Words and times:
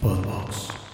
Podbox. 0.00 0.87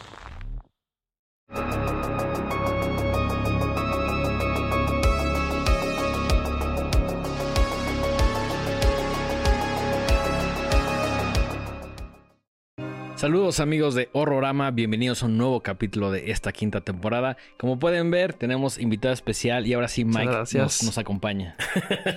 Saludos 13.24 13.58
amigos 13.58 13.94
de 13.94 14.10
Horrorama, 14.12 14.70
bienvenidos 14.70 15.22
a 15.22 15.26
un 15.26 15.38
nuevo 15.38 15.62
capítulo 15.62 16.10
de 16.10 16.30
esta 16.30 16.52
quinta 16.52 16.82
temporada. 16.82 17.38
Como 17.56 17.78
pueden 17.78 18.10
ver, 18.10 18.34
tenemos 18.34 18.78
invitado 18.78 19.14
especial 19.14 19.66
y 19.66 19.72
ahora 19.72 19.88
sí 19.88 20.04
Mike 20.04 20.26
nos, 20.52 20.82
nos 20.82 20.98
acompaña. 20.98 21.56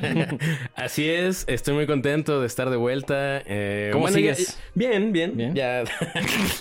Así 0.75 1.07
es, 1.07 1.45
estoy 1.47 1.75
muy 1.75 1.87
contento 1.87 2.41
de 2.41 2.47
estar 2.47 2.69
de 2.69 2.75
vuelta. 2.75 3.41
Eh, 3.45 3.91
¿Cómo 3.93 4.01
bueno, 4.01 4.19
ya- 4.19 4.35
sigues? 4.35 4.59
bien, 4.75 5.13
bien, 5.13 5.37
Bien. 5.37 5.55
Ya 5.55 5.85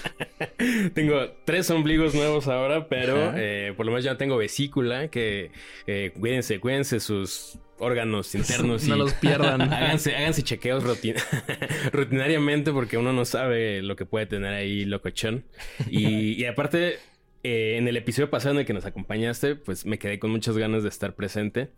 tengo 0.95 1.29
tres 1.45 1.69
ombligos 1.73 2.15
nuevos 2.15 2.47
ahora, 2.47 2.87
pero 2.87 3.33
eh, 3.35 3.75
por 3.77 3.85
lo 3.85 3.91
menos 3.91 4.05
ya 4.05 4.17
tengo 4.17 4.37
vesícula. 4.37 5.09
Que 5.09 5.51
eh, 5.89 6.13
cuídense, 6.17 6.61
cuídense 6.61 7.01
sus 7.01 7.59
órganos 7.79 8.35
internos 8.35 8.85
No 8.85 8.97
y 8.97 8.99
los 8.99 9.13
pierdan. 9.15 9.61
háganse, 9.73 10.15
háganse 10.17 10.43
chequeos 10.43 10.85
rutin- 10.85 11.17
rutinariamente 11.93 12.73
porque 12.73 12.97
uno 12.99 13.13
no 13.13 13.25
sabe 13.25 13.83
lo 13.83 13.97
que 13.97 14.07
puede 14.07 14.27
tener 14.27 14.53
ahí 14.55 14.85
locochón. 14.85 15.45
Y, 15.91 16.33
y 16.41 16.45
aparte, 16.47 16.99
eh, 17.43 17.77
en 17.79 17.89
el 17.89 17.97
episodio 17.97 18.31
pasado 18.31 18.55
en 18.55 18.61
el 18.61 18.67
que 18.67 18.73
nos 18.75 18.87
acompañaste, 18.87 19.57
pues 19.57 19.87
me 19.87 19.99
quedé 19.99 20.19
con 20.19 20.31
muchas 20.31 20.57
ganas 20.59 20.83
de 20.83 20.89
estar 20.89 21.15
presente. 21.15 21.71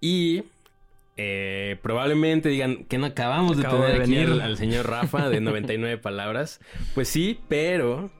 Y 0.00 0.42
eh, 1.16 1.76
probablemente 1.82 2.48
digan 2.50 2.84
que 2.84 2.98
no 2.98 3.06
acabamos 3.06 3.56
de 3.56 3.62
tener 3.64 3.80
de 3.96 4.02
aquí 4.02 4.10
venir. 4.14 4.26
al, 4.28 4.40
al 4.42 4.56
señor 4.58 4.88
Rafa 4.90 5.28
de 5.30 5.40
99 5.40 5.96
palabras. 5.98 6.60
Pues 6.94 7.08
sí, 7.08 7.38
pero 7.48 8.10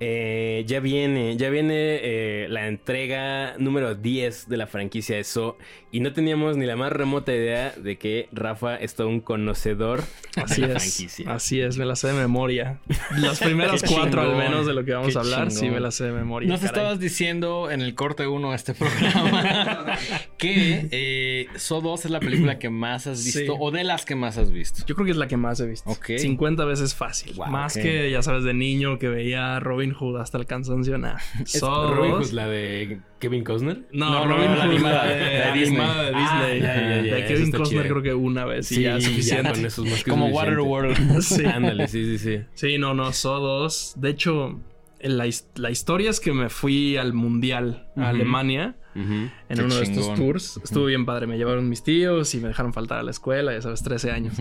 eh, 0.00 0.64
ya 0.66 0.80
viene, 0.80 1.36
ya 1.36 1.50
viene 1.50 1.74
eh, 2.02 2.46
la 2.50 2.66
entrega 2.66 3.54
número 3.58 3.94
10 3.94 4.48
de 4.48 4.56
la 4.56 4.66
franquicia 4.66 5.16
de 5.16 5.24
So. 5.24 5.56
Y 5.92 6.00
no 6.00 6.12
teníamos 6.12 6.56
ni 6.56 6.66
la 6.66 6.74
más 6.74 6.90
remota 6.92 7.32
idea 7.32 7.72
de 7.76 7.96
que 7.98 8.28
Rafa 8.32 8.74
es 8.76 8.96
todo 8.96 9.08
un 9.08 9.20
conocedor 9.20 10.02
Así 10.36 10.62
de 10.62 10.66
la 10.68 10.74
es. 10.78 10.82
franquicia. 10.82 11.32
Así 11.32 11.60
es, 11.60 11.76
me 11.78 11.84
la 11.84 11.94
sé 11.94 12.08
de 12.08 12.14
memoria. 12.14 12.80
Las 13.16 13.38
primeras 13.44 13.84
cuatro 13.84 14.20
al 14.22 14.34
menos 14.36 14.66
de 14.66 14.74
lo 14.74 14.84
que 14.84 14.92
vamos 14.92 15.14
a 15.14 15.20
hablar, 15.20 15.52
sí 15.52 15.60
chingón. 15.60 15.74
me 15.74 15.80
la 15.80 15.92
sé 15.92 16.04
de 16.06 16.12
memoria. 16.12 16.48
Nos 16.48 16.60
caray. 16.60 16.72
estabas 16.74 16.98
diciendo 16.98 17.70
en 17.70 17.80
el 17.80 17.94
corte 17.94 18.26
1 18.26 18.50
de 18.50 18.56
este 18.56 18.74
programa 18.74 19.96
que 20.36 20.88
eh, 20.90 21.46
So 21.56 21.80
2 21.80 22.06
es 22.06 22.10
la 22.10 22.18
película 22.20 22.58
que 22.58 22.70
más 22.70 23.06
has 23.06 23.24
visto 23.24 23.38
Sí. 23.40 23.46
o 23.58 23.70
de 23.70 23.84
las 23.84 24.04
que 24.04 24.16
más 24.16 24.36
has 24.38 24.50
visto. 24.50 24.82
Yo 24.86 24.94
creo 24.96 25.04
que 25.04 25.12
es 25.12 25.16
la 25.16 25.28
que 25.28 25.36
más 25.36 25.60
he 25.60 25.66
visto. 25.66 25.88
Ok. 25.90 26.10
50 26.18 26.64
veces 26.64 26.94
fácil. 26.94 27.34
Wow, 27.36 27.46
más 27.48 27.74
que, 27.74 28.10
ya 28.10 28.22
sabes, 28.22 28.42
de 28.44 28.52
niño 28.54 28.98
que 28.98 29.08
veía 29.08 29.60
Robin 29.60 29.83
Hood 29.92 30.20
hasta 30.20 30.38
el 30.38 30.46
cansancio. 30.46 30.96
Nah. 30.98 31.16
¿Es 31.44 31.52
So 31.52 31.92
Robin 31.94 32.12
Hood, 32.12 32.30
la 32.32 32.46
de 32.48 33.00
Kevin 33.18 33.44
Costner? 33.44 33.86
No, 33.92 34.10
No, 34.10 34.24
Robin 34.26 34.44
no, 34.46 34.50
Hood, 34.52 34.58
la 34.58 34.64
animada, 34.64 35.04
de, 35.04 35.18
la 35.20 35.26
de 35.26 35.42
animada 35.44 36.02
de 36.04 36.08
Disney. 36.12 36.20
Ah, 36.20 36.54
ya, 36.54 36.58
ya, 36.58 37.02
ya, 37.02 37.14
de 37.16 37.24
Kevin 37.26 37.50
Costner 37.52 37.82
chida. 37.84 37.90
creo 37.92 38.02
que 38.02 38.14
una 38.14 38.44
vez 38.44 38.70
y 38.72 38.82
ya 38.82 38.96
es 38.96 39.04
suficiente. 39.04 39.50
con 39.52 39.66
eso 39.66 39.84
es 39.84 39.90
más 39.90 40.04
que 40.04 40.10
Como 40.10 40.26
suficiente. 40.28 40.60
Waterworld. 40.62 41.20
Sí. 41.22 41.44
Ándale, 41.44 41.88
sí, 41.88 42.04
sí, 42.04 42.18
sí. 42.18 42.44
Sí, 42.54 42.78
no, 42.78 42.94
no, 42.94 43.12
So 43.12 43.38
2. 43.40 43.94
De 43.96 44.10
hecho, 44.10 44.60
la, 45.00 45.28
la 45.56 45.70
historia 45.70 46.10
es 46.10 46.20
que 46.20 46.32
me 46.32 46.48
fui 46.48 46.96
al 46.96 47.12
Mundial 47.12 47.88
a 47.96 48.00
Ujú. 48.00 48.08
Alemania 48.08 48.76
Ujú. 48.94 49.12
en 49.12 49.30
Qué 49.48 49.62
uno 49.62 49.74
de 49.74 49.82
estos 49.82 50.14
tours. 50.14 50.60
Estuvo 50.64 50.86
bien 50.86 51.04
padre. 51.04 51.26
Me 51.26 51.36
llevaron 51.36 51.68
mis 51.68 51.82
tíos 51.82 52.34
y 52.34 52.40
me 52.40 52.48
dejaron 52.48 52.72
faltar 52.72 52.98
a 52.98 53.02
la 53.02 53.10
escuela, 53.10 53.52
ya 53.52 53.60
sabes, 53.60 53.82
13 53.82 54.10
años. 54.12 54.34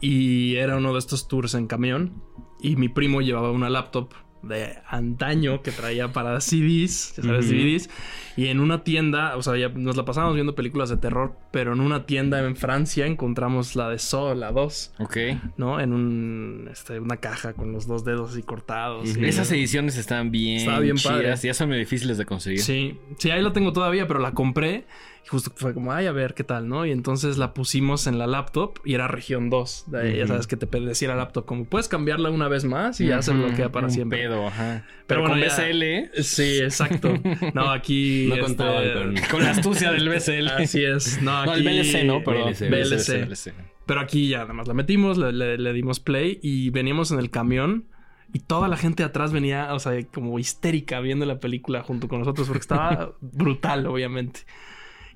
Y 0.00 0.56
era 0.56 0.76
uno 0.76 0.92
de 0.92 0.98
estos 0.98 1.28
tours 1.28 1.54
en 1.54 1.66
camión. 1.66 2.22
Y 2.60 2.76
mi 2.76 2.88
primo 2.88 3.20
llevaba 3.20 3.50
una 3.50 3.68
laptop 3.68 4.12
de 4.48 4.78
antaño 4.88 5.62
que 5.62 5.70
traía 5.70 6.12
para 6.12 6.40
CDs, 6.40 7.14
ya 7.16 7.22
sabes. 7.22 7.48
DVDs. 7.50 7.90
Y 8.36 8.48
en 8.48 8.58
una 8.58 8.82
tienda, 8.82 9.36
o 9.36 9.42
sea, 9.42 9.56
ya 9.56 9.68
nos 9.68 9.96
la 9.96 10.04
pasábamos 10.04 10.34
viendo 10.34 10.54
películas 10.56 10.88
de 10.90 10.96
terror, 10.96 11.36
pero 11.52 11.72
en 11.72 11.80
una 11.80 12.04
tienda 12.04 12.40
en 12.44 12.56
Francia 12.56 13.06
encontramos 13.06 13.76
la 13.76 13.88
de 13.90 13.98
Saw, 14.00 14.34
la 14.34 14.50
2. 14.50 14.94
Ok. 14.98 15.16
¿no? 15.56 15.78
En 15.80 15.92
un, 15.92 16.68
este, 16.72 16.98
una 16.98 17.18
caja 17.18 17.52
con 17.52 17.72
los 17.72 17.86
dos 17.86 18.04
dedos 18.04 18.32
así 18.32 18.42
cortados. 18.42 19.16
Y- 19.16 19.24
Esas 19.24 19.50
ediciones 19.52 19.96
están 19.96 20.30
bien, 20.32 20.66
bien 20.82 20.96
chidas 20.96 21.12
padre. 21.14 21.36
ya 21.42 21.54
son 21.54 21.68
muy 21.68 21.78
difíciles 21.78 22.18
de 22.18 22.24
conseguir. 22.24 22.60
Sí, 22.60 22.98
sí, 23.18 23.30
ahí 23.30 23.40
la 23.42 23.52
tengo 23.52 23.72
todavía, 23.72 24.08
pero 24.08 24.18
la 24.18 24.32
compré 24.32 24.84
y 25.24 25.28
justo 25.28 25.50
fue 25.56 25.72
como, 25.72 25.92
ay, 25.92 26.06
a 26.06 26.12
ver 26.12 26.34
qué 26.34 26.44
tal, 26.44 26.68
¿no? 26.68 26.84
Y 26.84 26.90
entonces 26.90 27.38
la 27.38 27.54
pusimos 27.54 28.06
en 28.06 28.18
la 28.18 28.26
laptop 28.26 28.78
y 28.84 28.94
era 28.94 29.08
región 29.08 29.48
2. 29.50 29.84
De 29.88 30.00
ahí, 30.00 30.16
Ya 30.18 30.26
sabes 30.26 30.46
que 30.46 30.56
te 30.56 30.66
decía 30.80 31.08
la 31.08 31.16
laptop 31.16 31.44
como, 31.46 31.64
puedes 31.64 31.88
cambiarla 31.88 32.30
una 32.30 32.48
vez 32.48 32.64
más 32.64 33.00
y 33.00 33.06
ya 33.06 33.22
se 33.22 33.32
bloquea 33.32 33.70
para 33.72 33.86
un 33.86 33.92
siempre. 33.92 34.18
pedo, 34.22 34.46
ajá. 34.46 34.84
Pero 34.86 35.04
Pero, 35.06 35.20
bueno, 35.22 35.34
con 35.34 35.42
ya- 35.42 35.56
BSL, 35.64 35.82
¿eh? 35.82 36.10
Sí, 36.22 36.58
exacto. 36.60 37.14
No, 37.54 37.70
aquí... 37.70 38.26
No 38.28 38.34
este, 38.46 38.56
con... 38.56 39.14
Con 39.30 39.42
la 39.44 39.50
astucia 39.50 39.92
del 39.92 40.08
BSL. 40.08 40.48
Así 40.48 40.84
es. 40.84 41.20
No, 41.22 41.38
aquí... 41.38 41.62
No, 41.64 41.70
el 41.70 41.80
VLC, 41.80 42.04
¿no? 42.04 42.22
Perdón. 42.22 42.52
VLC. 42.52 43.52
Pero 43.86 44.00
aquí 44.00 44.28
ya 44.28 44.38
nada 44.40 44.52
más 44.54 44.66
la 44.68 44.74
metimos, 44.74 45.18
le, 45.18 45.32
le- 45.32 45.58
le 45.58 45.72
dimos 45.72 46.00
play 46.00 46.38
y 46.42 46.70
veníamos 46.70 47.10
en 47.12 47.18
el 47.18 47.30
camión 47.30 47.86
y 48.32 48.40
toda 48.40 48.66
la 48.68 48.76
gente 48.78 49.04
atrás 49.04 49.30
venía, 49.32 49.72
o 49.74 49.78
sea, 49.78 49.92
como 50.12 50.38
histérica 50.38 51.00
viendo 51.00 51.26
la 51.26 51.38
película 51.38 51.82
junto 51.82 52.08
con 52.08 52.18
nosotros 52.20 52.46
porque 52.48 52.60
estaba 52.62 53.12
brutal, 53.20 53.86
obviamente. 53.86 54.40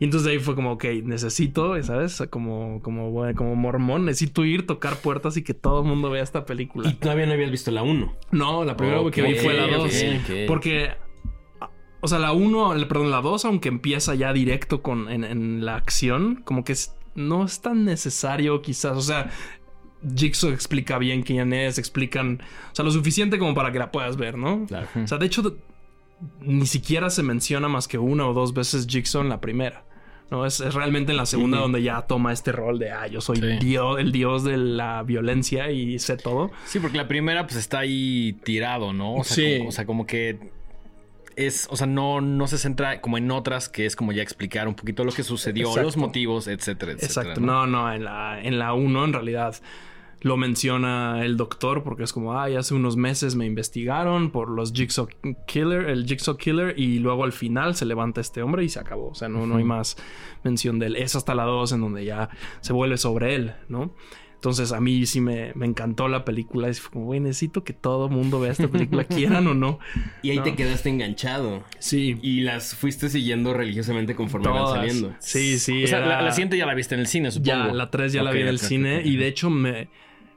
Y 0.00 0.04
entonces 0.04 0.28
ahí 0.28 0.38
fue 0.38 0.54
como, 0.54 0.72
ok, 0.72 0.84
necesito, 1.04 1.80
¿sabes? 1.82 2.22
Como, 2.30 2.80
como, 2.82 3.10
bueno, 3.10 3.34
como 3.36 3.56
mormón, 3.56 4.04
necesito 4.04 4.44
ir, 4.44 4.64
tocar 4.66 4.96
puertas 4.96 5.36
y 5.36 5.42
que 5.42 5.54
todo 5.54 5.80
el 5.82 5.88
mundo 5.88 6.08
vea 6.10 6.22
esta 6.22 6.44
película. 6.46 6.88
Y 6.88 6.94
todavía 6.94 7.26
no 7.26 7.32
habías 7.32 7.50
visto 7.50 7.70
la 7.72 7.82
1. 7.82 8.16
No, 8.30 8.64
la 8.64 8.76
primera 8.76 9.00
que 9.10 9.22
vi 9.22 9.34
fue 9.34 9.54
la 9.54 9.64
ok, 9.64 9.72
2. 9.72 9.86
ok. 10.22 10.30
Porque, 10.46 10.90
o 12.00 12.06
sea, 12.06 12.20
la 12.20 12.30
1, 12.32 12.74
perdón, 12.88 13.10
la 13.10 13.20
2, 13.20 13.44
aunque 13.46 13.68
empieza 13.68 14.14
ya 14.14 14.32
directo 14.32 14.82
con, 14.82 15.10
en, 15.10 15.24
en 15.24 15.64
la 15.64 15.74
acción, 15.74 16.42
como 16.44 16.62
que 16.62 16.72
es- 16.74 16.94
no 17.16 17.44
es 17.44 17.60
tan 17.60 17.84
necesario 17.84 18.62
quizás. 18.62 18.96
O 18.96 19.00
sea, 19.02 19.30
Jigsaw 20.14 20.50
explica 20.50 20.98
bien 20.98 21.22
quién 21.22 21.52
es, 21.52 21.76
explican, 21.76 22.40
o 22.70 22.74
sea, 22.74 22.84
lo 22.84 22.92
suficiente 22.92 23.36
como 23.40 23.52
para 23.52 23.72
que 23.72 23.80
la 23.80 23.90
puedas 23.90 24.16
ver, 24.16 24.38
¿no? 24.38 24.64
Claro. 24.66 24.86
O 25.02 25.06
sea, 25.08 25.18
de 25.18 25.26
hecho, 25.26 25.56
ni 26.40 26.66
siquiera 26.66 27.10
se 27.10 27.24
menciona 27.24 27.66
más 27.68 27.88
que 27.88 27.98
una 27.98 28.28
o 28.28 28.32
dos 28.32 28.54
veces 28.54 28.86
Jigsaw 28.88 29.22
en 29.22 29.28
la 29.28 29.40
primera. 29.40 29.84
No, 30.30 30.44
es, 30.44 30.60
es 30.60 30.74
realmente 30.74 31.12
en 31.12 31.16
la 31.16 31.24
segunda 31.26 31.58
donde 31.58 31.82
ya 31.82 32.02
toma 32.02 32.32
este 32.32 32.52
rol 32.52 32.78
de, 32.78 32.90
ah, 32.90 33.06
yo 33.06 33.20
soy 33.22 33.36
Sí. 33.38 33.46
dios, 33.60 33.98
el 33.98 34.12
dios 34.12 34.44
de 34.44 34.56
la 34.58 35.02
violencia 35.02 35.70
y 35.70 35.98
sé 35.98 36.16
todo. 36.18 36.50
Sí, 36.66 36.80
porque 36.80 36.98
la 36.98 37.08
primera 37.08 37.46
pues 37.46 37.56
está 37.56 37.78
ahí 37.78 38.34
tirado, 38.44 38.92
¿no? 38.92 39.14
O 39.14 39.24
sea, 39.24 39.34
Sí. 39.36 39.56
como, 39.58 39.68
o 39.70 39.72
sea, 39.72 39.86
como 39.86 40.06
que 40.06 40.38
es, 41.36 41.66
o 41.70 41.76
sea, 41.76 41.86
no, 41.86 42.20
no 42.20 42.46
se 42.46 42.58
centra 42.58 43.00
como 43.00 43.16
en 43.16 43.30
otras 43.30 43.68
que 43.68 43.86
es 43.86 43.94
como 43.96 44.12
ya 44.12 44.22
explicar 44.22 44.66
un 44.68 44.74
poquito 44.74 45.04
lo 45.04 45.12
que 45.12 45.22
sucedió, 45.22 45.68
Exacto. 45.68 45.82
los 45.84 45.96
motivos, 45.96 46.46
etcétera, 46.48 46.92
etcétera. 46.92 47.06
Exacto. 47.30 47.40
No, 47.40 47.66
no, 47.66 47.92
en 47.92 48.04
la, 48.04 48.40
en 48.42 48.58
la 48.58 48.74
1 48.74 49.04
en 49.04 49.12
realidad 49.12 49.54
lo 50.20 50.36
menciona 50.36 51.24
el 51.24 51.36
doctor 51.36 51.84
porque 51.84 52.02
es 52.02 52.12
como, 52.12 52.38
ay, 52.38 52.56
hace 52.56 52.74
unos 52.74 52.96
meses 52.96 53.36
me 53.36 53.46
investigaron 53.46 54.30
por 54.30 54.50
los 54.50 54.72
Jigsaw 54.72 55.08
Killer, 55.46 55.88
el 55.88 56.06
Jigsaw 56.06 56.36
Killer, 56.36 56.74
y 56.78 56.98
luego 56.98 57.24
al 57.24 57.32
final 57.32 57.74
se 57.76 57.84
levanta 57.86 58.20
este 58.20 58.42
hombre 58.42 58.64
y 58.64 58.68
se 58.68 58.80
acabó. 58.80 59.10
O 59.10 59.14
sea, 59.14 59.28
no, 59.28 59.46
no 59.46 59.56
hay 59.56 59.64
más 59.64 59.96
mención 60.42 60.78
de 60.78 60.86
él. 60.86 60.96
Es 60.96 61.14
hasta 61.14 61.34
la 61.34 61.44
2 61.44 61.72
en 61.72 61.80
donde 61.80 62.04
ya 62.04 62.30
se 62.60 62.72
vuelve 62.72 62.96
sobre 62.96 63.34
él, 63.36 63.52
¿no? 63.68 63.94
Entonces 64.34 64.70
a 64.70 64.80
mí 64.80 65.04
sí 65.06 65.20
me, 65.20 65.52
me 65.56 65.66
encantó 65.66 66.06
la 66.06 66.24
película. 66.24 66.68
Y 66.70 66.74
fue 66.74 66.92
como, 66.92 67.06
güey, 67.06 67.18
necesito 67.18 67.64
que 67.64 67.72
todo 67.72 68.08
mundo 68.08 68.38
vea 68.38 68.52
esta 68.52 68.68
película, 68.68 69.02
quieran 69.08 69.48
o 69.48 69.54
no. 69.54 69.80
Y 70.22 70.30
ahí 70.30 70.36
No. 70.36 70.42
te 70.44 70.54
quedaste 70.54 70.88
enganchado. 70.90 71.64
Sí. 71.80 72.18
Y 72.22 72.42
las 72.42 72.76
fuiste 72.76 73.08
siguiendo 73.08 73.52
religiosamente 73.52 74.14
conforme 74.14 74.46
iban 74.48 74.58
Todas. 74.62 74.76
saliendo. 74.78 75.12
Sí, 75.18 75.58
sí. 75.58 75.82
O 75.82 75.86
sea, 75.88 75.98
la, 76.00 76.06
era- 76.06 76.22
la 76.22 76.30
siguiente 76.32 76.56
ya 76.56 76.66
la 76.66 76.74
viste 76.74 76.94
en 76.94 77.00
el 77.00 77.08
cine, 77.08 77.32
supongo. 77.32 77.48
Ya, 77.48 77.72
la 77.72 77.90
3 77.90 78.12
ya 78.12 78.22
la 78.22 78.30
vi 78.30 78.42
en 78.42 78.46
el 78.48 78.60
cine 78.60 79.02
y 79.04 79.16
de 79.16 79.26
hecho 79.26 79.50
me, 79.50 79.88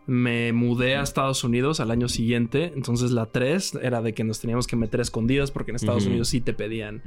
me 0.07 0.51
mudé 0.53 0.95
a 0.95 1.03
Estados 1.03 1.43
Unidos 1.43 1.79
al 1.79 1.91
año 1.91 2.09
siguiente. 2.09 2.71
Entonces 2.75 3.11
la 3.11 3.27
3 3.27 3.79
era 3.81 4.01
de 4.01 4.13
que 4.13 4.23
nos 4.23 4.39
teníamos 4.39 4.67
que 4.67 4.75
meter 4.75 4.99
a 4.99 5.03
escondidas 5.03 5.51
porque 5.51 5.71
en 5.71 5.75
Estados. 5.75 6.05
Unidos 6.05 6.29
sí 6.29 6.41
te 6.41 6.53
pedían 6.53 7.01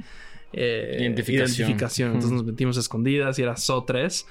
eh, 0.52 0.98
Identificación. 1.00 1.68
identificación. 1.68 2.08
Entonces 2.12 2.32
nos 2.32 2.44
metimos 2.44 2.76
a 2.76 2.80
escondidas 2.80 3.38
y 3.38 3.42
era 3.42 3.56
SO 3.56 3.84
3. 3.84 4.26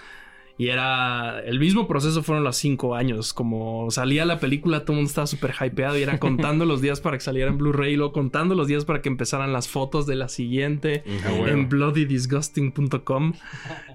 Y 0.55 0.67
era 0.67 1.39
el 1.39 1.59
mismo 1.59 1.88
proceso, 1.88 2.21
fueron 2.21 2.44
los 2.44 2.57
cinco 2.57 2.95
años. 2.95 3.33
Como 3.33 3.89
salía 3.89 4.23
la 4.23 4.39
película, 4.39 4.81
todo 4.81 4.94
el 4.94 4.97
mundo 4.97 5.09
estaba 5.09 5.25
súper 5.25 5.53
hypeado 5.59 5.97
y 5.97 6.03
era 6.03 6.19
contando 6.19 6.65
los 6.65 6.79
días 6.79 7.01
para 7.01 7.17
que 7.17 7.23
saliera 7.23 7.50
en 7.50 7.57
Blu-ray 7.57 7.94
y 7.94 7.95
luego 7.95 8.13
contando 8.13 8.53
los 8.53 8.67
días 8.67 8.85
para 8.85 9.01
que 9.01 9.09
empezaran 9.09 9.51
las 9.51 9.67
fotos 9.67 10.05
de 10.05 10.15
la 10.15 10.29
siguiente. 10.29 11.03
Ah, 11.25 11.50
en 11.50 11.69
bloodydisgusting.com. 11.69 13.33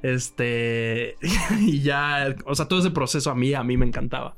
Este, 0.03 1.17
y 1.61 1.81
ya, 1.83 2.35
o 2.45 2.55
sea, 2.57 2.67
todo 2.67 2.81
ese 2.81 2.91
proceso 2.91 3.31
a 3.31 3.35
mí, 3.37 3.55
a 3.55 3.63
mí 3.63 3.77
me 3.77 3.87
encantaba. 3.87 4.37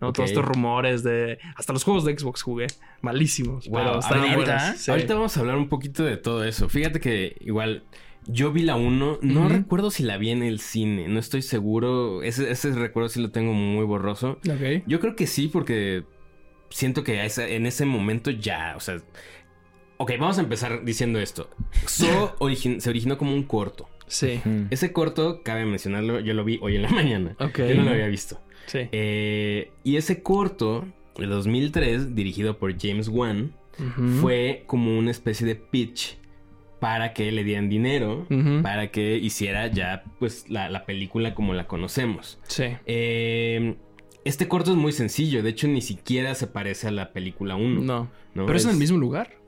¿no? 0.00 0.12
Todos 0.12 0.30
estos 0.30 0.44
rumores 0.44 1.02
de. 1.02 1.38
Hasta 1.56 1.72
los 1.72 1.84
juegos 1.84 2.04
de 2.04 2.16
Xbox 2.16 2.42
jugué. 2.42 2.68
Malísimos. 3.02 3.68
Wow, 3.68 3.78
pero 3.78 3.98
estaban 3.98 4.30
¿ahorita? 4.30 4.56
buenos. 4.56 4.78
Sí. 4.78 4.90
Ahorita 4.90 5.14
vamos 5.14 5.36
a 5.36 5.40
hablar 5.40 5.56
un 5.56 5.68
poquito 5.68 6.04
de 6.04 6.16
todo 6.16 6.44
eso. 6.44 6.68
Fíjate 6.68 7.00
que 7.00 7.36
igual 7.40 7.82
yo 8.26 8.52
vi 8.52 8.62
la 8.62 8.76
1, 8.76 9.18
no 9.22 9.48
recuerdo 9.48 9.90
si 9.90 10.02
la 10.02 10.16
vi 10.18 10.30
en 10.30 10.42
el 10.42 10.60
cine, 10.60 11.08
no 11.08 11.18
estoy 11.18 11.42
seguro. 11.42 12.22
Ese, 12.22 12.50
ese 12.50 12.72
recuerdo 12.72 13.08
sí 13.08 13.20
lo 13.22 13.30
tengo 13.30 13.52
muy 13.54 13.84
borroso. 13.84 14.38
Ok. 14.50 14.82
Yo 14.86 15.00
creo 15.00 15.16
que 15.16 15.26
sí, 15.26 15.48
porque 15.48 16.04
siento 16.70 17.04
que 17.04 17.24
esa- 17.24 17.48
en 17.48 17.66
ese 17.66 17.84
momento 17.86 18.30
ya, 18.30 18.74
o 18.76 18.80
sea... 18.80 18.98
Ok, 20.00 20.12
vamos 20.20 20.38
a 20.38 20.42
empezar 20.42 20.84
diciendo 20.84 21.18
esto. 21.18 21.50
So 21.86 22.36
origin- 22.40 22.80
se 22.80 22.90
originó 22.90 23.18
como 23.18 23.32
un 23.34 23.42
corto. 23.44 23.88
Sí. 24.06 24.40
Ese 24.70 24.92
corto, 24.92 25.42
cabe 25.42 25.64
mencionarlo, 25.66 26.20
yo 26.20 26.32
lo 26.34 26.44
vi 26.44 26.58
hoy 26.62 26.76
en 26.76 26.82
la 26.82 26.88
mañana. 26.90 27.34
Ok. 27.40 27.58
Yo 27.58 27.74
no 27.74 27.82
lo 27.82 27.90
había 27.90 28.06
visto. 28.06 28.40
Sí. 28.66 28.80
Eh, 28.92 29.70
y 29.84 29.96
ese 29.96 30.22
corto, 30.22 30.86
de 31.18 31.26
2003, 31.26 32.14
dirigido 32.14 32.58
por 32.58 32.78
James 32.80 33.08
Wan, 33.08 33.52
fue 34.20 34.64
como 34.66 34.98
una 34.98 35.10
especie 35.10 35.46
de 35.46 35.54
pitch 35.56 36.16
para 36.80 37.12
que 37.12 37.32
le 37.32 37.44
dieran 37.44 37.68
dinero, 37.68 38.26
para 38.62 38.90
que 38.90 39.16
hiciera 39.16 39.66
ya 39.68 40.04
pues 40.18 40.48
la, 40.48 40.68
la 40.70 40.84
película 40.86 41.34
como 41.34 41.54
la 41.54 41.66
conocemos. 41.66 42.38
Sí. 42.44 42.64
Eh, 42.86 43.76
este 44.24 44.46
corto 44.48 44.70
es 44.72 44.76
muy 44.76 44.92
sencillo, 44.92 45.42
de 45.42 45.50
hecho 45.50 45.68
ni 45.68 45.80
siquiera 45.80 46.34
se 46.34 46.46
parece 46.46 46.88
a 46.88 46.90
la 46.90 47.12
película 47.12 47.56
1. 47.56 47.80
No. 47.80 48.08
¿no? 48.34 48.46
Pero 48.46 48.56
es 48.58 48.64
en 48.64 48.72
el 48.72 48.76
mismo 48.76 48.98
lugar. 48.98 49.38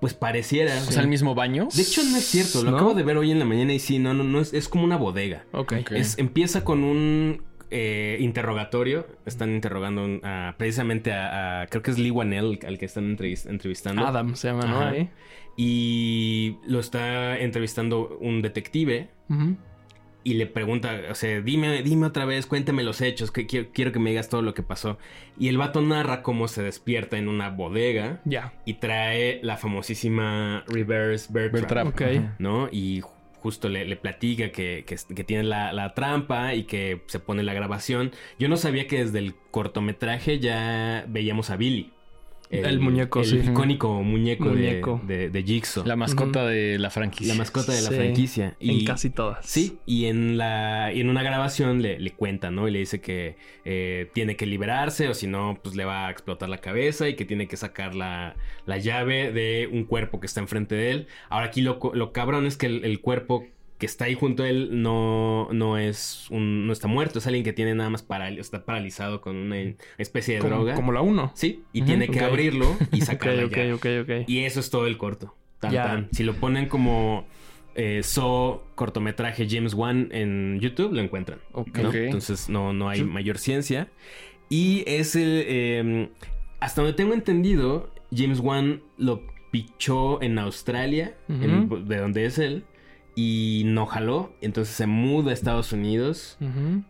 Pues 0.00 0.12
pareciera. 0.12 0.74
O 0.76 0.92
sea, 0.92 1.02
el 1.02 1.08
mismo 1.08 1.34
baño. 1.34 1.68
De 1.74 1.82
hecho 1.82 2.02
no 2.04 2.16
es 2.18 2.24
cierto, 2.26 2.62
lo 2.62 2.70
¿No? 2.72 2.76
acabo 2.76 2.94
de 2.94 3.02
ver 3.02 3.16
hoy 3.16 3.30
en 3.30 3.38
la 3.38 3.46
mañana 3.46 3.72
y 3.72 3.78
sí, 3.78 3.98
no, 3.98 4.12
no, 4.12 4.24
no, 4.24 4.40
es, 4.40 4.52
es 4.52 4.68
como 4.68 4.84
una 4.84 4.96
bodega. 4.96 5.46
Ok. 5.52 5.72
Ok. 5.80 5.92
Es, 5.92 6.18
empieza 6.18 6.64
con 6.64 6.84
un 6.84 7.42
eh, 7.70 8.18
interrogatorio. 8.20 9.06
Están 9.24 9.54
interrogando 9.54 10.20
a- 10.22 10.54
precisamente 10.58 11.12
a, 11.12 11.62
a- 11.62 11.66
Creo 11.68 11.82
que 11.82 11.90
es 11.90 11.98
Lee 11.98 12.10
Wanell 12.10 12.58
al 12.66 12.78
que 12.78 12.84
están 12.84 13.16
entrevis- 13.16 13.48
entrevistando. 13.48 14.06
Adam 14.06 14.36
se 14.36 14.48
llama, 14.48 14.66
¿no? 14.66 15.06
Y 15.56 16.58
lo 16.66 16.80
está 16.80 17.38
entrevistando 17.38 18.16
un 18.20 18.42
detective. 18.42 19.08
Y 20.22 20.34
le 20.34 20.46
pregunta, 20.48 21.02
o 21.08 21.14
sea, 21.14 21.40
dime, 21.40 21.82
dime 21.84 22.06
otra 22.06 22.24
vez, 22.24 22.46
cuéntame 22.46 22.82
los 22.82 23.00
hechos, 23.00 23.30
que 23.30 23.46
quiero, 23.46 23.68
quiero 23.72 23.92
que 23.92 24.00
me 24.00 24.10
digas 24.10 24.28
todo 24.28 24.42
lo 24.42 24.54
que 24.54 24.64
pasó. 24.64 24.98
Y 25.38 25.46
el 25.48 25.56
vato 25.56 25.80
narra 25.82 26.22
cómo 26.22 26.48
se 26.48 26.64
despierta 26.64 27.16
en 27.16 27.28
una 27.28 27.50
bodega 27.50 28.20
y 28.64 28.74
trae 28.74 29.38
la 29.44 29.56
famosísima 29.56 30.64
reverse 30.66 31.32
bear 31.32 31.50
Bear 31.52 31.66
trap. 31.68 31.86
¿no? 32.40 32.68
Y 32.72 33.02
ju- 33.02 33.10
justo 33.40 33.68
le, 33.68 33.84
le 33.84 33.94
platica 33.94 34.50
que, 34.50 34.82
que- 34.84 34.96
que 35.14 35.22
tiene 35.22 35.44
la, 35.44 35.72
la 35.72 35.94
trampa 35.94 36.54
y 36.54 36.64
que 36.64 37.02
se 37.06 37.20
pone 37.20 37.44
la 37.44 37.54
grabación. 37.54 38.10
Yo 38.36 38.48
no 38.48 38.56
sabía 38.56 38.88
que 38.88 38.98
desde 39.04 39.20
el 39.20 39.36
cortometraje 39.52 40.40
ya 40.40 41.04
veíamos 41.08 41.50
a 41.50 41.56
Billy. 41.56 41.92
El 42.50 42.78
muñeco, 42.80 43.20
el 43.20 43.26
sí. 43.26 43.38
icónico 43.44 44.02
muñeco, 44.02 44.44
de- 44.46 44.50
Muñeco. 44.50 45.00
De, 45.06 45.30
de 45.30 45.42
Jigsaw. 45.42 45.84
La 45.84 45.90
La, 45.90 45.96
mascota 45.96 46.46
de 46.46 46.78
la 46.78 46.90
franquicia. 46.90 47.34
mascota 47.34 47.72
de 47.72 47.82
la 47.82 47.88
Sí. 47.88 47.94
franquicia. 47.94 48.56
En 48.60 48.84
casi 48.84 49.10
todas. 49.10 49.44
Sí, 49.44 49.78
y 49.86 50.06
en 50.06 50.36
la 50.38 50.92
y 50.94 51.00
en 51.00 51.08
una 51.08 51.22
grabación 51.22 51.82
le, 51.82 51.98
le 51.98 52.10
cuenta, 52.12 52.50
¿no? 52.50 52.68
Y 52.68 52.70
le 52.70 52.78
dice 52.78 53.00
que 53.00 53.36
eh, 53.64 54.10
tiene 54.14 54.36
que 54.36 54.46
liberarse 54.46 55.08
o 55.08 55.14
si 55.14 55.26
no, 55.26 55.58
pues 55.62 55.74
le 55.74 55.84
va 55.84 56.06
a 56.06 56.10
explotar 56.10 56.48
la 56.48 56.58
cabeza 56.58 57.08
y 57.08 57.16
que 57.16 57.24
tiene 57.24 57.48
que 57.48 57.56
sacar 57.56 57.94
la, 57.94 58.36
la 58.66 58.78
llave 58.78 59.32
de 59.32 59.68
un 59.72 59.84
cuerpo 59.84 60.20
que 60.20 60.26
está 60.26 60.40
enfrente 60.40 60.74
de 60.74 60.90
él. 60.92 61.06
Ahora 61.28 61.46
aquí 61.46 61.62
lo, 61.62 61.78
lo 61.94 62.12
cabrón 62.12 62.46
es 62.46 62.56
que 62.56 62.66
el, 62.66 62.84
el 62.84 63.00
cuerpo 63.00 63.44
que 63.78 63.86
está 63.86 64.06
ahí 64.06 64.14
junto 64.14 64.42
a 64.42 64.48
él 64.48 64.82
no, 64.82 65.48
no 65.52 65.76
es 65.78 66.26
un, 66.30 66.66
no 66.66 66.72
está 66.72 66.88
muerto, 66.88 67.18
es 67.18 67.26
alguien 67.26 67.44
que 67.44 67.52
tiene 67.52 67.74
nada 67.74 67.90
más 67.90 68.02
paral- 68.02 68.38
está 68.38 68.64
paralizado 68.64 69.20
con 69.20 69.36
una 69.36 69.74
especie 69.98 70.34
de 70.36 70.40
Como, 70.40 70.54
droga. 70.56 70.74
como 70.74 70.92
la 70.92 71.02
1. 71.02 71.32
Sí, 71.34 71.62
y 71.72 71.82
tiene 71.82 72.08
que 72.08 72.20
abrirlo 72.20 72.74
y 72.92 72.96
Ok, 73.02 73.04
sacar 73.06 73.34
la 73.34 73.44
ok, 73.46 73.50
llave. 73.56 73.72
ok, 73.74 73.86
ok. 74.02 74.10
Y 74.28 74.40
eso 74.40 74.60
es 74.60 74.70
todo 74.70 74.86
el 74.86 74.96
corto. 74.96 75.34
Tan, 75.60 75.72
tan. 75.74 76.08
Si 76.12 76.22
lo 76.22 76.34
ponen 76.34 76.66
como 76.68 77.26
eh, 77.74 78.02
So 78.02 78.64
cortometraje 78.74 79.46
James 79.48 79.74
Wan 79.74 80.08
en 80.12 80.58
YouTube, 80.60 80.92
lo 80.94 81.00
encuentran. 81.02 81.38
Ok. 81.52 81.76
¿no? 81.78 81.92
Entonces 81.92 82.48
no, 82.48 82.72
no 82.72 82.88
hay 82.88 82.98
Sí. 83.00 83.04
mayor 83.04 83.36
ciencia. 83.38 83.88
Y 84.48 84.84
es 84.86 85.16
el. 85.16 85.44
eh, 85.46 86.08
hasta 86.60 86.80
donde 86.82 86.96
tengo 86.96 87.12
entendido, 87.12 87.90
James 88.14 88.40
Wan 88.40 88.80
lo 88.96 89.22
pichó 89.50 90.22
en 90.22 90.38
Australia, 90.38 91.14
en- 91.28 91.86
de 91.88 91.96
donde 91.98 92.24
es 92.26 92.38
él, 92.38 92.64
y 93.16 93.62
no 93.66 93.86
jaló. 93.86 94.32
Entonces 94.40 94.72
se 94.72 94.86
muda 94.86 95.30
a 95.30 95.34
Estados 95.34 95.72
Unidos 95.72 96.38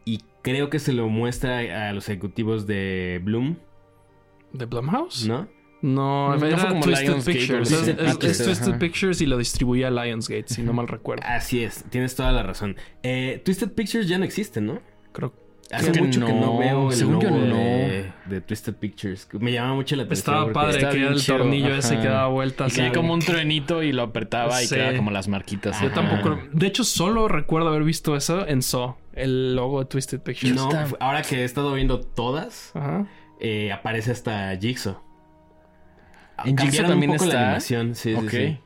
y 0.04 0.20
creo 0.42 0.68
que 0.68 0.78
se 0.78 0.92
lo 0.92 1.08
muestra 1.08 1.88
a 1.88 1.92
los 1.94 2.08
ejecutivos 2.10 2.66
de 2.66 3.20
Bloom, 3.24 3.56
¿De 4.52 4.64
Blumhouse? 4.66 5.26
¿no? 5.26 5.48
No, 5.82 6.36
No, 6.36 6.46
era 6.46 6.56
fue 6.58 6.68
como 6.68 6.80
Twisted 6.82 7.06
Lionsgate, 7.06 7.38
Pictures. 7.38 7.72
Es, 7.72 8.18
Twisted 8.18 8.68
ajá. 8.70 8.78
Pictures 8.78 9.20
y 9.20 9.26
lo 9.26 9.38
distribuía 9.38 9.90
Lionsgate, 9.90 10.46
si 10.48 10.62
no 10.62 10.72
mal 10.72 10.88
recuerdo. 10.88 11.22
Así 11.26 11.62
es, 11.62 11.84
tienes 11.90 12.14
toda 12.16 12.32
la 12.32 12.42
razón. 12.42 12.76
Eh, 13.02 13.40
Twisted 13.44 13.72
Pictures 13.72 14.08
ya 14.08 14.18
no 14.18 14.24
existe, 14.24 14.60
¿no? 14.60 14.80
Creo 15.12 15.32
Hace 15.72 15.90
que 15.92 16.00
mucho 16.00 16.24
que 16.24 16.32
no 16.32 16.58
veo 16.58 16.90
el 16.90 16.96
según 16.96 17.20
yo 17.20 17.28
logo 17.30 17.40
no. 17.44 17.56
de, 17.56 18.12
de 18.26 18.40
Twisted 18.40 18.74
Pictures. 18.76 19.28
Me 19.32 19.52
llama 19.52 19.74
mucho 19.74 19.96
la 19.96 20.04
atención. 20.04 20.34
Estaba 20.36 20.52
padre 20.52 20.78
que 20.78 20.84
era 21.02 21.08
el 21.10 21.16
chido, 21.20 21.38
tornillo 21.38 21.74
ese 21.74 21.94
ajá. 21.94 22.02
que 22.02 22.08
daba 22.08 22.28
vueltas. 22.28 22.78
Y 22.78 22.82
que 22.82 22.92
como 22.92 23.12
un 23.14 23.20
truenito 23.20 23.82
y 23.82 23.92
lo 23.92 24.02
apretaba 24.04 24.62
y 24.62 24.66
Sí. 24.66 24.74
quedaba 24.76 24.96
como 24.96 25.10
las 25.10 25.26
marquitas. 25.26 25.80
Yo 25.82 25.90
tampoco. 25.90 26.38
De 26.52 26.66
hecho, 26.68 26.84
solo 26.84 27.26
recuerdo 27.26 27.68
haber 27.68 27.82
visto 27.82 28.14
eso 28.14 28.46
en 28.46 28.62
Saw, 28.62 28.94
el 29.14 29.56
logo 29.56 29.80
de 29.80 29.86
Twisted 29.86 30.20
Pictures. 30.20 30.54
No, 30.54 30.68
ahora 31.00 31.22
que 31.22 31.40
he 31.40 31.44
estado 31.44 31.72
viendo 31.74 32.00
todas, 32.00 32.70
Ajá. 32.74 33.06
eh, 33.40 33.72
aparece 33.72 34.12
hasta 34.12 34.56
Jigsaw. 34.56 35.00
En 36.44 36.56
Jigsaw 36.56 36.86
también 36.86 37.10
un 37.10 37.16
poco 37.16 37.28
está. 37.28 37.40
la 37.40 37.46
animación, 37.46 37.94
sí, 37.94 38.14
sí, 38.14 38.24
Ok. 38.24 38.30
sí. 38.30 38.58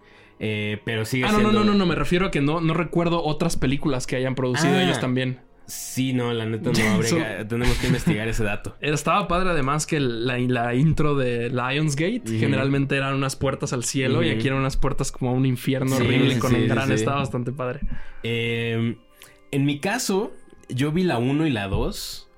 Eh, 0.43 0.81
pero 0.85 1.05
sigue 1.05 1.25
Ah, 1.25 1.29
no, 1.33 1.35
no, 1.39 1.41
siendo... 1.51 1.61
no, 1.65 1.73
no, 1.73 1.79
no, 1.79 1.87
me 1.87 1.95
refiero 1.95 2.27
a 2.27 2.31
que 2.31 2.41
no, 2.41 2.61
no 2.61 2.73
recuerdo 2.75 3.23
otras 3.23 3.57
películas 3.57 4.07
que 4.07 4.17
hayan 4.17 4.35
producido 4.35 4.75
Ah. 4.75 4.83
ellos 4.83 4.99
también. 5.01 5.41
Sí, 5.71 6.13
no, 6.13 6.33
la 6.33 6.47
neta 6.47 6.71
no 6.73 6.91
habría... 6.95 7.47
Tenemos 7.47 7.77
que 7.79 7.87
investigar 7.87 8.27
ese 8.29 8.43
dato. 8.43 8.77
Estaba 8.81 9.29
padre 9.29 9.51
además 9.51 9.87
que 9.87 10.01
la, 10.01 10.37
la 10.39 10.75
intro 10.75 11.15
de 11.15 11.49
Lionsgate 11.49 12.23
Ujú. 12.27 12.39
generalmente 12.41 12.97
eran 12.97 13.15
unas 13.15 13.37
puertas 13.37 13.73
al 13.73 13.85
cielo 13.85 14.23
y 14.23 14.31
aquí 14.31 14.49
eran 14.49 14.59
unas 14.59 14.77
puertas 14.77 15.13
como 15.13 15.31
a 15.31 15.35
un 15.35 15.47
infierno 15.47 15.97
Sí, 15.97 16.03
horrible 16.03 16.35
sí, 16.35 16.41
con 16.41 16.51
sí, 16.51 16.57
un 16.57 16.69
gran. 16.69 16.89
sí. 16.89 16.95
Estaba 16.95 17.19
bastante 17.19 17.53
padre. 17.53 17.81
Eh, 18.25 18.97
en 19.53 19.65
mi 19.65 19.79
caso, 19.79 20.33
yo 20.69 20.91
vi 20.93 21.05
la 21.05 21.19
1 21.19 21.47
y 21.47 21.51
la 21.51 21.69
2 21.69 22.29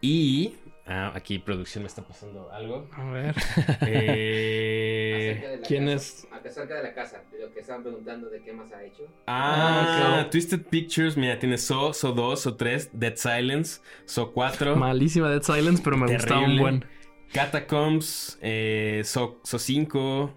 y... 0.00 0.54
Ah, 0.88 1.12
aquí 1.16 1.38
producción 1.40 1.82
me 1.82 1.88
está 1.88 2.02
pasando 2.06 2.50
algo. 2.52 2.88
A 2.92 3.04
ver. 3.10 3.34
Eh, 3.86 5.32
Acerca 5.32 5.48
de 5.50 5.56
la 5.58 5.66
¿quién 5.66 5.84
casa. 5.86 5.96
es? 5.96 6.28
Acerca 6.46 6.74
de 6.76 6.82
la 6.84 6.94
casa, 6.94 7.22
de 7.32 7.40
lo 7.46 7.52
que 7.52 7.60
estaban 7.60 7.82
preguntando 7.82 8.30
de 8.30 8.40
qué 8.42 8.52
más 8.52 8.72
ha 8.72 8.84
hecho. 8.84 9.08
Ah, 9.26 10.22
ok. 10.24 10.30
Twisted 10.30 10.62
Pictures, 10.66 11.16
mira, 11.16 11.38
tiene 11.38 11.58
So, 11.58 11.92
So 11.92 12.12
2, 12.12 12.40
So 12.40 12.54
3, 12.56 12.90
Dead 12.92 13.16
Silence, 13.16 13.80
So 14.04 14.32
4, 14.32 14.76
Malísima 14.76 15.28
Dead 15.28 15.42
Silence, 15.42 15.82
pero 15.82 15.96
me 15.96 16.06
gustaba 16.06 16.40
un 16.40 16.56
Terrible. 16.56 16.62
buen. 16.62 16.84
Catacombs, 17.32 18.38
eh, 18.40 19.02
So, 19.04 19.40
so 19.42 19.58
5, 19.58 20.32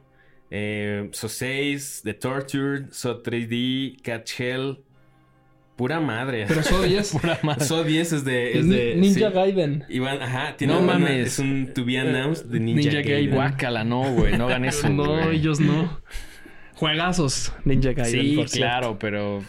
eh, 0.49 1.09
So 1.11 1.27
6, 1.29 2.01
The 2.03 2.13
Tortured, 2.15 2.91
So 2.91 3.21
3D, 3.21 4.01
Catch 4.01 4.39
Hell. 4.39 4.83
Pura 5.79 6.01
madre. 6.01 6.43
Pero 6.45 6.61
Saw 6.61 6.81
10. 6.83 7.11
Pura 7.13 7.39
madre. 7.41 7.63
So 7.63 7.85
10 7.85 8.11
es 8.11 8.25
de. 8.25 8.59
Es 8.59 8.67
de 8.67 8.95
Ninja 8.97 9.29
sí. 9.29 9.33
Gaiden. 9.33 9.85
Iván, 9.87 10.21
ajá, 10.21 10.55
tiene 10.57 10.73
No 10.73 10.79
una- 10.81 10.93
mames. 10.99 11.25
Es 11.27 11.39
un 11.39 11.71
To 11.73 11.85
Be 11.85 11.97
Announced 11.97 12.47
de 12.47 12.59
Ninja, 12.59 12.81
Ninja 12.81 12.95
Gaiden. 12.97 13.13
Gaiden. 13.13 13.35
Guácala, 13.35 13.83
no, 13.85 14.01
güey. 14.11 14.37
No 14.37 14.47
hagan 14.47 14.65
eso. 14.65 14.89
no, 14.89 15.29
ellos 15.31 15.61
no. 15.61 16.01
Juegazos 16.75 17.53
Ninja 17.63 17.93
Gaiden. 17.93 18.21
Sí, 18.21 18.35
por 18.35 18.49
cierto. 18.49 18.69
claro, 18.69 18.99
pero. 18.99 19.41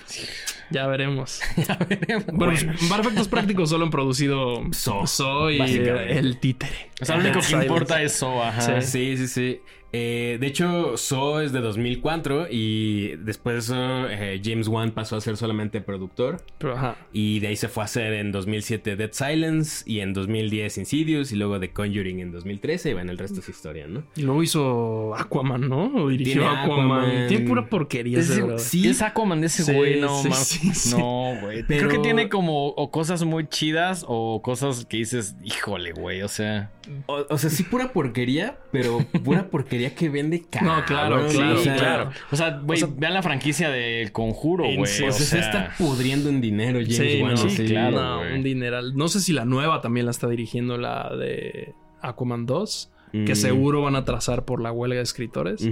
Ya 0.71 0.87
veremos. 0.87 1.41
Ya 1.67 1.77
veremos. 1.89 2.27
Bueno, 2.33 2.55
para 2.89 3.03
efectos 3.03 3.27
prácticos 3.27 3.71
solo 3.71 3.87
han 3.87 3.91
producido 3.91 4.63
Saw 4.73 5.51
y 5.51 5.61
el 5.61 6.39
títere. 6.39 6.91
O 7.01 7.05
sea, 7.05 7.17
lo 7.17 7.23
único 7.25 7.41
que 7.41 7.57
importa 7.57 8.01
es 8.05 8.15
eso, 8.15 8.41
ajá. 8.41 8.81
Sí, 8.83 9.17
sí, 9.17 9.27
sí. 9.27 9.61
Eh, 9.93 10.39
de 10.41 10.47
hecho, 10.47 10.97
So 10.97 11.41
es 11.41 11.53
de 11.53 11.61
2004 11.61 12.47
y 12.51 13.17
después 13.17 13.55
de 13.55 13.59
eso 13.61 14.09
eh, 14.09 14.41
James 14.45 14.69
Wan 14.69 14.93
pasó 14.93 15.17
a 15.17 15.21
ser 15.21 15.37
solamente 15.37 15.81
productor 15.81 16.37
Pero 16.59 16.75
ajá. 16.77 16.97
y 17.13 17.41
de 17.41 17.49
ahí 17.49 17.57
se 17.57 17.69
fue 17.69 17.83
a 17.83 17.87
hacer 17.87 18.13
en 18.13 18.31
2007 18.31 18.95
Dead 18.97 19.11
Silence 19.13 19.83
y 19.91 20.01
en 20.01 20.13
2010 20.13 20.79
Insidious 20.79 21.33
y 21.33 21.37
luego 21.37 21.59
The 21.59 21.71
Conjuring 21.73 22.21
en 22.21 22.31
2013 22.33 22.91
y 22.91 22.93
bueno, 22.95 23.11
el 23.11 23.19
resto 23.19 23.41
es 23.41 23.49
historia, 23.49 23.87
¿no? 23.89 24.05
Y 24.17 24.23
luego 24.23 24.43
hizo 24.43 25.15
Aquaman, 25.17 25.69
¿no? 25.69 25.87
O 25.95 26.09
dirigió 26.09 26.43
Tiene 26.43 26.47
Aquaman. 26.49 27.01
Aquaman. 27.09 27.29
Tiene 27.29 27.47
pura 27.49 27.69
porquería 27.69 28.19
ese, 28.21 28.35
Ese- 28.45 28.59
sí. 28.59 28.89
Es 28.89 29.03
Aquaman 29.03 29.41
de 29.41 29.49
ese 29.49 29.65
Sí, 29.65 29.73
güey, 29.73 30.01
no 30.01 30.23
sí, 30.23 30.29
mames. 30.29 30.47
sí, 30.47 30.71
sí. 30.75 30.97
No, 30.97 31.33
güey. 31.43 31.65
Pero- 31.67 31.89
Creo 31.89 31.91
que 32.01 32.05
tiene 32.07 32.29
como 32.29 32.69
o 32.69 32.91
cosas 32.91 33.25
muy 33.25 33.49
chidas 33.49 34.05
o 34.07 34.41
cosas 34.43 34.85
que 34.87 34.99
dices, 34.99 35.35
híjole, 35.43 35.93
güey. 35.93 36.23
O 36.23 36.29
sea, 36.29 36.71
O, 37.07 37.25
o 37.29 37.39
sea, 37.39 37.51
sí 37.51 37.63
pura 37.65 37.93
porquería, 37.93 38.59
pero 38.73 39.05
pura 39.25 39.49
porquería 39.49 39.80
que 39.95 40.09
vende 40.09 40.45
caro. 40.51 40.67
No, 40.67 40.85
claro, 40.85 41.27
claro, 41.29 41.57
sí, 41.59 41.65
sea, 41.65 41.77
claro. 41.77 42.11
O 42.31 42.37
sea, 42.37 42.61
güey, 42.63 42.83
o 42.83 42.87
sea- 42.87 42.95
vean 42.99 43.15
la 43.15 43.23
franquicia 43.23 43.71
del 43.71 44.13
conjuro, 44.13 44.65
güey. 44.65 44.79
o 44.81 44.87
sea, 44.87 45.11
se 45.13 45.39
está 45.39 45.75
pudriendo 45.79 46.29
en 46.29 46.41
dinero 46.41 46.79
James 46.81 46.97
Sí, 46.97 47.21
Wan. 47.23 47.31
no, 47.33 47.37
sí, 47.49 47.65
claro, 47.67 47.91
no, 48.25 48.35
un 48.35 48.43
dineral. 48.43 48.95
No 48.97 49.09
sé 49.09 49.21
si 49.21 49.33
la 49.33 49.45
nueva 49.45 49.81
también 49.81 50.07
la 50.07 50.11
está 50.13 50.29
dirigiendo 50.29 50.77
la 50.79 51.11
de 51.17 51.75
Aquaman 52.03 52.47
2, 52.47 52.93
que 53.13 53.33
Mm. 53.33 53.37
seguro 53.37 53.83
van 53.83 53.97
a 53.97 54.05
trazar 54.05 54.45
por 54.45 54.63
la 54.63 54.71
huelga 54.73 54.97
de 54.97 55.03
escritores. 55.03 55.69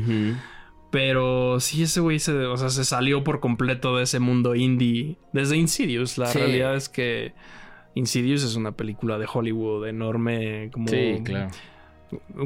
Pero 0.90 1.60
sí, 1.60 1.82
ese 1.82 2.00
güey 2.00 2.18
se, 2.18 2.32
o 2.32 2.56
sea, 2.56 2.70
se 2.70 2.82
salió 2.84 3.22
por 3.22 3.40
completo 3.40 3.96
de 3.98 4.04
ese 4.04 4.20
mundo 4.20 4.54
indie 4.54 5.18
desde 5.34 5.56
Insidious. 5.58 6.16
La 6.16 6.26
Sí. 6.28 6.38
realidad 6.38 6.74
es 6.76 6.88
que 6.88 7.34
Insidious 7.94 8.42
es 8.42 8.54
una 8.56 8.72
película 8.72 9.18
de 9.18 9.26
Hollywood 9.30 9.86
enorme, 9.86 10.70
como 10.72 10.88
Sí, 10.88 11.20
claro. 11.24 11.50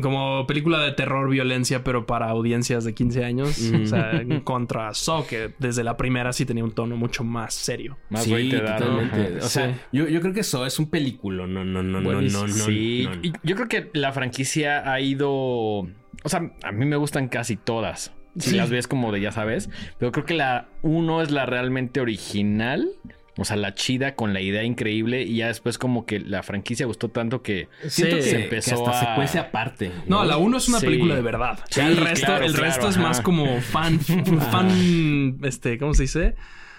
Como 0.00 0.47
película 0.47 0.81
de 0.81 0.92
terror, 0.92 1.28
violencia, 1.31 1.85
pero 1.85 2.07
para 2.07 2.28
audiencias 2.31 2.85
de 2.85 2.95
15 2.95 3.25
años. 3.25 3.59
Mm. 3.61 3.83
O 3.83 3.87
sea, 3.87 4.23
contra 4.45 4.92
Saw, 4.95 5.26
que 5.26 5.54
desde 5.59 5.85
la 5.85 5.97
primera 5.97 6.33
sí 6.33 6.45
tenía 6.47 6.64
un 6.64 6.73
tono 6.73 6.97
mucho 6.97 7.25
más 7.25 7.54
serio. 7.54 7.97
Más 8.11 8.25
sí, 8.25 8.50
totalmente. 8.50 9.38
O 9.38 9.49
sea, 9.49 9.73
Sí. 9.75 9.81
yo, 9.92 10.09
yo 10.09 10.21
creo 10.21 10.33
que 10.35 10.40
eso 10.40 10.66
es 10.66 10.78
un 10.78 10.90
película. 10.90 11.47
No, 11.47 11.64
no, 11.64 11.83
no, 11.83 12.00
no, 12.00 12.00
no, 12.00 12.21
no, 12.23 12.47
no. 12.47 12.49
sí, 12.49 13.09
y 13.23 13.33
yo 13.42 13.54
creo 13.57 13.69
que 13.69 13.90
la 13.92 14.12
franquicia 14.12 14.90
ha 14.92 15.00
ido. 15.00 15.31
O 16.25 16.28
sea, 16.28 16.52
a 16.62 16.73
mí 16.73 16.85
me 16.87 16.97
gustan 16.97 17.28
casi 17.28 17.57
todas. 17.57 18.12
Si 18.38 18.50
Sí. 18.50 18.57
las 18.57 18.71
ves 18.71 18.88
como 18.88 19.12
de 19.12 19.21
ya 19.21 19.31
sabes. 19.31 19.69
Pero 19.99 20.11
creo 20.11 20.25
que 20.25 20.35
la 20.35 20.69
uno 20.83 21.21
es 21.23 21.31
la 21.31 21.45
realmente 21.47 22.00
original. 22.00 22.88
O 23.39 23.45
sea, 23.47 23.57
la 23.57 23.75
chida 23.75 24.15
con 24.15 24.35
la 24.35 24.41
idea 24.43 24.62
increíble. 24.62 25.23
Y 25.23 25.37
ya 25.37 25.47
después, 25.47 25.79
como 25.79 26.05
que 26.05 26.21
la 26.21 26.43
franquicia 26.43 26.85
gustó 26.87 27.09
tanto 27.09 27.43
que. 27.43 27.69
Siento 27.89 28.17
que, 28.17 28.23
se 28.23 28.37
que 28.37 28.43
empezó 28.45 28.87
hasta 28.87 29.01
se 29.01 29.07
a- 29.11 29.15
cuece 29.15 29.39
aparte. 29.39 29.91
No, 30.07 30.25
la 30.25 30.37
1 30.37 30.57
es 30.59 30.69
una 30.69 30.81
Sí. 30.81 30.87
película 30.87 31.15
de 31.15 31.23
verdad. 31.23 31.59
Sí, 31.71 31.81
Ya 31.81 31.89
el 31.89 31.97
resto, 31.97 32.27
claro, 32.27 32.45
el 32.45 32.53
claro, 32.53 32.67
resto 32.67 32.89
es 32.89 32.99
más 32.99 33.21
como 33.23 33.61
fan, 33.61 33.99
fan, 34.51 35.39
este, 35.45 35.79
¿cómo 35.79 35.95
se 35.95 36.03
dice? 36.03 36.35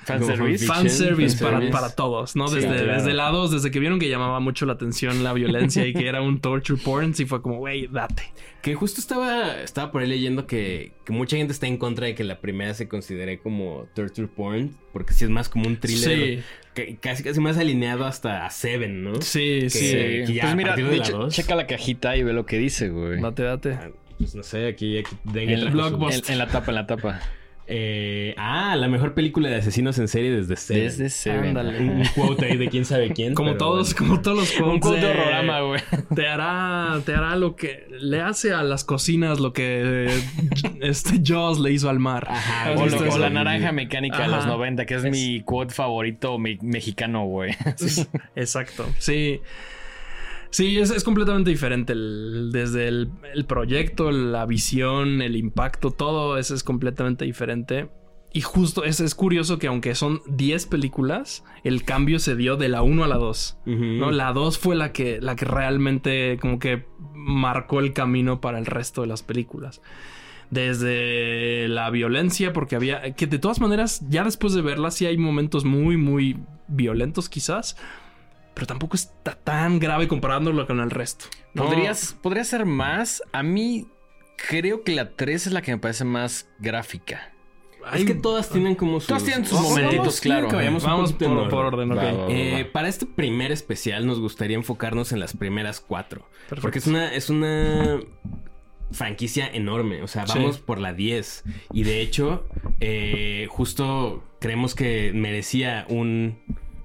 Fanservice. 0.05 0.65
Como 0.65 0.79
Fan 0.79 0.89
service 0.89 1.37
para, 1.37 1.51
fanservice. 1.51 1.71
para 1.71 1.95
todos, 1.95 2.35
¿no? 2.35 2.47
Sí, 2.47 2.55
Desde, 2.55 2.67
claro. 2.69 2.93
desde 2.93 3.13
lados, 3.13 3.51
desde 3.51 3.71
que 3.71 3.79
vieron 3.79 3.99
que 3.99 4.09
llamaba 4.09 4.39
mucho 4.39 4.65
la 4.65 4.73
atención 4.73 5.23
la 5.23 5.33
violencia 5.33 5.85
y 5.87 5.93
que 5.93 6.07
era 6.07 6.21
un 6.21 6.39
torture 6.39 6.79
porn, 6.83 7.13
sí 7.15 7.25
fue 7.25 7.41
como, 7.41 7.57
güey, 7.57 7.87
date. 7.87 8.23
Que 8.61 8.75
justo 8.75 9.01
estaba, 9.01 9.61
estaba 9.61 9.91
por 9.91 10.01
ahí 10.01 10.07
leyendo 10.07 10.47
que, 10.47 10.93
que 11.05 11.11
mucha 11.11 11.35
gente 11.37 11.51
está 11.51 11.67
en 11.67 11.77
contra 11.77 12.05
de 12.07 12.15
que 12.15 12.23
la 12.23 12.39
primera 12.39 12.73
se 12.73 12.87
considere 12.87 13.39
como 13.39 13.87
torture 13.93 14.27
porn, 14.27 14.75
porque 14.93 15.13
sí 15.13 15.25
es 15.25 15.29
más 15.29 15.49
como 15.49 15.67
un 15.67 15.77
thriller, 15.77 16.39
Sí, 16.39 16.43
que- 16.73 16.95
casi 16.97 17.23
casi 17.23 17.39
más 17.41 17.57
alineado 17.57 18.05
hasta 18.05 18.45
a 18.45 18.49
Seven, 18.49 19.03
¿no? 19.03 19.21
sí, 19.21 19.59
Que- 19.63 19.69
sí. 19.69 19.91
que 20.27 20.33
ya 20.33 20.43
pues 20.43 20.55
mira, 20.55 20.69
partir 20.69 20.87
de 20.89 20.97
la 20.97 21.03
che- 21.03 21.11
dos- 21.11 21.33
checa 21.33 21.55
la 21.55 21.67
cajita 21.67 22.15
y 22.15 22.23
ve 22.23 22.31
lo 22.33 22.45
que 22.45 22.57
dice, 22.57 22.89
güey. 22.89 23.19
Date, 23.21 23.43
date. 23.43 23.73
Ah, 23.73 23.89
Pues 24.17 24.35
no 24.35 24.43
sé, 24.43 24.67
aquí, 24.67 24.97
aquí 24.99 25.13
en 25.35 26.37
la 26.37 26.47
tapa, 26.47 26.71
en 26.71 26.75
la 26.75 26.87
tapa. 26.87 27.19
Eh, 27.65 28.35
ah, 28.37 28.75
la 28.75 28.87
mejor 28.89 29.13
película 29.13 29.49
de 29.49 29.55
asesinos 29.55 29.97
en 29.97 30.07
serie 30.09 30.31
desde 30.31 30.55
Seven. 30.57 30.83
Desde 30.83 31.09
Seven. 31.09 31.57
Ándale. 31.57 31.79
Un 31.79 31.89
un 32.01 32.05
quote 32.15 32.45
ahí 32.45 32.57
de 32.57 32.67
quién 32.69 32.83
sabe 32.85 33.13
quién. 33.13 33.33
Como 33.33 33.55
todos, 33.55 33.93
bueno. 33.95 34.07
como 34.09 34.21
todos 34.21 34.37
los 34.37 34.59
Un 34.59 34.79
quotes 34.79 34.81
quote 34.81 34.99
de 34.99 35.07
horrorama, 35.11 35.61
güey. 35.61 35.81
Te 36.15 36.27
hará, 36.27 36.99
te 37.05 37.13
hará 37.15 37.35
lo 37.37 37.55
que 37.55 37.87
le 37.99 38.21
hace 38.21 38.51
a 38.53 38.63
las 38.63 38.83
cocinas 38.83 39.39
lo 39.39 39.53
que 39.53 40.07
eh, 40.09 40.23
este 40.81 41.21
Jaws 41.23 41.59
le 41.59 41.71
hizo 41.71 41.89
al 41.89 41.99
mar. 41.99 42.27
Ajá, 42.29 42.73
¿Has 42.73 42.79
O, 42.81 42.85
lo- 42.85 43.17
la 43.17 43.29
naranja 43.29 43.71
mecánica 43.71 44.19
de 44.23 44.27
los 44.27 44.39
Ajá. 44.39 44.47
90, 44.47 44.85
que 44.85 44.95
es, 44.95 45.03
mi 45.03 45.41
quote 45.41 45.73
favorito 45.73 46.37
me- 46.37 46.57
mexicano, 46.61 47.25
güey. 47.25 47.53
Sí. 47.77 48.05
Exacto. 48.35 48.85
Sí. 48.99 49.39
Sí, 50.53 50.77
es, 50.77 50.91
es 50.91 51.03
completamente 51.03 51.49
diferente. 51.49 51.93
el- 51.93 52.51
desde 52.51 52.87
el, 52.87 53.09
el 53.33 53.45
proyecto, 53.45 54.11
la 54.11 54.45
visión, 54.45 55.21
el 55.23 55.35
impacto, 55.35 55.89
todo 55.89 56.37
eso 56.37 56.53
es 56.53 56.63
completamente 56.63 57.25
diferente. 57.25 57.89
Y 58.35 58.41
justo 58.41 58.83
es, 58.83 58.99
es 58.99 59.15
curioso 59.15 59.57
que 59.59 59.65
aunque 59.67 59.93
son 59.95 60.21
10 60.27 60.65
películas, 60.67 61.43
el 61.63 61.83
cambio 61.83 62.19
se 62.19 62.35
dio 62.35 62.55
de 62.55 62.67
la 62.69 62.81
1 62.83 63.03
a 63.03 63.07
la 63.07 63.17
2. 63.17 63.57
Ujú. 63.65 63.73
¿no? 63.83 64.11
La 64.11 64.31
2 64.33 64.57
fue 64.59 64.75
la 64.75 64.91
que, 64.91 65.19
la 65.21 65.35
que 65.35 65.45
realmente 65.45 66.37
como 66.39 66.59
que 66.59 66.85
marcó 67.15 67.79
el 67.79 67.93
camino 67.93 68.39
para 68.39 68.59
el 68.59 68.65
resto 68.67 69.01
de 69.01 69.07
las 69.07 69.23
películas. 69.23 69.81
Desde 70.51 71.67
la 71.67 71.89
violencia, 71.89 72.53
porque 72.53 72.75
había... 72.75 73.13
Que 73.15 73.27
de 73.27 73.39
todas 73.39 73.59
maneras, 73.59 74.03
ya 74.09 74.23
después 74.23 74.53
de 74.53 74.61
verla, 74.61 74.91
sí 74.91 75.05
hay 75.05 75.17
momentos 75.17 75.65
muy, 75.65 75.97
muy 75.97 76.37
violentos 76.67 77.27
quizás. 77.29 77.75
Pero 78.53 78.67
tampoco 78.67 78.95
está 78.95 79.35
tan 79.35 79.79
grave 79.79 80.07
comparándolo 80.07 80.65
con 80.67 80.79
el 80.79 80.91
resto. 80.91 81.25
¿no? 81.53 81.65
¿Podrías, 81.65 82.15
podría 82.21 82.43
ser 82.43 82.65
más. 82.65 83.23
A 83.31 83.41
mí 83.43 83.87
creo 84.49 84.83
que 84.83 84.93
la 84.93 85.15
3 85.15 85.47
es 85.47 85.53
la 85.53 85.61
que 85.61 85.71
me 85.71 85.77
parece 85.79 86.05
más 86.05 86.49
gráfica. 86.59 87.31
Es 87.93 88.05
que 88.05 88.13
todas 88.13 88.49
tienen 88.49 88.75
como 88.75 88.99
sus... 89.01 89.07
Todas 89.07 89.25
tienen 89.25 89.45
sus 89.45 89.59
momentitos, 89.59 90.21
claro. 90.21 90.47
que 90.47 90.55
vayamos 90.55 90.83
Vamos 90.85 91.11
por, 91.11 91.49
por 91.49 91.65
orden, 91.65 91.91
ok. 91.91 91.97
Va, 91.97 92.03
va, 92.03 92.25
va. 92.25 92.31
Eh, 92.31 92.63
para 92.63 92.87
este 92.87 93.05
primer 93.05 93.51
especial 93.51 94.05
nos 94.07 94.21
gustaría 94.21 94.55
enfocarnos 94.55 95.11
en 95.11 95.19
las 95.19 95.35
primeras 95.35 95.81
cuatro. 95.81 96.21
Perfecto. 96.47 96.61
Porque 96.61 96.79
es 96.79 96.87
una, 96.87 97.13
es 97.13 97.29
una 97.29 97.99
franquicia 98.91 99.47
enorme. 99.47 100.01
O 100.01 100.07
sea, 100.07 100.25
Sí. 100.27 100.39
vamos 100.39 100.59
por 100.59 100.79
la 100.79 100.93
10. 100.93 101.43
Y 101.73 101.83
de 101.83 101.99
hecho, 101.99 102.47
eh, 102.79 103.47
justo 103.49 104.23
creemos 104.39 104.75
que 104.75 105.11
merecía 105.13 105.85
un... 105.89 106.39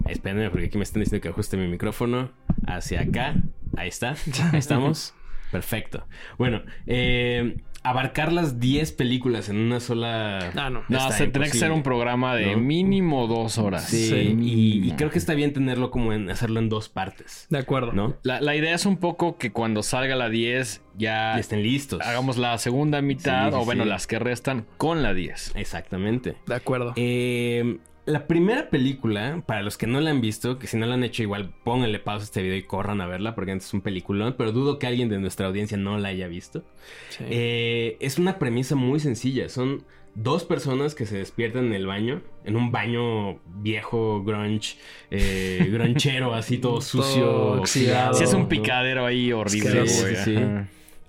Espérenme, 0.08 0.50
porque 0.50 0.66
aquí 0.66 0.78
me 0.78 0.84
están 0.84 1.00
diciendo 1.02 1.22
que 1.22 1.28
ajuste 1.28 1.56
mi 1.56 1.68
micrófono 1.68 2.30
hacia 2.66 3.02
acá. 3.02 3.34
Ahí 3.76 3.88
está. 3.88 4.16
Ahí 4.52 4.58
estamos. 4.58 5.14
Perfecto. 5.52 6.06
Bueno, 6.36 6.62
eh, 6.86 7.56
abarcar 7.82 8.32
las 8.32 8.60
10 8.60 8.92
películas 8.92 9.48
en 9.48 9.56
una 9.56 9.80
sola... 9.80 10.50
Ah, 10.54 10.68
no. 10.68 10.82
No, 10.88 11.10
se 11.12 11.24
tendría 11.24 11.50
que 11.50 11.58
ser 11.58 11.72
un 11.72 11.82
programa 11.82 12.34
de 12.34 12.52
¿no? 12.52 12.58
mínimo 12.58 13.26
dos 13.26 13.56
horas. 13.58 13.84
Sí, 13.84 14.08
Sí. 14.08 14.36
Y, 14.40 14.92
creo 14.92 15.10
que 15.10 15.18
está 15.18 15.34
bien 15.34 15.52
tenerlo 15.52 15.90
como 15.90 16.12
en 16.12 16.28
hacerlo 16.30 16.60
en 16.60 16.68
dos 16.68 16.88
partes, 16.88 17.46
De 17.50 17.58
acuerdo. 17.58 17.92
¿no? 17.92 18.16
La, 18.22 18.40
la 18.40 18.56
idea 18.56 18.74
es 18.74 18.84
un 18.84 18.98
poco 18.98 19.38
que 19.38 19.52
cuando 19.52 19.82
salga 19.82 20.16
la 20.16 20.28
10 20.28 20.82
ya 20.96 21.38
estén 21.38 21.62
listos. 21.62 22.00
hagamos 22.02 22.36
la 22.36 22.58
segunda 22.58 23.00
mitad 23.00 23.46
Sí, 23.46 23.50
sí, 23.52 23.56
o 23.62 23.64
bueno, 23.64 23.84
las 23.84 24.06
que 24.06 24.18
restan 24.18 24.66
con 24.76 25.02
la 25.02 25.14
10. 25.14 25.52
Exactamente. 25.54 26.36
De 26.46 26.54
acuerdo. 26.54 26.92
Eh, 26.96 27.78
la 28.08 28.26
primera 28.26 28.70
película, 28.70 29.42
para 29.46 29.62
los 29.62 29.76
que 29.76 29.86
no 29.86 30.00
la 30.00 30.10
han 30.10 30.20
visto, 30.20 30.58
que 30.58 30.66
si 30.66 30.76
no 30.76 30.86
la 30.86 30.94
han 30.94 31.04
hecho 31.04 31.22
igual, 31.22 31.52
pónganle 31.62 31.98
pausa 31.98 32.22
a 32.22 32.24
este 32.24 32.42
video 32.42 32.56
y 32.56 32.62
corran 32.62 33.00
a 33.00 33.06
verla 33.06 33.34
porque 33.34 33.52
es 33.52 33.74
un 33.74 33.82
peliculón, 33.82 34.34
pero 34.38 34.50
dudo 34.52 34.78
que 34.78 34.86
alguien 34.86 35.08
de 35.08 35.18
nuestra 35.18 35.46
audiencia 35.46 35.76
no 35.76 35.98
la 35.98 36.08
haya 36.08 36.26
visto. 36.26 36.64
Sí. 37.10 37.24
Eh, 37.28 37.96
es 38.00 38.18
una 38.18 38.38
premisa 38.38 38.74
muy 38.76 38.98
sencilla. 38.98 39.48
Son 39.50 39.84
dos 40.14 40.44
personas 40.44 40.94
que 40.94 41.04
se 41.04 41.18
despiertan 41.18 41.66
en 41.66 41.74
el 41.74 41.86
baño, 41.86 42.22
en 42.44 42.56
un 42.56 42.72
baño 42.72 43.40
viejo, 43.44 44.24
grunge, 44.24 44.76
eh, 45.10 45.68
gronchero, 45.72 46.34
así 46.34 46.58
todo 46.58 46.80
sucio, 46.80 47.24
Todo 47.24 47.60
oxidado. 47.60 48.14
Si 48.14 48.24
es 48.24 48.32
un 48.32 48.48
picadero 48.48 49.04
ahí 49.04 49.32
horrible, 49.32 49.86
Sí, 49.86 50.06
sí, 50.06 50.16
sí. 50.24 50.38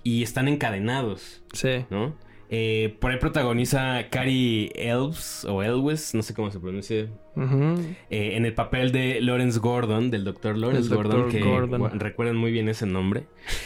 Y 0.03 0.23
están 0.23 0.47
encadenados. 0.47 1.41
sí. 1.53 1.85
¿no? 1.89 2.13
Eh, 2.51 2.97
por 2.99 3.11
ahí 3.11 3.17
protagoniza 3.19 4.07
Cary 4.09 4.71
Elves 4.73 5.45
o 5.47 5.61
Elwes, 5.61 6.15
no 6.15 6.23
sé 6.23 6.33
cómo 6.33 6.49
se 6.49 6.59
pronuncia, 6.59 6.97
eh, 6.97 7.07
en 8.09 8.45
el 8.45 8.53
papel 8.55 8.91
de 8.91 9.21
Lawrence 9.21 9.59
Gordon, 9.59 10.09
del 10.09 10.23
doctor 10.23 10.57
Lawrence 10.57 10.93
Gordon, 10.93 11.29
que 11.29 11.41
Gordon. 11.41 11.99
recuerdan 11.99 12.37
muy 12.37 12.51
bien 12.51 12.67
ese 12.67 12.87
nombre. 12.87 13.25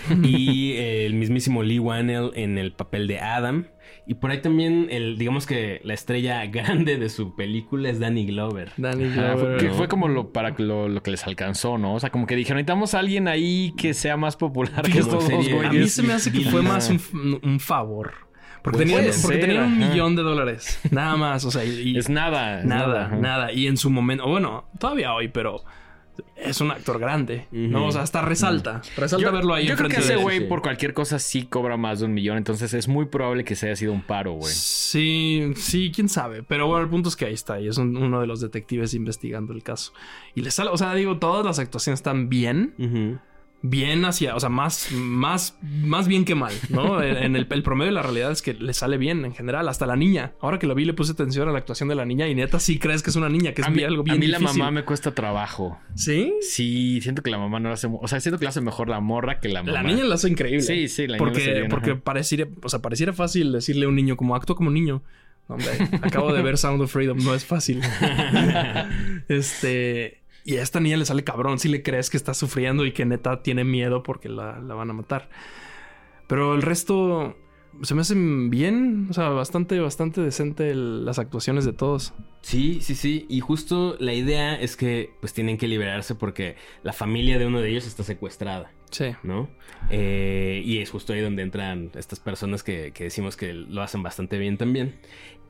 y 0.24 0.74
eh, 0.74 1.06
el 1.06 1.14
mismísimo 1.14 1.64
Lee 1.64 1.80
Wannell 1.80 2.32
en 2.36 2.58
el 2.58 2.74
papel 2.74 3.08
de 3.08 3.20
Adam. 3.20 3.68
Y 4.06 4.16
por 4.16 4.32
ahí 4.32 4.42
también, 4.42 4.88
el, 4.90 5.18
digamos 5.18 5.46
que 5.46 5.80
la 5.86 5.94
estrella 5.94 6.46
grande 6.48 6.98
de 6.98 7.08
su 7.08 7.38
película 7.38 7.90
es 7.90 8.02
Danny 8.02 8.26
Glover. 8.26 8.74
Danny 8.76 9.06
Ajá, 9.06 9.34
fue, 9.34 9.42
Glover. 9.44 9.58
que 9.60 9.70
fue 9.70 9.88
como 9.88 10.10
lo 10.10 10.34
para 10.34 10.56
que 10.56 10.64
lo, 10.64 10.90
lo 10.90 11.02
que 11.02 11.12
les 11.12 11.26
alcanzó, 11.26 11.78
¿no? 11.78 11.96
O 11.96 12.00
sea, 12.02 12.10
como 12.10 12.28
que 12.28 12.36
dijeron, 12.36 12.58
necesitamos 12.58 12.96
a 12.96 13.00
alguien 13.00 13.30
ahí 13.30 13.74
que 13.78 13.94
sea 13.94 14.18
más 14.18 14.36
popular 14.36 14.82
que 14.92 15.00
estos 15.00 15.30
dos 15.30 15.50
güeyes. 15.50 15.66
A 15.66 15.72
mí 15.72 15.88
se 15.88 16.04
me 16.04 16.12
hace 16.12 16.34
que 16.34 16.42
fue 16.42 16.62
más 16.62 16.90
un 17.14 17.62
favor. 17.62 18.33
Porque 18.64 18.80
tenían, 18.80 19.06
tenían 19.28 19.64
un 19.74 19.82
ajá. 19.84 19.90
millón 19.92 20.16
de 20.16 20.22
dólares. 20.24 20.80
Nada 20.92 21.16
más. 21.18 21.44
O 21.46 21.52
sea, 21.52 21.64
y, 21.66 21.82
y 21.92 21.98
Es 21.98 22.10
nada. 22.10 22.60
es 22.62 22.66
nada, 22.66 23.10
nada. 23.10 23.52
Y 23.52 23.68
en 23.68 23.78
su 23.78 23.90
momento, 23.90 24.26
bueno, 24.28 24.66
todavía 24.80 25.14
hoy, 25.14 25.28
pero 25.28 25.64
es 26.38 26.62
un 26.62 26.72
actor 26.72 27.00
grande. 27.00 27.48
¿no? 27.52 27.88
O 27.88 27.92
sea, 27.92 28.04
hasta 28.04 28.22
resalta. 28.22 28.82
Resalta 28.96 29.26
Yo, 29.26 29.32
verlo 29.34 29.54
ahí 29.54 29.66
yo 29.68 29.76
creo 29.76 29.90
que 29.90 29.98
ese 29.98 30.16
güey 30.16 30.40
sí. 30.40 30.46
por 30.46 30.62
cualquier 30.62 30.94
cosa 30.94 31.18
sí 31.20 31.44
cobra 31.44 31.76
más 31.76 32.00
de 32.00 32.06
un 32.06 32.14
millón, 32.14 32.38
entonces 32.38 32.74
es 32.74 32.88
muy 32.88 33.06
probable 33.08 33.44
que 33.44 33.56
se 33.56 33.66
haya 33.68 33.76
sido 33.76 33.92
un 33.94 34.02
paro, 34.04 34.34
güey. 34.34 34.54
Sí, 34.54 35.52
sí, 35.56 35.92
quién 35.94 36.08
sabe. 36.10 36.44
Pero 36.44 36.68
bueno, 36.68 36.84
el 36.84 36.90
punto 36.90 37.10
es 37.10 37.16
que 37.16 37.26
ahí 37.26 37.34
está. 37.34 37.60
Y 37.60 37.68
es 37.68 37.78
un- 37.78 37.98
uno 37.98 38.22
de 38.22 38.28
los 38.28 38.42
detectives 38.42 38.94
investigando 38.94 39.54
el 39.54 39.64
caso. 39.64 39.92
Y 40.36 40.42
le 40.42 40.52
sale, 40.52 40.70
o 40.70 40.78
sea, 40.78 40.94
digo, 40.94 41.18
todas 41.18 41.46
las 41.46 41.60
actuaciones 41.60 42.00
están 42.00 42.30
bien. 42.30 42.76
Ujú. 42.78 43.20
Bien 43.66 44.04
hacia, 44.04 44.36
o 44.36 44.40
sea, 44.42 44.50
más, 44.50 44.92
más, 44.92 45.58
más 45.62 46.10
bien 46.10 46.26
que 46.26 46.36
mal, 46.36 46.52
¿no? 46.70 47.02
En 47.04 47.38
el, 47.38 47.48
el 47.50 47.64
promedio 47.64 47.92
de 47.92 47.96
la 47.96 48.02
realidad 48.02 48.30
es 48.30 48.42
que 48.42 48.54
le 48.54 48.74
sale 48.74 48.98
bien 48.98 49.24
en 49.24 49.34
general, 49.34 49.70
hasta 49.70 49.86
la 49.86 49.96
niña. 49.96 50.34
Ahora 50.42 50.60
que 50.60 50.68
lo 50.68 50.76
vi, 50.76 50.84
le 50.84 50.94
puse 50.94 51.14
atención 51.14 51.48
a 51.48 51.54
la 51.54 51.60
actuación 51.60 51.88
de 51.88 51.96
la 51.96 52.04
niña 52.04 52.28
y 52.28 52.36
neta 52.36 52.60
sí 52.60 52.78
crees 52.78 53.02
que 53.04 53.10
es 53.10 53.16
una 53.16 53.30
niña, 53.30 53.54
que 53.54 53.62
es 53.62 53.68
a 53.68 53.70
mí, 53.70 53.78
bien- 53.78 53.88
algo 53.90 54.02
a 54.02 54.04
bien 54.04 54.20
mí 54.20 54.28
la 54.28 54.40
mamá 54.40 54.70
me 54.70 54.84
cuesta 54.84 55.16
trabajo. 55.16 55.80
¿Sí? 55.96 56.34
Sí, 56.42 57.00
siento 57.02 57.22
que 57.24 57.32
la 57.32 57.38
mamá 57.38 57.62
no 57.62 57.70
lo 57.70 57.74
hace... 57.76 57.88
O 57.90 58.08
sea, 58.10 58.20
siento 58.20 58.38
que 58.38 58.44
lo 58.44 58.50
hace 58.50 58.60
mejor 58.60 58.90
la 58.90 59.00
morra 59.00 59.40
que 59.40 59.48
la 59.48 59.64
mamá. 59.64 59.82
La 59.82 59.84
niña 59.84 60.04
lo 60.04 60.14
hace 60.14 60.30
increíble. 60.30 60.62
Sí, 60.62 60.90
sí, 60.90 61.08
la 61.08 61.18
niña 61.18 61.20
Porque, 61.20 61.54
bien, 61.54 61.70
porque 61.70 61.96
pareciera, 61.96 62.46
o 62.62 62.68
sea, 62.68 62.82
pareciera 62.82 63.14
fácil 63.14 63.54
decirle 63.54 63.86
a 63.86 63.88
un 63.88 63.96
niño 63.96 64.18
como 64.18 64.36
acto 64.36 64.56
como 64.56 64.72
niño. 64.72 65.04
Hombre, 65.48 65.68
acabo 66.02 66.34
de 66.34 66.42
ver 66.42 66.58
Sound 66.58 66.82
of 66.82 66.92
Freedom, 66.92 67.18
no 67.24 67.34
es 67.34 67.46
fácil. 67.46 67.82
este. 69.30 70.23
Y 70.44 70.58
a 70.58 70.62
esta 70.62 70.80
niña 70.80 70.98
le 70.98 71.06
sale 71.06 71.24
cabrón 71.24 71.60
si 71.60 71.70
le 71.70 71.84
crees 71.84 72.10
que 72.10 72.18
está 72.18 72.34
sufriendo 72.34 72.86
y 72.86 72.92
que 72.92 73.06
neta 73.06 73.42
tiene 73.44 73.64
miedo 73.64 74.04
porque 74.04 74.30
la, 74.30 74.60
la 74.60 74.74
van 74.74 74.90
a 74.90 74.94
matar. 74.94 75.30
Pero 76.28 76.54
el 76.56 76.62
resto 76.62 77.36
se 77.82 77.96
me 77.96 78.02
hacen 78.02 78.50
bien, 78.50 79.08
o 79.10 79.14
sea, 79.14 79.30
bastante, 79.30 79.80
bastante 79.80 80.22
decente 80.22 80.74
las 80.76 81.20
actuaciones 81.20 81.66
de 81.66 81.74
todos. 81.74 82.14
Sí, 82.44 82.80
sí, 82.82 82.94
sí. 82.94 83.26
Y 83.30 83.40
justo 83.40 83.96
la 84.00 84.14
idea 84.14 84.54
es 84.56 84.76
que 84.76 85.12
pues 85.22 85.34
tienen 85.34 85.58
que 85.58 85.68
liberarse 85.68 86.14
porque 86.14 86.56
la 86.84 86.94
familia 86.94 87.40
de 87.40 87.48
uno 87.48 87.60
de 87.62 87.70
ellos 87.70 87.88
está 87.88 88.04
secuestrada. 88.04 88.72
Sí. 88.92 89.06
¿no? 89.24 89.50
Eh, 89.90 90.62
y 90.64 90.78
es 90.78 90.92
justo 90.92 91.14
ahí 91.14 91.22
donde 91.22 91.42
entran 91.42 91.90
estas 91.96 92.20
personas 92.20 92.62
que, 92.62 92.92
que 92.94 93.06
decimos 93.06 93.36
que 93.36 93.54
lo 93.54 93.82
hacen 93.82 94.04
bastante 94.04 94.38
bien 94.38 94.58
también. 94.58 95.00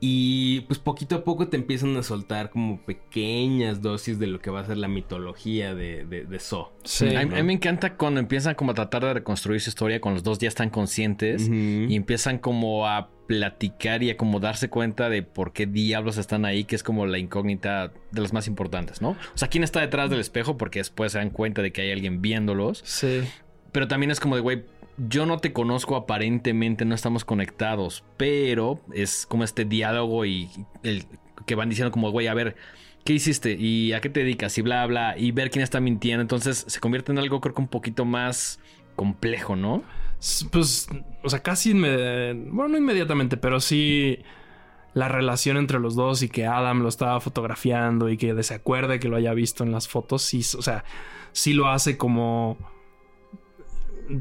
Y 0.00 0.60
pues 0.62 0.78
poquito 0.78 1.16
a 1.16 1.24
poco 1.24 1.48
te 1.48 1.56
empiezan 1.56 1.96
a 1.96 2.02
soltar 2.02 2.50
como 2.50 2.80
pequeñas 2.84 3.82
dosis 3.82 4.18
de 4.18 4.26
lo 4.28 4.38
que 4.40 4.50
va 4.50 4.60
a 4.60 4.64
ser 4.66 4.76
la 4.76 4.88
mitología 4.88 5.74
de, 5.74 6.04
de, 6.04 6.24
de 6.24 6.38
Saw. 6.38 6.68
Sí. 6.84 7.14
a, 7.14 7.20
mí- 7.24 7.30
¿no? 7.30 7.36
a 7.36 7.38
mí 7.38 7.42
me 7.44 7.52
encanta 7.54 7.96
cuando 7.96 8.20
empiezan 8.20 8.54
como 8.54 8.70
a 8.72 8.74
tratar 8.74 9.04
de 9.04 9.14
reconstruir 9.14 9.60
su 9.60 9.70
historia 9.70 10.00
con 10.00 10.14
los 10.14 10.22
dos 10.22 10.38
ya 10.38 10.48
están 10.48 10.70
conscientes 10.70 11.48
y 11.48 11.94
empiezan 11.94 12.38
como 12.38 12.86
a 12.86 13.10
platicar 13.26 14.02
y 14.02 14.10
a 14.10 14.16
como 14.16 14.40
darse 14.40 14.68
cuenta 14.68 15.08
de 15.08 15.22
por 15.22 15.52
qué 15.52 15.66
diablos 15.66 16.18
están 16.18 16.44
ahí, 16.44 16.64
que 16.64 16.76
es 16.76 16.82
como 16.82 17.06
la 17.06 17.18
incógnita 17.18 17.92
de 18.10 18.20
las 18.20 18.32
más 18.32 18.46
importantes, 18.46 19.00
¿no? 19.00 19.10
O 19.10 19.38
sea, 19.38 19.48
¿quién 19.48 19.64
está 19.64 19.80
detrás 19.80 20.10
del 20.10 20.20
espejo? 20.20 20.56
Porque 20.56 20.80
después 20.80 21.12
se 21.12 21.18
dan 21.18 21.30
cuenta 21.30 21.62
de 21.62 21.72
que 21.72 21.82
hay 21.82 21.92
alguien 21.92 22.20
viéndolos. 22.22 22.82
Sí. 22.84 23.22
Pero 23.72 23.88
también 23.88 24.10
es 24.10 24.20
como 24.20 24.36
de, 24.36 24.42
güey, 24.42 24.64
yo 25.08 25.26
no 25.26 25.38
te 25.38 25.52
conozco 25.52 25.96
aparentemente, 25.96 26.84
no 26.84 26.94
estamos 26.94 27.24
conectados, 27.24 28.04
pero 28.16 28.80
es 28.92 29.26
como 29.26 29.44
este 29.44 29.64
diálogo 29.64 30.24
y 30.24 30.48
el 30.82 31.04
que 31.46 31.54
van 31.54 31.68
diciendo 31.68 31.90
como, 31.90 32.10
güey, 32.10 32.28
a 32.28 32.34
ver, 32.34 32.56
¿qué 33.04 33.14
hiciste? 33.14 33.52
¿Y 33.52 33.92
a 33.92 34.00
qué 34.00 34.08
te 34.08 34.20
dedicas? 34.20 34.56
Y 34.58 34.62
bla, 34.62 34.86
bla, 34.86 35.16
y 35.18 35.32
ver 35.32 35.50
quién 35.50 35.62
está 35.62 35.80
mintiendo. 35.80 36.22
Entonces 36.22 36.64
se 36.68 36.80
convierte 36.80 37.12
en 37.12 37.18
algo 37.18 37.40
creo 37.40 37.54
que 37.54 37.60
un 37.60 37.68
poquito 37.68 38.04
más 38.04 38.60
complejo, 38.96 39.56
¿no? 39.56 39.82
Pues, 40.50 40.88
o 41.22 41.28
sea, 41.28 41.42
casi 41.42 41.72
bueno, 41.72 42.68
no 42.68 42.78
inmediatamente, 42.78 43.36
pero 43.36 43.60
sí 43.60 44.18
la 44.94 45.08
relación 45.08 45.56
entre 45.56 45.80
los 45.80 45.96
dos 45.96 46.22
y 46.22 46.28
que 46.28 46.46
Adam 46.46 46.82
lo 46.82 46.88
estaba 46.88 47.20
fotografiando 47.20 48.08
y 48.08 48.16
que 48.16 48.40
se 48.42 48.54
acuerde 48.54 49.00
que 49.00 49.08
lo 49.08 49.16
haya 49.16 49.34
visto 49.34 49.64
en 49.64 49.72
las 49.72 49.88
fotos, 49.88 50.22
sí, 50.22 50.38
o 50.56 50.62
sea, 50.62 50.84
sí 51.32 51.52
lo 51.52 51.68
hace 51.68 51.98
como 51.98 52.56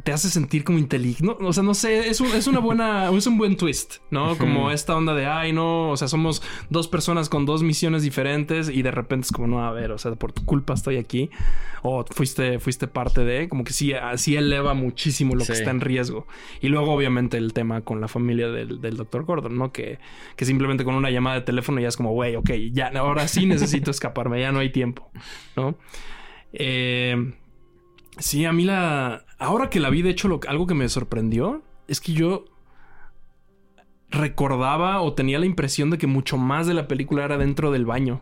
te 0.03 0.11
hace 0.11 0.29
sentir 0.29 0.63
como 0.63 0.77
inteligente. 0.79 1.23
No, 1.25 1.47
o 1.47 1.53
sea, 1.53 1.63
no 1.63 1.73
sé, 1.73 2.07
es, 2.09 2.21
un- 2.21 2.31
es 2.33 2.47
una 2.47 2.59
buena, 2.59 3.09
es 3.17 3.27
un 3.27 3.37
buen 3.37 3.57
twist, 3.57 3.95
¿no? 4.11 4.37
Como 4.37 4.71
esta 4.71 4.95
onda 4.95 5.13
de, 5.13 5.25
ay, 5.25 5.51
no, 5.53 5.89
o 5.89 5.97
sea, 5.97 6.07
somos 6.07 6.41
dos 6.69 6.87
personas 6.87 7.29
con 7.29 7.45
dos 7.45 7.63
misiones 7.63 8.03
diferentes 8.03 8.69
y 8.69 8.81
de 8.81 8.91
repente 8.91 9.25
es 9.25 9.31
como, 9.31 9.47
no, 9.47 9.65
a 9.65 9.71
ver, 9.71 9.91
o 9.91 9.97
sea, 9.97 10.13
por 10.15 10.31
tu 10.31 10.45
culpa 10.45 10.73
estoy 10.73 10.97
aquí. 10.97 11.29
O 11.81 12.05
fuiste, 12.09 12.59
fuiste 12.59 12.87
parte 12.87 13.25
de, 13.25 13.49
como 13.49 13.63
que 13.65 13.73
sí, 13.73 13.91
así 13.93 14.37
eleva 14.37 14.73
muchísimo 14.73 15.35
lo 15.35 15.45
que 15.45 15.51
está 15.51 15.71
en 15.71 15.81
riesgo. 15.81 16.27
Y 16.61 16.69
luego, 16.69 16.93
obviamente, 16.93 17.35
el 17.37 17.51
tema 17.51 17.81
con 17.81 17.99
la 17.99 18.07
familia 18.07 18.47
del, 18.47 18.79
del 18.79 18.95
Dr. 18.95 19.23
Gordon, 19.25 19.57
¿no? 19.57 19.73
Que, 19.73 19.99
que 20.37 20.45
simplemente 20.45 20.85
con 20.85 20.95
una 20.95 21.09
llamada 21.11 21.35
de 21.35 21.41
teléfono 21.41 21.81
ya 21.81 21.89
es 21.89 21.97
como, 21.97 22.11
güey, 22.13 22.35
ok, 22.37 22.51
ya, 22.71 22.87
ahora 22.95 23.27
sí 23.27 23.45
necesito 23.45 23.91
escaparme, 23.91 24.39
ya 24.39 24.51
no 24.53 24.59
hay 24.59 24.71
tiempo, 24.71 25.11
¿no? 25.57 25.75
Eh, 26.53 27.33
sí, 28.19 28.45
a 28.45 28.53
mí 28.53 28.63
la... 28.63 29.25
Ahora 29.39 29.69
que 29.69 29.79
la 29.79 29.89
vi, 29.89 30.01
de 30.01 30.09
hecho, 30.09 30.27
lo, 30.27 30.39
algo 30.47 30.67
que 30.67 30.73
me 30.73 30.87
sorprendió 30.89 31.63
es 31.87 31.99
que 31.99 32.13
yo 32.13 32.45
recordaba 34.09 35.01
o 35.01 35.13
tenía 35.13 35.39
la 35.39 35.45
impresión 35.45 35.89
de 35.89 35.97
que 35.97 36.07
mucho 36.07 36.37
más 36.37 36.67
de 36.67 36.73
la 36.73 36.87
película 36.87 37.25
era 37.25 37.37
dentro 37.37 37.71
del 37.71 37.85
baño. 37.85 38.21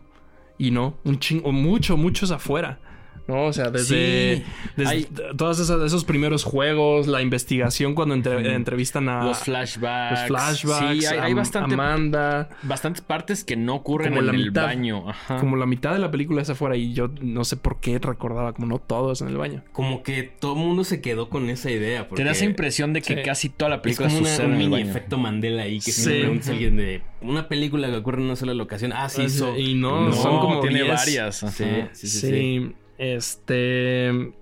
Y 0.58 0.70
no, 0.70 0.98
un 1.04 1.18
chingo, 1.18 1.52
mucho, 1.52 1.96
mucho 1.96 2.24
es 2.24 2.30
afuera. 2.30 2.80
¿No? 3.28 3.44
O 3.46 3.52
sea, 3.52 3.70
desde, 3.70 4.38
Sí. 4.38 4.42
desde 4.76 4.90
Hay- 4.90 5.06
todos 5.36 5.60
esos, 5.60 5.80
esos 5.84 6.04
primeros 6.04 6.42
juegos, 6.42 7.06
la 7.06 7.22
investigación 7.22 7.94
cuando 7.94 8.14
entre- 8.14 8.54
entrevistan 8.54 9.08
a 9.08 9.24
Los 9.24 9.38
flashbacks. 9.38 10.28
los 10.28 10.28
flashbacks, 10.28 10.98
Sí, 10.98 11.06
hay, 11.06 11.18
hay 11.18 11.34
bastante, 11.34 11.74
Amanda, 11.74 12.48
bastantes 12.62 13.00
partes 13.02 13.44
que 13.44 13.56
no 13.56 13.76
ocurren 13.76 14.08
Como 14.10 14.20
en 14.20 14.26
la 14.26 14.32
el 14.32 14.46
mitad. 14.46 14.62
baño. 14.64 15.08
Ajá. 15.08 15.36
como 15.38 15.56
la 15.56 15.66
mitad 15.66 15.92
de 15.92 15.98
la 16.00 16.10
película 16.10 16.42
es 16.42 16.50
afuera 16.50 16.76
y 16.76 16.92
yo 16.94 17.10
no 17.20 17.44
sé 17.44 17.56
por 17.56 17.78
qué 17.80 17.98
recordaba 17.98 18.52
como 18.54 18.66
no 18.66 18.78
todos 18.78 19.22
en 19.22 19.28
el 19.28 19.36
baño. 19.36 19.62
Como 19.72 20.02
que 20.02 20.22
todo 20.24 20.54
el 20.54 20.58
mundo 20.58 20.82
se 20.84 21.00
quedó 21.00 21.28
con 21.28 21.48
esa 21.48 21.70
idea. 21.70 22.08
Porque 22.08 22.22
Te 22.22 22.26
da 22.26 22.32
esa 22.32 22.44
impresión 22.44 22.92
de 22.92 23.02
que 23.02 23.14
Sí. 23.16 23.22
casi 23.22 23.48
toda 23.48 23.68
la 23.68 23.76
Es 23.76 23.82
película 23.82 24.08
como 24.08 24.20
una- 24.20 24.28
sucede 24.30 24.46
un 24.46 24.52
en 24.54 24.60
el 24.60 24.68
mini 24.68 24.80
baño. 24.82 24.90
efecto 24.90 25.18
Mandela 25.18 25.62
ahí 25.62 25.76
que 25.76 25.92
si 25.92 26.02
Sí. 26.02 26.10
le 26.10 26.18
preguntas 26.20 26.48
a 26.48 26.52
alguien 26.52 26.76
de 26.76 27.02
una 27.20 27.48
película 27.48 27.88
que 27.88 27.96
ocurre 27.96 28.18
en 28.18 28.24
una 28.24 28.36
sola 28.36 28.54
locación. 28.54 28.92
Ah, 28.92 29.08
sí, 29.08 29.22
Ah, 29.24 29.28
sí, 29.28 29.44
y 29.58 29.74
no, 29.74 30.08
No, 30.08 30.12
son 30.12 30.40
como 30.40 30.60
tiene 30.60 30.82
10. 30.82 30.94
varias. 30.96 31.42
ajá. 31.44 31.52
Sí, 31.52 31.64
sí, 31.92 32.06
sí, 32.08 32.20
Sí, 32.20 32.30
sí. 32.30 32.72
Este. 32.98 34.32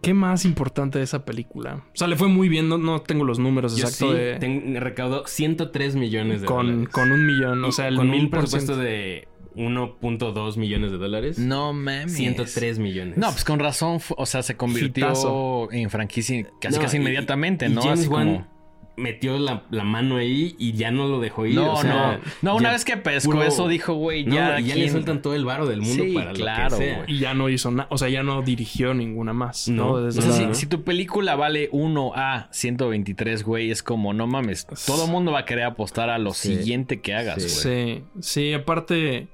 ¿Qué 0.00 0.14
más 0.14 0.46
importante 0.46 0.96
de 0.98 1.04
esa 1.04 1.24
película? 1.26 1.84
O 1.92 1.96
sea, 1.96 2.08
le 2.08 2.16
fue 2.16 2.28
muy 2.28 2.48
bien, 2.48 2.66
no, 2.68 2.78
no 2.78 3.02
tengo 3.02 3.24
los 3.24 3.38
números 3.38 3.76
Yo 3.76 3.84
exactos 3.86 4.16
sí 4.16 4.22
de. 4.22 4.36
ten- 4.38 4.80
recaudó 4.80 5.26
103 5.26 5.96
millones 5.96 6.40
de 6.40 6.46
con, 6.46 6.66
dólares. 6.66 6.88
con 6.94 7.12
un 7.12 7.26
millón, 7.26 7.62
o 7.64 7.72
sea, 7.72 7.88
el 7.88 7.96
con 7.96 8.10
mil 8.10 8.24
un 8.24 8.30
por 8.30 8.40
presupuesto 8.40 8.72
ciento. 8.74 8.82
de 8.88 9.28
1.2 9.54 10.56
millones 10.56 10.92
de 10.92 10.96
dólares. 10.98 11.38
No 11.38 11.74
mames. 11.74 12.14
103 12.14 12.78
millones. 12.78 13.18
No, 13.18 13.30
pues 13.30 13.44
con 13.44 13.58
razón, 13.58 13.98
o 14.16 14.24
sea, 14.26 14.42
se 14.42 14.56
convirtió 14.56 15.08
Hitazo. 15.08 15.68
en 15.72 15.90
franquicia 15.90 16.46
casi 16.58 16.76
No, 16.76 16.82
casi 16.82 16.96
y- 16.96 17.00
inmediatamente, 17.00 17.66
y 17.66 17.68
¿no? 17.74 17.82
James 17.82 18.00
Así 18.00 18.08
Wan 18.08 18.26
como... 18.36 18.51
metió 18.96 19.38
la, 19.38 19.62
la 19.70 19.84
mano 19.84 20.16
ahí 20.16 20.54
y 20.58 20.72
ya 20.72 20.90
no 20.90 21.08
lo 21.08 21.18
dejó 21.20 21.46
ir. 21.46 21.54
No, 21.54 21.72
o 21.74 21.76
sea, 21.80 22.20
no. 22.42 22.52
No, 22.52 22.56
una 22.56 22.72
vez 22.72 22.84
que 22.84 22.96
pescó 22.96 23.32
puro- 23.32 23.42
eso, 23.44 23.66
dijo, 23.68 23.94
güey, 23.94 24.24
No, 24.24 24.34
ya. 24.34 24.60
y 24.60 24.64
ya 24.64 24.74
le 24.76 24.88
sueltan 24.90 25.22
todo 25.22 25.34
el 25.34 25.44
varo 25.44 25.66
del 25.66 25.80
mundo 25.80 26.04
Sí, 26.04 26.12
para 26.12 26.32
claro, 26.32 26.70
lo 26.70 26.78
que 26.78 26.84
sea. 26.84 26.96
güey. 27.04 27.12
Y 27.16 27.18
ya 27.20 27.34
no 27.34 27.48
hizo 27.48 27.70
nada, 27.70 27.86
o 27.90 27.96
sea, 27.98 28.08
ya 28.08 28.22
no 28.22 28.42
dirigió 28.42 28.92
ninguna 28.94 29.32
más. 29.32 29.68
No, 29.68 29.92
No. 29.92 29.96
Desde 30.02 30.20
O 30.20 30.22
sea, 30.32 30.46
la- 30.48 30.54
si, 30.54 30.60
si 30.60 30.66
tu 30.66 30.82
película 30.84 31.36
vale 31.36 31.68
1 31.72 32.12
a 32.14 32.48
123, 32.52 33.42
güey, 33.44 33.70
es 33.70 33.82
como, 33.82 34.12
no 34.12 34.26
mames, 34.26 34.66
todo 34.86 35.06
el 35.06 35.10
mundo 35.10 35.32
va 35.32 35.40
a 35.40 35.44
querer 35.44 35.64
apostar 35.64 36.10
a 36.10 36.18
lo 36.18 36.32
Sí. 36.32 36.56
siguiente 36.56 37.00
que 37.00 37.14
hagas, 37.14 37.36
güey. 37.38 37.48
Sí, 37.48 38.04
sí, 38.20 38.52
aparte. 38.52 39.28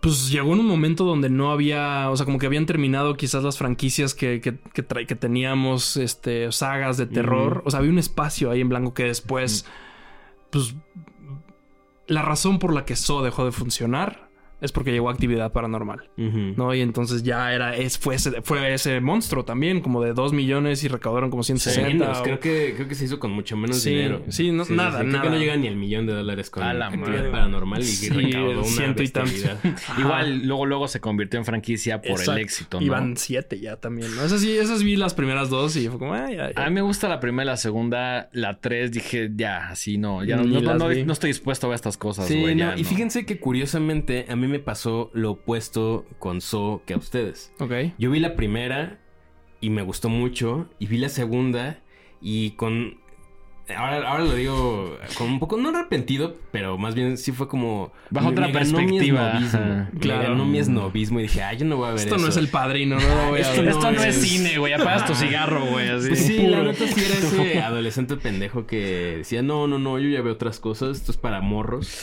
Pues 0.00 0.30
llegó 0.30 0.52
en 0.52 0.60
un 0.60 0.66
momento 0.66 1.04
donde 1.04 1.28
no 1.28 1.50
había, 1.50 2.08
o 2.10 2.16
sea, 2.16 2.24
como 2.24 2.38
que 2.38 2.46
habían 2.46 2.66
terminado 2.66 3.16
quizás 3.16 3.42
las 3.42 3.58
franquicias 3.58 4.14
que, 4.14 4.40
que, 4.40 4.56
que, 4.72 4.86
tra- 4.86 5.04
que 5.04 5.16
teníamos, 5.16 5.96
este, 5.96 6.52
sagas 6.52 6.96
de 6.98 7.06
terror. 7.06 7.62
O 7.64 7.70
sea, 7.70 7.80
había 7.80 7.90
un 7.90 7.98
espacio 7.98 8.50
ahí 8.52 8.60
en 8.60 8.68
blanco 8.68 8.94
que 8.94 9.04
después, 9.04 9.66
pues, 10.50 10.76
la 12.06 12.22
razón 12.22 12.60
por 12.60 12.72
la 12.72 12.84
que 12.84 12.94
So 12.94 13.22
dejó 13.22 13.44
de 13.44 13.50
funcionar 13.52 14.27
es 14.60 14.72
porque 14.72 14.90
llegó 14.92 15.08
actividad 15.10 15.52
paranormal. 15.52 16.08
¿no? 16.16 16.74
Y 16.74 16.80
entonces 16.80 17.22
ya 17.22 17.52
era, 17.52 17.76
es, 17.76 17.98
fue, 17.98 18.16
ese, 18.16 18.42
fue 18.42 18.74
ese 18.74 19.00
monstruo 19.00 19.44
también, 19.44 19.80
como 19.80 20.02
de 20.02 20.12
2 20.12 20.32
millones 20.32 20.82
y 20.84 20.88
recaudaron 20.88 21.30
como 21.30 21.42
160. 21.42 21.88
Menos, 21.88 22.18
o- 22.18 22.22
creo 22.22 22.40
que, 22.40 22.72
creo 22.74 22.88
que 22.88 22.94
se 22.94 23.04
hizo 23.04 23.18
con 23.18 23.30
mucho 23.30 23.56
menos 23.56 23.80
Sí, 23.80 23.90
dinero. 23.90 24.22
sí, 24.28 24.50
no- 24.50 24.64
nada, 24.68 25.00
Creo 25.00 25.12
nada. 25.12 25.22
que 25.24 25.30
no 25.30 25.38
llega 25.38 25.56
ni 25.56 25.66
el 25.68 25.76
millón 25.76 26.06
de 26.06 26.12
dólares 26.14 26.50
con 26.50 26.62
A 26.62 26.74
la 26.74 26.86
actividad 26.86 27.08
madre. 27.18 27.30
paranormal 27.30 27.80
y 27.80 27.84
Sí, 27.84 28.08
recaudó 28.10 28.60
una 28.60 28.64
ciento 28.64 29.02
y. 29.02 29.08
Igual, 30.00 30.46
luego, 30.46 30.66
luego 30.66 30.88
se 30.88 31.00
convirtió 31.00 31.38
en 31.38 31.44
franquicia 31.44 32.00
por 32.00 32.12
Exacto. 32.12 32.32
el 32.32 32.38
éxito, 32.38 32.80
¿no? 32.80 32.86
Iban 32.86 33.16
siete 33.16 33.60
ya 33.60 33.76
también, 33.76 34.14
¿no? 34.16 34.22
Esas 34.24 34.40
sí, 34.40 34.56
esas 34.56 34.82
vi 34.82 34.96
las 34.96 35.14
primeras 35.14 35.50
dos 35.50 35.76
y 35.76 35.88
fue 35.88 35.98
como, 35.98 36.14
ay, 36.14 36.36
ay, 36.38 36.52
A 36.56 36.68
mí 36.68 36.74
me 36.74 36.82
gusta 36.82 37.08
la 37.08 37.20
primera, 37.20 37.52
la 37.52 37.56
segunda, 37.56 38.28
la 38.32 38.58
tres, 38.60 38.92
dije, 38.92 39.30
ya, 39.34 39.68
así 39.68 39.98
no, 39.98 40.24
ya 40.24 40.36
no, 40.36 40.44
no, 40.44 41.12
estoy 41.12 41.28
dispuesto 41.30 41.66
a 41.66 41.70
ver 41.70 41.76
estas 41.76 41.96
cosas, 41.96 42.26
Sí, 42.26 42.40
güey. 42.40 42.58
y 42.76 42.84
fíjense 42.84 43.24
que 43.24 43.38
curiosamente 43.38 44.26
a 44.28 44.36
mí 44.36 44.47
me 44.48 44.58
pasó 44.58 45.10
lo 45.12 45.32
opuesto 45.32 46.04
con 46.18 46.40
So 46.40 46.82
que 46.86 46.94
a 46.94 46.98
ustedes. 46.98 47.52
Ok. 47.60 47.72
Yo 47.98 48.10
vi 48.10 48.18
la 48.20 48.34
primera 48.34 49.00
y 49.60 49.70
me 49.70 49.82
gustó 49.82 50.08
mucho. 50.08 50.68
Y 50.78 50.86
vi 50.86 50.98
la 50.98 51.08
segunda 51.08 51.80
y 52.20 52.52
con... 52.52 53.00
Ahora, 53.76 54.08
ahora 54.08 54.24
lo 54.24 54.34
digo 54.34 54.96
con 55.16 55.26
un 55.28 55.38
poco, 55.38 55.56
no 55.58 55.68
arrepentido, 55.68 56.36
pero 56.50 56.78
más 56.78 56.94
bien 56.94 57.18
sí 57.18 57.32
fue 57.32 57.48
como... 57.48 57.92
Bajo 58.10 58.26
me- 58.28 58.32
otra 58.32 58.46
me 58.46 58.52
ganó 58.52 58.64
mi 58.66 58.72
perspectiva, 58.86 59.38
esnovismo. 59.38 59.88
Claro. 60.00 60.22
ganó 60.30 60.44
mi 60.46 60.58
esnovismo 60.58 61.18
y 61.20 61.22
dije, 61.24 61.42
ay, 61.42 61.58
yo 61.58 61.66
no 61.66 61.76
voy 61.76 61.88
a 61.88 61.90
ver 61.90 61.98
Esto 62.00 62.14
eso. 62.16 62.24
no 62.24 62.30
es 62.30 62.36
el 62.38 62.48
padrino, 62.48 62.96
no 62.98 63.06
lo 63.08 63.28
voy 63.28 63.38
a 63.40 63.42
Esto 63.42 63.60
ver. 63.60 63.70
Esto 63.70 63.92
no 63.92 64.00
es 64.02 64.16
es- 64.16 64.28
cine, 64.28 64.56
güey. 64.58 64.72
Apagas 64.72 65.04
tu 65.06 65.14
cigarro, 65.14 65.66
güey. 65.66 65.88
Así. 65.90 66.08
Pues 66.08 66.24
sí, 66.26 66.46
la 66.46 66.62
neta 66.62 66.86
sí 66.86 67.04
era 67.04 67.14
ese 67.42 67.60
adolescente 67.60 68.16
pendejo 68.16 68.66
que 68.66 69.16
decía, 69.18 69.42
no, 69.42 69.66
no, 69.66 69.78
no, 69.78 69.98
yo 69.98 70.08
ya 70.08 70.22
veo 70.22 70.32
otras 70.32 70.60
cosas, 70.60 70.96
esto 70.96 71.12
es 71.12 71.18
para 71.18 71.40
morros. 71.40 72.00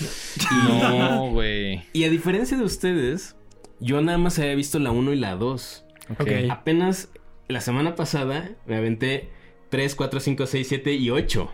No, 0.68 1.30
güey. 1.32 1.84
Y 1.94 2.04
a 2.04 2.10
diferencia 2.10 2.58
de 2.58 2.64
ustedes, 2.64 3.36
yo 3.80 4.02
nada 4.02 4.18
más 4.18 4.38
había 4.40 4.56
visto 4.56 4.80
la 4.80 4.92
1 4.92 5.14
y 5.14 5.16
la 5.18 5.36
2. 5.36 5.86
Ok. 6.20 6.30
Apenas 6.50 7.10
la 7.48 7.62
semana 7.62 7.96
pasada 7.96 8.52
me 8.66 8.76
aventé 8.78 9.30
3, 9.70 9.96
4, 9.96 10.20
5, 10.20 10.46
6, 10.46 10.68
7 10.68 10.94
y 10.94 11.10
8. 11.10 11.52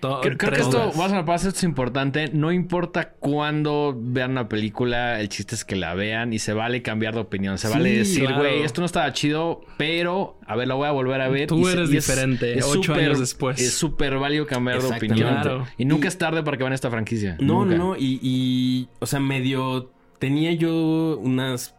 To- 0.00 0.20
Creo, 0.20 0.36
creo 0.36 0.52
que 0.52 0.60
esto, 0.60 0.78
a 0.82 1.34
esto 1.34 1.48
es 1.48 1.62
importante. 1.64 2.28
No 2.30 2.52
importa 2.52 3.12
cuándo 3.12 3.96
vean 3.98 4.32
una 4.32 4.46
película, 4.46 5.18
el 5.18 5.30
chiste 5.30 5.54
es 5.54 5.64
que 5.64 5.76
la 5.76 5.94
vean 5.94 6.34
y 6.34 6.38
se 6.40 6.52
vale 6.52 6.82
cambiar 6.82 7.14
de 7.14 7.20
opinión. 7.20 7.56
Se 7.56 7.68
Sí, 7.68 7.72
vale 7.72 7.90
decir, 7.96 8.26
claro. 8.26 8.40
güey, 8.42 8.62
esto 8.64 8.82
no 8.82 8.84
estaba 8.86 9.10
chido, 9.14 9.62
pero 9.78 10.38
a 10.46 10.56
ver, 10.56 10.68
la 10.68 10.74
voy 10.74 10.86
a 10.88 10.90
volver 10.90 11.22
a 11.22 11.28
ver. 11.28 11.46
Tú 11.46 11.66
Y 11.66 11.72
eres 11.72 11.88
diferente, 11.88 12.58
es 12.58 12.66
ocho 12.66 12.82
súper- 12.92 13.04
años 13.06 13.18
después. 13.18 13.58
Es 13.60 13.72
súper 13.72 14.18
válido 14.18 14.46
cambiar 14.46 14.82
de 14.82 14.88
opinión. 14.88 15.30
Claro. 15.40 15.66
Y 15.78 15.86
nunca 15.86 16.04
Y- 16.04 16.08
es 16.08 16.18
tarde 16.18 16.42
para 16.42 16.58
que 16.58 16.64
vean 16.64 16.74
esta 16.74 16.90
franquicia. 16.90 17.38
No, 17.40 17.64
Nunca. 17.64 17.76
no, 17.78 17.96
y, 17.96 18.20
y, 18.22 18.88
o 19.00 19.06
sea, 19.06 19.20
medio 19.20 19.90
tenía 20.18 20.52
yo 20.52 21.16
unas 21.18 21.74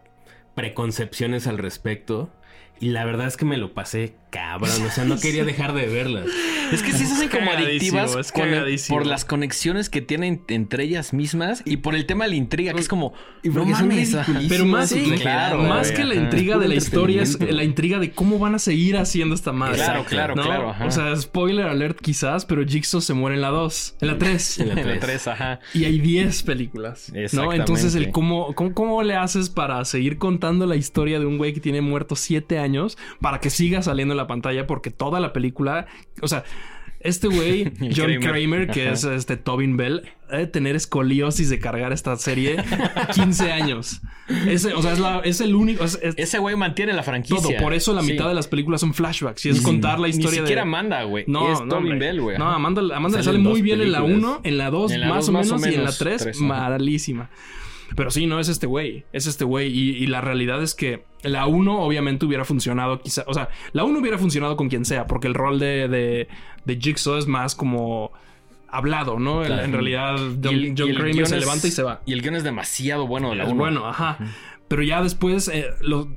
preconcepciones 0.55 1.45
al 1.47 1.57
respecto 1.59 2.31
y 2.79 2.89
la 2.89 3.05
verdad 3.05 3.27
es 3.27 3.37
que 3.37 3.45
me 3.45 3.57
lo 3.57 3.73
pasé 3.73 4.15
cabrón. 4.33 4.69
O 4.85 4.89
sea, 4.91 5.05
no 5.05 5.19
quería 5.19 5.45
dejar 5.45 5.73
de 5.73 5.85
verlas. 5.87 6.25
Es 6.71 6.81
que 6.81 6.91
sí 6.91 7.05
se 7.05 7.13
hacen 7.13 7.29
como 7.29 7.51
adictivas 7.51 8.31
con 8.31 8.49
el- 8.49 8.79
por 8.89 9.05
las 9.05 9.25
conexiones 9.25 9.89
que 9.89 10.01
tienen 10.01 10.41
entre 10.47 10.83
ellas 10.83 11.13
mismas 11.13 11.61
y 11.65 11.77
por 11.77 11.93
el 11.95 12.05
tema 12.05 12.23
de 12.25 12.31
la 12.31 12.35
intriga, 12.35 12.73
que 12.73 12.79
es 12.79 12.87
como. 12.87 13.13
Y 13.43 13.49
no 13.49 13.65
mames, 13.65 14.15
Pero 14.49 14.65
más, 14.65 14.89
Sí, 14.89 15.03
claro, 15.19 15.59
más 15.61 15.91
que 15.91 16.03
la 16.03 16.15
intriga 16.15 16.57
de 16.57 16.67
la 16.67 16.75
historia 16.75 17.21
es 17.21 17.39
la 17.39 17.63
intriga 17.63 17.99
de 17.99 18.11
cómo 18.11 18.39
van 18.39 18.55
a 18.55 18.59
seguir 18.59 18.97
haciendo 18.97 19.35
esta 19.35 19.51
madre. 19.51 19.75
Claro, 19.75 20.05
claro, 20.05 20.35
¿no? 20.35 20.43
claro. 20.43 20.69
ajá. 20.71 20.85
O 20.85 20.91
sea, 20.91 21.15
spoiler 21.15 21.67
alert 21.67 21.99
quizás, 21.99 22.45
pero 22.45 22.65
Jigsaw 22.65 23.01
se 23.01 23.13
muere 23.13 23.35
en 23.35 23.41
la 23.41 23.49
2, 23.49 23.95
en 24.01 24.07
la 24.07 24.17
3. 24.17 24.59
En 24.59 24.67
la 24.67 24.73
En 24.73 24.77
la 24.79 24.83
tres. 24.93 24.99
tres, 25.01 25.27
ajá. 25.27 25.59
Y 25.73 25.85
hay 25.85 25.99
10 25.99 26.43
películas. 26.43 27.11
¿no? 27.13 27.19
Exactamente. 27.19 27.57
Entonces, 27.57 27.95
el 27.95 28.11
cómo, 28.11 28.53
cómo, 28.55 28.73
cómo 28.73 29.03
le 29.03 29.15
haces 29.15 29.49
para 29.49 29.83
seguir 29.85 30.17
contando 30.17 30.65
la 30.65 30.75
historia 30.75 31.19
de 31.19 31.25
un 31.25 31.37
güey 31.37 31.53
que 31.53 31.59
tiene 31.59 31.81
muerto 31.81 32.15
7 32.15 32.59
años 32.59 32.97
para 33.21 33.39
que 33.39 33.49
siga 33.49 33.81
saliendo 33.81 34.13
en 34.13 34.17
la 34.23 34.27
pantalla, 34.27 34.65
porque 34.67 34.89
toda 34.89 35.19
la 35.19 35.33
película, 35.33 35.85
o 36.21 36.27
sea, 36.27 36.43
este 36.99 37.27
güey, 37.27 37.65
John 37.95 38.15
Kramer. 38.15 38.19
Kramer, 38.21 38.67
que 38.71 38.83
Ajá. 38.83 38.93
es 38.93 39.03
este 39.03 39.35
Tobin 39.37 39.75
Bell, 39.75 40.03
debe 40.31 40.47
tener 40.47 40.75
escoliosis 40.77 41.49
de 41.49 41.59
cargar 41.59 41.91
esta 41.91 42.15
serie 42.15 42.55
15 43.13 43.51
años. 43.51 44.01
Ese, 44.47 44.73
o 44.73 44.81
sea, 44.81 44.93
es, 44.93 44.99
la- 44.99 45.19
es 45.19 45.41
el 45.41 45.53
único. 45.53 45.83
es- 45.83 45.99
es- 46.01 46.15
Ese 46.17 46.37
güey 46.39 46.55
mantiene 46.55 46.93
la 46.93 47.03
franquicia. 47.03 47.41
todo. 47.41 47.57
Por 47.61 47.73
eso 47.73 47.93
la 47.93 48.01
Sí. 48.03 48.13
mitad 48.13 48.29
de 48.29 48.33
las 48.33 48.47
películas 48.47 48.79
son 48.79 48.93
flashbacks 48.93 49.45
y 49.45 49.49
es 49.49 49.59
contar 49.59 49.99
la 49.99 50.07
historia 50.07 50.29
Ni 50.41 50.47
siquiera 50.47 50.61
de. 50.61 50.67
Amanda, 50.69 51.03
güey. 51.03 51.25
No, 51.27 51.51
es 51.51 51.59
no, 51.59 51.67
Tobin. 51.67 51.99
Bell, 51.99 52.21
güey. 52.21 52.37
No. 52.37 52.49
Amanda, 52.49 52.81
Amanda 52.95 53.17
le 53.17 53.23
sale 53.25 53.37
muy 53.39 53.61
bien 53.61 53.81
en 53.81 53.91
la 53.91 53.99
películas. 54.01 54.23
1, 54.35 54.41
en 54.45 54.57
la 54.57 54.69
2 54.69 54.91
En 54.93 55.01
la 55.01 55.07
más 55.09 55.17
dos 55.17 55.29
o 55.29 55.31
más 55.33 55.45
menos 55.47 55.61
y 55.61 55.65
en 55.65 55.71
la 55.73 55.77
menos, 55.81 55.97
3 55.97 56.21
tres, 56.23 56.37
ajá. 56.37 56.45
malísima. 56.45 57.29
Pero 57.95 58.09
sí, 58.11 58.25
no 58.27 58.39
es 58.39 58.47
este 58.49 58.65
güey, 58.67 59.05
es 59.13 59.27
este 59.27 59.43
güey. 59.45 59.67
Y, 59.71 59.91
y 59.91 60.07
la 60.07 60.21
realidad 60.21 60.61
es 60.63 60.73
que 60.75 61.03
la 61.21 61.45
1 61.47 61.79
obviamente 61.81 62.25
hubiera 62.25 62.43
funcionado 62.45 63.01
quizá, 63.01 63.23
o 63.27 63.33
sea, 63.33 63.49
la 63.71 63.83
1 63.83 63.99
hubiera 63.99 64.17
funcionado 64.17 64.55
con 64.57 64.69
quien 64.69 64.85
sea, 64.85 65.05
porque 65.07 65.27
el 65.27 65.33
rol 65.33 65.59
de, 65.59 65.87
de, 65.87 66.27
de 66.65 66.75
Jigsaw 66.81 67.17
es 67.17 67.27
más 67.27 67.55
como 67.55 68.11
hablado, 68.67 69.19
¿no? 69.19 69.41
En- 69.41 69.47
Claro. 69.47 69.63
En, 69.63 69.71
realidad, 69.73 70.15
John, 70.43 70.53
el- 70.55 70.75
John 70.77 70.93
Kramer 70.93 71.27
se 71.27 71.35
es- 71.37 71.41
levanta 71.41 71.67
y 71.67 71.71
se 71.71 71.83
va. 71.83 72.01
Y 72.05 72.13
el 72.13 72.21
guion 72.21 72.35
es 72.35 72.43
demasiado 72.43 73.05
bueno 73.07 73.29
de 73.29 73.35
la 73.35 73.43
Es 73.43 73.49
1. 73.51 73.59
bueno, 73.59 73.85
ajá. 73.87 74.17
Pero 74.67 74.81
ya 74.83 75.03
después 75.03 75.47
eh, 75.49 75.65
lo- 75.81 76.07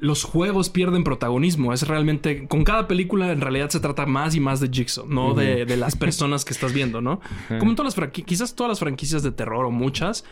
los 0.00 0.22
juegos 0.24 0.70
pierden 0.70 1.02
protagonismo. 1.04 1.72
Es 1.74 1.86
realmente. 1.86 2.46
Con 2.46 2.62
cada 2.64 2.86
película, 2.88 3.32
en 3.32 3.40
realidad 3.40 3.68
se 3.68 3.80
trata 3.80 4.06
más 4.06 4.34
y 4.36 4.40
más 4.40 4.60
de 4.60 4.68
Jigsaw, 4.68 5.06
no 5.08 5.34
de, 5.34 5.66
de 5.66 5.76
las 5.76 5.96
personas 5.96 6.44
que 6.44 6.52
estás 6.54 6.72
viendo, 6.72 7.00
¿no? 7.00 7.20
Como 7.58 7.72
en 7.72 7.76
todas 7.76 7.88
las 7.88 7.94
franquicias, 7.96 8.26
quizás 8.28 8.54
todas 8.54 8.70
las 8.70 8.78
franquicias 8.78 9.22
de 9.22 9.32
terror 9.32 9.66
o 9.66 9.70
muchas. 9.70 10.24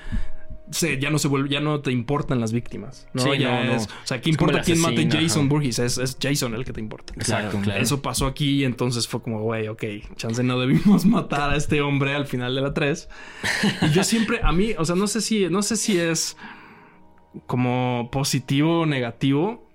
Se- 0.70 0.98
ya 0.98 1.10
no 1.10 1.18
se 1.18 1.28
vuelve, 1.28 1.48
ya 1.48 1.60
no 1.60 1.80
te 1.80 1.92
importan 1.92 2.40
las 2.40 2.52
víctimas. 2.52 3.06
No, 3.14 3.22
Sí, 3.22 3.38
ya 3.38 3.62
no, 3.62 3.64
no. 3.64 3.72
es. 3.76 3.86
O 3.86 3.90
sea, 4.06 4.20
¿qué 4.20 4.30
Es 4.30 4.34
importa 4.34 4.62
quién 4.62 4.80
mate 4.80 5.08
Jason 5.10 5.42
ajá. 5.42 5.48
Burgess? 5.48 5.78
Es, 5.78 5.98
es 5.98 6.16
Jason 6.20 6.54
el 6.54 6.64
que 6.64 6.72
te 6.72 6.80
importa. 6.80 7.12
Exacto. 7.16 7.50
Claro, 7.50 7.64
claro. 7.64 7.82
Eso 7.82 8.02
pasó 8.02 8.26
aquí 8.26 8.62
y 8.62 8.64
entonces 8.64 9.06
fue 9.08 9.22
como, 9.22 9.40
güey, 9.42 9.68
ok, 9.68 9.84
chance 10.16 10.42
no 10.42 10.58
debimos 10.58 11.04
matar 11.06 11.50
a 11.50 11.56
este 11.56 11.80
hombre 11.80 12.14
al 12.14 12.26
final 12.26 12.54
de 12.54 12.60
la 12.60 12.74
3. 12.74 13.08
Y 13.82 13.90
yo 13.90 14.04
siempre, 14.04 14.40
a 14.42 14.52
mí, 14.52 14.72
o 14.78 14.84
sea, 14.84 14.96
no 14.96 15.06
sé 15.06 15.20
si, 15.20 15.48
no 15.48 15.62
sé 15.62 15.76
si 15.76 15.98
es 15.98 16.36
como 17.46 18.08
positivo 18.10 18.80
o 18.80 18.86
negativo, 18.86 19.65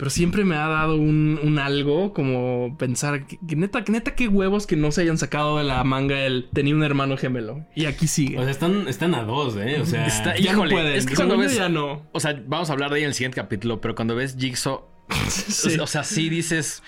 pero 0.00 0.10
siempre 0.10 0.44
me 0.44 0.56
ha 0.56 0.66
dado 0.66 0.96
un, 0.96 1.38
un 1.42 1.58
algo 1.60 2.12
como 2.12 2.74
pensar 2.78 3.26
que, 3.26 3.38
que 3.46 3.54
neta, 3.54 3.84
que 3.84 3.92
neta, 3.92 4.14
qué 4.16 4.26
huevos 4.26 4.66
que 4.66 4.74
no 4.74 4.90
se 4.90 5.02
hayan 5.02 5.18
sacado 5.18 5.58
de 5.58 5.64
la 5.64 5.84
manga 5.84 6.24
el 6.24 6.48
tenía 6.52 6.74
un 6.74 6.82
hermano 6.82 7.16
gemelo 7.16 7.66
y 7.76 7.84
aquí 7.84 8.06
sigue. 8.08 8.38
O 8.38 8.42
sea, 8.42 8.50
están, 8.50 8.88
están 8.88 9.14
a 9.14 9.22
dos, 9.24 9.56
¿eh? 9.58 9.78
O 9.80 9.84
sea, 9.86 10.06
Está- 10.06 10.36
ya 10.36 10.52
híjole, 10.52 10.70
no 10.74 10.80
pueden. 10.80 10.96
es 10.96 11.04
que 11.06 11.14
cuando 11.14 11.36
ves- 11.36 11.54
ya 11.54 11.68
no. 11.68 12.06
O 12.12 12.18
sea, 12.18 12.42
vamos 12.46 12.70
a 12.70 12.72
hablar 12.72 12.88
de 12.90 12.96
ahí 12.96 13.02
en 13.02 13.08
el 13.08 13.14
siguiente 13.14 13.36
capítulo, 13.36 13.80
pero 13.80 13.94
cuando 13.94 14.16
ves 14.16 14.36
Jigsaw, 14.38 14.82
Sí. 15.28 15.78
o 15.78 15.86
sea, 15.86 16.02
sí 16.02 16.28
dices. 16.30 16.82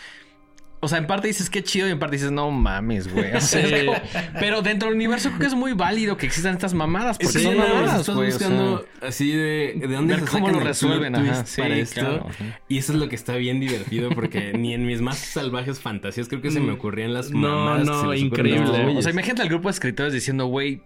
O 0.84 0.88
sea, 0.88 0.98
en 0.98 1.06
parte 1.06 1.28
dices 1.28 1.48
qué 1.48 1.62
chido 1.62 1.86
y 1.86 1.92
en 1.92 2.00
parte 2.00 2.16
dices, 2.16 2.32
no 2.32 2.50
mames, 2.50 3.06
güey. 3.06 3.32
O 3.36 3.40
sea, 3.40 3.64
Sí. 3.66 3.72
es 3.72 3.84
como- 3.84 3.98
pero 4.40 4.62
dentro 4.62 4.88
del 4.88 4.96
universo 4.96 5.28
creo 5.28 5.40
que 5.40 5.46
es 5.46 5.54
muy 5.54 5.74
válido 5.74 6.16
que 6.16 6.26
existan 6.26 6.54
estas 6.54 6.74
mamadas. 6.74 7.18
Porque 7.18 7.38
Sí, 7.38 7.44
son 7.44 7.56
mamadas, 7.56 8.00
estás 8.00 8.14
güey. 8.16 8.28
o 8.28 8.32
sea, 8.32 8.48
buscando 8.48 8.84
así 9.00 9.30
de, 9.30 9.74
de 9.76 9.86
dónde 9.94 10.14
ver 10.16 10.24
se 10.24 10.30
cómo 10.32 10.48
lo 10.48 10.58
el 10.58 10.64
resuelven, 10.64 11.14
ajá. 11.14 11.44
Sí, 11.46 11.60
para 11.62 11.76
esto. 11.76 12.00
claro, 12.00 12.26
ajá. 12.28 12.60
Y 12.68 12.78
eso 12.78 12.92
es 12.94 12.98
lo 12.98 13.08
que 13.08 13.14
está 13.14 13.36
bien 13.36 13.60
divertido 13.60 14.10
porque 14.10 14.52
ni 14.58 14.74
en 14.74 14.84
mis 14.84 15.00
más 15.00 15.18
salvajes 15.18 15.78
fantasías 15.78 16.26
creo 16.28 16.42
que 16.42 16.50
se 16.50 16.58
me 16.58 16.72
ocurrían 16.72 17.14
las 17.14 17.30
Mm. 17.30 17.40
No, 17.40 17.48
mamadas 17.48 17.86
no, 17.86 17.98
ocurren 18.00 18.18
increíble. 18.18 18.60
No, 18.64 18.72
güeyes. 18.82 18.98
o 18.98 19.02
sea, 19.02 19.12
imagínate 19.12 19.42
al 19.42 19.48
grupo 19.50 19.68
de 19.68 19.72
escritores 19.74 20.12
diciendo, 20.12 20.46
güey, 20.46 20.82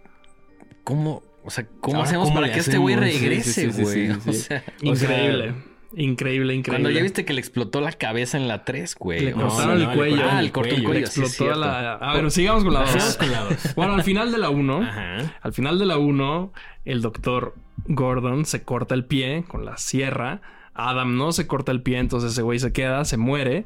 ¿cómo, 0.85 1.23
o 1.43 1.49
sea, 1.51 1.67
cómo 1.81 1.97
Ahora, 1.97 2.09
hacemos 2.09 2.29
¿cómo 2.29 2.41
para 2.41 2.53
que 2.53 2.61
este 2.61 2.77
güey 2.77 2.97
regrese, 2.97 3.71
sí, 3.71 3.73
sí, 3.73 3.83
güey? 3.83 4.13
sí, 4.13 4.33
sí, 4.33 4.55
O 4.91 4.95
sí. 4.95 5.07
sea, 5.07 5.55
Increíble. 5.99 6.55
increíble, 6.55 6.63
cuando 6.69 6.91
ya 6.91 7.03
viste 7.03 7.25
que 7.25 7.33
le 7.33 7.41
explotó 7.41 7.81
la 7.81 7.91
cabeza 7.93 8.37
en 8.37 8.49
la 8.49 8.65
3, 8.65 8.95
güey. 8.99 9.21
Le 9.21 9.31
¿no? 9.33 9.49
cortaron 9.49 9.81
el 9.81 9.89
cuello. 9.89 10.17
cortaron 10.17 10.37
Ah, 10.39 10.43
le 10.43 10.53
cortó 10.53 10.75
el 10.75 10.85
cuello, 10.85 11.01
explotó 11.01 11.55
la... 11.55 11.95
A 11.95 12.15
ver, 12.15 12.31
sigamos 12.31 12.65
con 12.65 12.75
la 12.75 12.81
Vamos 12.81 12.95
2. 13.05 13.17
con 13.17 13.33
la 13.33 13.41
dos. 13.45 13.75
Bueno, 13.75 13.95
al 13.95 14.03
final 14.03 14.31
de 14.31 14.39
la 14.39 14.51
1, 14.51 14.83
Ajá. 14.83 15.35
al 15.41 15.53
final 15.55 15.79
de 15.79 15.87
la 15.87 15.97
1, 15.99 16.53
el 16.85 17.01
doctor 17.03 17.55
Gordon 17.87 18.45
se 18.45 18.63
corta 18.63 18.95
el 18.95 19.05
pie 19.07 19.45
con 19.49 19.65
la 19.65 19.77
sierra. 19.79 20.41
Adam 20.75 21.17
no 21.17 21.33
se 21.33 21.47
corta 21.47 21.73
el 21.73 21.81
pie, 21.81 21.99
entonces 21.99 22.33
ese 22.33 22.43
güey 22.43 22.59
se 22.59 22.73
queda, 22.73 23.05
se 23.07 23.17
muere. 23.17 23.65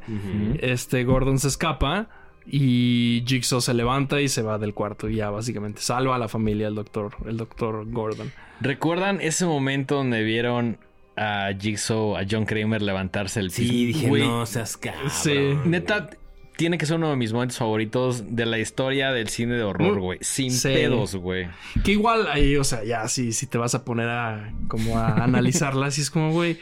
Este 0.61 1.03
Gordon 1.03 1.41
se 1.41 1.49
escapa 1.49 2.09
y 2.47 3.25
Jigsaw 3.27 3.61
se 3.61 3.75
levanta 3.75 4.21
y 4.21 4.29
se 4.29 4.43
va 4.43 4.59
del 4.59 4.75
cuarto 4.75 5.09
y 5.09 5.17
ya 5.17 5.31
básicamente 5.31 5.81
salva 5.83 6.15
a 6.15 6.19
la 6.19 6.29
familia 6.29 6.69
el 6.69 6.77
doctor, 6.77 7.17
el 7.27 7.37
doctor 7.37 7.85
Gordon. 7.91 8.31
¿Recuerdan 8.61 9.21
ese 9.21 9.45
momento 9.47 9.97
donde 9.97 10.23
vieron 10.23 10.79
a 11.21 11.51
Jigsaw, 11.59 12.17
a 12.17 12.23
John 12.29 12.47
Kramer 12.47 12.81
levantarse 12.83 13.41
el 13.41 13.51
Sí, 13.51 13.63
piso? 13.63 13.75
dije, 13.75 14.09
Güey, 14.09 14.23
no 14.27 14.47
seas 14.47 14.77
cabrón. 14.77 15.11
Sí. 15.11 15.35
Neta, 15.67 16.09
tiene 16.57 16.79
que 16.79 16.87
ser 16.87 16.97
uno 16.97 17.11
de 17.11 17.17
mis 17.17 17.33
momentos 17.33 17.59
favoritos 17.59 18.25
de 18.37 18.47
la 18.47 18.59
historia 18.59 19.13
del 19.13 19.29
cine 19.29 19.55
de 19.55 19.63
horror, 19.63 19.97
Mm, 19.97 20.01
güey. 20.01 20.19
Sin 20.23 20.51
sí. 20.51 20.69
pedos, 20.69 21.17
güey. 21.17 21.49
Que 21.85 21.93
igual 21.93 22.27
ahí, 22.29 22.57
o 22.57 22.65
sea, 22.65 22.85
ya 22.85 23.07
si, 23.09 23.33
si 23.33 23.47
te 23.47 23.59
vas 23.59 23.75
a 23.75 23.85
poner 23.85 24.09
a 24.09 24.53
como 24.69 24.99
a 24.99 25.23
analizarla, 25.25 25.87
así 25.89 26.01
es 26.01 26.11
como, 26.11 26.33
güey. 26.33 26.59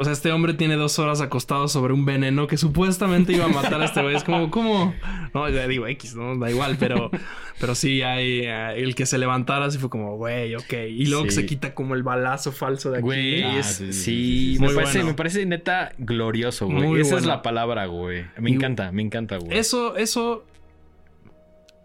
O 0.00 0.04
sea, 0.04 0.12
este 0.12 0.30
hombre 0.30 0.54
tiene 0.54 0.76
dos 0.76 0.98
horas 1.00 1.20
acostado 1.20 1.66
sobre 1.66 1.92
un 1.92 2.04
veneno 2.04 2.46
que 2.46 2.56
supuestamente 2.56 3.32
iba 3.32 3.46
a 3.46 3.48
matar 3.48 3.80
a 3.82 3.84
este 3.86 4.00
güey. 4.00 4.14
Es 4.14 4.22
como, 4.22 4.48
¿cómo? 4.50 4.94
No, 5.34 5.48
ya 5.48 5.66
digo 5.66 5.86
X, 5.88 6.14
¿no? 6.14 6.36
Da 6.38 6.50
igual, 6.50 6.76
pero, 6.78 7.10
pero 7.58 7.74
sí 7.74 8.02
hay 8.02 8.42
eh, 8.44 8.74
el 8.76 8.94
que 8.94 9.06
se 9.06 9.18
levantara 9.18 9.64
así 9.66 9.78
fue 9.78 9.90
como, 9.90 10.16
güey, 10.16 10.54
ok. 10.54 10.72
Y 10.88 11.06
luego 11.06 11.24
que 11.24 11.32
se 11.32 11.46
quita 11.46 11.74
como 11.74 11.94
el 11.96 12.04
balazo 12.04 12.52
falso 12.52 12.90
de 12.92 12.98
aquí. 12.98 13.04
Güey, 13.04 13.42
Ah, 13.42 13.62
sí, 13.64 13.92
sí, 13.92 14.56
me, 14.60 14.68
parece, 14.70 14.98
bueno. 14.98 15.06
me 15.10 15.14
parece 15.14 15.44
neta 15.46 15.92
glorioso, 15.98 16.66
güey. 16.66 16.78
Muy 16.80 17.00
Esa 17.00 17.16
es 17.16 17.26
la 17.26 17.42
palabra, 17.42 17.86
güey. 17.86 18.24
Me 18.38 18.50
Y- 18.50 18.54
encanta, 18.54 18.92
me 18.92 19.02
encanta, 19.02 19.36
güey. 19.38 19.58
Eso, 19.58 19.96
eso. 19.96 20.44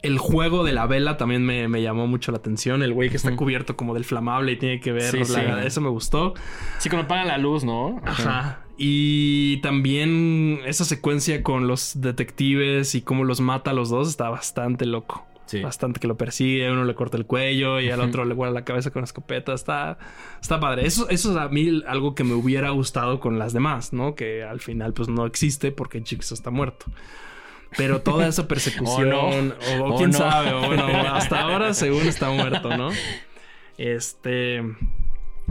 El 0.03 0.19
juego 0.19 0.63
de 0.63 0.73
la 0.73 0.85
vela 0.85 1.17
también 1.17 1.45
me, 1.45 1.67
me 1.67 1.81
llamó 1.81 2.05
mucho 2.05 2.31
la 2.31 2.37
atención. 2.37 2.83
El 2.83 2.93
güey 2.93 3.09
que 3.09 3.17
está 3.17 3.35
cubierto 3.35 3.75
como 3.75 3.93
del 3.95 4.05
flamable 4.05 4.51
y 4.51 4.57
tiene 4.57 4.79
que 4.79 4.91
ver. 4.91 5.25
Sí. 5.25 5.35
Eso 5.65 5.81
me 5.81 5.89
gustó. 5.89 6.35
Sí, 6.77 6.89
cuando 6.89 7.05
apagan 7.05 7.27
la 7.27 7.37
luz, 7.37 7.63
¿no? 7.63 8.01
Ajá. 8.05 8.59
Y 8.77 9.57
también 9.57 10.59
esa 10.65 10.83
secuencia 10.83 11.43
con 11.43 11.67
los 11.67 12.01
detectives 12.01 12.95
y 12.95 13.01
cómo 13.01 13.23
los 13.23 13.39
mata 13.39 13.71
a 13.71 13.73
los 13.73 13.89
dos 13.89 14.09
está 14.09 14.29
bastante 14.29 14.85
loco. 14.85 15.25
Sí. 15.45 15.61
Bastante 15.61 15.99
que 15.99 16.07
lo 16.07 16.17
persigue, 16.17 16.71
uno 16.71 16.83
le 16.83 16.95
corta 16.95 17.17
el 17.17 17.25
cuello 17.25 17.79
y 17.79 17.89
al 17.89 17.99
otro 17.99 18.25
le 18.25 18.33
guarda 18.33 18.53
la 18.53 18.65
cabeza 18.65 18.91
con 18.91 19.01
la 19.01 19.05
escopeta. 19.05 19.53
Está, 19.53 19.99
está 20.41 20.59
padre. 20.59 20.87
Eso, 20.87 21.07
eso 21.09 21.31
es 21.31 21.37
a 21.37 21.47
mí 21.49 21.83
algo 21.85 22.15
que 22.15 22.23
me 22.23 22.33
hubiera 22.33 22.71
gustado 22.71 23.19
con 23.19 23.37
las 23.37 23.53
demás, 23.53 23.93
¿no? 23.93 24.15
Que 24.15 24.43
al 24.43 24.59
final 24.59 24.93
pues 24.93 25.09
no 25.09 25.25
existe 25.25 25.71
porque 25.71 26.01
Jigsaw 26.01 26.33
está 26.35 26.49
muerto. 26.49 26.85
Pero 27.77 28.01
toda 28.01 28.27
esa 28.27 28.47
persecución, 28.47 29.11
O 29.13 29.27
o, 29.29 29.41
no. 29.41 29.53
o 29.85 29.93
O 29.93 29.97
quién 29.97 30.11
no. 30.11 30.17
sabe, 30.17 30.51
o 30.53 30.65
bueno, 30.67 30.85
hasta 31.13 31.41
ahora 31.41 31.73
según 31.73 32.07
está 32.07 32.29
muerto, 32.29 32.75
¿no? 32.77 32.89
Este... 33.77 34.61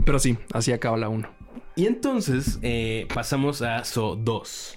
Pero 0.05 0.19
sí, 0.19 0.37
así 0.53 0.71
acaba 0.71 0.97
la 0.97 1.09
1. 1.09 1.29
Y 1.75 1.87
entonces 1.87 2.59
eh, 2.61 3.07
pasamos 3.13 3.61
a 3.61 3.83
So 3.83 4.15
2. 4.15 4.73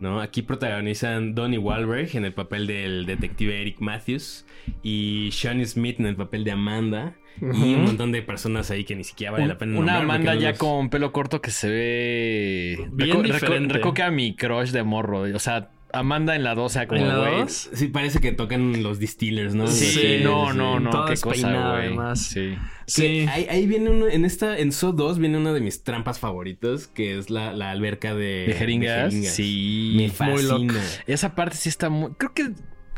¿no? 0.00 0.20
Aquí 0.20 0.42
protagonizan 0.42 1.34
Donnie 1.34 1.58
Wahlberg 1.58 2.16
en 2.16 2.24
el 2.24 2.32
papel 2.34 2.66
del 2.66 3.06
detective 3.06 3.60
Eric 3.60 3.76
Matthews 3.80 4.44
y 4.82 5.28
Shawnee 5.30 5.66
Smith 5.66 6.00
en 6.00 6.06
el 6.06 6.16
papel 6.16 6.42
de 6.44 6.52
Amanda 6.52 7.14
y 7.40 7.74
un 7.74 7.84
montón 7.84 8.12
de 8.12 8.22
personas 8.22 8.70
ahí 8.70 8.84
que 8.84 8.94
ni 8.94 9.04
siquiera 9.04 9.32
vale 9.32 9.46
la 9.46 9.56
pena 9.58 9.78
Una 9.78 9.98
Amanda 9.98 10.34
no 10.34 10.40
ya 10.40 10.50
los- 10.50 10.58
con 10.58 10.90
pelo 10.90 11.12
corto 11.12 11.40
que 11.40 11.50
se 11.50 11.68
ve. 11.70 12.88
Bien 12.92 13.10
Reco- 13.18 13.22
reco- 13.22 13.32
diferente. 13.32 13.74
Recoca 13.74 14.10
mi 14.10 14.34
crush 14.36 14.70
de 14.70 14.82
morro. 14.82 15.20
O 15.22 15.38
sea, 15.38 15.70
Amanda 15.92 16.34
en 16.36 16.42
la 16.44 16.54
2, 16.54 16.64
o 16.64 16.68
sea, 16.68 16.86
como 16.88 17.00
¿En 17.00 17.08
la 17.08 17.18
güey. 17.18 17.40
dos? 17.42 17.70
Sí, 17.72 17.88
parece 17.88 18.20
que 18.20 18.32
tocan 18.32 18.82
los 18.82 18.98
distillers, 18.98 19.54
¿no? 19.54 19.66
Sí, 19.66 19.84
Sí, 19.86 20.20
no, 20.24 20.50
sí. 20.50 20.56
no, 20.58 20.80
no, 20.80 20.90
Toda 20.90 21.12
qué 21.14 21.20
cosa, 21.20 21.48
güey. 21.48 21.62
además. 21.86 22.20
Sí. 22.20 22.56
Sí. 22.86 23.02
Que 23.02 23.28
Ahí, 23.28 23.46
ahí 23.48 23.66
viene 23.66 23.90
uno, 23.90 24.08
en 24.08 24.24
esta, 24.24 24.58
en 24.58 24.72
So 24.72 24.92
2 24.92 25.18
viene 25.18 25.38
una 25.38 25.52
de 25.52 25.60
mis 25.60 25.82
trampas 25.84 26.18
favoritas, 26.18 26.86
que 26.88 27.18
es 27.18 27.30
la, 27.30 27.52
la 27.52 27.70
alberca 27.70 28.14
de, 28.14 28.46
¿De 28.48 28.54
jeringas? 28.54 29.10
jeringas. 29.12 29.32
Sí. 29.34 29.92
Me 29.96 30.02
Muy 30.02 30.10
fascina. 30.42 30.80
Esa 31.06 31.34
parte 31.34 31.56
sí 31.56 31.68
está 31.68 31.88
muy. 31.88 32.12
Creo 32.18 32.32
que 32.34 32.50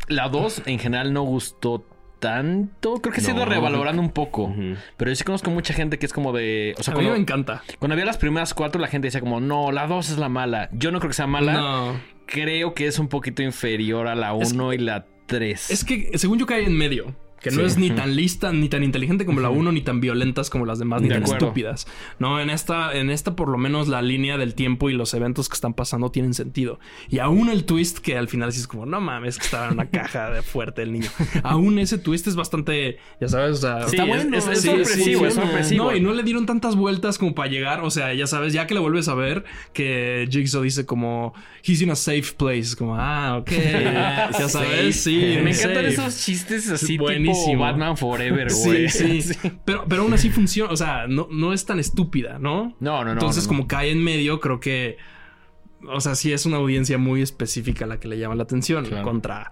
la 0.07 0.29
2 0.29 0.63
en 0.65 0.79
general 0.79 1.13
no 1.13 1.23
gustó 1.23 1.85
tanto. 2.19 2.95
Creo 2.95 3.13
que 3.13 3.21
se 3.21 3.31
ha 3.31 3.35
ido 3.35 3.45
revalorando 3.45 4.01
un 4.01 4.11
poco. 4.11 4.53
Pero 4.97 5.11
yo 5.11 5.15
sí 5.15 5.23
conozco 5.23 5.51
mucha 5.51 5.73
gente 5.73 5.99
que 5.99 6.05
es 6.05 6.13
como 6.13 6.33
de. 6.33 6.73
O 6.79 6.83
sea, 6.83 6.93
a 6.93 6.97
mí 6.97 7.05
me 7.05 7.17
encanta. 7.17 7.61
cuando 7.79 7.93
había 7.93 8.05
las 8.05 8.17
primeras 8.17 8.53
cuatro, 8.53 8.81
la 8.81 8.87
gente 8.87 9.07
decía 9.07 9.19
como, 9.21 9.39
no, 9.39 9.71
la 9.71 9.85
2 9.87 10.09
es 10.11 10.17
la 10.17 10.29
mala. 10.29 10.69
Yo 10.73 10.91
no 10.91 10.99
creo 10.99 11.09
que 11.09 11.15
sea 11.15 11.27
mala. 11.27 11.53
No. 11.53 12.14
Creo 12.25 12.73
que 12.73 12.87
es 12.87 12.99
un 12.99 13.07
poquito 13.07 13.41
inferior 13.43 14.07
a 14.07 14.15
la 14.15 14.33
1 14.33 14.73
y 14.73 14.77
la 14.77 15.05
3. 15.25 15.71
Es 15.71 15.83
que 15.83 16.11
según 16.17 16.39
yo 16.39 16.45
cae 16.45 16.63
en 16.63 16.77
medio. 16.77 17.15
Que 17.45 17.51
no 17.51 17.59
Sí. 17.61 17.65
es 17.67 17.77
ni 17.77 17.91
tan 17.91 18.15
lista, 18.15 18.51
ni 18.51 18.69
tan 18.69 18.83
inteligente 18.83 19.23
como 19.23 19.39
la 19.39 19.51
1, 19.51 19.71
ni 19.71 19.81
tan 19.81 20.01
violentas 20.01 20.49
como 20.49 20.65
las 20.65 20.79
demás, 20.79 21.03
ni 21.03 21.09
De 21.09 21.13
tan 21.13 21.23
acuerdo. 21.23 21.45
estúpidas. 21.45 21.85
No, 22.17 22.39
en 22.41 22.49
esta, 22.49 22.97
en 22.97 23.11
esta, 23.11 23.35
por 23.35 23.49
lo 23.49 23.59
menos, 23.59 23.87
la 23.87 24.01
línea 24.01 24.39
del 24.39 24.55
tiempo 24.55 24.89
y 24.89 24.93
los 24.93 25.13
eventos 25.13 25.47
que 25.47 25.53
están 25.53 25.75
pasando 25.75 26.09
tienen 26.09 26.33
sentido. 26.33 26.79
Y 27.07 27.19
aún 27.19 27.49
el 27.49 27.65
twist 27.65 27.99
que 27.99 28.17
al 28.17 28.29
final 28.29 28.51
sí 28.51 28.61
es 28.61 28.67
como, 28.67 28.87
no 28.87 28.99
mames, 28.99 29.37
que 29.37 29.45
estaba 29.45 29.67
en 29.67 29.73
una 29.73 29.89
caja 29.91 30.31
de 30.31 30.41
fuerte 30.41 30.81
el 30.81 30.91
niño. 30.91 31.09
aún 31.43 31.77
ese 31.77 31.99
twist 31.99 32.25
es 32.25 32.35
bastante, 32.35 32.97
ya 33.21 33.27
sabes, 33.27 33.51
o 33.59 33.61
sea, 33.61 33.81
Sí, 33.87 33.95
está 33.95 34.03
es- 34.03 34.09
bueno. 34.09 34.37
es- 34.37 34.47
es 34.47 34.61
Sí, 34.61 34.67
sorpresivo, 34.69 35.25
es 35.27 35.33
sí. 35.35 35.39
sorpresivo. 35.39 35.83
No, 35.91 35.95
y 35.95 36.01
no 36.01 36.13
le 36.15 36.23
dieron 36.23 36.47
tantas 36.47 36.75
vueltas 36.75 37.19
como 37.19 37.35
para 37.35 37.47
llegar. 37.49 37.81
O 37.83 37.91
sea, 37.91 38.11
ya 38.15 38.25
sabes, 38.25 38.53
ya 38.53 38.65
que 38.65 38.73
lo 38.73 38.81
vuelves 38.81 39.07
a 39.07 39.13
ver, 39.13 39.43
que 39.71 40.27
Jigsaw 40.31 40.63
dice 40.63 40.87
como, 40.87 41.35
he's 41.63 41.79
in 41.81 41.91
a 41.91 41.95
safe 41.95 42.33
place. 42.35 42.75
Como, 42.75 42.95
ah, 42.97 43.37
ok. 43.39 43.51
ya 44.39 44.49
sabes, 44.49 44.95
sí. 45.01 45.17
Me 45.17 45.33
en 45.41 45.47
encantan 45.49 45.73
safe. 45.75 45.87
esos 45.89 46.25
chistes 46.25 46.69
así 46.71 46.97
Buenísimo 46.97 47.34
buenísimo. 47.35 47.61
Batman 47.61 47.97
Forever. 47.97 48.51
Sí, 48.51 48.89
sí. 48.89 49.37
Pero, 49.65 49.85
pero 49.87 50.03
aún 50.03 50.13
así 50.13 50.29
funciona. 50.29 50.71
O 50.71 50.77
sea, 50.77 51.07
no, 51.07 51.27
no 51.31 51.53
es 51.53 51.65
tan 51.65 51.79
estúpida, 51.79 52.39
¿no? 52.39 52.75
No, 52.79 52.99
no, 52.99 53.05
no. 53.05 53.11
Entonces, 53.13 53.47
como 53.47 53.67
cae 53.67 53.91
en 53.91 54.03
medio, 54.03 54.39
creo 54.39 54.59
que. 54.59 54.97
O 55.87 56.01
sea, 56.01 56.15
sí 56.15 56.33
es 56.33 56.45
una 56.45 56.57
audiencia 56.57 56.97
muy 56.97 57.21
específica 57.21 57.85
la 57.85 57.99
que 57.99 58.07
le 58.07 58.17
llama 58.17 58.35
la 58.35 58.43
atención. 58.43 58.85
Contra 59.03 59.51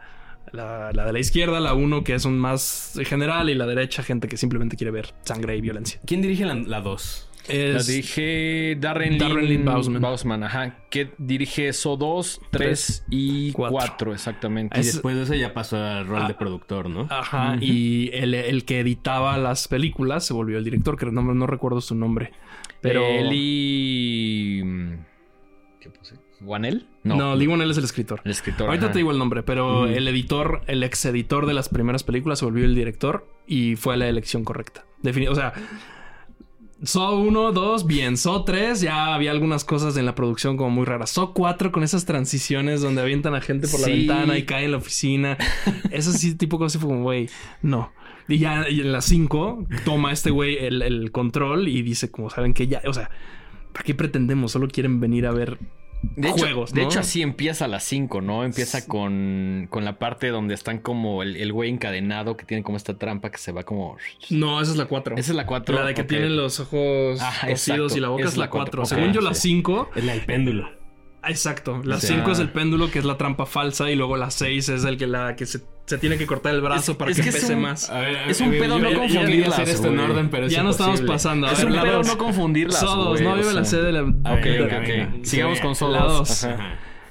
la, 0.51 0.91
de 0.91 1.13
la 1.13 1.19
izquierda, 1.19 1.59
la 1.59 1.73
uno 1.73 2.03
que 2.03 2.15
es 2.15 2.25
un 2.25 2.37
más 2.37 2.99
general, 3.05 3.49
y 3.49 3.55
la 3.55 3.65
derecha, 3.65 4.03
gente 4.03 4.27
que 4.27 4.37
simplemente 4.37 4.77
quiere 4.77 4.91
ver 4.91 5.13
sangre 5.23 5.57
y 5.57 5.61
violencia. 5.61 5.99
¿Quién 6.05 6.21
dirige 6.21 6.45
la 6.45 6.81
2? 6.81 7.29
Es 7.47 7.73
la 7.73 7.83
dirige 7.83 8.77
Darren, 8.79 9.17
Darren 9.17 9.47
Lynn, 9.47 9.65
Bausman. 9.65 10.43
Ajá, 10.43 10.77
que 10.89 11.11
dirige 11.17 11.67
eso 11.67 11.97
2, 11.97 12.41
3 12.51 13.05
y 13.09 13.51
4, 13.51 14.13
exactamente. 14.13 14.79
Y 14.79 14.83
después 14.83 15.15
de 15.15 15.23
eso 15.23 15.33
ya 15.35 15.53
pasó 15.53 15.77
al 15.77 16.07
rol 16.07 16.21
ah. 16.23 16.27
de 16.27 16.33
productor, 16.35 16.89
¿no? 16.89 17.07
Ajá, 17.09 17.57
y 17.59 18.09
el, 18.13 18.33
el, 18.33 18.65
que 18.65 18.79
editaba 18.79 19.37
las 19.37 19.67
películas 19.67 20.25
se 20.25 20.33
volvió 20.33 20.57
el 20.57 20.63
director, 20.63 20.97
que 20.97 21.05
no, 21.07 21.21
no 21.21 21.47
recuerdo 21.47 21.81
su 21.81 21.95
nombre. 21.95 22.31
Pero... 22.81 23.05
Eli... 23.05 24.61
Mm, 24.63 24.93
¿Qué 25.79 25.89
puse? 25.89 26.15
¿Wanel? 26.41 26.87
No, 27.03 27.15
no 27.15 27.35
Lee 27.35 27.47
Wanell 27.47 27.71
es 27.71 27.77
el 27.77 27.85
escritor. 27.85 28.21
El 28.23 28.31
escritor. 28.31 28.67
Ahorita 28.67 28.91
te 28.91 28.99
digo 28.99 29.11
el 29.11 29.17
nombre, 29.17 29.43
pero 29.43 29.87
el 29.87 30.07
editor, 30.07 30.61
el 30.67 30.83
ex 30.83 31.05
editor 31.05 31.45
de 31.45 31.53
las 31.53 31.69
primeras 31.69 32.03
películas 32.03 32.39
se 32.39 32.45
volvió 32.45 32.65
el 32.65 32.75
director 32.75 33.27
y 33.47 33.75
fue 33.75 33.97
la 33.97 34.07
elección 34.07 34.43
correcta. 34.43 34.85
Defin 35.01 35.29
o 35.29 35.35
sea, 35.35 35.53
So 36.81 37.17
1, 37.17 37.51
2, 37.51 37.87
bien. 37.87 38.17
So 38.17 38.43
3, 38.43 38.81
ya 38.81 39.13
había 39.13 39.31
algunas 39.31 39.63
cosas 39.63 39.95
en 39.95 40.05
la 40.05 40.15
producción 40.15 40.57
como 40.57 40.69
muy 40.69 40.85
raras. 40.85 41.11
So 41.11 41.33
4 41.33 41.71
con 41.71 41.83
esas 41.83 42.05
transiciones 42.05 42.81
donde 42.81 43.01
avientan 43.01 43.35
a 43.35 43.41
gente 43.41 43.67
por 43.67 43.79
la 43.79 43.87
ventana 43.87 44.37
y 44.37 44.43
cae 44.43 44.65
en 44.65 44.71
la 44.71 44.77
oficina. 44.77 45.37
Eso 45.91 46.11
sí, 46.11 46.35
tipo 46.35 46.57
cosas 46.57 46.81
fue 46.81 46.89
como, 46.89 47.03
güey, 47.03 47.29
no. 47.61 47.91
Y 48.27 48.37
ya 48.37 48.69
y 48.69 48.81
en 48.81 48.91
la 48.91 49.01
5 49.01 49.67
toma 49.85 50.11
este 50.11 50.31
güey 50.31 50.57
el, 50.57 50.81
el 50.81 51.11
control 51.11 51.67
y 51.67 51.81
dice 51.81 52.09
como, 52.09 52.29
¿saben 52.29 52.53
que 52.53 52.67
Ya, 52.67 52.81
o 52.85 52.93
sea, 52.93 53.09
¿para 53.71 53.83
qué 53.83 53.93
pretendemos? 53.93 54.51
Solo 54.51 54.67
quieren 54.67 54.99
venir 54.99 55.25
a 55.27 55.31
ver 55.31 55.59
De 56.15 56.29
hecho, 56.29 56.45
juegos, 56.45 56.73
de 56.73 56.83
hecho, 56.83 56.99
así 56.99 57.21
empieza 57.21 57.65
a 57.65 57.67
las 57.67 57.83
5, 57.85 58.21
¿no? 58.21 58.43
Empieza 58.43 58.85
con, 58.85 59.67
con 59.69 59.83
la 59.85 59.97
parte 59.97 60.27
donde 60.29 60.53
están 60.53 60.77
como 60.77 61.23
el, 61.23 61.35
el 61.37 61.51
güey 61.51 61.69
encadenado 61.69 62.37
que 62.37 62.45
tiene 62.45 62.61
como 62.61 62.77
esta 62.77 62.97
trampa 62.97 63.31
que 63.31 63.37
se 63.37 63.51
va 63.51 63.63
como. 63.63 63.97
No, 64.29 64.61
esa 64.61 64.71
es 64.71 64.77
la 64.77 64.85
4. 64.85 65.15
Esa 65.17 65.31
es 65.31 65.35
la 65.35 65.45
4. 65.45 65.75
La 65.75 65.85
de 65.85 65.93
que 65.93 66.03
tienen 66.03 66.37
los 66.37 66.59
ojos 66.59 67.19
Ajá, 67.19 67.47
cosidos 67.47 67.93
exacto. 67.93 67.97
y 67.97 68.01
la 68.01 68.09
boca 68.09 68.23
es 68.25 68.37
la 68.37 68.49
4. 68.49 68.79
cuatro. 68.81 68.85
Según 68.85 69.13
yo, 69.13 69.21
la 69.21 69.33
sí. 69.33 69.49
5. 69.49 69.89
Es 69.95 70.03
la 70.03 70.11
del 70.13 70.25
péndulo. 70.25 70.82
Exacto. 71.27 71.81
La 71.83 71.95
O 71.95 71.99
5 71.99 72.23
sea- 72.25 72.33
es 72.33 72.39
el 72.39 72.49
péndulo, 72.49 72.91
que 72.91 72.99
es 72.99 73.05
la 73.05 73.17
trampa 73.17 73.45
falsa. 73.45 73.89
Y 73.89 73.95
luego 73.95 74.17
la 74.17 74.29
6 74.31 74.69
es 74.69 74.83
el 74.85 74.97
que, 74.97 75.07
la, 75.07 75.35
que 75.35 75.45
se, 75.45 75.61
se 75.85 75.97
tiene 75.97 76.17
que 76.17 76.25
cortar 76.25 76.53
el 76.55 76.61
brazo 76.61 76.91
Es- 76.93 76.97
para 76.97 77.11
es 77.11 77.17
que, 77.17 77.23
que 77.23 77.29
es 77.29 77.35
pese 77.35 77.55
un- 77.55 77.61
más. 77.61 77.89
A 77.89 77.99
ver, 77.99 78.29
Es 78.29 78.41
un 78.41 78.51
pedo 78.51 78.79
yo- 78.79 78.89
no 78.91 78.99
confundirlas, 78.99 79.53
hacer 79.59 79.69
esto 79.69 79.87
en 79.87 79.95
güey. 79.95 80.09
orden, 80.11 80.29
pero 80.29 80.45
es 80.47 80.51
ya 80.53 80.63
no 80.63 80.71
estamos 80.71 81.01
pasando. 81.01 81.47
A 81.47 81.51
Es 81.53 81.59
ver, 81.63 81.67
un 81.73 81.81
pedo 81.81 81.97
dos. 81.97 82.07
no 82.07 82.17
confundirlas. 82.17 82.79
Sodos, 82.79 83.21
no 83.21 83.31
o 83.33 83.35
vive 83.35 83.53
la. 83.53 83.65
C 83.65 83.77
de 83.77 83.91
la. 83.91 84.01
Ok, 84.03 84.43
venga, 84.43 84.79
ok. 84.79 85.25
Sigamos 85.25 85.59
con 85.59 85.75
Sodos. 85.75 86.47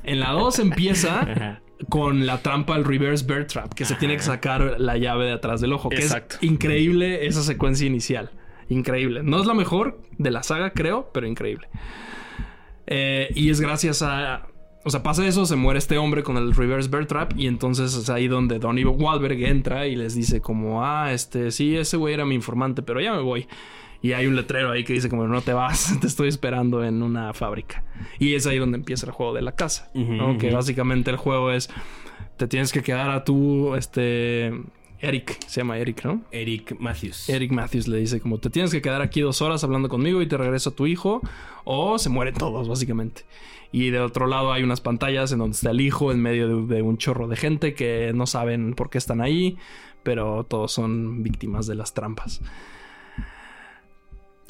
En 0.05 0.21
la 0.21 0.31
2 0.33 0.59
empieza 0.59 1.61
con 1.89 2.27
la 2.27 2.43
trampa 2.43 2.75
al 2.75 2.85
reverse 2.85 3.25
bear 3.27 3.47
trap, 3.47 3.73
que 3.75 3.85
se 3.85 3.95
tiene 3.97 4.17
que 4.17 4.23
sacar 4.23 4.77
la 4.79 4.97
llave 4.99 5.27
de 5.27 5.33
atrás 5.33 5.61
del 5.61 5.73
ojo, 5.73 5.89
que 5.89 5.97
Exacto. 5.97 6.37
es 6.37 6.43
increíble 6.45 7.27
esa 7.27 7.43
secuencia 7.43 7.87
inicial. 7.87 8.31
Increíble. 8.69 9.23
No 9.25 9.41
es 9.41 9.47
la 9.47 9.55
mejor 9.55 10.01
de 10.19 10.31
la 10.31 10.43
saga, 10.43 10.71
creo, 10.71 11.11
pero 11.13 11.27
increíble. 11.27 11.69
Eh, 12.87 13.31
y 13.35 13.51
es 13.51 13.61
gracias 13.61 14.03
a. 14.03 14.47
O 14.85 14.91
sea, 14.91 15.05
pasa 15.05 15.25
eso, 15.27 15.47
se 15.47 15.55
muere 15.55 15.79
este 15.79 15.97
hombre 15.97 16.25
con 16.25 16.37
el 16.37 16.53
reverse 16.55 16.89
bear 16.89 17.07
trap. 17.07 17.33
Y 17.37 17.47
entonces 17.47 17.95
es 17.95 18.11
ahí 18.11 18.27
donde 18.27 18.59
Donnie 18.59 18.85
Wahlberg 18.85 19.41
entra 19.45 19.87
y 19.87 19.95
les 19.95 20.15
dice, 20.17 20.41
como, 20.41 20.85
ah, 20.85 21.13
este, 21.13 21.53
sí, 21.53 21.77
ese 21.77 21.97
güey 21.97 22.15
era 22.15 22.25
mi 22.25 22.35
informante, 22.35 22.83
pero 22.83 23.01
ya 23.01 23.13
me 23.13 23.21
voy. 23.23 23.47
Y 24.03 24.15
hay 24.15 24.27
un 24.27 24.35
letrero 24.35 24.73
ahí 24.73 24.83
que 24.83 24.93
dice, 24.95 25.09
como, 25.09 25.29
no 25.29 25.41
te 25.41 25.53
vas, 25.53 25.97
te 26.01 26.09
estoy 26.09 26.27
esperando 26.29 26.83
en 26.83 27.05
una 27.05 27.33
fábrica. 27.33 27.85
Y 28.19 28.35
es 28.35 28.49
ahí 28.49 28.59
donde 28.59 28.77
empieza 28.77 29.07
el 29.07 29.13
juego 29.13 29.33
de 29.33 29.43
la 29.43 29.53
casa. 29.53 29.89
¿no? 29.95 30.31
Ujú, 30.31 30.39
Que 30.39 30.49
ujú. 30.49 30.57
básicamente 30.57 31.13
el 31.13 31.17
juego 31.17 31.53
es, 31.53 31.71
te 32.37 32.49
tienes 32.49 32.73
que 32.73 32.83
quedar 32.83 33.11
a 33.13 33.23
tú, 33.23 33.77
este, 33.77 34.53
Eric, 35.03 35.45
se 35.49 35.61
llama 35.61 35.79
Eric, 35.79 36.05
¿no? 36.05 36.23
Eric 36.31 36.77
Matthews. 36.79 37.29
Eric 37.29 37.51
Matthews 37.51 37.89
le 37.89 37.99
dice 37.99 38.21
como 38.21 38.39
te 38.39 38.51
tienes 38.51 38.71
que 38.71 38.81
quedar 38.81 39.03
aquí 39.03 39.21
dos 39.21 39.43
horas 39.43 39.65
hablando 39.65 39.89
conmigo 39.89 40.23
y 40.23 40.29
te 40.29 40.37
regreso 40.37 40.71
a 40.71 40.75
tu 40.75 40.87
hijo 40.87 41.21
o 41.65 41.99
se 41.99 42.09
mueren 42.09 42.35
todos 42.35 42.69
básicamente. 42.69 43.25
Y 43.73 43.91
de 43.91 43.99
otro 43.99 44.29
lado 44.29 44.53
hay 44.53 44.63
unas 44.63 44.81
pantallas 44.81 45.33
en 45.33 45.41
donde 45.41 45.57
está 45.57 45.71
el 45.71 45.81
hijo 45.81 46.13
en 46.13 46.21
medio 46.21 46.47
de, 46.49 46.75
de 46.77 46.83
un 46.83 46.99
chorro 46.99 47.27
de 47.27 47.37
gente 47.37 47.75
que 47.75 48.13
no 48.15 48.27
saben 48.29 48.75
por 48.75 48.91
qué 48.91 48.99
están 48.99 49.21
ahí, 49.21 49.57
pero 50.05 50.45
todos 50.45 50.71
son 50.71 51.25
víctimas 51.25 51.67
de 51.67 51.75
las 51.75 51.95
trampas. 51.95 52.41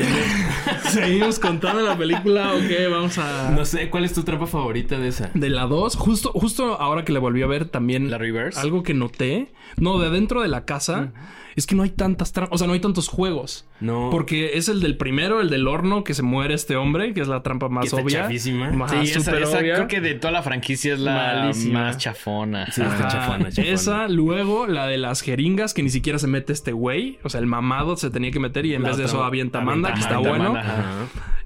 Seguimos 0.91 1.39
contando 1.39 1.83
la 1.83 1.97
película 1.97 2.53
o 2.55 2.59
qué, 2.59 2.87
vamos 2.87 3.19
a... 3.19 3.51
No 3.51 3.65
sé, 3.65 3.89
¿cuál 3.91 4.05
es 4.05 4.13
tu 4.13 4.23
trampa 4.23 4.47
favorita 4.47 4.99
de 4.99 5.09
esa? 5.09 5.31
De 5.35 5.49
la 5.49 5.67
2, 5.67 5.97
justo, 5.97 6.33
justo 6.33 6.81
ahora 6.81 7.05
que 7.05 7.13
le 7.13 7.19
volví 7.19 7.43
a 7.43 7.47
ver 7.47 7.67
también 7.67 8.11
La 8.11 8.19
reverse. 8.19 8.61
algo 8.61 8.83
que 8.83 8.95
noté, 8.95 9.53
no, 9.77 9.99
de 9.99 10.11
dentro 10.11 10.43
de 10.43 10.49
la 10.49 10.65
casa, 10.65 11.13
es 11.57 11.67
que 11.67 11.75
no 11.75 11.83
hay 11.83 11.91
tantas 11.91 12.33
trampas, 12.33 12.55
o 12.55 12.59
sea, 12.59 12.67
no 12.67 12.73
hay 12.73 12.81
tantos 12.81 13.09
juegos. 13.09 13.67
No. 13.81 14.09
Porque 14.11 14.57
es 14.57 14.69
el 14.69 14.81
del 14.81 14.97
primero, 14.97 15.41
el 15.41 15.51
del 15.51 15.67
horno, 15.69 16.05
que 16.05 16.15
se 16.15 16.23
muere 16.23 16.55
este 16.55 16.77
hombre, 16.77 17.13
que 17.15 17.21
es 17.21 17.29
la 17.29 17.43
trampa 17.43 17.69
más 17.69 17.91
Que 17.91 17.97
obvia. 18.01 18.23
chafísima. 18.23 18.89
Sí, 18.89 18.97
esa, 19.11 19.21
súper 19.21 19.43
esa 19.43 19.59
obvia. 19.59 19.75
creo 19.75 19.89
que 19.89 20.01
de 20.01 20.15
toda 20.15 20.31
la 20.33 20.43
franquicia 20.43 20.95
es 20.95 21.01
la 21.01 21.13
Malísima. 21.41 21.81
más 21.85 21.99
chafona. 21.99 22.67
Sí, 22.73 22.81
está 22.83 22.95
Ajá. 22.95 23.09
chafona, 23.09 23.51
chafona. 23.51 23.69
Esa, 23.75 24.09
luego 24.09 24.67
la 24.67 24.87
de 24.87 24.99
las 24.99 25.21
jeringas, 25.23 25.75
que 25.75 25.83
ni 25.83 25.91
siquiera 25.91 26.19
se 26.19 26.27
mete 26.27 26.53
este 26.53 26.73
güey. 26.73 27.19
O 27.23 27.29
sea, 27.29 27.41
el 27.41 27.47
mamado 27.47 27.97
se 27.97 28.11
tenía 28.11 28.31
que 28.31 28.41
meter 28.41 28.65
y 28.67 28.75
en 28.75 28.83
La 28.83 28.89
vez 28.91 28.99
de 28.99 29.05
eso 29.05 29.23
avienta 29.25 29.61
Amanda, 29.61 29.93
que 29.95 30.01
está 30.01 30.19
bueno. 30.19 30.55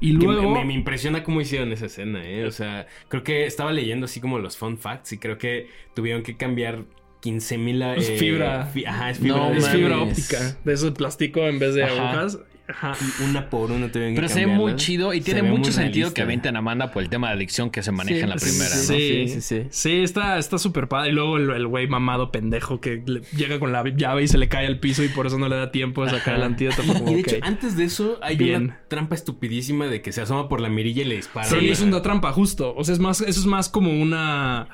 Y 0.01 0.12
luego. 0.12 0.51
me, 0.51 0.64
me 0.64 0.75
impresiona 0.75 1.23
cómo 1.23 1.40
hicieron 1.40 1.73
esa 1.73 1.87
escena, 1.87 2.23
¿eh? 2.23 2.45
O 2.45 2.51
sea, 2.51 2.87
creo 3.09 3.23
que 3.25 3.47
estaba 3.47 3.73
leyendo 3.73 4.05
así 4.05 4.21
como 4.21 4.38
los 4.38 4.57
fun 4.57 4.77
facts 4.77 5.12
y 5.14 5.19
creo 5.19 5.38
que 5.38 5.71
tuvieron 5.95 6.23
que 6.23 6.37
cambiar 6.37 6.85
15 7.27 7.59
mil... 7.59 7.83
Es 7.83 8.09
fibra. 8.19 8.71
ajá, 8.87 9.11
es 9.11 9.19
fibra. 9.19 9.37
No 9.37 9.51
de- 9.51 9.59
es 9.59 9.69
fibra 9.69 9.97
mames. 9.97 10.19
óptica. 10.19 10.57
De 10.65 10.73
eso 10.73 10.95
plástico 10.95 11.41
en 11.49 11.59
vez 11.59 11.75
de 11.75 11.83
Ajá. 11.85 12.11
agujas. 12.12 12.39
Ajá. 12.69 12.95
Una 13.25 13.49
por 13.49 13.71
una 13.71 13.87
que 13.93 14.12
Pero 14.17 14.29
se 14.29 14.41
ve 14.41 14.47
muy 14.49 14.75
chido 14.75 15.15
y 15.15 15.19
Se 15.19 15.27
tiene 15.27 15.43
mucho 15.49 15.71
sentido 15.71 16.12
que 16.12 16.23
avienten 16.23 16.57
a 16.57 16.59
Amanda 16.59 16.91
por 16.91 17.01
el 17.05 17.09
tema 17.09 17.29
de 17.29 17.35
adicción 17.35 17.71
que 17.71 17.81
se 17.85 17.93
maneja 17.93 18.25
en 18.25 18.31
la 18.31 18.39
Sí, 18.39 18.47
primera, 18.47 18.75
¿no? 18.75 18.83
Sí, 18.83 18.97
Sí, 18.99 19.29
sí, 19.29 19.41
sí. 19.41 19.62
Sí, 19.71 20.03
está 20.03 20.37
está 20.39 20.59
súper 20.59 20.89
padre. 20.89 21.11
Y 21.11 21.12
luego 21.12 21.37
el 21.37 21.65
güey 21.69 21.87
mamado 21.87 22.33
pendejo 22.33 22.81
que 22.81 23.03
le- 23.07 23.21
llega 23.37 23.61
con 23.61 23.71
la 23.73 23.85
llave 23.89 24.25
y 24.25 24.29
se 24.29 24.37
le 24.37 24.49
cae 24.49 24.67
al 24.67 24.81
piso 24.81 25.05
y 25.05 25.09
por 25.09 25.27
eso 25.29 25.39
no 25.39 25.49
le 25.49 25.55
da 25.55 25.71
tiempo 25.71 26.05
de 26.05 26.11
sacar 26.11 26.35
el 26.35 26.43
antídoto. 26.43 26.83
Como, 26.85 27.09
Y 27.09 27.15
de 27.15 27.21
hecho, 27.21 27.37
antes 27.43 27.77
de 27.77 27.85
eso 27.85 28.19
hay 28.21 28.37
Bien. 28.37 28.65
una 28.65 28.81
trampa 28.89 29.15
estupidísima 29.15 29.87
de 29.87 30.03
que 30.03 30.11
se 30.11 30.23
asoma 30.23 30.49
por 30.49 30.61
la 30.61 30.69
mirilla 30.69 31.03
y 31.03 31.07
le 31.07 31.15
dispara. 31.17 31.47
Sí, 31.47 31.69
es 31.69 31.81
una 31.83 32.03
trampa, 32.03 32.33
justo. 32.33 32.75
O 32.77 32.83
sea, 32.83 32.95
es 32.95 32.99
más, 32.99 33.21
eso 33.21 33.39
es 33.41 33.47
más 33.47 33.69
como 33.69 33.93
una. 33.93 34.67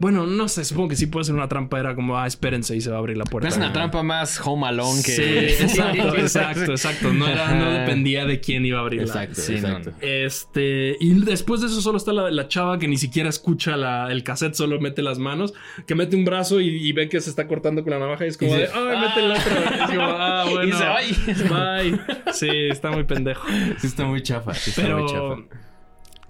Bueno, 0.00 0.26
no 0.26 0.46
sé, 0.48 0.64
supongo 0.64 0.90
que 0.90 0.96
sí 0.96 1.06
puede 1.06 1.24
ser 1.24 1.34
una 1.34 1.48
trampa. 1.48 1.80
Era 1.80 1.94
como, 1.94 2.16
ah, 2.18 2.26
espérense 2.26 2.76
y 2.76 2.80
se 2.80 2.88
va 2.90 2.96
a 2.96 2.98
abrir 3.00 3.16
la 3.16 3.24
puerta. 3.24 3.48
Es 3.48 3.56
una 3.56 3.72
trampa 3.72 4.02
más 4.04 4.40
home 4.44 4.66
alone 4.68 5.02
que... 5.04 5.10
Sí, 5.12 5.22
exacto, 5.64 6.16
exacto, 6.16 6.70
exacto. 6.70 7.12
No, 7.12 7.26
era, 7.26 7.52
no 7.54 7.70
dependía 7.72 8.24
de 8.24 8.38
quién 8.40 8.64
iba 8.64 8.78
a 8.78 8.82
abrirla. 8.82 9.06
Exacto, 9.24 9.40
Sí, 9.40 9.54
exacto. 9.54 9.90
no. 9.90 9.96
Este, 10.00 10.96
y 11.00 11.14
después 11.24 11.60
de 11.62 11.66
eso 11.66 11.80
solo 11.80 11.98
está 11.98 12.12
la, 12.12 12.30
la 12.30 12.46
chava 12.46 12.78
que 12.78 12.86
ni 12.86 12.96
siquiera 12.96 13.28
escucha 13.28 13.76
la- 13.76 14.12
el 14.12 14.22
cassette, 14.22 14.54
solo 14.54 14.78
mete 14.78 15.02
las 15.02 15.18
manos, 15.18 15.52
que 15.86 15.94
mete 15.96 16.14
un 16.14 16.24
brazo 16.24 16.60
y, 16.60 16.68
y 16.68 16.92
ve 16.92 17.08
que 17.08 17.20
se 17.20 17.30
está 17.30 17.48
cortando 17.48 17.82
con 17.82 17.90
la 17.90 17.98
navaja 17.98 18.24
y 18.24 18.28
es 18.28 18.38
como 18.38 18.54
Y 18.54 18.58
de, 18.58 18.68
ay, 18.72 19.00
mete 19.00 19.20
el 19.24 19.30
otro. 19.32 19.74
Es 19.74 19.90
como, 19.90 20.02
ah, 20.02 20.46
bueno. 20.50 20.68
Y 20.68 20.72
se 20.78 21.48
va 21.48 21.78
Bye. 21.82 22.00
Sí, 22.32 22.48
está 22.70 22.90
muy 22.92 23.02
pendejo. 23.04 23.46
Sí 23.78 23.88
está 23.88 24.04
muy 24.04 24.22
chafa. 24.22 24.54
Sí 24.54 24.70
está 24.70 24.82
muy 24.82 24.90
Pero, 25.06 25.06
chafa. 25.46 25.58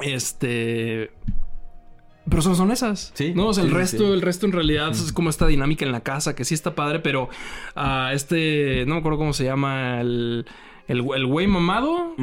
este. 0.00 1.11
Pero 2.28 2.42
solo 2.42 2.54
son 2.54 2.70
esas. 2.70 3.12
Sí, 3.14 3.32
No, 3.34 3.48
o 3.48 3.54
sea, 3.54 3.64
el 3.64 3.70
sí, 3.70 3.76
resto, 3.76 4.06
sí. 4.06 4.12
el 4.12 4.22
resto 4.22 4.46
en 4.46 4.52
realidad 4.52 4.90
es 4.90 5.12
como 5.12 5.30
esta 5.30 5.46
dinámica 5.46 5.84
en 5.84 5.92
la 5.92 6.00
casa, 6.02 6.34
que 6.34 6.44
sí 6.44 6.54
está 6.54 6.74
padre, 6.74 7.00
pero 7.00 7.28
ah, 7.76 8.10
este. 8.14 8.84
No 8.86 8.94
me 8.94 9.00
acuerdo 9.00 9.18
cómo 9.18 9.32
se 9.32 9.44
llama 9.44 10.00
el. 10.00 10.46
El, 10.88 11.04
el 11.14 11.26
güey 11.26 11.46
mamado, 11.46 12.14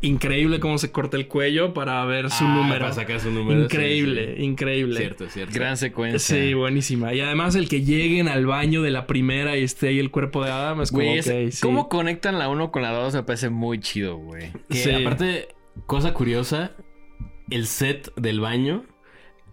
increíble 0.00 0.58
cómo 0.58 0.78
se 0.78 0.90
corta 0.90 1.16
el 1.16 1.28
cuello 1.28 1.72
para 1.74 2.04
ver 2.06 2.28
su 2.28 2.44
Ah, 2.44 2.54
número. 2.56 2.80
Para 2.80 2.92
sacar 2.92 3.20
su 3.20 3.30
número. 3.30 3.62
Increíble, 3.62 4.30
sí, 4.30 4.34
sí. 4.38 4.42
increíble. 4.42 4.96
Cierto, 4.98 5.28
cierto. 5.28 5.54
Gran 5.54 5.76
secuencia. 5.76 6.18
Sí, 6.18 6.54
buenísima. 6.54 7.14
Y 7.14 7.20
además 7.20 7.54
el 7.54 7.68
que 7.68 7.82
lleguen 7.82 8.26
al 8.26 8.46
baño 8.46 8.82
de 8.82 8.90
la 8.90 9.06
primera 9.06 9.56
y 9.56 9.62
esté 9.62 9.88
ahí 9.88 10.00
el 10.00 10.10
cuerpo 10.10 10.42
de 10.44 10.50
Adam 10.50 10.80
es 10.82 10.90
como, 10.90 11.04
Güey, 11.04 11.18
es-. 11.18 11.60
¿cómo 11.60 11.88
conectan 11.88 12.38
la 12.40 12.48
1 12.48 12.72
con 12.72 12.82
la 12.82 12.90
2? 12.90 13.14
Me 13.14 13.22
parece 13.22 13.48
muy 13.48 13.78
chido, 13.78 14.16
güey. 14.16 14.50
Que 14.68 14.74
Sí. 14.78 14.90
aparte, 14.90 15.46
cosa 15.86 16.12
curiosa, 16.12 16.72
el 17.48 17.66
set 17.68 18.12
del 18.16 18.40
baño 18.40 18.86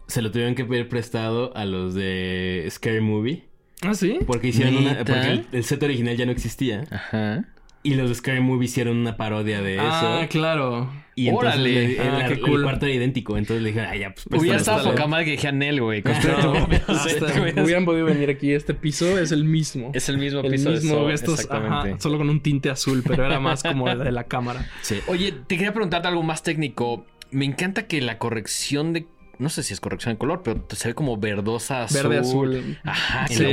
se 0.08 0.22
lo 0.22 0.32
tuvieron 0.32 0.56
que 0.56 0.66
pedir 0.66 0.90
prestado 0.90 1.56
a 1.56 1.66
los 1.66 1.94
de 1.94 2.66
Scary 2.70 3.02
Movie. 3.02 3.44
¿Ah, 3.82 3.94
sí? 3.94 4.20
Porque 4.26 4.48
hicieron 4.48 4.78
una. 4.78 4.98
Porque 5.00 5.32
el, 5.32 5.46
el 5.52 5.64
set 5.64 5.84
original 5.84 6.18
ya 6.18 6.26
no 6.26 6.32
existía. 6.32 6.84
Ajá. 6.90 7.46
Y 7.84 7.94
los 7.94 8.10
de 8.10 8.16
Scary 8.16 8.42
Movie 8.42 8.66
hicieron 8.66 8.98
una 8.98 9.16
parodia 9.18 9.62
de 9.62 9.80
Ah, 9.80 10.20
eso. 10.24 10.30
claro. 10.30 10.92
Y 11.16 11.30
entonces 11.30 11.54
órale. 11.56 11.72
le- 11.72 12.02
el, 12.02 12.10
Ah, 12.16 12.26
qué 12.28 12.34
el 12.34 12.42
cool. 12.42 12.64
cuarto 12.64 12.86
era 12.86 12.94
idéntico. 12.96 13.38
Entonces 13.38 13.64
le 13.64 13.70
dijeron, 13.70 13.90
ah, 13.92 13.96
ya, 13.96 14.14
pues 14.14 14.42
Hubiera 14.42 14.58
estado 14.58 14.90
poca 14.90 15.08
madre 15.08 15.26
que 15.26 15.32
dije 15.32 15.48
Anel, 15.48 15.82
güey. 15.82 16.04
No, 16.04 16.68
hubieran 17.64 17.86
podido 17.86 18.06
venir 18.06 18.30
aquí. 18.30 18.52
Este 18.54 18.74
piso 18.74 19.18
es 19.18 19.32
el 19.32 19.44
mismo. 19.46 19.92
Es 19.94 20.10
el 20.10 20.18
mismo 20.18 20.42
el 20.42 20.52
piso 20.52 20.72
mismo, 20.72 21.08
de 21.08 21.14
estos, 21.14 21.40
exactamente. 21.40 21.90
ajá, 21.92 22.00
solo 22.00 22.18
con 22.18 22.30
un 22.30 22.42
tinte 22.42 22.70
azul, 22.70 23.04
pero 23.08 23.26
era 23.26 23.40
más 23.40 23.64
como 23.64 23.88
de 23.94 24.12
la 24.12 24.26
cámara. 24.26 24.68
Sí. 24.82 24.98
Oye, 25.08 25.32
te 25.32 25.56
quería 25.56 25.74
preguntarte 25.74 26.08
algo 26.08 26.24
más 26.24 26.44
técnico. 26.44 27.06
Me 27.32 27.46
encanta 27.46 27.88
que 27.88 28.02
la 28.02 28.18
corrección 28.18 28.94
de... 28.94 29.06
No 29.40 29.50
sé 29.50 29.62
si 29.64 29.74
es 29.74 29.80
corrección 29.80 30.16
de 30.16 30.18
color, 30.18 30.42
pero 30.44 30.64
se 30.70 30.88
ve 30.88 30.94
como 30.96 31.16
verdosa 31.18 31.84
azul. 31.84 32.02
Verde 32.04 32.18
azul. 32.20 32.78
Ajá. 32.84 33.28
Sí, 33.28 33.44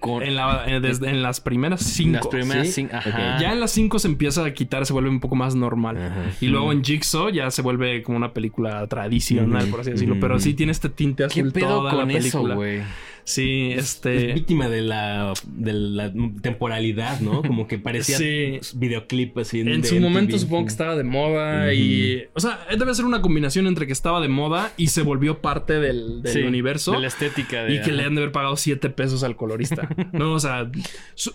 con... 0.00 0.22
en, 0.22 0.36
la- 0.36 0.64
en- 0.66 0.80
desde- 0.82 1.10
en 1.10 1.22
las 1.22 1.40
primeras 1.40 1.82
cinco. 1.82 2.14
las 2.16 2.26
primeras 2.28 2.68
¿sí? 2.70 2.82
cin- 2.82 2.94
Ajá. 2.94 3.38
Ya 3.40 3.52
en 3.52 3.60
las 3.60 3.70
cinco 3.70 3.98
se 3.98 4.08
empieza 4.08 4.44
a 4.44 4.54
quitar, 4.54 4.86
se 4.86 4.92
vuelve 4.94 5.10
un 5.10 5.20
poco 5.20 5.36
más 5.36 5.54
normal. 5.54 5.98
Ajá. 5.98 6.22
Y 6.40 6.46
luego 6.46 6.72
en 6.72 6.82
Jigsaw 6.82 7.28
ya 7.30 7.50
se 7.50 7.60
vuelve 7.62 8.02
como 8.02 8.16
una 8.16 8.32
película 8.32 8.86
tradicional, 8.86 9.66
por 9.68 9.80
así 9.80 9.90
decirlo. 9.90 10.16
Pero 10.20 10.38
sí 10.40 10.54
tiene 10.54 10.72
este 10.72 10.88
tinte 10.88 11.26
¿Qué 11.28 11.40
azul 11.40 11.52
pedo 11.52 11.68
toda 11.68 11.90
con 11.90 12.06
la 12.08 12.12
eso, 12.14 12.18
película. 12.18 12.54
güey? 12.54 12.82
Sí, 13.24 13.72
Es 13.72 13.94
este... 13.94 14.34
víctima 14.34 14.68
de 14.68 14.82
la, 14.82 15.32
de 15.46 15.72
la 15.72 16.12
temporalidad, 16.42 17.20
¿no? 17.20 17.42
Como 17.42 17.66
que 17.66 17.78
parecía 17.78 18.18
Sí. 18.18 18.60
videoclip 18.74 19.38
así. 19.38 19.60
En 19.60 19.80
de 19.80 19.88
su 19.88 19.98
momento 19.98 20.38
supongo 20.38 20.64
que 20.66 20.70
estaba 20.70 20.94
de 20.94 21.04
moda 21.04 21.72
y... 21.72 22.24
O 22.34 22.40
sea, 22.40 22.60
debe 22.78 22.94
ser 22.94 23.04
una 23.06 23.22
combinación 23.22 23.66
entre 23.66 23.86
que 23.86 23.92
estaba 23.94 24.20
de 24.20 24.28
moda 24.28 24.72
y 24.76 24.88
se 24.88 25.02
volvió 25.02 25.40
parte 25.40 25.74
del, 25.80 26.22
del 26.22 26.32
Sí, 26.32 26.42
universo. 26.42 26.92
De 26.92 27.00
la 27.00 27.08
estética 27.08 27.64
de... 27.64 27.74
Y 27.76 27.80
que 27.80 27.92
le 27.92 28.04
han 28.04 28.14
de 28.14 28.20
haber 28.20 28.32
pagado 28.32 28.56
7 28.56 28.90
pesos 28.90 29.22
al 29.24 29.36
colorista. 29.36 29.88
no, 30.12 30.32
o 30.34 30.40
sea... 30.40 30.70
su- 31.14 31.34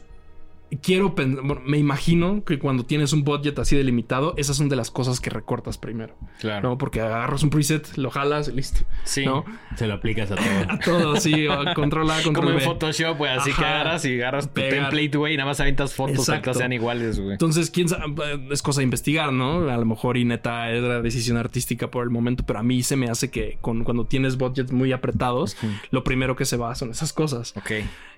Quiero 0.81 1.15
pensar... 1.15 1.43
Bueno, 1.43 1.61
me 1.65 1.77
imagino 1.77 2.43
que 2.43 2.59
cuando 2.59 2.85
tienes 2.85 3.13
un 3.13 3.23
budget 3.23 3.57
así 3.59 3.75
delimitado, 3.75 4.33
esas 4.37 4.57
son 4.57 4.69
de 4.69 4.75
las 4.75 4.91
cosas 4.91 5.19
que 5.19 5.29
recortas 5.29 5.77
primero. 5.77 6.15
Claro. 6.39 6.69
¿No? 6.69 6.77
Porque 6.77 7.01
agarras 7.01 7.43
un 7.43 7.49
preset, 7.49 7.97
lo 7.97 8.11
jalas 8.11 8.49
y 8.49 8.51
listo. 8.53 8.81
Sí. 9.03 9.25
¿No? 9.25 9.45
Se 9.75 9.87
lo 9.87 9.95
aplicas 9.95 10.31
a 10.31 10.35
todo. 10.35 10.45
A 10.69 10.79
todo, 10.79 11.15
sí. 11.17 11.47
o 11.47 11.73
Control 11.73 12.09
A, 12.11 12.21
Como 12.21 12.35
control 12.35 12.53
en 12.53 12.59
B. 12.59 12.65
Photoshop, 12.65 13.17
güey. 13.17 13.31
Así 13.31 13.51
que 13.51 13.65
agarras 13.65 14.05
y 14.05 14.15
agarras 14.15 14.53
tu 14.53 14.61
template, 14.61 15.17
güey. 15.17 15.33
Y 15.33 15.37
nada 15.37 15.49
más 15.49 15.59
avientas 15.59 15.93
fotos 15.93 16.15
que 16.15 16.21
Exacto. 16.21 16.43
todas 16.43 16.57
sean 16.57 16.73
iguales, 16.73 17.19
güey. 17.19 17.31
Entonces, 17.33 17.71
quién 17.71 17.89
sabe, 17.89 18.05
es 18.51 18.61
cosa 18.61 18.81
de 18.81 18.83
investigar, 18.83 19.33
¿no? 19.33 19.69
A 19.69 19.77
lo 19.77 19.85
mejor 19.85 20.17
y 20.17 20.25
neta 20.25 20.71
es 20.71 20.83
la 20.83 21.01
decisión 21.01 21.37
artística 21.37 21.89
por 21.89 22.03
el 22.03 22.09
momento, 22.09 22.43
pero 22.45 22.59
a 22.59 22.63
mí 22.63 22.83
se 22.83 22.95
me 22.95 23.09
hace 23.09 23.31
que 23.31 23.57
con, 23.61 23.83
cuando 23.83 24.05
tienes 24.05 24.37
budgets 24.37 24.71
muy 24.71 24.91
apretados, 24.91 25.57
lo 25.91 26.03
primero 26.03 26.35
que 26.35 26.45
se 26.45 26.57
va 26.57 26.75
son 26.75 26.91
esas 26.91 27.13
cosas. 27.13 27.55
Ok. 27.57 27.71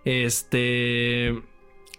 Este. 0.05 1.41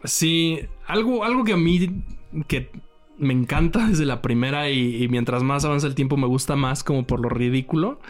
Sí, 0.04 0.60
algo, 0.86 1.24
algo 1.24 1.44
que 1.44 1.52
a 1.52 1.56
mí 1.56 2.02
que 2.48 2.70
me 3.18 3.32
encanta 3.32 3.86
desde 3.88 4.04
la 4.04 4.22
primera 4.22 4.70
y, 4.70 5.02
y 5.02 5.08
mientras 5.08 5.42
más 5.42 5.64
avanza 5.64 5.86
el 5.86 5.94
tiempo 5.94 6.16
me 6.16 6.26
gusta 6.26 6.56
más 6.56 6.82
como 6.84 7.06
por 7.06 7.20
lo 7.20 7.28
ridículo, 7.28 8.00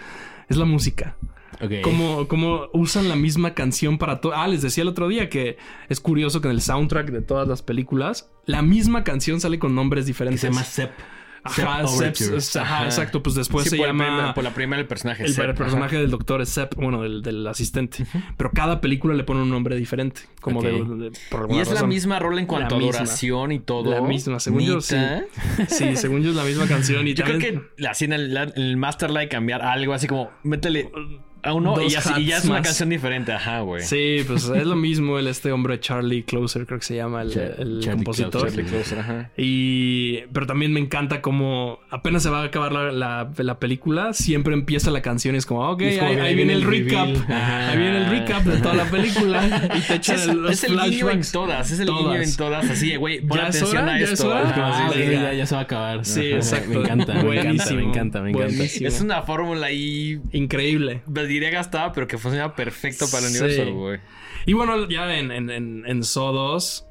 es 0.49 0.57
la 0.57 0.65
música. 0.65 1.17
Ok. 1.61 1.83
Como, 1.83 2.27
como 2.29 2.63
usan 2.73 3.09
la 3.09 3.15
misma 3.15 3.55
canción 3.55 3.99
para 3.99 4.21
todo. 4.21 4.33
Ah, 4.35 4.49
les 4.49 4.63
decía 4.63 4.83
el 4.83 4.89
otro 4.89 5.07
día 5.07 5.29
que 5.29 5.59
es 5.89 6.01
curioso 6.01 6.41
que 6.41 6.49
en 6.49 6.55
el 6.55 6.61
soundtrack 6.63 7.11
de 7.11 7.21
todas 7.23 7.47
las 7.47 7.63
películas, 7.63 8.31
la 8.47 8.63
misma 8.63 9.05
canción 9.05 9.39
sale 9.41 9.59
con 9.59 9.75
nombres 9.75 10.05
Que 10.05 10.09
diferentes. 10.09 10.41
se 10.41 10.49
llama 10.49 10.65
Sep. 10.65 10.91
Ajá, 11.45 11.85
Overture. 11.85 12.39
ajá, 12.61 12.85
exacto. 12.85 13.23
Pues 13.23 13.35
después 13.35 13.65
Sí, 13.65 13.71
se 13.71 13.77
por 13.77 13.87
el 13.87 13.93
llama. 13.93 14.05
primer- 14.17 14.35
por 14.35 14.45
la 14.45 14.55
primera 14.55 14.81
el 14.81 14.87
personaje. 14.87 15.25
el, 15.25 15.33
Sepp, 15.35 15.45
el 15.51 15.55
personaje 15.55 15.97
ajá. 15.97 16.03
del 16.03 16.11
doctor 16.11 16.41
es 16.41 16.49
Sepp, 16.51 16.75
bueno, 16.77 17.03
del, 17.03 17.21
del 17.23 17.47
asistente. 17.49 18.07
Pero 18.37 18.51
cada 18.53 18.81
película 18.81 19.15
le 19.15 19.25
pone 19.25 19.43
un 19.43 19.51
nombre 19.51 19.75
diferente. 19.77 20.23
Como 20.41 20.63
de, 20.63 20.71
de- 20.73 21.13
por 21.31 21.51
Y 21.53 21.59
es 21.59 21.73
la 21.73 21.83
misma 21.85 22.19
rola 22.21 22.41
en 22.41 22.47
cuanto 22.47 22.77
La 22.77 22.77
a 22.77 22.79
misma. 22.87 22.99
duración 23.01 23.53
y 23.53 23.59
todo. 23.59 23.91
La 23.91 24.01
misma, 24.03 24.39
según 24.41 24.61
yo, 24.61 24.77
¿Neta? 24.77 25.25
Sí, 25.69 25.97
según 25.97 26.23
yo 26.23 26.31
es 26.31 26.37
la 26.37 26.45
misma 26.45 26.67
canción. 26.67 27.07
Y 27.09 27.15
Yo 27.15 27.25
creo 27.25 27.39
también- 27.39 27.65
que 27.77 27.87
así 27.89 28.05
en 28.05 28.13
el, 28.13 28.37
en 28.37 28.53
el 28.57 28.77
Masterlight 28.77 29.31
cambiar 29.31 29.63
algo 29.63 29.95
así 29.95 30.07
como 30.07 30.31
métele 30.45 30.91
a 31.43 31.55
uno 31.55 31.75
y, 31.83 31.89
ya 31.91 31.99
es 32.39 32.45
una 32.45 32.55
más. 32.55 32.63
canción 32.67 32.89
diferente. 32.89 33.33
Ajá, 33.33 33.61
güey. 33.61 33.83
Sí, 33.83 34.19
pues 34.27 34.45
es 34.49 34.67
lo 34.67 34.77
mismo. 34.77 35.19
El 35.19 35.27
este 35.27 35.51
hombre 35.53 35.81
Charlie 35.81 36.23
Closer, 36.25 36.67
creo 36.67 36.79
que 36.79 36.85
se 36.87 36.97
llama 36.97 37.23
el, 37.23 37.33
el 37.37 37.81
Charlie 37.81 38.05
compositor. 38.05 38.49
Charlie 38.49 38.65
Closer, 38.65 38.99
ajá. 39.01 39.31
Y 39.37 40.19
pero 40.33 40.47
también 40.47 40.73
me 40.73 40.81
encanta 40.81 41.21
como 41.21 41.81
apenas 41.91 42.23
se 42.23 42.31
va 42.31 42.43
a 42.43 42.45
acabar 42.45 42.73
la, 42.73 42.93
la- 42.93 43.31
la 43.37 43.59
película, 43.59 44.13
siempre 44.13 44.55
empieza 44.55 44.91
la 44.91 45.03
canción 45.03 45.35
y 45.35 45.39
es 45.39 45.47
como, 45.47 45.69
ok, 45.71 45.81
es 45.83 45.99
como 45.99 46.11
ahí, 46.11 46.15
que 46.17 46.21
ahí 46.23 46.29
ahí 46.29 46.35
viene 46.37 46.53
el 46.55 46.67
viene 46.67 47.03
el 47.11 47.17
recap. 47.17 47.31
Ajá. 47.31 47.71
Ahí 47.71 47.79
viene 47.79 47.99
el 47.99 48.07
recap 48.11 48.45
de 48.45 48.57
toda 48.59 48.75
la 48.75 48.85
película 48.85 49.69
y 49.77 49.81
te 49.81 49.95
echan 49.97 50.17
Es, 50.23 50.29
el- 50.29 50.43
los 50.43 50.53
es 50.53 50.65
el 50.65 50.71
guiño 50.73 50.85
en 50.85 50.93
flashbacks. 50.93 51.33
todas, 51.33 51.71
es 51.71 51.81
el 51.81 51.87
guiño 51.89 51.99
Todas. 52.03 52.29
en 52.31 52.37
todas. 52.37 52.71
Así, 52.71 52.97
güey, 52.97 53.21
pon 53.21 53.39
¿Ya 53.39 53.49
es 53.49 53.57
atención 53.57 53.83
hora? 53.85 53.95
a 53.95 53.99
¿Ya 53.99 54.05
esto. 54.05 54.33
Ah, 54.33 54.91
sí, 54.95 55.01
ok, 55.01 55.11
ya. 55.37 55.47
se 55.47 55.55
va 55.55 55.61
a 55.61 55.65
acabar. 55.65 56.05
Sí, 56.05 56.21
Ajá. 56.29 56.37
exacto. 56.37 56.69
Me 56.71 56.77
encanta, 56.81 57.15
me 57.15 57.39
encanta, 57.41 57.73
me 57.75 57.83
encanta, 57.83 58.23
me 58.23 58.31
encanta. 58.31 58.47
Buenísimo. 58.55 58.89
Es 58.89 59.01
una 59.01 59.23
fórmula 59.23 59.67
ahí, 59.67 60.21
Increíble. 60.33 61.03
Diría 61.33 61.51
gastada, 61.51 61.93
pero 61.93 62.07
que 62.07 62.19
funciona 62.19 62.55
perfecto 62.55 63.07
para 63.11 63.27
el 63.27 63.33
Sí. 63.33 63.39
universo, 63.45 63.75
güey. 63.75 64.01
Y 64.47 64.53
bueno, 64.55 64.89
ya 64.89 65.17
en, 65.17 65.31
en, 65.31 65.51
en, 65.51 65.85
en 65.87 66.03
Saw 66.05 66.33
2, 66.33 66.87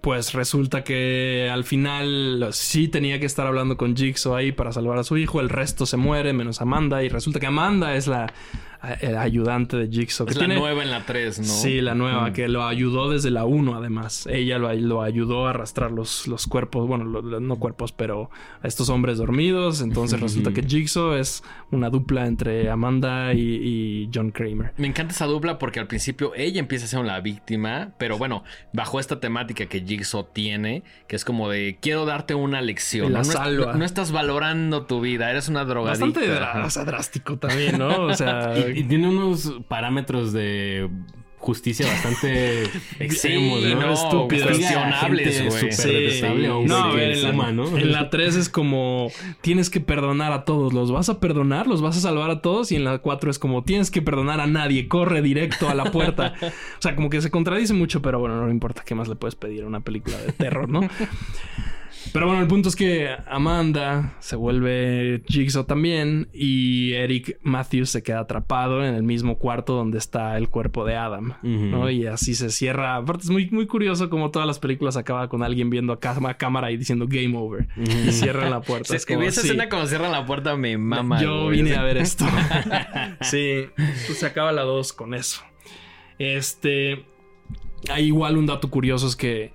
pues 0.00 0.34
resulta 0.34 0.84
que 0.84 1.48
al 1.52 1.64
final 1.64 2.48
sí 2.52 2.88
tenía 2.88 3.18
que 3.18 3.26
estar 3.26 3.46
hablando 3.46 3.76
con 3.76 3.96
Jigsaw 3.96 4.34
ahí 4.34 4.52
para 4.52 4.70
salvar 4.72 4.98
a 4.98 5.04
su 5.04 5.16
hijo. 5.16 5.40
El 5.40 5.48
resto 5.48 5.86
se 5.86 5.96
muere, 5.96 6.32
menos 6.32 6.60
Amanda. 6.60 7.02
Y 7.02 7.08
resulta 7.08 7.40
que 7.40 7.46
Amanda 7.46 7.94
es 7.96 8.06
la 8.06 8.32
eh, 9.00 9.16
ayudante 9.16 9.76
de 9.76 9.88
Jigsaw. 9.88 10.26
que 10.26 10.32
Es 10.32 10.36
la 10.38 10.46
tiene- 10.46 10.60
nueva 10.60 10.82
en 10.82 10.90
la 10.90 11.04
3, 11.04 11.38
¿no? 11.38 11.44
Sí, 11.44 11.80
la 11.80 11.94
nueva, 11.94 12.32
que 12.32 12.48
lo 12.48 12.64
ayudó 12.66 13.10
desde 13.10 13.30
la 13.30 13.44
1 13.44 13.74
además. 13.76 14.26
Ella 14.30 14.58
lo, 14.58 14.72
lo 14.74 15.02
ayudó 15.02 15.46
a 15.46 15.50
arrastrar 15.50 15.90
los, 15.90 16.26
los 16.28 16.46
cuerpos, 16.46 16.86
bueno, 16.86 17.04
lo- 17.04 17.22
lo- 17.22 17.40
no 17.40 17.56
cuerpos, 17.56 17.92
pero 17.92 18.30
a 18.62 18.66
estos 18.68 18.88
hombres 18.88 19.18
dormidos. 19.18 19.80
Entonces 19.80 20.20
resulta 20.20 20.52
que 20.52 20.62
Jigsaw 20.62 21.14
es 21.14 21.42
una 21.70 21.90
dupla 21.90 22.26
entre 22.26 22.70
Amanda 22.70 23.32
y, 23.34 23.40
y 23.40 24.10
John 24.14 24.30
Kramer. 24.30 24.72
Me 24.76 24.86
encanta 24.86 25.12
esa 25.12 25.26
dupla 25.26 25.58
porque 25.58 25.80
al 25.80 25.86
principio 25.86 26.32
ella 26.34 26.60
empieza 26.60 26.84
a 26.84 26.88
ser 26.88 27.00
una 27.00 27.20
víctima, 27.20 27.92
pero 27.98 28.18
bueno, 28.18 28.44
bajo 28.72 29.00
esta 29.00 29.20
temática 29.20 29.66
que 29.66 29.80
Jigsaw 29.80 30.28
tiene, 30.32 30.82
que 31.08 31.16
es 31.16 31.24
como 31.24 31.48
de 31.50 31.78
quiero 31.80 32.04
darte 32.04 32.34
una 32.34 32.60
lección. 32.60 33.12
La 33.12 33.18
no, 33.20 33.24
salva. 33.24 33.74
no 33.74 33.84
estás 33.84 34.12
valorando 34.12 34.86
tu 34.86 35.00
vida, 35.00 35.30
eres 35.30 35.48
una 35.48 35.64
drogadicta. 35.64 36.06
Bastante 36.06 36.64
o 36.66 36.70
sea, 36.70 36.84
drástico 36.84 37.38
también, 37.38 37.78
¿no? 37.78 38.02
O 38.06 38.14
sea, 38.14 38.54
Y, 38.70 38.84
tiene 38.84 39.08
unos 39.08 39.60
parámetros 39.68 40.32
de 40.32 40.88
justicia 41.38 41.86
bastante 41.86 42.64
extremos, 42.98 43.62
Sí, 43.62 43.74
¿no? 43.74 43.80
no, 43.80 43.92
Estúpidos. 43.92 44.48
cuestionables, 44.48 45.46
güey. 45.46 45.72
Sí. 45.72 46.22
No, 46.66 46.92
ver, 46.92 47.12
en 47.12 47.38
la, 47.38 47.52
¿no? 47.52 47.78
en 47.78 47.92
la 47.92 48.10
3 48.10 48.36
es 48.36 48.48
como 48.48 49.08
tienes 49.40 49.70
que 49.70 49.80
perdonar 49.80 50.32
a 50.32 50.44
todos. 50.44 50.72
¿Los 50.72 50.90
vas 50.90 51.08
a 51.08 51.20
perdonar? 51.20 51.66
¿Los 51.66 51.80
vas 51.80 51.96
a 51.96 52.00
salvar 52.00 52.30
a 52.30 52.42
todos? 52.42 52.72
Y 52.72 52.76
en 52.76 52.84
la 52.84 52.98
4 52.98 53.30
es 53.30 53.38
como 53.38 53.62
tienes 53.62 53.90
que 53.90 54.02
perdonar 54.02 54.40
a 54.40 54.46
nadie. 54.46 54.88
Corre 54.88 55.22
directo 55.22 55.68
a 55.68 55.74
la 55.74 55.92
puerta. 55.92 56.34
o 56.42 56.82
sea, 56.82 56.96
como 56.96 57.08
que 57.08 57.20
se 57.20 57.30
contradice 57.30 57.72
mucho, 57.72 58.02
pero 58.02 58.18
bueno, 58.18 58.44
no 58.44 58.50
importa 58.50 58.82
qué 58.84 58.94
más 58.94 59.08
le 59.08 59.14
puedes 59.14 59.36
pedir 59.36 59.62
a 59.62 59.66
una 59.66 59.80
película 59.80 60.18
de 60.18 60.32
terror, 60.32 60.68
¿no? 60.68 60.80
Pero 62.12 62.26
bueno, 62.26 62.40
el 62.40 62.48
punto 62.48 62.68
es 62.68 62.76
que 62.76 63.10
Amanda 63.26 64.16
se 64.20 64.36
vuelve 64.36 65.22
Jigsaw 65.26 65.64
también 65.64 66.28
y 66.32 66.92
Eric 66.92 67.38
Matthews 67.42 67.90
se 67.90 68.02
queda 68.02 68.20
atrapado 68.20 68.84
en 68.84 68.94
el 68.94 69.02
mismo 69.02 69.38
cuarto 69.38 69.74
donde 69.74 69.98
está 69.98 70.36
el 70.36 70.48
cuerpo 70.48 70.84
de 70.84 70.96
Adam, 70.96 71.34
¿no? 71.42 71.90
Y 71.90 72.06
así 72.06 72.34
se 72.34 72.50
cierra. 72.50 72.96
Aparte 72.96 73.24
es 73.24 73.30
muy, 73.30 73.50
muy 73.50 73.66
curioso 73.66 74.08
como 74.10 74.30
todas 74.30 74.46
las 74.46 74.58
películas 74.58 74.96
acaba 74.96 75.28
con 75.28 75.42
alguien 75.42 75.70
viendo 75.70 75.92
a 75.92 75.98
cámara 76.00 76.70
y 76.70 76.76
diciendo 76.76 77.06
game 77.08 77.36
over 77.36 77.68
y 77.76 78.12
cierran 78.12 78.50
la 78.50 78.60
puerta. 78.60 78.96
Es 78.96 79.04
como, 79.04 79.22
esa 79.22 79.42
sí, 79.42 79.48
escena 79.48 79.68
cuando 79.68 79.86
cierran 79.88 80.12
la 80.12 80.24
puerta 80.24 80.56
me 80.56 80.78
mama. 80.78 81.20
yo 81.20 81.44
güey. 81.44 81.58
vine 81.58 81.74
a 81.76 81.82
ver 81.82 81.98
esto. 81.98 82.24
sí, 83.20 83.66
pues 83.76 84.18
se 84.18 84.26
acaba 84.26 84.52
la 84.52 84.62
2 84.62 84.92
con 84.92 85.14
eso. 85.14 85.42
Este, 86.18 87.04
hay 87.90 88.06
igual 88.06 88.36
un 88.36 88.46
dato 88.46 88.70
curioso 88.70 89.06
es 89.06 89.16
que, 89.16 89.52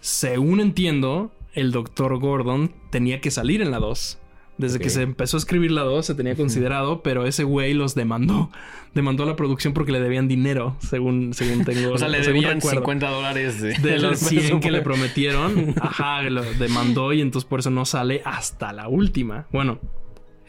según 0.00 0.60
entiendo, 0.60 1.32
el 1.54 1.72
doctor 1.72 2.18
Gordon 2.18 2.72
tenía 2.90 3.20
que 3.20 3.30
salir 3.30 3.62
en 3.62 3.70
la 3.70 3.78
2. 3.78 4.18
Desde 4.58 4.78
que 4.78 4.90
se 4.90 5.00
empezó 5.00 5.38
a 5.38 5.40
escribir 5.40 5.70
la 5.70 5.82
2 5.84 6.04
se 6.04 6.14
tenía 6.14 6.36
considerado, 6.36 7.02
pero 7.02 7.24
ese 7.24 7.44
güey 7.44 7.72
los 7.72 7.94
demandó. 7.94 8.50
Demandó 8.94 9.22
a 9.22 9.26
la 9.26 9.34
producción 9.34 9.72
porque 9.72 9.90
le 9.90 10.00
debían 10.00 10.28
dinero, 10.28 10.76
según, 10.80 11.32
según 11.32 11.64
tengo. 11.64 11.90
O 11.94 11.98
sea, 11.98 12.08
le 12.08 12.20
debían 12.20 12.56
recuerdo. 12.56 12.80
50 12.80 13.08
dólares 13.08 13.62
de, 13.62 13.72
De 13.78 13.98
los 14.00 14.18
100 14.18 14.60
que 14.60 14.70
le 14.70 14.82
prometieron, 14.82 15.74
ajá, 15.80 16.22
lo 16.24 16.42
demandó 16.42 17.14
y 17.14 17.22
entonces 17.22 17.48
por 17.48 17.60
eso 17.60 17.70
no 17.70 17.86
sale 17.86 18.20
hasta 18.26 18.74
la 18.74 18.88
última. 18.88 19.46
Bueno, 19.50 19.78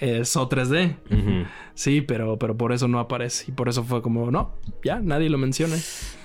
es 0.02 0.36
o 0.36 0.50
3D, 0.50 0.98
Ujú. 1.12 1.48
sí, 1.76 2.02
pero, 2.02 2.38
pero 2.38 2.58
por 2.58 2.74
eso 2.74 2.88
no 2.90 3.00
aparece. 3.00 3.46
Y 3.48 3.52
por 3.54 3.70
eso 3.70 3.84
fue 3.84 4.02
como, 4.02 4.32
no, 4.32 4.56
ya 4.84 5.00
nadie 5.00 5.30
lo 5.30 5.38
menciona. 5.38 5.76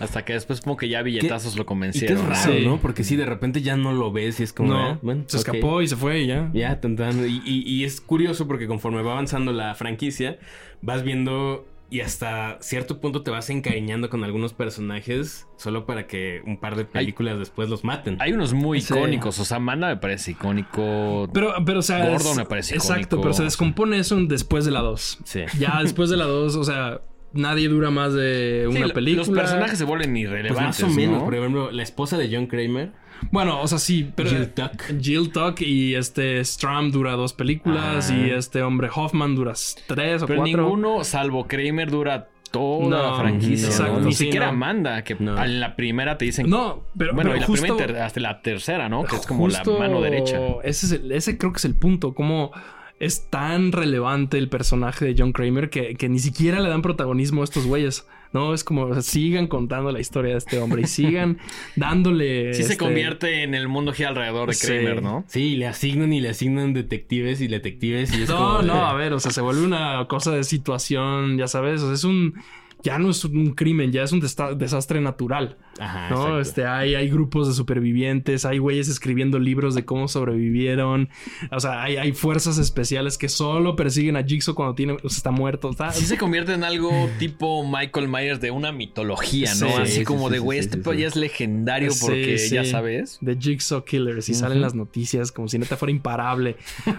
Hasta 0.01 0.24
que 0.24 0.33
después 0.33 0.61
como 0.62 0.77
que 0.77 0.89
ya 0.89 1.03
billetazos 1.03 1.55
lo 1.57 1.61
Y 1.61 1.64
qué 1.64 1.66
convencieron. 1.66 2.18
es 2.18 2.24
raro, 2.27 2.53
Sí. 2.53 2.64
¿no? 2.64 2.79
Porque 2.81 3.05
sí, 3.05 3.14
de 3.16 3.27
repente 3.27 3.62
ya 3.62 3.77
no 3.77 3.93
lo 3.93 4.11
ves 4.11 4.41
y 4.41 4.43
es 4.43 4.53
como... 4.53 4.70
no, 4.72 4.79
ah, 4.81 4.99
bueno, 5.03 5.24
se 5.27 5.37
escapó 5.37 5.83
y 5.83 5.89
se 5.89 5.97
fue 5.97 6.22
y 6.22 6.27
ya. 6.27 6.51
Ya, 6.53 6.81
tan, 6.81 6.97
tan. 6.97 7.20
Y, 7.29 7.43
y- 7.45 7.62
y 7.70 7.85
es 7.85 8.01
curioso 8.01 8.47
porque 8.49 8.66
conforme 8.66 9.03
va 9.03 9.12
avanzando 9.12 9.53
la 9.53 9.74
franquicia, 9.74 10.39
vas 10.83 11.03
viendo 11.03 11.66
y 11.89 12.01
hasta 12.01 12.59
cierto 12.61 13.01
punto 13.01 13.22
te 13.22 13.30
vas 13.30 13.49
encariñando 13.49 14.11
con 14.11 14.24
algunos 14.24 14.53
personajes 14.53 15.47
solo 15.57 15.87
para 15.87 16.07
que 16.07 16.43
un 16.45 16.59
par 16.59 16.74
de 16.76 16.84
películas 16.84 17.39
después 17.39 17.68
los 17.68 17.84
maten. 17.84 18.16
Hay 18.20 18.32
unos 18.32 18.53
muy 18.55 18.80
Sí. 18.80 18.93
icónicos. 18.93 19.39
O 19.39 19.45
sea, 19.45 19.59
Amanda 19.59 19.89
me 19.89 19.97
parece 19.97 20.32
icónico. 20.32 21.28
Pero, 21.32 21.55
pero, 21.64 21.78
o 21.78 21.82
sea. 21.82 21.99
Gordon 22.09 22.32
es- 22.32 22.37
me 22.37 22.45
parece 22.47 22.74
Exacto, 22.74 23.01
icónico. 23.01 23.22
pero 23.22 23.34
se 23.34 23.43
descompone 23.45 23.99
eso 23.99 24.16
después 24.26 24.64
de 24.64 24.70
la 24.72 24.80
2. 24.80 25.18
Sí. 25.24 25.43
Ya 25.59 25.78
después 25.82 26.11
de 26.11 26.16
la 26.16 26.24
2, 26.26 26.57
o 26.57 26.64
sea, 26.64 27.03
nadie 27.32 27.68
dura 27.68 27.91
más 27.91 28.14
de 28.14 28.66
una 28.68 28.89
película. 28.89 29.26
Los 29.26 29.30
personajes 29.30 29.78
se 29.78 29.84
vuelven 29.84 30.11
Pues 30.12 30.22
irrelevantes. 30.22 30.82
más 30.82 30.93
o 30.93 30.95
menos. 30.95 31.18
¿no? 31.18 31.24
Por 31.24 31.34
ejemplo, 31.34 31.70
la 31.70 31.82
esposa 31.82 32.16
de 32.18 32.28
John 32.34 32.47
Kramer, 32.47 32.93
Bueno, 33.31 33.61
o 33.61 33.67
sea, 33.69 33.79
sí, 33.79 34.11
pero. 34.14 34.31
Jill 34.31 34.49
Tuck. 34.53 34.83
Jill 35.01 35.33
Tuck 35.33 35.61
y 35.62 35.95
este 35.95 36.45
Stram 36.45 36.91
dura 36.91 37.12
dos 37.12 37.33
películas 37.33 38.11
y 38.11 38.31
este 38.31 38.62
hombre 38.62 38.89
Hoffman 38.95 39.35
dura 39.35 39.55
tres 39.87 40.23
o 40.23 40.27
Pero 40.27 40.41
cuatro. 40.43 40.62
ninguno, 40.62 41.05
salvo 41.05 41.47
Kramer, 41.47 41.91
dura 41.91 42.29
toda 42.51 42.89
No, 42.89 43.11
la 43.12 43.19
franquicia. 43.19 43.67
exacto, 43.69 44.01
¿no? 44.01 44.07
Ni 44.07 44.12
sí, 44.12 44.25
siquiera 44.25 44.47
no. 44.47 44.53
Amanda, 44.53 45.03
que 45.03 45.14
No. 45.17 45.43
en 45.43 45.61
la 45.61 45.75
primera 45.77 46.17
te 46.17 46.25
dicen. 46.27 46.49
No, 46.49 46.85
pero, 46.97 47.14
bueno, 47.14 47.31
pero 47.31 47.37
y 47.37 47.41
la 47.41 47.47
justo, 47.47 47.77
primera 47.77 48.07
hasta 48.07 48.21
la 48.21 48.41
tercera, 48.43 48.89
¿no? 48.89 49.05
Que 49.05 49.17
es 49.17 49.27
como 49.27 49.45
justo 49.45 49.73
la 49.75 49.79
mano 49.89 50.01
derecha. 50.01 50.39
Ese, 50.62 50.87
es 50.87 50.93
el- 50.93 51.12
ese 51.12 51.37
creo 51.39 51.53
que 51.53 51.59
es 51.59 51.64
el 51.64 51.75
punto. 51.75 52.14
Como 52.14 52.53
es 53.01 53.29
tan 53.29 53.73
relevante 53.73 54.39
el 54.39 54.49
personaje 54.49 55.05
de 55.05 55.14
John 55.19 55.33
Kramer 55.33 55.69
que, 55.69 55.97
que 55.97 56.09
ni 56.09 56.19
siquiera 56.19 56.61
le 56.61 56.69
dan 56.71 56.81
protagonismo 56.83 57.43
a 57.43 57.45
estos 57.45 57.67
güeyes. 57.67 58.07
No, 58.37 58.53
es 58.55 58.64
como 58.64 58.82
o 58.82 58.93
sea, 58.93 59.03
sigan 59.03 59.47
contando 59.47 59.91
la 59.93 59.99
historia 60.01 60.32
de 60.32 60.39
este 60.39 60.59
hombre 60.59 60.82
y 60.82 60.87
sigan 60.87 61.39
dándole. 61.76 62.53
Sí 62.55 62.62
se 62.64 62.72
este, 62.72 62.84
convierte 62.84 63.43
en 63.43 63.55
el 63.55 63.66
mundo 63.68 63.93
gira 63.93 64.11
alrededor 64.11 64.49
de 64.49 64.55
Sí. 64.55 64.66
Kramer, 64.66 65.03
¿no? 65.03 65.24
Sí, 65.26 65.57
le 65.57 65.66
asignan 65.66 66.12
y 66.12 66.20
le 66.20 66.28
asignan 66.28 66.72
detectives 66.74 67.41
y 67.41 67.49
detectives 67.49 68.14
y 68.16 68.22
es 68.22 68.28
No, 68.28 68.37
como 68.37 68.59
de- 68.59 68.66
no, 68.66 68.87
a 68.87 68.93
ver, 68.95 69.12
o 69.14 69.20
sea, 69.20 69.30
se 69.32 69.41
vuelve 69.41 69.62
una 69.64 70.07
cosa 70.09 70.32
de 70.32 70.45
situación, 70.45 71.39
ya 71.39 71.49
sabes, 71.49 71.80
o 71.82 71.87
sea, 71.87 71.95
es 71.95 72.05
un. 72.05 72.34
Ya 72.82 72.99
no 72.99 73.11
es 73.11 73.24
un 73.24 73.55
crimen, 73.55 73.91
ya 73.91 74.03
es 74.03 74.12
un 74.12 74.20
desastre 74.20 75.01
natural. 75.01 75.57
Ajá, 75.79 76.09
¿no? 76.11 76.16
exacto. 76.16 76.41
Este, 76.41 76.66
hay, 76.66 76.95
hay 76.95 77.09
grupos 77.09 77.49
de 77.49 77.55
supervivientes, 77.55 78.45
hay 78.45 78.59
güeyes 78.59 78.89
escribiendo 78.89 79.39
libros 79.39 79.74
de 79.74 79.85
cómo 79.85 80.09
sobrevivieron. 80.09 81.09
O 81.51 81.61
sea, 81.61 81.83
hay, 81.83 81.97
hay 81.97 82.12
fuerzas 82.12 82.59
especiales 82.59 83.18
que 83.18 83.29
solo 83.29 83.77
persiguen 83.77 84.16
a 84.16 84.24
Jigsaw 84.24 84.55
cuando 84.55 84.74
tiene, 84.74 84.95
o 84.95 85.09
sea, 85.09 85.16
está 85.16 85.31
muerto. 85.31 85.70
Está, 85.70 85.93
Sí 85.93 86.07
se 86.07 86.16
convierte 86.18 86.53
en 86.55 86.64
algo 86.64 86.91
tipo 87.18 87.66
Michael 87.66 88.09
Myers 88.09 88.41
de 88.41 88.51
una 88.51 88.72
mitología, 88.72 89.51
¿no? 89.55 89.68
Sí, 89.68 89.83
Así 89.83 89.93
sí, 89.99 90.05
como 90.05 90.29
sí, 90.29 90.35
de, 90.35 90.39
güey, 90.39 90.59
sí, 90.59 90.64
este 90.64 90.77
sí, 90.79 90.83
pedo 90.83 90.95
sí. 90.95 91.01
ya 91.01 91.07
es 91.09 91.16
legendario 91.16 91.91
Sí, 91.91 92.01
porque 92.01 92.39
sí. 92.39 92.55
ya 92.55 92.64
sabes. 92.64 93.18
The 93.24 93.37
Jigsaw 93.39 93.85
Killers 93.85 94.29
y 94.29 94.35
salen 94.35 94.61
las 94.61 94.74
noticias 94.74 95.33
como 95.33 95.49
si 95.49 95.59
neta 95.59 95.77
fuera 95.77 95.91
imparable. 95.93 96.57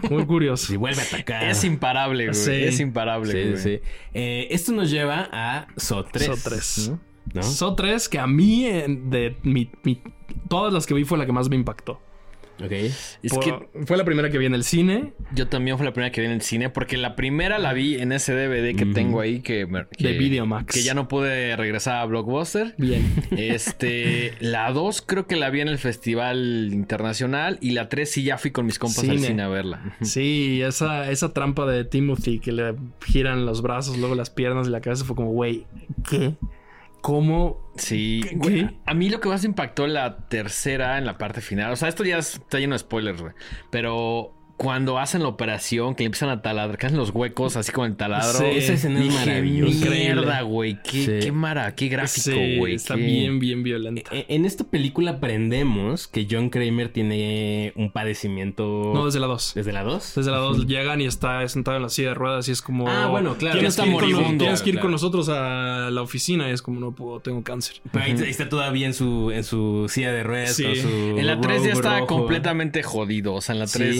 Muy 0.09 0.25
curioso. 0.25 0.67
Si 0.67 0.75
vuelve 0.75 1.01
a 1.01 1.05
atacar. 1.05 1.43
Es 1.47 1.63
imparable, 1.63 2.25
güey. 2.25 2.36
Sí. 2.36 2.51
Es 2.51 2.80
imparable, 2.80 3.32
Sí, 3.32 3.49
güey. 3.51 3.57
sí. 3.57 3.80
Eh, 4.13 4.47
esto 4.51 4.71
nos 4.73 4.89
lleva 4.91 5.30
a 5.32 5.67
So 5.78 6.03
3. 6.03 6.25
Saw 6.25 6.36
3. 6.43 6.89
¿no? 6.91 6.99
Saw 7.41 7.75
3 7.75 8.09
que 8.09 8.19
a 8.19 8.28
mí, 8.28 8.63
de 8.65 9.36
mi, 9.43 9.69
mi- 9.84 10.01
todas 10.49 10.73
las 10.73 10.86
que 10.86 10.93
vi, 10.93 11.03
fue 11.03 11.17
la 11.17 11.25
que 11.25 11.32
más 11.32 11.49
me 11.49 11.55
impactó. 11.55 12.01
Ok. 12.59 12.71
Es 12.71 13.11
Por- 13.30 13.43
que 13.43 13.86
fue 13.86 13.97
la 13.97 14.03
primera 14.03 14.32
que 14.32 14.39
vi 14.39 14.47
en 14.47 14.55
el 14.55 14.63
cine. 14.63 15.13
yo 15.36 15.47
también 15.47 15.78
fue 15.78 15.86
la 15.86 15.93
primera 15.93 16.11
que 16.11 16.21
vi 16.21 16.25
en 16.25 16.34
el 16.34 16.41
cine 16.41 16.71
porque 16.71 16.97
la 16.97 17.15
primera 17.15 17.59
la 17.59 17.71
vi 17.71 17.99
en 18.01 18.11
ese 18.11 18.34
DVD 18.34 18.75
que 18.75 18.88
tengo 18.88 19.21
ahí 19.21 19.41
que, 19.41 19.67
que- 19.95 20.07
De 20.07 20.17
Videomax. 20.17 20.73
Que 20.73 20.82
ya 20.82 20.95
no 20.95 21.07
pude 21.07 21.55
regresar 21.55 21.97
a 21.97 22.05
Blockbuster. 22.05 22.73
Bien. 22.80 23.03
Este, 23.38 24.34
la 24.39 24.71
2 24.71 25.03
creo 25.03 25.28
que 25.28 25.36
la 25.36 25.51
vi 25.51 25.61
en 25.61 25.67
el 25.67 25.78
Festival 25.78 26.69
Internacional 26.73 27.59
y 27.61 27.71
la 27.71 27.89
3 27.89 28.09
sí 28.09 28.23
ya 28.23 28.39
fui 28.39 28.49
con 28.49 28.65
mis 28.65 28.80
compas 28.80 29.03
al 29.03 29.17
Cine. 29.17 29.28
cine 29.28 29.43
a 29.43 29.49
verla. 29.49 29.95
Sí, 30.01 30.59
esa, 30.63 31.11
esa 31.11 31.34
trampa 31.34 31.67
de 31.67 31.86
Timothy 31.86 32.39
que 32.39 32.53
le 32.53 32.73
giran 33.05 33.45
los 33.45 33.61
brazos, 33.61 33.99
luego 33.99 34.15
las 34.15 34.32
piernas 34.32 34.67
y 34.67 34.71
la 34.71 34.82
cabeza 34.82 35.05
fue 35.05 35.15
como, 35.15 35.30
güey, 35.32 35.67
¿qué? 36.09 36.34
¿Cómo? 37.01 37.71
Sí, 37.75 38.21
¿Qué? 38.27 38.35
güey, 38.35 38.67
¿Qué? 38.67 38.77
a 38.85 38.93
mí 38.93 39.09
lo 39.09 39.19
que 39.19 39.29
más 39.29 39.43
impactó 39.43 39.87
la 39.87 40.27
tercera, 40.27 40.97
en 40.97 41.05
la 41.05 41.17
parte 41.17 41.41
final, 41.41 41.71
o 41.71 41.75
sea, 41.75 41.87
esto 41.89 42.03
ya 42.03 42.17
es- 42.17 42.35
está 42.35 42.59
lleno 42.59 42.73
de 42.75 42.79
spoilers, 42.79 43.21
güey, 43.21 43.33
pero 43.71 44.33
cuando 44.57 44.97
hacen 44.97 45.21
la 45.21 45.27
operación, 45.29 45.93
que 45.93 46.01
le 46.03 46.07
empiezan 46.07 46.29
a 46.29 46.41
taladrar, 46.41 46.77
que 46.79 46.87
hacen 46.87 46.97
los 46.97 47.11
huecos 47.11 47.55
así 47.55 47.71
con 47.71 47.85
el 47.85 47.95
taladro, 47.95 48.39
Sí, 48.39 48.45
Esa 48.57 48.73
escena 48.73 48.99
es 48.99 49.05
dije, 49.05 49.17
maravillosa. 49.25 49.89
mierda, 49.91 50.41
güey, 50.41 50.79
qué, 50.81 51.05
Sí. 51.05 51.11
qué 51.21 51.31
mara, 51.31 51.75
qué 51.75 51.87
gráfico, 51.89 52.31
Sí, 52.35 52.57
güey. 52.57 52.73
está 52.73 52.95
qué- 52.95 53.01
bien, 53.01 53.39
bien 53.39 53.61
violenta. 53.63 54.01
E- 54.11 54.25
En 54.29 54.45
esta 54.45 54.63
película 54.63 55.11
aprendemos 55.11 56.07
que 56.07 56.27
John 56.29 56.49
Kramer 56.49 56.89
tiene 56.89 57.71
un 57.75 57.91
padecimiento. 57.91 58.91
No, 58.93 59.05
desde 59.05 59.19
la 59.19 59.27
2. 59.27 59.53
¿Desde 59.55 59.71
la 59.73 59.83
2? 59.83 60.13
Desde 60.15 60.31
la 60.31 60.37
2 60.37 60.65
llegan 60.65 61.01
y 61.01 61.05
está 61.05 61.47
sentado 61.47 61.77
en 61.77 61.83
la 61.83 61.89
silla 61.89 62.09
de 62.09 62.13
ruedas 62.15 62.47
y 62.49 62.51
es 62.51 62.61
como... 62.61 62.89
Ah, 62.89 63.07
bueno, 63.07 63.35
claro. 63.37 63.59
Tienes 63.59 63.75
Ya 63.77 63.83
que 63.83 63.89
ir, 63.89 63.95
está 63.95 64.05
con, 64.07 64.11
moribundo. 64.13 64.43
tienes 64.43 64.61
que 64.61 64.69
ir 64.69 64.75
Claro, 64.75 64.85
con 64.85 64.91
nosotros 64.91 65.29
a 65.29 65.89
la 65.91 66.01
oficina 66.01 66.49
y 66.49 66.53
es 66.53 66.61
como, 66.61 66.79
no 66.79 66.93
puedo, 66.93 67.19
tengo 67.19 67.43
cáncer. 67.43 67.77
Pero 67.91 68.05
ahí, 68.05 68.11
ahí 68.11 68.29
está 68.29 68.49
todavía 68.49 68.87
en 68.87 68.93
su, 68.93 69.31
en 69.31 69.43
su 69.43 69.85
silla 69.87 70.11
de 70.11 70.23
ruedas. 70.23 70.55
Sí. 70.55 70.63
con 70.63 70.75
su 70.75 70.87
En 71.19 71.27
la 71.27 71.39
3 71.39 71.63
ya 71.63 71.73
está 71.73 71.99
rojo, 71.99 72.07
completamente 72.07 72.81
jodido, 72.83 73.35
o 73.35 73.41
sea, 73.41 73.53
en 73.53 73.59
la 73.59 73.67
3 73.67 73.93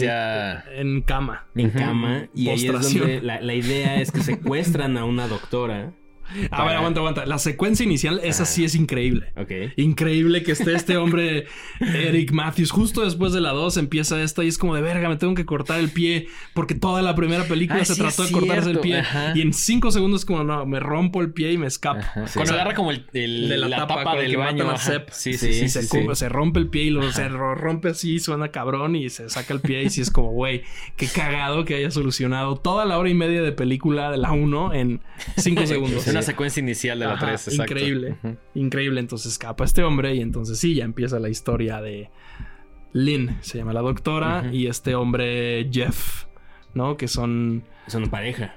En 0.74 1.02
cama. 1.02 1.46
En 1.54 1.70
cama. 1.70 2.28
Y 2.34 2.48
ahí 2.48 2.66
es 2.66 2.72
donde 2.72 3.20
la, 3.20 3.40
la 3.40 3.54
idea 3.54 4.00
es 4.00 4.12
que 4.12 4.20
secuestran 4.20 4.96
a 4.96 5.04
una 5.04 5.26
doctora. 5.26 5.92
A 6.50 6.64
ver, 6.64 6.76
aguanta, 6.76 7.00
aguanta. 7.00 7.26
La 7.26 7.38
secuencia 7.38 7.84
inicial, 7.84 8.20
esa 8.22 8.44
sí 8.44 8.64
es 8.64 8.74
increíble. 8.74 9.32
Ok. 9.36 9.50
Increíble 9.76 10.42
que 10.42 10.52
esté 10.52 10.74
este 10.74 10.96
hombre, 10.98 11.46
Eric 11.80 12.32
Matthews. 12.32 12.70
Justo 12.70 13.04
después 13.04 13.32
de 13.32 13.40
la 13.40 13.50
2 13.52 13.76
empieza 13.78 14.20
esta 14.22 14.44
y 14.44 14.48
es 14.48 14.58
como 14.58 14.74
de 14.74 14.82
verga, 14.82 15.08
me 15.08 15.16
tengo 15.16 15.34
que 15.34 15.44
cortar 15.46 15.80
el 15.80 15.90
pie 15.90 16.28
porque 16.54 16.74
toda 16.74 17.02
la 17.02 17.14
primera 17.14 17.44
película 17.44 17.80
Ah, 17.82 17.84
se 17.84 17.94
sí, 17.94 18.00
trató 18.00 18.24
de 18.24 18.32
cortarse 18.32 18.70
el 18.70 18.80
pie. 18.80 18.98
Ajá. 19.00 19.32
Y 19.34 19.40
en 19.42 19.52
5 19.52 19.90
segundos, 19.90 20.24
como 20.24 20.44
no, 20.44 20.66
me 20.66 20.80
rompo 20.80 21.20
el 21.22 21.32
pie 21.32 21.52
y 21.52 21.58
me 21.58 21.66
escapo. 21.66 22.00
Ajá. 22.00 22.26
Sí. 22.26 22.34
Cuando 22.34 22.42
O 22.42 22.46
sea, 22.46 22.54
agarra 22.62 22.74
como 22.76 22.90
el, 22.90 23.06
el- 23.12 23.48
de 23.48 23.56
la, 23.56 23.76
tapa, 23.76 24.04
con 24.04 24.18
el 24.18 24.26
del 24.28 24.36
baño. 24.36 24.66
Sí, 24.78 25.34
Sí, 25.34 25.52
sí, 25.52 25.68
se, 25.68 25.82
sí. 25.84 25.88
cu- 26.04 26.14
se 26.14 26.28
rompe 26.28 26.60
el 26.60 26.68
pie 26.68 26.84
y 26.84 26.90
luego 26.90 27.10
se 27.12 27.28
ro- 27.28 27.54
rompe 27.54 27.88
así, 27.90 28.18
suena 28.18 28.48
cabrón 28.50 28.96
y 28.96 29.08
se 29.10 29.28
saca 29.28 29.54
el 29.54 29.60
pie 29.60 29.82
y 29.84 29.90
sí 29.90 30.00
es 30.00 30.10
como, 30.10 30.30
güey, 30.32 30.62
qué 30.96 31.06
cagado 31.06 31.64
que 31.64 31.74
haya 31.76 31.90
solucionado 31.90 32.56
toda 32.56 32.84
la 32.84 32.98
hora 32.98 33.08
y 33.10 33.14
media 33.14 33.42
de 33.42 33.52
película 33.52 34.10
de 34.10 34.18
la 34.18 34.32
1 34.32 34.74
en 34.74 35.00
5 35.36 35.66
segundos. 35.66 36.04
Una 36.18 36.22
secuencia 36.22 36.60
inicial 36.60 36.98
de 36.98 37.06
la 37.06 37.14
Ajá, 37.14 37.26
3, 37.26 37.48
exacto. 37.48 37.72
Increíble, 37.72 38.16
increíble. 38.54 39.00
Entonces 39.00 39.32
escapa 39.32 39.64
este 39.64 39.82
hombre 39.82 40.14
y 40.14 40.20
entonces 40.20 40.58
sí, 40.58 40.74
ya 40.74 40.84
empieza 40.84 41.18
la 41.18 41.28
historia 41.28 41.80
de 41.80 42.10
Lynn, 42.92 43.38
se 43.40 43.58
llama 43.58 43.72
la 43.72 43.80
doctora, 43.80 44.50
y 44.52 44.66
este 44.66 44.94
hombre 44.94 45.68
Jeff, 45.70 46.24
¿no? 46.74 46.96
Que 46.96 47.08
son, 47.08 47.64
Son 47.86 48.08
pareja. 48.08 48.54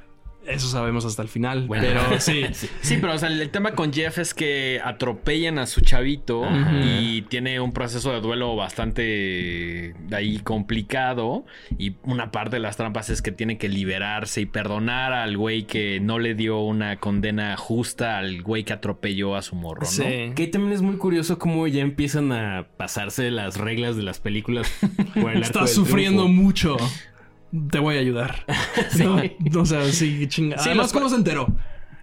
Eso 0.47 0.67
sabemos 0.67 1.05
hasta 1.05 1.21
el 1.21 1.27
final, 1.27 1.67
Bueno. 1.67 1.83
pero 1.87 2.19
sí. 2.19 2.45
Sí, 2.81 2.97
pero 2.99 3.13
o 3.13 3.17
sea, 3.17 3.29
el 3.29 3.49
tema 3.49 3.71
con 3.73 3.93
Jeff 3.93 4.17
es 4.17 4.33
que 4.33 4.79
atropellan 4.83 5.59
a 5.59 5.65
su 5.67 5.81
chavito 5.81 6.43
Ajá. 6.45 6.79
y 6.83 7.21
tiene 7.23 7.59
un 7.59 7.71
proceso 7.73 8.11
de 8.11 8.21
duelo 8.21 8.55
bastante 8.55 9.93
ahí 10.11 10.39
complicado. 10.39 11.45
Y 11.77 11.95
una 12.03 12.31
parte 12.31 12.55
de 12.57 12.59
las 12.61 12.77
trampas 12.77 13.09
es 13.09 13.21
que 13.21 13.31
tiene 13.31 13.57
que 13.57 13.69
liberarse 13.69 14.41
y 14.41 14.45
perdonar 14.45 15.13
al 15.13 15.37
güey 15.37 15.63
que 15.63 15.99
no 15.99 16.19
le 16.19 16.35
dio 16.35 16.59
una 16.59 16.97
condena 16.97 17.55
justa 17.57 18.17
al 18.17 18.41
güey 18.41 18.63
que 18.63 18.73
atropelló 18.73 19.35
a 19.35 19.41
su 19.41 19.55
morro, 19.55 19.81
¿no? 19.81 19.87
Sí. 19.87 20.31
Que 20.35 20.47
también 20.47 20.73
es 20.73 20.81
muy 20.81 20.97
curioso 20.97 21.37
cómo 21.39 21.67
ya 21.67 21.81
empiezan 21.81 22.31
a 22.31 22.67
pasarse 22.77 23.31
las 23.31 23.57
reglas 23.57 23.95
de 23.95 24.03
las 24.03 24.19
películas 24.19 24.71
por 25.13 25.31
el 25.31 25.37
arco 25.37 25.39
Estás 25.41 25.65
del 25.65 25.75
sufriendo 25.75 26.23
triunfo. 26.23 26.41
mucho. 26.43 26.77
Te 27.69 27.79
voy 27.79 27.95
a 27.97 27.99
ayudar. 27.99 28.45
No, 28.97 29.21
o 29.61 29.65
sea, 29.65 29.83
sí, 29.85 30.27
chinga. 30.27 30.57
Sí, 30.57 30.69
Además, 30.69 30.85
los- 30.87 30.93
¿cómo 30.93 31.09
se 31.09 31.15
enteró? 31.15 31.47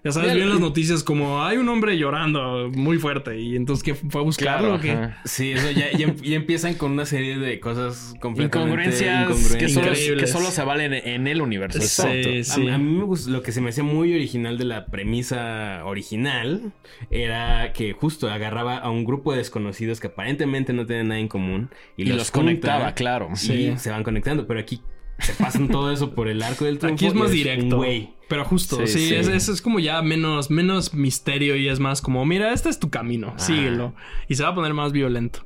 Ya 0.05 0.13
sabes, 0.13 0.33
bien 0.35 0.49
las 0.49 0.61
noticias 0.61 1.03
como 1.03 1.43
hay 1.45 1.57
un 1.57 1.69
hombre 1.69 1.99
llorando 1.99 2.71
muy 2.73 2.99
fuerte 2.99 3.41
y 3.41 3.57
entonces 3.57 3.83
¿qué 3.83 3.95
fue 3.97 4.21
a 4.21 4.25
buscarlo 4.25 4.69
Claro, 4.69 4.75
o 4.77 4.81
qué? 4.81 4.93
ajá. 4.93 5.19
Sí, 5.25 5.51
eso 5.51 5.73
ya, 5.73 5.91
ya, 5.91 6.15
ya 6.15 6.37
empiezan 6.37 6.75
con 6.75 6.93
una 6.93 7.05
serie 7.05 7.37
de 7.37 7.59
cosas 7.59 8.15
completamente 8.21 8.59
Incongruencias 9.05 9.57
que 9.57 9.69
solo, 9.69 9.91
que 10.17 10.27
se 10.53 10.63
valen 10.63 10.95
en 10.95 11.27
el 11.27 11.43
universo. 11.43 11.81
Sí, 11.81 11.85
Exacto. 11.85 12.29
sí. 12.61 12.69
A, 12.69 12.77
a 12.77 12.79
mí 12.79 12.93
me 12.97 13.05
gustó, 13.05 13.31
lo 13.31 13.43
que 13.43 13.51
se 13.51 13.61
me 13.61 13.71
hacía 13.71 13.83
muy 13.83 14.15
original 14.15 14.57
de 14.57 14.67
la 14.67 14.87
premisa 14.87 15.83
original 15.85 16.73
era 17.11 17.73
que 17.73 17.93
justo 17.93 18.31
agarraba 18.31 18.79
a 18.79 18.91
un 18.91 19.05
grupo 19.05 19.33
de 19.33 19.39
desconocidos 19.39 19.99
que 19.99 20.07
aparentemente 20.07 20.73
no 20.73 20.87
tienen 20.87 21.09
nada 21.09 21.21
en 21.21 21.29
común 21.29 21.71
y, 21.97 22.05
Y 22.05 22.13
los 22.13 22.31
conectaba, 22.31 22.95
claro. 22.95 23.31
y 23.33 23.37
Sí. 23.37 23.75
se 23.79 23.91
van 23.91 24.05
conectando. 24.05 24.47
Pero 24.47 24.61
aquí 24.61 24.81
se 25.19 25.33
pasan 25.35 25.69
todo 25.69 25.91
eso 25.93 26.15
por 26.15 26.29
el 26.29 26.43
arco 26.43 26.65
del 26.65 26.79
triunfo. 26.79 26.95
Aquí 26.97 27.07
es 27.07 27.15
más 27.15 27.31
directo. 27.31 27.77
Güey. 27.77 28.11
Pero 28.29 28.45
justo, 28.45 28.77
Sí, 28.87 28.87
sí, 28.87 29.09
sí. 29.09 29.15
Es, 29.15 29.29
es- 29.29 29.49
es 29.49 29.63
como 29.63 29.79
ya 29.81 30.03
menos, 30.03 30.51
menos 30.51 30.93
misterio 30.95 31.57
y 31.57 31.69
es 31.69 31.81
más 31.81 32.03
como, 32.03 32.25
mira, 32.27 32.53
este 32.53 32.69
es 32.69 32.79
tu 32.79 32.91
camino, 32.91 33.33
síguelo. 33.39 33.95
Y 34.29 34.35
se 34.35 34.43
va 34.43 34.51
a 34.51 34.55
poner 34.55 34.75
más 34.75 34.93
violento. 34.93 35.45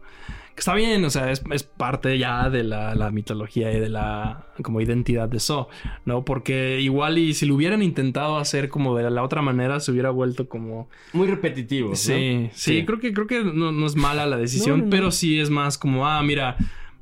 Que 0.54 0.60
está 0.60 0.74
bien, 0.74 1.02
o 1.06 1.08
sea, 1.08 1.30
es, 1.30 1.42
es 1.50 1.62
parte 1.62 2.18
ya 2.18 2.50
de 2.50 2.62
la, 2.62 2.94
la 2.94 3.10
mitología 3.10 3.72
y 3.72 3.80
de 3.80 3.88
la 3.88 4.48
como 4.62 4.82
identidad 4.82 5.26
de 5.28 5.40
So, 5.40 5.68
¿no? 6.04 6.26
Porque 6.26 6.78
igual 6.80 7.16
y 7.16 7.32
si 7.32 7.46
lo 7.46 7.54
hubieran 7.54 7.80
intentado 7.82 8.36
hacer 8.36 8.68
como 8.68 8.94
de 8.94 9.08
la 9.10 9.22
otra 9.22 9.40
manera, 9.40 9.80
se 9.80 9.92
hubiera 9.92 10.10
vuelto 10.10 10.48
como... 10.50 10.90
Muy 11.14 11.26
repetitivo. 11.28 11.94
Sí, 11.96 12.50
sí, 12.52 12.80
Sí. 12.80 12.84
creo 12.84 12.98
que 13.00 13.14
creo 13.14 13.26
que 13.26 13.42
no, 13.44 13.72
no 13.72 13.86
es 13.86 13.96
mala 13.96 14.26
la 14.26 14.36
decisión, 14.36 14.80
no. 14.84 14.90
pero 14.90 15.10
sí 15.10 15.40
es 15.40 15.48
más 15.48 15.78
como, 15.78 16.06
ah, 16.06 16.22
mira, 16.22 16.58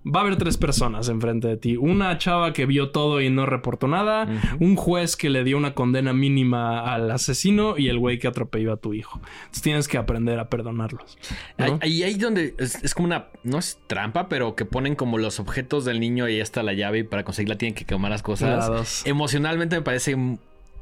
va 0.07 0.21
a 0.21 0.23
haber 0.23 0.37
tres 0.37 0.57
personas 0.57 1.09
enfrente 1.09 1.49
de 1.49 1.57
ti. 1.57 1.77
Una 1.77 2.17
chava 2.19 2.53
que 2.53 2.67
vio 2.67 2.91
todo 2.91 3.21
y 3.21 3.29
no 3.29 3.47
reportó 3.47 3.87
nada, 3.87 4.29
un 4.59 4.77
juez 4.77 5.17
que 5.17 5.29
le 5.29 5.45
dio 5.45 5.59
una 5.59 5.75
condena 5.75 6.13
mínima 6.13 6.93
al 6.93 7.11
asesino 7.11 7.77
y 7.77 7.89
el 7.89 7.99
güey 7.99 8.19
que 8.19 8.29
atropelló 8.29 8.73
a 8.73 8.77
tu 8.77 8.95
hijo. 8.95 9.21
Entonces 9.41 9.63
tienes 9.63 9.89
que 9.89 9.99
aprender 9.99 10.39
a 10.39 10.49
perdonarlos. 10.49 11.19
¿no? 11.59 11.79
Ahí, 11.83 12.03
ahí 12.03 12.15
donde 12.15 12.55
es, 12.59 12.83
es 12.83 12.95
como 12.95 13.07
una, 13.07 13.27
no 13.45 13.59
es 13.59 13.79
trampa, 13.87 14.29
pero 14.29 14.55
que 14.55 14.65
ponen 14.65 14.95
como 14.97 15.19
los 15.19 15.39
objetos 15.41 15.85
del 15.85 16.01
niño 16.01 16.29
y 16.29 16.41
está 16.41 16.63
la 16.63 16.73
llave 16.73 17.01
y 17.01 17.03
para 17.03 17.25
conseguirla 17.25 17.59
tienen 17.59 17.75
que 17.75 17.85
quemar 17.85 18.11
las 18.11 18.23
cosas. 18.23 19.03
Emocionalmente 19.07 19.77
me 19.77 19.83
parece, 19.83 20.17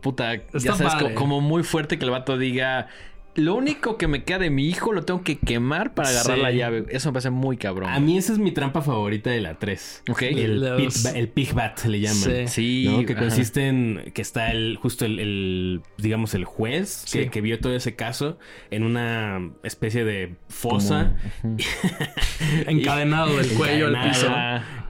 puta, 0.00 0.34
Está 0.34 0.58
ya 0.58 0.74
sabes, 0.74 0.94
padre. 0.94 1.14
como 1.14 1.40
muy 1.40 1.62
fuerte 1.64 1.98
que 1.98 2.04
el 2.04 2.10
vato 2.10 2.38
diga, 2.38 2.86
lo 3.35 3.55
único 3.55 3.97
que 3.99 4.09
me 4.09 4.24
queda 4.24 4.39
de 4.41 4.51
mi 4.51 4.66
hijo 4.68 4.93
lo 4.93 5.05
tengo 5.05 5.22
que 5.22 5.39
quemar 5.39 5.95
para 5.95 6.09
agarrar 6.09 6.37
Sí. 6.39 6.43
la 6.43 6.51
llave. 6.51 6.85
Eso 6.91 7.09
me 7.11 7.12
parece 7.14 7.31
muy 7.31 7.57
cabrón. 7.57 7.89
A 7.91 8.01
mí 8.01 8.18
esa 8.18 8.33
es 8.33 8.39
mi 8.41 8.51
trampa 8.51 8.83
favorita 8.83 9.31
de 9.31 9.41
la 9.41 9.55
3. 9.59 10.03
Ok. 10.11 10.22
El, 10.22 10.61
Los- 10.61 10.81
pit 10.81 11.05
ba- 11.05 11.11
el 11.18 11.29
pig 11.29 11.55
bat 11.55 11.85
le 11.85 12.01
llaman. 12.01 12.49
Sí. 12.49 13.05
Que 13.07 13.12
ajá. 13.12 13.22
consiste 13.22 13.68
en 13.68 14.11
que 14.12 14.22
está 14.22 14.51
el 14.51 14.76
justo 14.76 15.05
el, 15.05 15.20
el, 15.20 15.83
digamos 15.99 16.35
el 16.35 16.45
juez 16.45 17.05
que, 17.12 17.24
Sí. 17.24 17.29
que 17.31 17.41
vio 17.41 17.61
todo 17.61 17.74
ese 17.76 17.95
caso 17.95 18.39
en 18.70 18.83
una 18.83 19.41
especie 19.62 20.05
de 20.05 20.35
fosa 20.49 21.14
Encadenado 22.66 23.37
del 23.37 23.49
cuello 23.55 23.87
al 23.89 24.09
piso. 24.09 24.29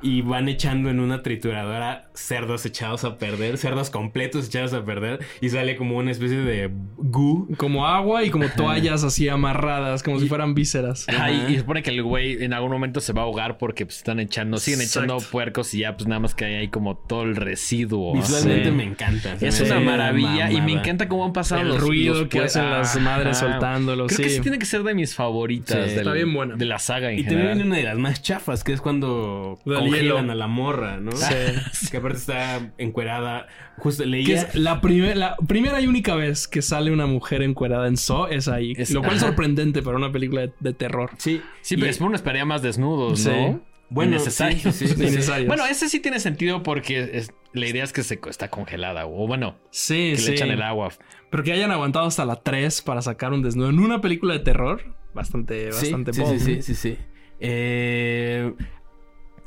Y 0.00 0.22
van 0.22 0.48
echando 0.48 0.90
en 0.90 1.00
una 1.00 1.22
trituradora 1.24 2.08
cerdos 2.14 2.64
echados 2.66 3.02
a 3.04 3.18
perder, 3.18 3.58
cerdos 3.58 3.90
completos 3.90 4.46
echados 4.46 4.72
a 4.72 4.84
perder 4.84 5.18
y 5.40 5.48
sale 5.48 5.74
como 5.76 5.96
una 5.96 6.12
especie 6.12 6.38
de 6.38 6.70
goo. 6.96 7.48
Como 7.56 7.84
agua 7.86 8.22
y 8.22 8.27
como 8.30 8.48
toallas 8.48 9.04
así 9.04 9.28
amarradas, 9.28 10.02
como 10.02 10.18
si 10.20 10.28
fueran 10.28 10.54
vísceras. 10.54 11.06
Ajá, 11.08 11.30
y, 11.30 11.36
y 11.48 11.54
se 11.54 11.60
supone 11.60 11.82
que 11.82 11.90
el 11.90 12.02
güey 12.02 12.42
en 12.42 12.52
algún 12.52 12.70
momento 12.70 13.00
se 13.00 13.12
va 13.12 13.22
a 13.22 13.24
ahogar 13.24 13.58
porque 13.58 13.86
pues, 13.86 13.98
están 13.98 14.20
echando, 14.20 14.58
siguen 14.58 14.80
echando 14.82 15.18
puercos 15.18 15.72
y 15.74 15.80
ya 15.80 15.96
pues 15.96 16.06
nada 16.08 16.20
más 16.20 16.34
que 16.34 16.44
hay 16.44 16.54
ahí 16.54 16.68
como 16.68 16.96
todo 16.96 17.22
el 17.22 17.36
residuo. 17.36 18.14
Visualmente 18.14 18.68
así. 18.68 18.70
me 18.72 18.84
encanta. 18.84 19.36
Es 19.40 19.60
una 19.60 19.80
maravilla 19.80 20.50
y 20.50 20.60
me 20.60 20.72
encanta 20.72 21.08
cómo 21.08 21.24
han 21.24 21.32
pasado 21.32 21.60
El 21.62 21.68
los 21.68 21.80
ruido 21.80 22.14
los 22.20 22.28
que 22.28 22.40
hacen 22.40 22.70
las 22.70 22.98
madres 23.00 23.38
soltándolo, 23.38 24.06
Creo 24.06 24.16
sí. 24.16 24.22
que 24.24 24.30
sí 24.30 24.40
tiene 24.40 24.58
que 24.58 24.66
ser 24.66 24.82
de 24.82 24.94
mis 24.94 25.14
favoritas 25.14 25.76
Sí. 25.84 25.90
del- 25.90 25.98
Está 26.00 26.12
bien 26.12 26.32
buena. 26.32 26.56
de 26.56 26.64
la 26.64 26.78
saga 26.78 27.10
en 27.12 27.18
Y 27.18 27.22
también 27.22 27.38
general. 27.48 27.54
viene 27.56 27.68
una 27.70 27.76
de 27.78 27.84
las 27.84 27.98
más 27.98 28.22
chafas, 28.22 28.64
que 28.64 28.72
es 28.72 28.80
cuando 28.80 29.58
Del 29.64 29.78
congelan 29.78 30.02
hielo. 30.02 30.18
a 30.32 30.34
la 30.34 30.46
morra, 30.46 30.98
¿no? 30.98 31.12
Sí. 31.12 31.34
Que 31.90 31.96
aparte 31.98 32.18
está 32.18 32.60
encuerada. 32.78 33.46
Justo 33.78 34.02
Que 34.02 34.08
leía. 34.08 34.42
es 34.42 34.54
la, 34.56 34.80
primer- 34.80 35.16
la 35.16 35.36
primera 35.46 35.80
y 35.80 35.86
única 35.86 36.14
vez 36.16 36.48
que 36.48 36.62
sale 36.62 36.90
una 36.90 37.06
mujer 37.06 37.42
encuerada 37.42 37.86
en 37.86 37.96
Es 38.26 38.48
ahí. 38.48 38.72
Es- 38.76 38.90
lo 38.90 39.02
cual 39.02 39.14
es 39.16 39.20
sorprendente 39.20 39.82
para 39.82 39.96
una 39.96 40.10
película 40.10 40.40
de, 40.42 40.52
de 40.58 40.72
terror. 40.72 41.10
Sí, 41.18 41.40
Sí, 41.60 41.74
y- 41.76 41.78
pero 41.78 41.90
es 41.90 42.00
uno 42.00 42.16
esperaría 42.16 42.44
más 42.44 42.62
desnudos, 42.62 43.20
Sí. 43.20 43.28
¿no? 43.30 43.60
Bueno, 43.90 44.12
Innecesarios. 44.16 44.60
sí, 44.62 44.72
sí, 44.72 44.88
sí, 44.88 44.94
sí. 44.96 45.02
Innecesarios. 45.02 45.46
Bueno, 45.48 45.64
ese 45.66 45.88
sí 45.88 46.00
tiene 46.00 46.18
sentido 46.20 46.62
porque 46.62 47.10
es- 47.12 47.30
la 47.52 47.66
idea 47.66 47.84
es 47.84 47.92
que 47.92 48.02
se, 48.02 48.18
está 48.28 48.48
congelada. 48.50 49.06
O 49.06 49.26
bueno, 49.26 49.56
Sí, 49.70 50.10
que 50.12 50.16
sí. 50.18 50.26
le 50.28 50.32
echan 50.34 50.50
el 50.50 50.62
agua. 50.62 50.90
Pero 51.30 51.42
que 51.44 51.52
hayan 51.52 51.70
aguantado 51.70 52.06
hasta 52.06 52.24
la 52.24 52.36
3 52.36 52.82
para 52.82 53.00
sacar 53.02 53.32
un 53.32 53.42
desnudo 53.42 53.70
en 53.70 53.78
una 53.78 54.00
película 54.00 54.34
de 54.34 54.40
terror, 54.40 54.82
bastante, 55.14 55.72
Sí, 55.72 55.92
bastante 55.92 56.12
sí, 56.12 56.22
sí, 56.26 56.38
sí, 56.38 56.62
sí, 56.62 56.74
sí. 56.74 56.98
Eh, 57.40 58.52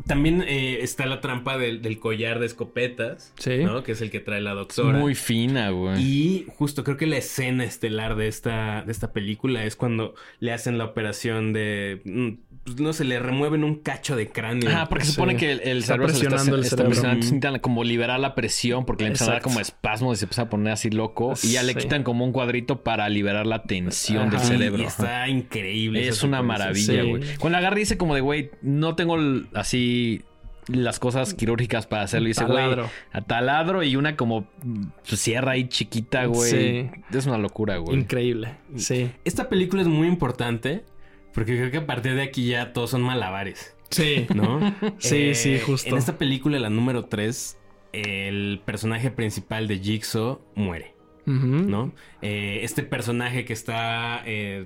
también 0.05 0.43
eh, 0.47 0.79
está 0.81 1.05
la 1.05 1.21
trampa 1.21 1.57
del, 1.57 1.81
del 1.81 1.99
collar 1.99 2.39
de 2.39 2.45
escopetas, 2.45 3.33
Sí. 3.37 3.63
¿no? 3.63 3.83
Que 3.83 3.93
es 3.93 4.01
el 4.01 4.09
que 4.11 4.19
trae 4.19 4.41
la 4.41 4.53
doctora. 4.53 4.97
muy 4.97 5.15
fina, 5.15 5.69
güey. 5.69 6.01
Y 6.01 6.45
justo 6.57 6.83
creo 6.83 6.97
que 6.97 7.07
la 7.07 7.17
escena 7.17 7.63
estelar 7.63 8.15
de 8.15 8.27
esta, 8.27 8.83
de 8.83 8.91
esta 8.91 9.13
película 9.13 9.63
es 9.65 9.75
cuando 9.75 10.13
le 10.39 10.51
hacen 10.53 10.77
la 10.77 10.85
operación 10.85 11.53
de... 11.53 12.37
pues, 12.63 12.79
no 12.79 12.93
sé, 12.93 13.03
le 13.05 13.17
remueven 13.19 13.63
un 13.63 13.75
cacho 13.75 14.15
de 14.15 14.29
cráneo. 14.29 14.69
Ajá, 14.69 14.87
porque 14.87 15.05
se 15.05 15.11
Sí. 15.11 15.15
supone 15.15 15.35
que 15.35 15.51
el, 15.51 15.61
el 15.61 15.77
Está 15.79 15.93
cerebro 15.93 16.07
se 16.09 16.13
le 16.13 16.19
presionando 16.29 16.55
el 16.55 16.63
está 16.63 16.75
cerebro. 16.77 17.13
necesitan 17.15 17.59
como 17.59 17.83
liberar 17.83 18.19
la 18.19 18.35
presión 18.35 18.85
porque 18.85 19.03
le 19.03 19.07
empiezan 19.07 19.29
a 19.29 19.33
dar 19.33 19.41
como 19.41 19.59
espasmos 19.59 20.17
y 20.17 20.19
se 20.19 20.25
empieza 20.25 20.43
a 20.43 20.49
poner 20.49 20.73
así 20.73 20.89
loco. 20.91 21.33
Y 21.43 21.53
ya 21.53 21.63
le 21.63 21.73
Sí. 21.73 21.79
quitan 21.79 22.03
como 22.03 22.23
un 22.23 22.31
cuadrito 22.31 22.83
para 22.83 23.09
liberar 23.09 23.47
la 23.47 23.63
tensión 23.63 24.29
del 24.29 24.37
Ajá. 24.39 24.45
Cerebro. 24.47 24.81
Y 24.83 24.85
está 24.85 25.27
increíble. 25.27 26.07
Es 26.07 26.23
una 26.23 26.41
maravilla, 26.43 27.01
Sí. 27.03 27.09
güey. 27.09 27.23
Cuando 27.39 27.49
la 27.53 27.57
agarra 27.59 27.77
dice 27.77 27.97
como 27.97 28.13
de, 28.15 28.21
güey, 28.21 28.51
no 28.61 28.95
tengo 28.95 29.15
el- 29.15 29.47
así 29.53 30.21
las 30.67 30.99
cosas 30.99 31.33
quirúrgicas 31.33 31.87
para 31.87 32.03
hacerlo. 32.03 32.27
Y 32.27 32.29
dice, 32.29 32.45
güey, 32.45 32.57
Taladro. 32.57 32.89
a 33.11 33.21
taladro 33.21 33.81
y 33.83 33.95
una 33.95 34.15
como 34.15 34.47
mm, 34.63 34.83
sierra 35.03 35.53
ahí 35.53 35.67
chiquita, 35.67 36.25
güey. 36.25 36.51
Sí. 36.51 36.89
Es 37.17 37.25
una 37.25 37.39
locura, 37.39 37.77
güey. 37.77 37.97
Increíble. 37.97 38.55
Sí. 38.75 39.09
Esta 39.25 39.49
película 39.49 39.81
es 39.81 39.87
muy 39.87 40.07
importante 40.07 40.85
porque 41.33 41.57
creo 41.57 41.71
que 41.71 41.77
a 41.77 41.85
partir 41.85 42.15
de 42.15 42.21
aquí 42.23 42.47
ya 42.47 42.73
todos 42.73 42.89
son 42.91 43.01
malabares, 43.01 43.75
Sí. 43.89 44.25
¿no? 44.33 44.59
Sí, 44.99 45.35
sí, 45.35 45.59
justo. 45.59 45.89
En 45.89 45.97
esta 45.97 46.17
película, 46.17 46.59
la 46.59 46.69
número 46.69 47.05
3, 47.05 47.57
el 47.93 48.61
personaje 48.65 49.11
principal 49.11 49.67
de 49.67 49.79
Jigsaw 49.79 50.41
muere, 50.55 50.95
Ujú. 51.27 51.45
¿no? 51.45 51.93
Eh, 52.21 52.59
este 52.63 52.83
personaje 52.83 53.43
que 53.45 53.53
está 53.53 54.21
eh, 54.25 54.65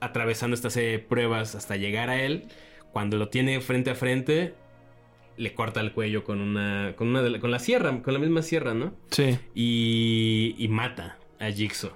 atravesando 0.00 0.54
esta 0.54 0.70
serie 0.70 0.90
de 0.92 0.98
pruebas 1.00 1.54
hasta 1.54 1.76
llegar 1.76 2.10
a 2.10 2.22
él, 2.22 2.46
cuando 2.92 3.16
lo 3.16 3.28
tiene 3.28 3.60
frente 3.60 3.90
a 3.90 3.94
frente, 3.94 4.54
le 5.36 5.54
corta 5.54 5.80
el 5.80 5.92
cuello 5.92 6.22
con 6.24 6.40
una, 6.40 6.94
con 6.96 7.08
una 7.08 7.22
de 7.22 7.30
la, 7.30 7.40
con 7.40 7.50
la 7.50 7.58
sierra, 7.58 8.02
con 8.02 8.12
la 8.14 8.20
misma 8.20 8.42
sierra, 8.42 8.74
¿no? 8.74 8.94
Sí. 9.10 9.38
Y, 9.54 10.54
y 10.58 10.68
mata 10.68 11.18
a 11.38 11.50
Jigsaw. 11.50 11.92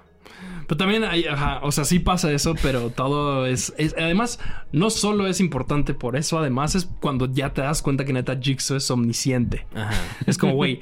Pero 0.67 0.77
también 0.77 1.03
hay, 1.03 1.25
ajá, 1.25 1.59
o 1.61 1.71
sea, 1.71 1.83
sí 1.85 1.99
pasa 1.99 2.31
eso, 2.31 2.55
pero 2.61 2.89
todo 2.89 3.45
es, 3.45 3.73
es- 3.77 3.93
Además, 3.97 4.39
no 4.71 4.89
solo 4.89 5.27
es 5.27 5.39
importante 5.39 5.93
por 5.93 6.15
eso, 6.15 6.39
además 6.39 6.73
es 6.75 6.89
cuando 6.99 7.31
ya 7.31 7.53
te 7.53 7.61
das 7.61 7.81
cuenta 7.83 8.03
que 8.05 8.13
neta 8.13 8.37
Jigsaw 8.41 8.77
es 8.77 8.89
omnisciente. 8.89 9.67
Ajá. 9.75 9.91
Es 10.25 10.37
como, 10.39 10.53
güey, 10.55 10.81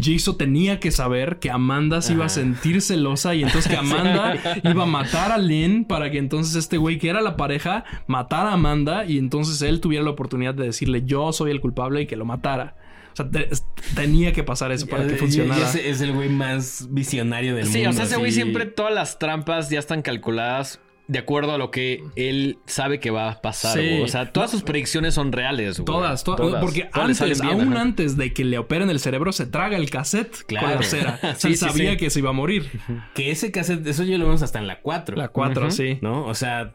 Jigsaw 0.00 0.34
tenía 0.34 0.78
que 0.80 0.90
saber 0.92 1.40
que 1.40 1.50
Amanda 1.50 2.00
se 2.00 2.14
iba 2.14 2.24
a 2.24 2.28
sentir 2.30 2.80
celosa 2.80 3.34
y 3.34 3.42
entonces 3.42 3.68
que 3.70 3.76
Amanda 3.78 4.34
iba 4.62 4.84
a 4.84 4.86
matar 4.86 5.30
a 5.32 5.38
Lynn 5.38 5.84
para 5.84 6.10
que 6.10 6.18
entonces 6.18 6.54
este 6.54 6.78
güey 6.78 6.98
que 6.98 7.08
era 7.10 7.20
la 7.20 7.36
pareja 7.36 7.84
matara 8.06 8.50
a 8.50 8.54
Amanda 8.54 9.04
y 9.04 9.18
entonces 9.18 9.60
él 9.62 9.80
tuviera 9.80 10.04
la 10.04 10.10
oportunidad 10.10 10.54
de 10.54 10.64
decirle 10.66 11.02
yo 11.04 11.32
soy 11.32 11.50
el 11.50 11.60
culpable 11.60 12.02
y 12.02 12.06
que 12.06 12.16
lo 12.16 12.24
matara. 12.24 12.76
O 13.14 13.16
sea, 13.16 13.30
te- 13.30 13.48
tenía 13.94 14.32
que 14.32 14.42
pasar 14.44 14.72
eso 14.72 14.86
para 14.86 15.06
que 15.06 15.14
funcionara. 15.16 15.60
es, 15.68 15.74
es 15.76 16.00
el 16.00 16.12
güey 16.12 16.28
más 16.28 16.88
visionario 16.90 17.54
del 17.54 17.66
Sí, 17.66 17.78
mundo. 17.78 17.90
o 17.90 17.92
sea, 17.94 18.04
ese 18.04 18.16
güey 18.16 18.28
así. 18.30 18.36
siempre 18.40 18.66
todas 18.66 18.92
las 18.92 19.18
trampas 19.18 19.70
ya 19.70 19.78
están 19.78 20.02
calculadas 20.02 20.80
de 21.06 21.18
acuerdo 21.18 21.52
a 21.52 21.58
lo 21.58 21.70
que 21.70 22.02
él 22.16 22.56
sabe 22.64 22.98
que 22.98 23.10
va 23.10 23.30
a 23.30 23.40
pasar. 23.42 23.78
Sí. 23.78 24.00
O 24.02 24.08
sea, 24.08 24.32
todas 24.32 24.50
sus 24.50 24.62
predicciones 24.62 25.12
son 25.14 25.32
reales. 25.32 25.78
güey. 25.78 25.84
Todas, 25.84 26.24
to- 26.24 26.34
Todas. 26.34 26.62
porque 26.62 26.88
Todas 26.92 27.20
antes, 27.20 27.40
bien, 27.42 27.52
aún 27.60 27.72
ajá. 27.74 27.82
antes 27.82 28.16
de 28.16 28.32
que 28.32 28.42
le 28.44 28.56
operen 28.58 28.88
el 28.90 28.98
cerebro, 28.98 29.30
se 29.32 29.44
traga 29.46 29.76
el 29.76 29.90
cassette 29.90 30.32
con 30.38 30.46
Claro. 30.46 30.76
la 30.80 30.82
cera. 30.82 31.18
O 31.22 31.26
sea, 31.26 31.34
Sí, 31.36 31.48
él 31.48 31.56
sí, 31.58 31.64
sabía 31.66 31.90
sí. 31.92 31.96
que 31.98 32.08
se 32.10 32.18
iba 32.20 32.30
a 32.30 32.32
morir. 32.32 32.70
Que 33.14 33.30
ese 33.30 33.52
cassette, 33.52 33.86
eso 33.86 34.02
ya 34.02 34.16
lo 34.18 34.24
vemos 34.24 34.42
hasta 34.42 34.58
en 34.58 34.66
la 34.66 34.80
4. 34.80 35.14
La 35.16 35.28
4, 35.28 35.66
Ujú. 35.66 35.70
sí. 35.70 35.98
¿No? 36.00 36.24
O 36.26 36.34
sea, 36.34 36.72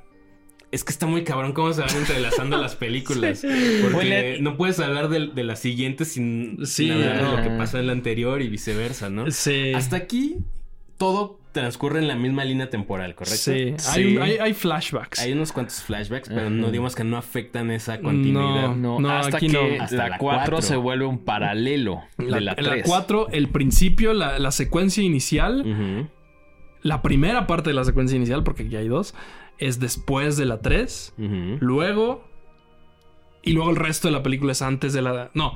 es 0.71 0.83
que 0.83 0.91
está 0.91 1.05
muy 1.07 1.23
cabrón 1.23 1.53
cómo 1.53 1.73
se 1.73 1.81
van 1.81 1.95
entrelazando 1.95 2.57
las 2.57 2.75
películas. 2.77 3.45
Porque 3.91 4.37
no 4.41 4.55
puedes 4.57 4.79
hablar 4.79 5.09
de, 5.09 5.27
de 5.27 5.43
la 5.43 5.55
siguiente 5.55 6.05
sin, 6.05 6.57
Sí, 6.65 6.83
sin 6.85 6.91
hablar 6.93 7.17
de 7.31 7.37
lo 7.37 7.43
que 7.43 7.49
pasó 7.57 7.79
en 7.79 7.87
la 7.87 7.93
anterior 7.93 8.41
y 8.41 8.49
viceversa, 8.49 9.09
¿no? 9.09 9.29
Sí. 9.31 9.73
Hasta 9.73 9.95
aquí, 9.95 10.37
todo 10.97 11.39
transcurre 11.51 11.97
en 11.97 12.07
la 12.07 12.15
misma 12.15 12.45
línea 12.45 12.69
temporal, 12.69 13.15
¿correcto? 13.15 13.37
Sí. 13.51 13.73
Sí. 13.77 13.89
Hay, 13.91 14.15
un- 14.17 14.21
hay- 14.21 14.37
hay 14.37 14.53
flashbacks. 14.53 15.19
Hay 15.19 15.31
unos 15.31 15.51
cuantos 15.51 15.81
flashbacks, 15.81 16.29
pero 16.29 16.51
no 16.51 16.69
digamos 16.69 16.95
que 16.95 17.03
no 17.03 17.17
afectan 17.17 17.71
esa 17.71 17.99
continuidad. 18.01 18.75
No, 18.75 18.99
No, 18.99 19.09
hasta 19.09 19.37
aquí 19.37 19.47
que 19.47 19.53
no. 19.77 19.83
Hasta 19.83 19.95
la 19.95 20.09
la 20.09 20.17
4 20.19 20.37
cuatro. 20.37 20.61
se 20.61 20.75
vuelve 20.75 21.05
un 21.05 21.25
paralelo 21.25 22.01
de 22.19 22.41
la 22.41 22.53
3. 22.55 22.83
4, 22.85 23.29
el 23.31 23.49
principio, 23.49 24.13
la, 24.13 24.37
la 24.37 24.51
secuencia 24.51 25.01
inicial, 25.03 26.09
la 26.83 27.01
primera 27.01 27.47
parte 27.47 27.71
de 27.71 27.73
la 27.73 27.83
secuencia 27.83 28.15
inicial, 28.15 28.43
porque 28.43 28.63
aquí 28.63 28.75
hay 28.75 28.87
dos, 28.87 29.15
es 29.59 29.79
después 29.79 30.37
de 30.37 30.45
la 30.45 30.61
3, 30.61 31.13
Ujú. 31.17 31.57
luego... 31.59 32.27
Y 33.41 33.53
luego 33.53 33.69
el 33.69 33.77
resto 33.77 34.09
de 34.09 34.11
la 34.11 34.21
película 34.21 34.51
es 34.51 34.61
antes 34.61 34.91
de 34.93 35.01
la... 35.01 35.31
No. 35.33 35.55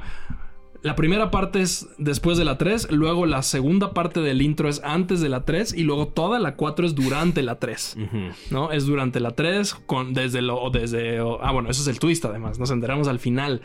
La 0.84 0.96
primera 0.96 1.32
parte 1.32 1.62
es 1.62 1.88
después 1.98 2.38
de 2.38 2.44
la 2.46 2.58
3, 2.58 2.92
luego 2.92 3.26
la 3.26 3.42
segunda 3.42 3.94
parte 3.94 4.20
del 4.22 4.42
intro 4.42 4.68
es 4.70 4.82
antes 4.84 5.22
de 5.22 5.30
la 5.30 5.46
3 5.46 5.74
y 5.74 5.84
luego 5.84 6.08
toda 6.08 6.40
la 6.40 6.56
4 6.56 6.86
es 6.86 6.96
durante 6.96 7.42
la 7.42 7.60
3. 7.60 7.98
Ujú. 8.04 8.18
¿no? 8.52 8.72
Es 8.72 8.86
durante 8.86 9.20
la 9.20 9.32
3, 9.32 9.76
con, 9.86 10.14
desde 10.14 10.42
lo, 10.42 10.62
o 10.62 10.70
desde, 10.72 11.20
ah, 11.20 11.52
bueno, 11.52 11.70
eso 11.70 11.82
es 11.82 11.88
el 11.88 12.00
twist 12.00 12.26
además, 12.26 12.60
nos 12.60 12.72
enteramos 12.72 13.08
al 13.08 13.20
final, 13.20 13.62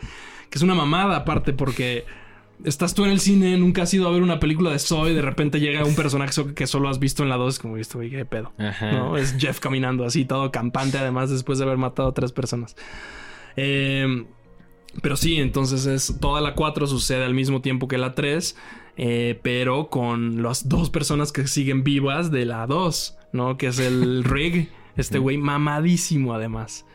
que 0.49 0.57
es 0.57 0.61
una 0.61 0.75
mamada 0.75 1.17
aparte 1.17 1.51
porque 1.53 2.05
estás 2.63 2.93
tú 2.93 3.05
en 3.05 3.11
el 3.11 3.19
cine, 3.19 3.57
nunca 3.57 3.83
has 3.83 3.93
ido 3.93 4.07
a 4.07 4.11
ver 4.11 4.21
una 4.21 4.39
película 4.39 4.71
de 4.71 4.79
Zoe, 4.79 5.13
de 5.13 5.21
repente 5.21 5.59
llega 5.59 5.83
un 5.85 5.95
personaje 5.95 6.33
so- 6.33 6.53
que 6.53 6.67
solo 6.67 6.89
has 6.89 6.99
visto 6.99 7.23
en 7.23 7.29
la 7.29 7.37
2, 7.37 7.59
como 7.59 7.77
esto, 7.77 7.99
güey, 7.99 8.09
qué 8.09 8.25
pedo. 8.25 8.51
Ajá. 8.57 8.91
¿no? 8.91 9.17
Es 9.17 9.35
Jeff 9.37 9.59
caminando 9.59 10.05
así, 10.05 10.25
todo 10.25 10.51
campante, 10.51 10.97
además, 10.97 11.29
después 11.29 11.57
de 11.59 11.65
haber 11.65 11.77
matado 11.77 12.09
a 12.09 12.13
tres 12.13 12.31
personas. 12.31 12.75
Eh, 13.55 14.25
pero 15.01 15.15
sí, 15.15 15.35
entonces 15.37 15.85
es 15.85 16.17
toda 16.19 16.41
la 16.41 16.55
4 16.55 16.87
sucede 16.87 17.23
al 17.23 17.33
mismo 17.33 17.61
tiempo 17.61 17.87
que 17.87 17.97
la 17.97 18.13
3, 18.15 18.55
eh, 18.97 19.39
pero 19.43 19.89
con 19.89 20.41
las 20.43 20.67
dos 20.67 20.89
personas 20.89 21.31
que 21.31 21.47
siguen 21.47 21.83
vivas 21.83 22.31
de 22.31 22.45
la 22.45 22.65
2, 22.67 23.17
¿no? 23.33 23.57
Que 23.57 23.67
es 23.67 23.79
el 23.79 24.23
Rig, 24.25 24.69
este 24.97 25.19
güey 25.19 25.37
mamadísimo 25.37 26.33
además. 26.33 26.85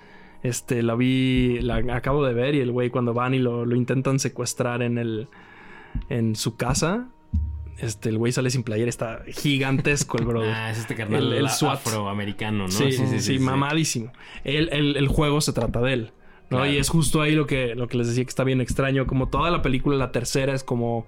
Este, 0.42 0.82
la 0.82 0.94
vi, 0.94 1.60
la 1.62 1.76
acabo 1.96 2.22
de 2.24 2.34
ver 2.34 2.54
y 2.54 2.60
el 2.60 2.70
güey 2.70 2.90
cuando 2.90 3.14
van 3.14 3.32
y 3.32 3.38
lo, 3.38 3.64
lo 3.64 3.76
intentan 3.76 4.18
secuestrar 4.18 4.82
en 4.82 4.98
el, 4.98 5.28
en 6.08 6.36
su 6.36 6.56
casa, 6.56 7.08
este, 7.78 8.08
el 8.08 8.18
güey 8.18 8.32
sale 8.32 8.50
sin 8.50 8.62
playera, 8.62 8.88
está 8.88 9.22
gigantesco 9.26 10.18
el 10.18 10.24
brother. 10.26 10.50
Ah, 10.54 10.70
es 10.70 10.78
este 10.78 10.94
carnal 10.94 11.32
El- 11.32 11.32
el 11.44 11.48
SWAT. 11.50 11.74
afroamericano, 11.74 12.64
¿no? 12.64 12.70
Sí, 12.70 12.92
sí, 12.92 13.20
sí, 13.20 13.38
mamadísimo. 13.38 14.12
El, 14.44 14.68
el- 14.72 14.96
el 14.96 15.08
juego 15.08 15.40
se 15.40 15.52
trata 15.52 15.80
de 15.80 15.92
él. 15.92 16.12
¿no? 16.50 16.58
Claro. 16.58 16.66
Y 16.72 16.76
es 16.78 16.88
justo 16.90 17.22
ahí 17.22 17.34
lo 17.34 17.46
que, 17.46 17.74
lo 17.74 17.88
que 17.88 17.96
les 17.98 18.08
decía 18.08 18.22
que 18.24 18.28
está 18.28 18.44
bien 18.44 18.60
extraño. 18.60 19.06
Como 19.06 19.28
toda 19.28 19.50
la 19.50 19.62
película, 19.62 19.96
la 19.96 20.12
tercera 20.12 20.54
es 20.54 20.62
como. 20.62 21.06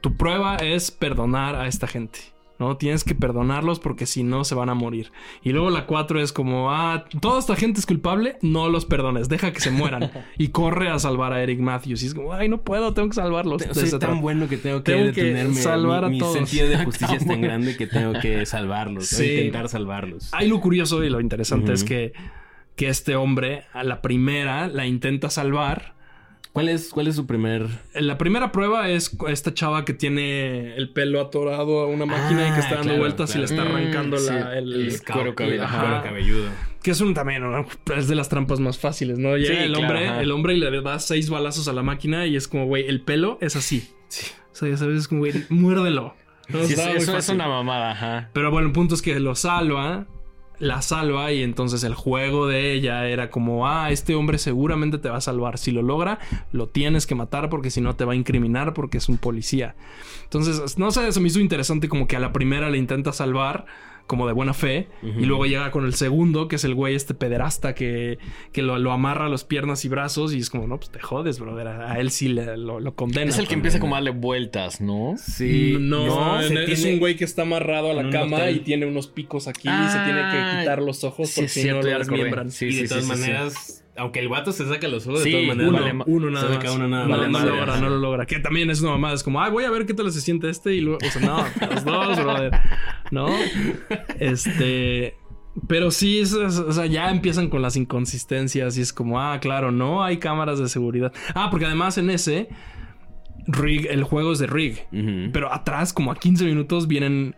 Tu 0.00 0.16
prueba 0.16 0.56
es 0.56 0.90
perdonar 0.90 1.56
a 1.56 1.66
esta 1.66 1.86
gente. 1.86 2.20
¿No? 2.58 2.76
Tienes 2.76 3.02
que 3.04 3.14
perdonarlos 3.14 3.80
porque 3.80 4.06
si 4.06 4.22
no 4.22 4.44
se 4.44 4.54
van 4.54 4.68
a 4.68 4.74
morir. 4.74 5.10
Y 5.42 5.50
luego 5.50 5.70
la 5.70 5.86
4 5.86 6.20
es 6.20 6.32
como, 6.32 6.70
ah, 6.70 7.04
toda 7.20 7.38
esta 7.40 7.56
gente 7.56 7.80
es 7.80 7.86
culpable, 7.86 8.36
no 8.42 8.68
los 8.68 8.84
perdones, 8.84 9.28
deja 9.28 9.52
que 9.52 9.60
se 9.60 9.70
mueran. 9.70 10.10
y 10.38 10.48
corre 10.48 10.88
a 10.88 10.98
salvar 10.98 11.32
a 11.32 11.42
Eric 11.42 11.60
Matthews. 11.60 12.02
Y 12.02 12.06
es 12.06 12.14
como, 12.14 12.32
ay, 12.32 12.48
no 12.48 12.62
puedo, 12.62 12.94
tengo 12.94 13.08
que 13.08 13.14
salvarlos. 13.14 13.62
Soy 13.72 13.84
ese 13.84 13.98
tan 13.98 14.20
bueno 14.20 14.48
que 14.48 14.56
tengo 14.56 14.82
que 14.82 14.92
Tengo 14.92 15.12
que 15.12 15.22
detenerme. 15.24 15.54
salvar 15.54 16.04
a 16.04 16.08
mi, 16.08 16.14
mi 16.14 16.18
todos. 16.20 16.34
sentido 16.34 16.68
de 16.68 16.78
justicia 16.84 17.16
es 17.16 17.26
tan 17.26 17.40
grande 17.40 17.76
que 17.76 17.86
tengo 17.86 18.12
que 18.20 18.46
salvarlos. 18.46 19.06
Sí. 19.06 19.24
intentar 19.32 19.68
salvarlos. 19.68 20.32
Ahí 20.32 20.48
lo 20.48 20.60
curioso 20.60 21.02
y 21.02 21.10
lo 21.10 21.20
interesante 21.20 21.72
es 21.72 21.82
que, 21.84 22.12
que 22.76 22.88
este 22.88 23.16
hombre 23.16 23.64
a 23.72 23.82
la 23.84 24.00
primera 24.02 24.68
la 24.68 24.86
intenta 24.86 25.30
salvar. 25.30 25.93
¿Cuál 26.54 26.68
es, 26.68 26.90
¿Cuál 26.90 27.08
es 27.08 27.16
su 27.16 27.26
primer...? 27.26 27.66
La 27.94 28.16
primera 28.16 28.52
prueba 28.52 28.88
es 28.88 29.14
esta 29.28 29.52
chava 29.52 29.84
que 29.84 29.92
tiene 29.92 30.74
el 30.76 30.88
pelo 30.90 31.20
atorado 31.20 31.80
a 31.80 31.86
una 31.88 32.06
máquina 32.06 32.42
y 32.48 32.52
que 32.52 32.56
Ah, 32.56 32.58
está 32.60 32.74
dando 32.76 32.82
claro, 32.90 32.98
vueltas 33.00 33.32
claro. 33.32 33.44
y 33.44 33.48
le 33.48 33.54
está 33.60 33.68
arrancando 33.68 34.16
Mm, 34.16 34.24
la- 34.24 34.32
sí, 34.52 34.58
el, 34.58 34.72
el 34.86 35.02
cuero 35.02 35.34
cabelludo. 35.34 35.64
Ajá. 35.64 35.80
Cuero 35.80 36.02
cabelludo. 36.04 36.48
Que 36.80 36.90
es 36.92 37.00
un 37.00 37.12
también, 37.12 37.42
¿no? 37.42 37.66
es 37.96 38.06
de 38.08 38.14
las 38.14 38.28
trampas 38.28 38.60
más 38.60 38.78
fáciles, 38.78 39.18
¿no? 39.18 39.36
Llega 39.36 39.48
Sí, 39.52 39.60
el 39.64 39.72
claro, 39.72 39.80
hombre, 39.88 40.08
ajá. 40.08 40.22
el 40.22 40.30
hombre 40.30 40.54
y 40.54 40.60
le 40.60 40.80
da 40.80 40.98
seis 41.00 41.28
balazos 41.28 41.66
a 41.66 41.72
la 41.72 41.82
máquina 41.82 42.24
y 42.26 42.36
es 42.36 42.46
como, 42.46 42.66
güey, 42.66 42.86
el 42.86 43.00
pelo 43.00 43.36
es 43.40 43.56
así. 43.56 43.88
O 44.52 44.54
sea, 44.54 44.68
ya 44.68 44.76
sabes, 44.76 44.98
es 45.00 45.08
como, 45.08 45.22
güey, 45.22 45.32
muérdelo. 45.48 46.14
No, 46.48 46.62
Sí, 46.64 46.74
eso 46.74 47.16
es 47.18 47.28
una 47.30 47.48
mamada, 47.48 47.90
ajá. 47.90 48.30
Pero 48.32 48.50
bueno, 48.52 48.68
el 48.68 48.72
punto 48.72 48.94
es 48.94 49.02
que 49.02 49.18
lo 49.18 49.34
salva, 49.34 50.06
la 50.58 50.82
salva 50.82 51.32
y 51.32 51.42
entonces 51.42 51.84
el 51.84 51.94
juego 51.94 52.46
de 52.46 52.72
ella 52.72 53.08
era 53.08 53.30
como, 53.30 53.66
ah, 53.66 53.90
este 53.90 54.14
hombre 54.14 54.38
seguramente 54.38 54.98
te 54.98 55.08
va 55.08 55.16
a 55.16 55.20
salvar. 55.20 55.58
Si 55.58 55.70
lo 55.70 55.82
logra, 55.82 56.18
lo 56.52 56.68
tienes 56.68 57.06
que 57.06 57.14
matar 57.14 57.50
porque 57.50 57.70
si 57.70 57.80
no 57.80 57.96
te 57.96 58.04
va 58.04 58.12
a 58.12 58.16
incriminar 58.16 58.74
porque 58.74 58.98
es 58.98 59.08
un 59.08 59.18
policía. 59.18 59.74
Entonces, 60.24 60.78
no 60.78 60.90
sé, 60.90 61.10
se 61.12 61.20
me 61.20 61.28
hizo 61.28 61.40
interesante 61.40 61.88
como 61.88 62.06
que 62.06 62.16
a 62.16 62.20
la 62.20 62.32
primera 62.32 62.70
le 62.70 62.78
intenta 62.78 63.12
salvar 63.12 63.66
como 64.06 64.26
de 64.26 64.34
buena 64.34 64.52
fe 64.52 64.88
y 65.02 65.24
luego 65.24 65.46
llega 65.46 65.70
con 65.70 65.86
el 65.86 65.94
segundo 65.94 66.46
que 66.46 66.56
es 66.56 66.64
el 66.64 66.74
güey 66.74 66.94
este 66.94 67.14
pederasta 67.14 67.74
que, 67.74 68.18
que 68.52 68.60
lo, 68.62 68.78
lo 68.78 68.92
amarra 68.92 69.26
a 69.26 69.28
las 69.30 69.44
piernas 69.44 69.84
y 69.86 69.88
brazos 69.88 70.34
y 70.34 70.38
es 70.38 70.50
como, 70.50 70.66
no, 70.66 70.76
pues 70.78 70.90
te 70.90 71.00
jodes, 71.00 71.38
brother. 71.40 71.68
A, 71.68 71.92
a 71.92 72.00
él 72.00 72.10
sí 72.10 72.28
le- 72.28 72.56
lo, 72.58 72.80
lo 72.80 72.94
condena. 72.94 73.30
Es 73.30 73.38
el 73.38 73.48
que 73.48 73.54
empieza 73.54 73.80
como 73.80 73.94
a 73.94 73.98
darle 73.98 74.10
vueltas, 74.10 74.80
¿no? 74.82 75.14
Sí. 75.16 75.76
No, 75.80 76.40
se 76.42 76.64
es 76.64 76.80
tiene- 76.80 76.94
un 76.94 77.00
güey 77.00 77.16
que 77.16 77.24
está 77.24 77.42
amarrado 77.42 77.90
a 77.90 77.94
la 77.94 78.10
cama 78.10 78.36
hotel. 78.36 78.56
y 78.56 78.60
tiene 78.60 78.86
unos 78.86 79.06
picos 79.06 79.48
aquí 79.48 79.68
y 79.68 79.88
se 79.88 79.98
tiene 80.00 80.20
que 80.20 80.36
Ah, 80.36 80.56
quitar 80.60 80.82
los 80.82 81.02
ojos 81.04 81.30
sí, 81.30 81.34
porque 81.36 81.48
si 81.48 81.62
cierto, 81.62 81.88
no 81.88 81.98
desmiembran. 81.98 82.50
Sí, 82.50 82.66
y 82.66 82.74
de 82.76 82.82
sí, 82.82 82.88
todas 82.88 83.04
sí, 83.04 83.10
sí, 83.10 83.16
sí. 83.16 83.20
maneras, 83.22 83.83
aunque 83.96 84.20
el 84.20 84.28
vato 84.28 84.50
se 84.52 84.66
saca 84.66 84.88
los 84.88 85.06
ojos, 85.06 85.22
Sí, 85.22 85.30
de 85.30 85.42
todas 85.42 85.56
maneras. 85.56 85.68
Uno, 85.70 85.78
Vale, 85.78 86.04
uno 86.06 86.30
nada 86.30 86.48
se 86.48 86.56
más. 86.66 86.74
uno 86.76 86.88
nada 86.88 87.04
no, 87.04 87.10
más. 87.16 87.20
no 87.20 87.28
madre, 87.30 87.50
logra, 87.50 87.80
no 87.80 87.88
lo 87.90 87.98
logra. 87.98 88.26
Que 88.26 88.38
también 88.40 88.70
es 88.70 88.80
una 88.80 88.90
mamada. 88.92 89.14
Es 89.14 89.22
como, 89.22 89.40
ay, 89.40 89.50
voy 89.52 89.64
a 89.64 89.70
ver 89.70 89.86
qué 89.86 89.94
tal 89.94 90.10
se 90.12 90.20
siente 90.20 90.48
este 90.50 90.74
y 90.74 90.80
luego, 90.80 90.98
o 91.06 91.10
sea, 91.10 91.22
no, 91.22 91.44
los 91.74 91.84
dos, 91.84 92.18
brother. 92.22 92.52
¿No? 93.10 93.28
Este. 94.18 95.16
Pero 95.68 95.90
sí, 95.92 96.18
es- 96.18 96.32
es- 96.32 96.58
o 96.58 96.72
sea, 96.72 96.86
ya 96.86 97.10
empiezan 97.10 97.48
con 97.48 97.62
las 97.62 97.76
inconsistencias 97.76 98.76
y 98.76 98.80
es 98.80 98.92
como, 98.92 99.20
ah, 99.20 99.38
claro, 99.40 99.70
no 99.70 100.02
hay 100.02 100.16
cámaras 100.18 100.58
de 100.58 100.68
seguridad. 100.68 101.12
Ah, 101.34 101.48
porque 101.50 101.66
además 101.66 101.96
en 101.96 102.10
ese, 102.10 102.48
Rig, 103.46 103.86
el 103.88 104.02
juego 104.02 104.32
es 104.32 104.40
de 104.40 104.48
Rig. 104.48 104.84
Pero 105.32 105.52
atrás, 105.52 105.92
como 105.92 106.10
a 106.10 106.16
15 106.16 106.44
minutos, 106.44 106.88
vienen 106.88 107.36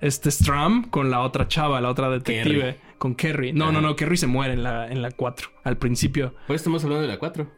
este 0.00 0.32
Stram 0.32 0.90
con 0.90 1.10
la 1.12 1.20
otra 1.20 1.46
chava, 1.46 1.80
la 1.80 1.90
otra 1.90 2.10
detective. 2.10 2.78
Con 3.02 3.16
Kerry. 3.16 3.52
No, 3.52 3.72
no, 3.72 3.80
no, 3.80 3.96
Kerry 3.96 4.16
se 4.16 4.28
muere 4.28 4.52
en 4.52 4.62
la, 4.62 4.86
en 4.86 5.02
la 5.02 5.10
4, 5.10 5.48
al 5.64 5.76
principio. 5.76 6.36
Hoy 6.46 6.54
estamos 6.54 6.84
hablando 6.84 7.02
de 7.02 7.08
la 7.08 7.18
4. 7.18 7.50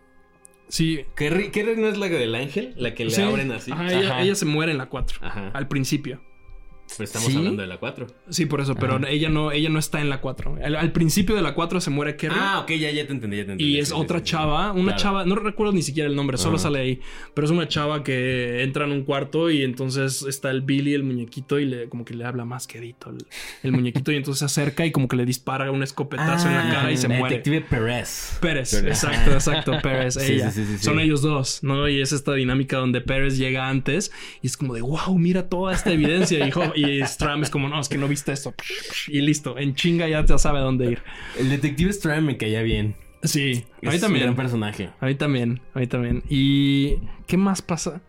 Sí. 0.68 1.04
¿Kerry, 1.14 1.50
Kerry 1.50 1.76
no 1.76 1.86
es 1.86 1.98
la 1.98 2.08
del 2.08 2.34
ángel? 2.34 2.72
La 2.78 2.94
que 2.94 3.04
le 3.04 3.10
sí. 3.10 3.20
abren 3.20 3.52
así. 3.52 3.70
Ajá, 3.70 3.92
ella, 3.92 4.10
Ajá. 4.12 4.22
ella 4.22 4.34
se 4.36 4.46
muere 4.46 4.72
en 4.72 4.78
la 4.78 4.86
4, 4.86 5.18
Ajá. 5.20 5.50
al 5.52 5.68
principio. 5.68 6.22
Pero 6.96 7.04
estamos 7.04 7.28
¿Sí? 7.28 7.36
hablando 7.36 7.62
de 7.62 7.68
la 7.68 7.78
4. 7.78 8.06
Sí, 8.30 8.46
por 8.46 8.60
eso, 8.60 8.74
pero 8.74 9.04
ella 9.06 9.28
no, 9.28 9.52
ella 9.52 9.68
no 9.68 9.78
está 9.78 10.00
en 10.00 10.08
la 10.08 10.20
4. 10.20 10.58
Al, 10.64 10.76
al 10.76 10.92
principio 10.92 11.34
de 11.34 11.42
la 11.42 11.54
4 11.54 11.80
se 11.80 11.90
muere 11.90 12.16
Kerry. 12.16 12.36
Ah, 12.38 12.60
ok, 12.60 12.70
ya, 12.72 12.90
ya 12.90 13.06
te 13.06 13.12
entendí, 13.12 13.36
ya 13.38 13.46
te 13.46 13.52
entendí. 13.52 13.64
Y 13.74 13.78
es 13.78 13.88
Sí, 13.88 13.94
otra 13.96 14.18
sí, 14.20 14.24
sí. 14.26 14.30
chava, 14.32 14.72
una 14.72 14.92
Claro. 14.92 14.96
chava, 15.02 15.24
no 15.24 15.34
recuerdo 15.36 15.72
ni 15.72 15.82
siquiera 15.82 16.08
el 16.08 16.16
nombre, 16.16 16.36
solo 16.38 16.56
Ajá. 16.56 16.64
sale 16.64 16.78
ahí, 16.80 17.00
pero 17.34 17.44
es 17.46 17.50
una 17.50 17.68
chava 17.68 18.02
que 18.04 18.62
entra 18.62 18.84
en 18.84 18.92
un 18.92 19.02
cuarto 19.04 19.50
y 19.50 19.62
entonces 19.62 20.22
está 20.22 20.50
el 20.50 20.62
Billy, 20.62 20.94
el 20.94 21.02
muñequito, 21.04 21.58
y 21.58 21.64
le 21.66 21.88
como 21.88 22.04
que 22.04 22.14
le 22.14 22.24
habla 22.24 22.44
más 22.44 22.66
quedito 22.66 23.10
el, 23.10 23.18
el 23.62 23.72
muñequito 23.72 24.12
y 24.12 24.16
entonces 24.16 24.38
se 24.40 24.44
acerca 24.46 24.86
y 24.86 24.92
como 24.92 25.08
que 25.08 25.16
le 25.16 25.24
dispara 25.26 25.70
un 25.70 25.82
escopetazo 25.82 26.48
en 26.48 26.54
la 26.56 26.70
cara 26.70 26.92
y 26.92 26.96
se 26.96 27.06
Ah, 27.06 27.18
muere. 27.18 27.36
Detective 27.36 27.60
Pérez. 27.68 28.38
Pérez, 28.40 28.70
Pérez. 28.74 29.02
exacto, 29.04 29.32
exacto, 29.32 29.72
Pérez, 29.82 30.14
Sí, 30.20 30.32
ella. 30.34 30.50
sí, 30.50 30.62
sí, 30.64 30.72
sí, 30.72 30.78
sí. 30.78 30.84
Son 30.84 31.00
ellos 31.00 31.22
dos, 31.22 31.62
¿no? 31.62 31.88
Y 31.88 32.00
es 32.00 32.12
esta 32.12 32.34
dinámica 32.34 32.76
donde 32.78 33.00
Pérez 33.00 33.36
llega 33.38 33.68
antes 33.68 34.12
y 34.42 34.46
es 34.46 34.56
como 34.56 34.74
de, 34.74 34.80
wow, 34.82 35.16
mira 35.18 35.48
toda 35.48 35.72
esta 35.74 35.92
evidencia. 35.92 36.46
Y, 36.46 36.50
jo- 36.50 36.72
y 36.88 37.02
Stram 37.02 37.42
es 37.42 37.50
como, 37.50 37.68
no, 37.68 37.80
es 37.80 37.88
que 37.88 37.98
no 37.98 38.08
viste 38.08 38.32
esto. 38.32 38.54
Y 39.08 39.20
listo, 39.20 39.58
en 39.58 39.74
chinga 39.74 40.08
ya 40.08 40.24
te 40.24 40.38
sabe 40.38 40.60
dónde 40.60 40.92
ir. 40.92 41.02
El 41.38 41.50
detective 41.50 41.90
Strand 41.90 42.26
me 42.26 42.36
caía 42.36 42.62
bien. 42.62 42.94
Sí, 43.22 43.64
a 43.82 43.88
mí 43.88 43.94
un 43.94 44.00
también. 44.00 44.24
gran 44.24 44.36
personaje. 44.36 44.90
A 45.00 45.06
mí 45.06 45.14
también, 45.14 45.60
a 45.74 45.78
mí 45.78 45.86
también. 45.86 46.22
¿Y 46.28 46.96
qué 47.26 47.36
más 47.36 47.62
pasa? 47.62 48.02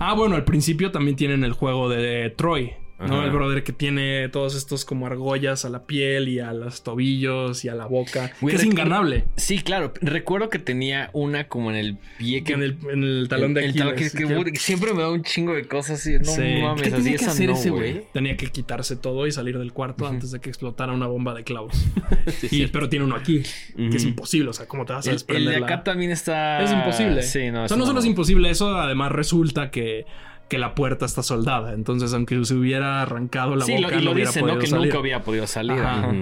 Ah, 0.00 0.14
bueno, 0.14 0.34
al 0.34 0.44
principio 0.44 0.90
también 0.90 1.16
tienen 1.16 1.44
el 1.44 1.52
juego 1.52 1.88
de 1.88 2.30
Troy, 2.30 2.72
¿no? 2.98 3.22
El 3.24 3.30
brother 3.30 3.62
que 3.62 3.72
tiene 3.72 4.28
todos 4.30 4.54
estos 4.54 4.84
como 4.84 5.06
argollas 5.06 5.64
a 5.64 5.68
la 5.68 5.84
piel 5.86 6.28
y 6.28 6.40
a 6.40 6.52
los 6.52 6.82
tobillos 6.82 7.64
y 7.64 7.68
a 7.68 7.74
la 7.74 7.86
boca. 7.86 8.32
Güey, 8.40 8.54
que 8.56 8.62
es 8.62 8.66
inganable. 8.66 9.24
Sí, 9.36 9.58
claro. 9.58 9.92
Recuerdo 10.00 10.48
que 10.48 10.58
tenía 10.58 11.10
una 11.12 11.48
como 11.48 11.70
en 11.70 11.76
el 11.76 11.98
pie 12.18 12.42
Que 12.42 12.54
en 12.54 12.62
el, 12.62 12.78
en 12.90 13.02
el 13.04 13.26
talón 13.28 13.52
de 13.54 13.64
el 13.64 13.70
Aquiles. 13.70 14.12
talón 14.12 14.44
que- 14.44 14.44
que- 14.46 14.52
que 14.52 14.58
siempre 14.58 14.94
me 14.94 15.02
da 15.02 15.10
un 15.10 15.22
chingo 15.22 15.52
de 15.54 15.66
cosas 15.66 16.00
así. 16.00 16.18
No 16.18 16.24
Sí. 16.24 16.40
mames, 16.62 16.82
¿Qué 16.82 16.88
así 16.94 17.02
tenía 17.04 17.18
que 17.18 17.24
hacer 17.26 17.48
no, 17.50 17.54
ese 17.56 17.70
güey. 17.70 18.02
Tenía 18.12 18.36
que 18.36 18.46
quitarse 18.46 18.96
todo 18.96 19.26
y 19.26 19.32
salir 19.32 19.58
del 19.58 19.72
cuarto 19.72 20.06
antes 20.06 20.30
de 20.30 20.40
que 20.40 20.48
explotara 20.48 20.92
una 20.92 21.06
bomba 21.06 21.34
de 21.34 21.44
clavos. 21.44 21.74
Sí, 22.40 22.62
Y- 22.62 22.66
pero 22.68 22.88
tiene 22.88 23.04
uno 23.04 23.14
aquí, 23.16 23.42
que 23.76 23.96
es 23.96 24.04
imposible. 24.04 24.50
O 24.50 24.52
sea, 24.52 24.66
¿cómo 24.66 24.84
te 24.84 24.92
vas 24.94 25.06
a 25.06 25.10
El, 25.10 25.14
el 25.14 25.18
desprender 25.18 25.54
de 25.54 25.60
la- 25.60 25.66
acá 25.66 25.84
también 25.84 26.10
está... 26.10 26.62
Es 26.62 26.72
imposible. 26.72 27.22
Sí, 27.22 27.50
no. 27.50 27.64
o 27.64 27.68
sea, 27.68 27.76
no 27.76 27.84
solo 27.86 28.00
es 28.00 28.06
imposible 28.06 28.50
eso, 28.50 28.76
además 28.76 29.12
resulta 29.12 29.70
que, 29.70 30.06
que 30.48 30.58
la 30.58 30.74
puerta 30.74 31.04
está 31.06 31.22
soldada. 31.22 31.72
Entonces, 31.74 32.12
aunque 32.14 32.42
se 32.44 32.54
hubiera 32.54 33.02
arrancado 33.02 33.56
la 33.56 33.64
Sí, 33.64 33.72
boca, 33.74 33.88
lo, 33.88 33.92
y 33.94 33.96
no 33.98 34.04
lo 34.04 34.12
hubiera 34.12 34.30
dice, 34.30 34.42
¿no? 34.42 34.58
Que 34.58 34.66
salir. 34.66 34.86
nunca 34.86 34.98
había 34.98 35.22
podido 35.22 35.46
salir. 35.46 35.80
Ajá. 35.80 36.12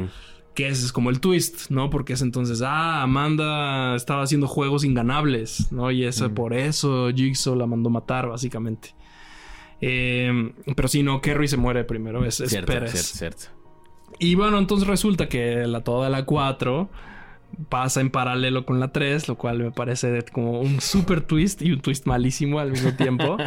Que 0.55 0.69
ese 0.69 0.87
es 0.87 0.93
como 0.93 1.11
el 1.11 1.19
twist, 1.21 1.71
¿no? 1.71 1.91
Porque 1.91 2.13
es 2.13 2.23
entonces, 2.23 2.63
ah, 2.63 3.03
Amanda 3.03 3.97
estaba 3.97 4.23
haciendo 4.23 4.47
juegos 4.47 4.85
inganables, 4.85 5.73
¿no? 5.73 5.91
Y 5.91 6.05
eso, 6.05 6.33
por 6.33 6.55
eso 6.55 7.11
Jigsaw 7.13 7.57
la 7.57 7.67
mandó 7.67 7.91
matar, 7.91 8.29
básicamente. 8.29 8.95
Eh, 9.81 10.53
pero 10.77 10.89
sí, 10.89 11.03
no, 11.03 11.21
Kerry 11.21 11.49
se 11.49 11.57
muere 11.57 11.85
primero, 11.85 12.25
es, 12.25 12.41
es 12.41 12.51
Cierto, 12.51 12.73
Pérez. 12.73 12.93
cierto, 12.93 13.19
cierto. 13.19 13.61
Y 14.21 14.37
bueno, 14.37 14.59
entonces 14.59 14.87
resulta 14.87 15.29
que 15.29 15.67
la 15.67 15.83
toda 15.83 16.09
la 16.09 16.25
4 16.25 16.89
pasa 17.69 18.01
en 18.01 18.11
paralelo 18.11 18.65
con 18.67 18.81
la 18.81 18.89
3, 18.93 19.29
lo 19.29 19.37
cual 19.37 19.59
me 19.59 19.71
parece 19.71 20.23
como 20.33 20.61
un 20.61 20.81
super 20.81 21.21
twist 21.21 21.63
y 21.63 21.73
un 21.73 21.81
twist 21.81 22.07
malísimo 22.07 22.59
al 22.61 22.71
mismo 22.73 22.93
tiempo. 22.95 23.37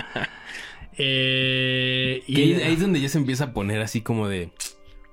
Eh, 1.00 2.24
ahí, 2.28 2.34
y 2.36 2.54
ahí 2.56 2.74
es 2.74 2.80
donde 2.82 3.00
ya 3.00 3.08
se 3.08 3.20
empieza 3.20 3.44
a 3.46 3.54
poner 3.54 3.82
así 3.82 4.02
como 4.02 4.28
de 4.28 4.50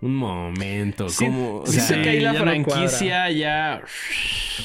un 0.01 0.16
momento, 0.16 1.09
Sí, 1.11 1.26
como 1.26 1.61
o 1.61 1.66
sí, 1.66 1.78
sea, 1.80 2.01
que 2.03 2.09
ahí 2.09 2.20
la 2.20 2.32
ya 2.32 2.38
no 2.38 2.45
franquicia 2.45 3.30
ya... 3.30 3.82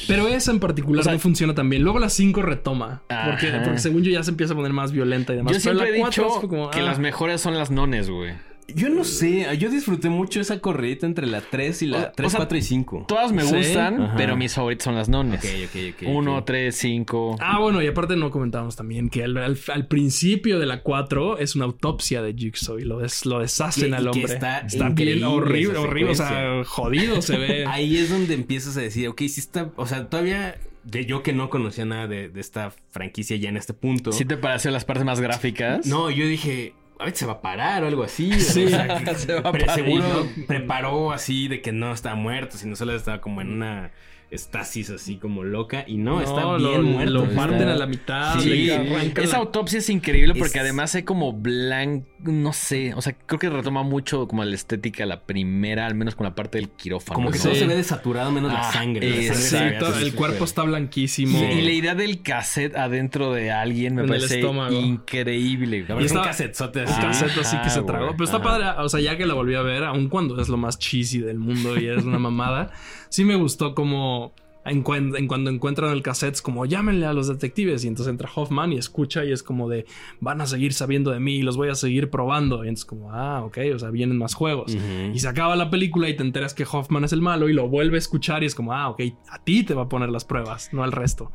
Pero 0.08 0.28
esa 0.30 0.52
en 0.52 0.60
particular 0.60 1.02
O 1.02 1.04
sea- 1.04 1.14
no 1.14 1.20
funciona 1.20 1.54
tan 1.54 1.70
bien. 1.70 1.84
Luego 1.84 2.00
la 2.00 2.10
5 2.10 2.42
retoma. 2.42 3.04
Porque, 3.26 3.52
según 3.78 4.04
yo 4.04 4.12
ya 4.12 4.24
se 4.24 4.32
empieza 4.32 4.54
a 4.54 4.56
poner 4.56 4.72
más 4.74 4.92
violenta 4.92 5.34
y 5.34 5.38
demás. 5.38 5.52
Yo 5.54 5.60
Pero 5.62 5.78
siempre 5.80 5.90
he 5.90 6.00
la 6.00 6.06
4 6.06 6.24
dicho 6.24 6.48
como, 6.48 6.70
que 6.72 6.80
ah, 6.80 6.84
las 6.84 7.00
mejores 7.00 7.42
son 7.42 7.58
las 7.58 7.70
nones, 7.72 8.10
güey. 8.10 8.34
Yo 8.76 8.90
no 8.90 9.04
sé, 9.04 9.46
yo 9.58 9.70
disfruté 9.70 10.10
mucho 10.10 10.40
esa 10.42 10.60
corridita 10.60 11.06
entre 11.06 11.28
la 11.28 11.42
3 11.42 11.82
y 11.82 11.88
la 11.88 11.98
O- 11.98 12.12
3, 12.16 12.28
o 12.28 12.30
sea, 12.30 12.38
4 12.40 12.58
y 12.58 12.62
5. 12.62 13.06
Todas 13.08 13.32
me 13.32 13.44
Sí. 13.44 13.56
gustan, 13.56 14.02
Ajá. 14.02 14.14
pero 14.18 14.36
mis 14.38 14.54
favoritos 14.54 14.86
son 14.86 14.96
las 14.96 15.10
nones. 15.10 15.44
Ok, 15.44 15.50
ok, 15.66 15.94
ok. 16.04 16.08
1, 16.08 16.38
ok. 16.38 16.46
3, 16.46 16.76
5. 16.76 17.36
Ah, 17.40 17.60
bueno, 17.60 17.82
y 17.82 17.88
aparte 17.88 18.16
no 18.16 18.32
comentamos 18.32 18.76
también 18.76 19.10
que 19.10 19.24
al, 19.24 19.38
al- 19.38 19.58
al 19.74 19.88
principio 19.88 20.60
de 20.60 20.66
la 20.66 20.82
4 20.84 21.38
es 21.38 21.56
una 21.56 21.66
autopsia 21.66 22.22
de 22.22 22.34
Jigsaw 22.34 22.80
y 22.80 22.84
lo, 22.84 23.00
des- 23.00 23.26
lo 23.26 23.40
deshacen 23.40 23.92
Y- 23.92 23.94
al 23.94 24.08
hombre. 24.08 24.24
está 24.34 24.66
bien 24.72 24.88
increíble 24.92 25.26
horrible, 25.26 25.78
horrible, 25.78 26.12
o 26.12 26.16
sea, 26.16 26.64
jodido 26.66 27.22
se 27.22 27.38
ve. 27.38 27.66
Ahí 27.68 27.98
es 27.98 28.10
donde 28.10 28.34
empiezas 28.34 28.76
a 28.78 28.82
decir, 28.82 29.08
ok, 29.08 29.20
sí 29.28 29.40
está, 29.40 29.72
o 29.76 29.86
sea, 29.86 30.10
todavía 30.10 30.56
de 30.84 31.06
yo 31.06 31.24
que 31.24 31.34
no 31.34 31.50
conocía 31.50 31.84
nada 31.86 32.08
de, 32.08 32.30
de 32.30 32.40
esta 32.42 32.72
franquicia 32.92 33.36
ya 33.36 33.50
en 33.50 33.58
este 33.58 33.74
punto. 33.74 34.12
¿Sí 34.14 34.24
te 34.26 34.38
pareció 34.38 34.72
las 34.72 34.86
partes 34.86 35.06
más 35.06 35.20
gráficas? 35.20 35.86
No, 35.86 36.10
yo 36.10 36.26
dije, 36.26 36.74
ahorita 37.00 37.18
se 37.18 37.26
va 37.26 37.34
a 37.34 37.42
parar 37.42 37.84
o 37.84 37.88
algo 37.88 38.04
así. 38.04 38.40
Sí, 38.40 38.66
o 38.66 38.70
sea, 38.70 38.98
que- 39.04 39.16
se 39.16 39.34
va 39.34 39.50
a 39.50 39.52
pero 39.52 39.66
parar. 39.66 39.76
seguro 39.76 40.28
preparó 40.48 41.12
así 41.12 41.48
de 41.48 41.62
que 41.62 41.72
no 41.72 41.92
estaba 41.94 42.16
muerto, 42.16 42.58
sino 42.58 42.76
solo 42.76 42.94
estaba 42.96 43.22
como 43.22 43.42
en 43.42 43.52
una 43.52 43.92
estasis 44.32 44.90
así 44.92 45.18
como 45.18 45.44
loca 45.44 45.84
y 45.88 45.98
no, 45.98 46.22
está 46.22 46.56
bien 46.58 46.74
lo, 46.74 46.82
muerto. 46.84 47.12
lo 47.14 47.24
está- 47.24 47.36
parten 47.36 47.68
a 47.70 47.76
la 47.76 47.86
mitad, 47.88 48.40
Sí, 48.40 48.70
esa 48.70 49.32
la- 49.34 49.38
autopsia 49.40 49.80
es 49.80 49.90
increíble 49.90 50.36
porque 50.36 50.58
Es- 50.60 50.64
además 50.64 50.94
hay 50.96 51.04
como 51.04 51.34
blanco, 51.34 52.06
no 52.20 52.54
sé, 52.54 52.94
o 52.94 53.02
sea, 53.02 53.14
creo 53.26 53.40
que 53.40 53.50
retoma 53.50 53.82
mucho 53.84 54.28
como 54.28 54.44
la 54.44 54.54
estética 54.54 55.06
la 55.06 55.22
primera, 55.22 55.86
al 55.88 55.96
menos 55.96 56.16
con 56.16 56.26
la 56.26 56.36
parte 56.36 56.58
del 56.60 56.70
quirófano. 56.70 57.16
Como 57.16 57.32
que 57.32 57.38
¿no? 57.38 57.44
todo 57.46 57.54
Sí. 57.54 57.60
se 57.62 57.66
ve 57.68 57.76
desaturado 57.76 58.32
menos 58.32 58.52
la 58.54 58.60
Ah, 58.70 58.72
sangre. 58.72 59.10
La 59.10 59.34
sangre 59.34 59.76
exacto. 59.78 59.94
Sí, 59.96 60.04
el 60.04 60.14
cuerpo 60.14 60.44
está 60.44 60.64
blanquísimo. 60.64 61.40
Y, 61.40 61.60
y 61.60 61.62
la 61.62 61.72
idea 61.72 61.96
del 61.96 62.22
cassette 62.22 62.76
adentro 62.76 63.34
de 63.34 63.52
alguien 63.52 63.96
me 63.96 64.02
En 64.04 64.08
parece 64.10 64.42
increíble. 64.72 65.78
Y 65.78 65.82
es 65.82 65.90
un 65.90 66.02
está- 66.02 66.22
casetzote 66.24 66.82
El 66.82 66.88
así. 66.88 67.02
cassette 67.02 67.38
así 67.40 67.58
que 67.64 67.70
se 67.70 67.80
Ajá, 67.80 67.86
tragó. 67.88 68.12
Pero 68.12 68.24
está 68.26 68.38
Ajá. 68.38 68.44
padre. 68.46 68.66
O 68.84 68.90
sea, 68.90 69.00
ya 69.00 69.18
que 69.18 69.26
la 69.26 69.34
volví 69.34 69.56
a 69.56 69.62
ver, 69.62 69.84
aun 69.84 70.10
cuando 70.10 70.40
es 70.42 70.50
lo 70.50 70.58
más 70.58 70.78
cheesy 70.80 71.20
del 71.20 71.40
mundo 71.40 71.80
y 71.80 71.88
es 71.88 72.04
una 72.04 72.20
mamada, 72.20 72.72
sí 73.10 73.24
me 73.24 73.36
gustó 73.36 73.74
como 73.76 74.19
en, 74.66 74.84
cuando 74.84 75.50
encuentran 75.50 75.92
el 75.92 76.02
cassette 76.02 76.36
es 76.36 76.42
como 76.42 76.66
llámenle 76.66 77.06
a 77.06 77.14
los 77.14 77.28
detectives. 77.28 77.84
Y 77.86 77.88
entonces 77.88 78.12
entra 78.12 78.30
Hoffman 78.34 78.74
y 78.74 78.78
escucha 78.78 79.26
y 79.26 79.32
es 79.32 79.44
como 79.44 79.70
de 79.70 79.86
van 80.20 80.42
a 80.42 80.46
seguir 80.46 80.74
sabiendo 80.74 81.12
de 81.12 81.20
mí 81.20 81.38
y 81.38 81.42
los 81.42 81.58
voy 81.58 81.70
a 81.70 81.76
seguir 81.76 82.10
probando. 82.10 82.64
Y 82.64 82.68
entonces 82.68 82.86
como, 82.86 83.14
ah, 83.14 83.44
ok, 83.44 83.58
o 83.74 83.80
sea, 83.80 83.90
vienen 83.90 84.18
más 84.18 84.34
juegos. 84.34 84.76
Y 85.14 85.20
se 85.20 85.28
acaba 85.28 85.56
la 85.56 85.70
película 85.70 86.10
y 86.10 86.16
te 86.16 86.24
enteras 86.24 86.54
que 86.54 86.66
Hoffman 86.70 87.04
es 87.04 87.14
el 87.14 87.22
malo 87.22 87.50
y 87.50 87.54
lo 87.54 87.68
vuelve 87.68 87.98
a 87.98 88.00
escuchar 88.00 88.44
y 88.44 88.46
es 88.46 88.56
como, 88.56 88.74
ah, 88.74 88.90
ok, 88.90 89.02
a 89.30 89.44
ti 89.44 89.64
te 89.64 89.74
va 89.74 89.84
a 89.84 89.90
poner 89.90 90.10
las 90.10 90.26
pruebas, 90.26 90.70
no 90.74 90.84
al 90.84 90.92
resto. 90.92 91.32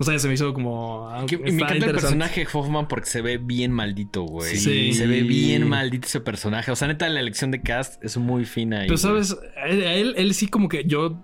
O 0.00 0.04
sea, 0.04 0.16
se 0.18 0.28
me 0.28 0.34
hizo 0.34 0.54
como... 0.54 1.08
ah, 1.08 1.26
me 1.40 1.50
encanta 1.50 1.86
el 1.86 1.92
personaje 1.92 2.46
Hoffman 2.52 2.86
porque 2.86 3.06
se 3.06 3.20
ve 3.20 3.38
bien 3.38 3.72
maldito, 3.72 4.22
güey. 4.22 4.56
Sí. 4.56 4.92
Se 4.92 5.08
ve 5.08 5.22
bien 5.22 5.68
maldito 5.68 6.06
ese 6.06 6.20
personaje. 6.20 6.70
O 6.70 6.76
sea, 6.76 6.86
neta, 6.86 7.08
la 7.08 7.18
elección 7.18 7.50
de 7.50 7.62
cast 7.62 8.02
es 8.04 8.16
muy 8.16 8.44
fina. 8.44 8.82
Pero 8.82 8.96
sabes, 8.96 9.36
él, 9.66 10.14
él 10.16 10.34
sí 10.34 10.46
como 10.46 10.68
que 10.68 10.84
yo... 10.84 11.20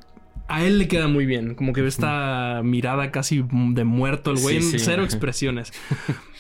A 0.47 0.63
él 0.65 0.79
le 0.79 0.89
queda 0.89 1.09
muy 1.09 1.25
bien, 1.27 1.55
como 1.55 1.73
que 1.73 1.87
esta 1.87 2.61
mirada 2.63 3.11
casi 3.11 3.45
de 3.51 3.85
muerto 3.85 4.31
el 4.31 4.39
güey, 4.39 4.61
Sí, 4.61 4.75
en 4.75 4.79
sí. 4.79 4.85
cero 4.85 5.03
expresiones. 5.05 5.73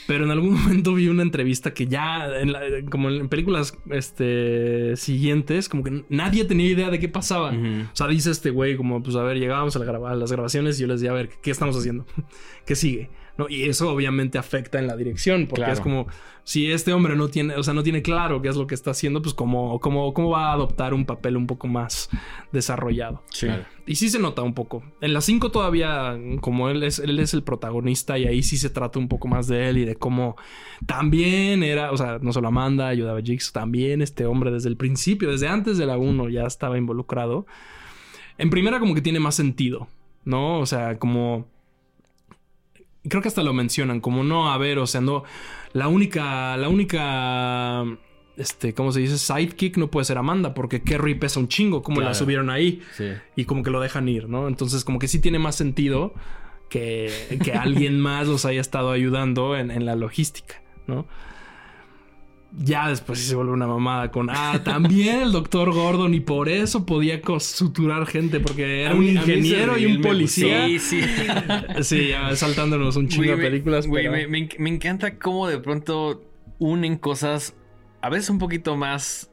Pero 0.07 0.25
en 0.25 0.31
algún 0.31 0.55
momento 0.63 0.93
vi 0.93 1.09
una 1.09 1.23
entrevista 1.23 1.73
que 1.73 1.87
ya, 1.87 2.27
en 2.39 2.53
la- 2.53 2.61
como 2.91 3.09
en 3.09 3.29
películas 3.31 3.77
este, 3.91 4.97
siguientes, 4.97 5.69
como 5.71 5.83
que 5.85 6.05
nadie 6.11 6.45
tenía 6.45 6.67
idea 6.69 6.91
de 6.91 6.99
qué 6.99 7.09
pasaba. 7.09 7.51
O 7.53 7.97
sea, 7.97 8.07
dice 8.09 8.31
este 8.31 8.51
güey 8.51 8.77
como, 8.77 9.03
pues 9.03 9.17
a 9.17 9.23
ver, 9.23 9.39
llegábamos 9.39 9.75
a, 9.77 9.79
la 9.79 9.85
graba- 9.87 10.11
a 10.11 10.15
las 10.17 10.31
grabaciones 10.31 10.79
y 10.79 10.83
yo 10.83 10.87
les 10.89 11.01
decía, 11.01 11.13
a 11.13 11.15
ver, 11.15 11.31
¿qué 11.43 11.51
estamos 11.51 11.77
haciendo? 11.77 12.05
¿Qué 12.67 12.75
sigue? 12.77 13.09
¿No? 13.37 13.49
Y 13.49 13.65
eso 13.65 13.91
obviamente 13.91 14.39
afecta 14.39 14.79
en 14.79 14.87
la 14.87 14.97
dirección, 14.97 15.47
porque 15.49 15.63
Claro. 15.63 15.73
es 15.73 15.81
como, 15.81 16.07
si 16.45 16.71
este 16.71 16.93
hombre 16.93 17.17
no 17.17 17.27
tiene, 17.29 17.57
o 17.57 17.65
sea, 17.65 17.75
no 17.75 17.83
tiene 17.83 18.01
claro 18.01 18.41
qué 18.41 18.49
es 18.49 18.55
lo 18.55 18.69
que 18.69 18.77
está 18.77 18.93
haciendo, 18.93 19.23
pues 19.23 19.35
cómo, 19.35 19.81
cómo, 19.81 20.15
cómo 20.15 20.31
va 20.31 20.51
a 20.51 20.53
adoptar 20.53 20.95
un 20.95 21.05
papel 21.05 21.37
un 21.37 21.49
poco 21.49 21.67
más 21.67 22.09
desarrollado. 22.53 23.25
Sí. 23.31 23.49
Y 23.87 23.97
sí 23.97 24.09
se 24.09 24.21
nota 24.21 24.43
un 24.43 24.55
poco. 24.55 24.85
En 25.01 25.13
las 25.15 25.25
5 25.25 25.51
todavía, 25.51 26.17
como 26.41 26.71
él 26.71 26.85
es, 26.85 27.01
él 27.01 27.19
es 27.19 27.35
el 27.35 27.43
protagonista 27.43 28.19
y 28.19 28.27
ahí 28.27 28.43
sí 28.45 28.57
se 28.57 28.71
trata 28.71 29.01
un 29.01 29.09
poco 29.09 29.27
más 29.27 29.49
de 29.49 29.69
él 29.69 29.79
y 29.79 29.85
de 29.85 29.97
cómo 29.97 30.37
también 30.87 31.65
era, 31.65 31.91
o 31.91 31.97
sea, 31.97 32.19
no 32.23 32.33
solo 32.33 32.49
Amanda 32.49 32.87
ayudaba 32.87 33.19
a 33.19 33.23
Jigsaw, 33.23 33.53
también 33.53 34.01
este 34.01 34.27
hombre 34.27 34.53
desde 34.53 34.69
el 34.69 34.77
principio, 34.77 35.29
desde 35.31 35.49
antes 35.49 35.77
de 35.77 35.87
la 35.87 35.97
1 35.97 36.29
ya 36.29 36.45
estaba 36.45 36.79
involucrado. 36.79 37.47
En 38.39 38.51
primera 38.51 38.79
como 38.79 38.95
que 38.95 39.01
tiene 39.01 39.19
más 39.19 39.35
sentido, 39.35 39.89
¿no? 40.25 40.61
O 40.61 40.67
sea, 40.67 40.99
como... 41.01 41.53
Creo 43.09 43.21
que 43.23 43.29
hasta 43.29 43.43
lo 43.43 43.53
mencionan, 43.53 44.01
como 44.01 44.25
no, 44.25 44.51
a 44.53 44.59
ver, 44.59 44.79
o 44.79 44.87
sea, 44.87 45.01
no... 45.01 45.25
La 45.73 45.89
única, 45.89 46.57
la 46.57 46.69
única... 46.69 47.85
Este, 48.37 48.75
¿cómo 48.75 48.91
se 48.91 49.01
dice? 49.01 49.17
Sidekick 49.19 49.77
no 49.77 49.91
puede 49.91 50.05
ser 50.07 50.19
Amanda 50.19 50.55
porque 50.55 50.83
Kerry 50.83 51.15
pesa 51.15 51.39
un 51.39 51.47
chingo, 51.49 51.83
como 51.83 52.01
la 52.01 52.15
subieron 52.15 52.51
ahí 52.51 52.83
Sí. 52.97 53.11
y 53.37 53.45
como 53.45 53.63
que 53.63 53.71
lo 53.71 53.81
dejan 53.81 54.09
ir, 54.09 54.29
¿no? 54.29 54.49
Entonces 54.49 54.85
como 54.85 54.99
que 54.99 55.07
sí 55.07 55.21
tiene 55.21 55.39
más 55.39 55.55
sentido 55.55 56.15
que, 56.69 57.39
que 57.45 57.53
alguien 57.53 58.01
más 58.01 58.27
los 58.27 58.45
haya 58.45 58.61
estado 58.61 58.91
ayudando 58.91 59.57
en, 59.57 59.71
en 59.71 59.87
la 59.87 59.95
logística, 59.95 60.63
¿no? 60.89 61.07
Ya 62.57 62.89
después 62.89 63.19
sí 63.19 63.27
se 63.27 63.35
vuelve 63.35 63.51
una 63.53 63.67
mamada 63.67 64.11
con, 64.13 64.31
ah, 64.31 64.61
también 64.63 65.23
el 65.23 65.33
doctor 65.33 65.73
Gordon 65.73 66.15
y 66.15 66.21
por 66.21 66.49
eso 66.49 66.87
podía 66.87 67.21
suturar 67.41 68.07
gente 68.07 68.39
porque 68.39 68.83
era 68.83 68.95
un 68.95 69.05
ingeniero 69.05 69.77
y 69.77 69.87
un 69.87 70.01
policía. 70.01 70.67
Sí, 70.69 70.79
sí. 70.79 71.01
Sí, 71.83 72.11
saltándonos 72.35 72.95
un 72.97 73.09
chingo 73.09 73.31
de 73.37 73.37
películas. 73.43 73.87
güey, 73.89 74.05
pero- 74.05 74.13
me, 74.17 74.29
me 74.29 74.39
enc- 74.49 74.59
me 74.59 74.71
encanta 74.71 75.19
cómo 75.19 75.49
de 75.49 75.59
pronto 75.59 76.23
unen 76.59 76.97
cosas 76.97 77.57
a 78.01 78.09
veces 78.11 78.31
un 78.31 78.39
poquito 78.39 78.77
más, 78.77 79.31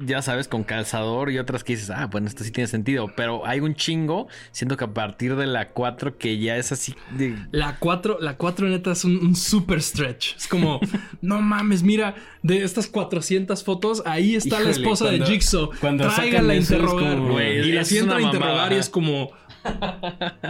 ya 0.00 0.22
sabes, 0.22 0.48
con 0.48 0.64
calzador 0.64 1.30
y 1.30 1.38
otras 1.38 1.64
que 1.64 1.74
dices, 1.74 1.90
ah, 1.90 2.06
bueno, 2.06 2.26
esto 2.28 2.44
sí 2.44 2.50
tiene 2.50 2.68
sentido. 2.68 3.12
Pero 3.16 3.46
hay 3.46 3.60
un 3.60 3.74
chingo, 3.74 4.28
siento 4.52 4.76
que 4.76 4.84
a 4.84 4.94
partir 4.94 5.36
de 5.36 5.46
la 5.46 5.68
4 5.70 6.18
que 6.18 6.38
ya 6.38 6.56
es 6.56 6.72
así 6.72 6.94
de... 7.16 7.36
La 7.50 7.76
4, 7.78 8.18
la 8.20 8.36
4 8.36 8.68
neta 8.68 8.92
es 8.92 9.04
un, 9.04 9.16
un 9.18 9.34
super 9.36 9.82
stretch. 9.82 10.36
Es 10.36 10.46
como, 10.48 10.80
no 11.20 11.40
mames, 11.40 11.82
mira, 11.82 12.14
de 12.42 12.62
estas 12.62 12.86
400 12.86 13.62
fotos, 13.64 14.02
ahí 14.06 14.34
está 14.36 14.60
la 14.60 14.70
esposa 14.70 15.06
cuando- 15.06 15.24
de 15.24 15.30
Jigsaw. 15.30 15.70
cuando 15.80 16.08
Tráiganla 16.08 16.52
a 16.52 16.56
interrogar. 16.56 17.16
como- 17.16 17.32
Güey, 17.32 17.68
y 17.68 17.72
la 17.72 17.84
sientan 17.84 18.18
a 18.18 18.22
interrogar 18.22 18.72
y 18.72 18.76
es 18.76 18.88
como, 18.88 19.30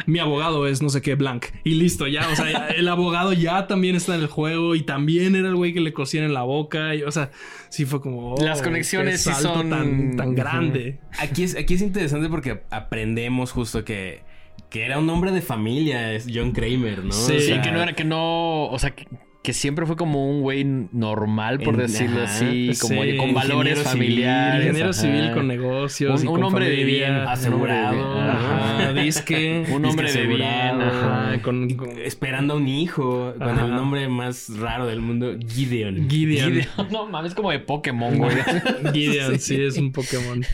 mi 0.06 0.18
abogado 0.18 0.66
es 0.66 0.82
no 0.82 0.88
sé 0.88 1.02
qué, 1.02 1.14
blank. 1.14 1.46
Y 1.64 1.74
listo, 1.74 2.06
ya. 2.06 2.28
O 2.30 2.36
sea, 2.36 2.68
el 2.68 2.88
abogado 2.88 3.32
ya 3.32 3.66
también 3.66 3.96
está 3.96 4.14
en 4.14 4.22
el 4.22 4.26
juego 4.28 4.74
y 4.74 4.82
también 4.82 5.34
era 5.34 5.48
el 5.48 5.56
güey 5.56 5.72
que 5.74 5.80
le 5.80 5.92
cosían 5.92 6.24
en 6.24 6.34
la 6.34 6.42
boca. 6.42 6.94
Y, 6.94 7.02
o 7.02 7.10
sea, 7.10 7.30
sí 7.68 7.84
fue 7.84 8.00
como, 8.00 8.34
oh, 8.34 8.44
Las 8.44 8.62
conexiones 8.62 9.24
qué 9.24 9.34
sí 9.34 9.42
son- 9.42 9.70
tan, 9.70 10.16
tan 10.16 10.34
grande. 10.34 10.98
Aquí 11.18 11.42
es, 11.44 11.56
aquí 11.56 11.74
es 11.74 11.82
interesante 11.82 12.28
porque 12.28 12.62
aprendemos 12.70 13.52
justo 13.52 13.84
que, 13.84 14.22
que 14.70 14.84
era 14.84 14.98
un 14.98 15.08
hombre 15.10 15.32
de 15.32 15.40
familia, 15.42 16.12
es 16.12 16.26
John 16.32 16.52
Kramer, 16.52 17.04
¿no? 17.04 17.12
Sí. 17.12 17.36
O 17.36 17.40
Sí, 17.40 17.46
sea, 17.46 17.62
que 17.62 17.70
no 17.70 17.82
era, 17.82 17.92
que 17.94 18.04
no, 18.04 18.66
o 18.66 18.78
sea, 18.78 18.90
que, 18.94 19.06
que 19.48 19.54
siempre 19.54 19.86
fue 19.86 19.96
como 19.96 20.28
un 20.30 20.42
güey 20.42 20.62
normal, 20.92 21.58
por 21.60 21.72
En- 21.72 21.80
decirlo 21.80 22.20
ajá, 22.22 22.34
así, 22.34 22.70
como 22.82 23.02
sí, 23.02 23.16
con 23.16 23.32
valores 23.32 23.78
ingeniero 23.78 23.90
civil, 23.90 24.06
familiares. 24.08 24.60
Ingeniero 24.66 24.90
ajá. 24.90 25.00
civil 25.00 25.30
con 25.32 25.48
negocios. 25.48 26.20
Un- 26.20 26.26
y 26.26 26.28
un 26.28 26.34
con 26.34 26.44
hombre 26.44 26.68
de 26.68 26.84
bien, 26.84 27.14
asegurado, 27.14 28.20
Ajá, 28.20 28.92
disque. 28.92 29.64
Un 29.74 29.86
hombre 29.86 30.12
de 30.12 30.26
bien, 30.26 30.82
ajá. 30.82 31.40
con, 31.40 31.70
con- 31.76 31.98
Esperando 31.98 32.52
a 32.52 32.56
un 32.58 32.68
hijo, 32.68 33.32
con 33.38 33.58
el 33.58 33.70
nombre 33.70 34.06
más 34.10 34.50
raro 34.58 34.86
del 34.86 35.00
mundo, 35.00 35.34
Gideon. 35.48 36.10
Gideon. 36.10 36.50
Gideon. 36.52 36.66
No 36.92 37.06
mames, 37.06 37.34
como 37.34 37.50
de 37.50 37.60
Pokémon, 37.60 38.18
güey. 38.18 38.36
Gideon, 38.92 39.38
sí. 39.38 39.62
es 39.62 39.78
un 39.78 39.92
Pokémon. 39.92 40.44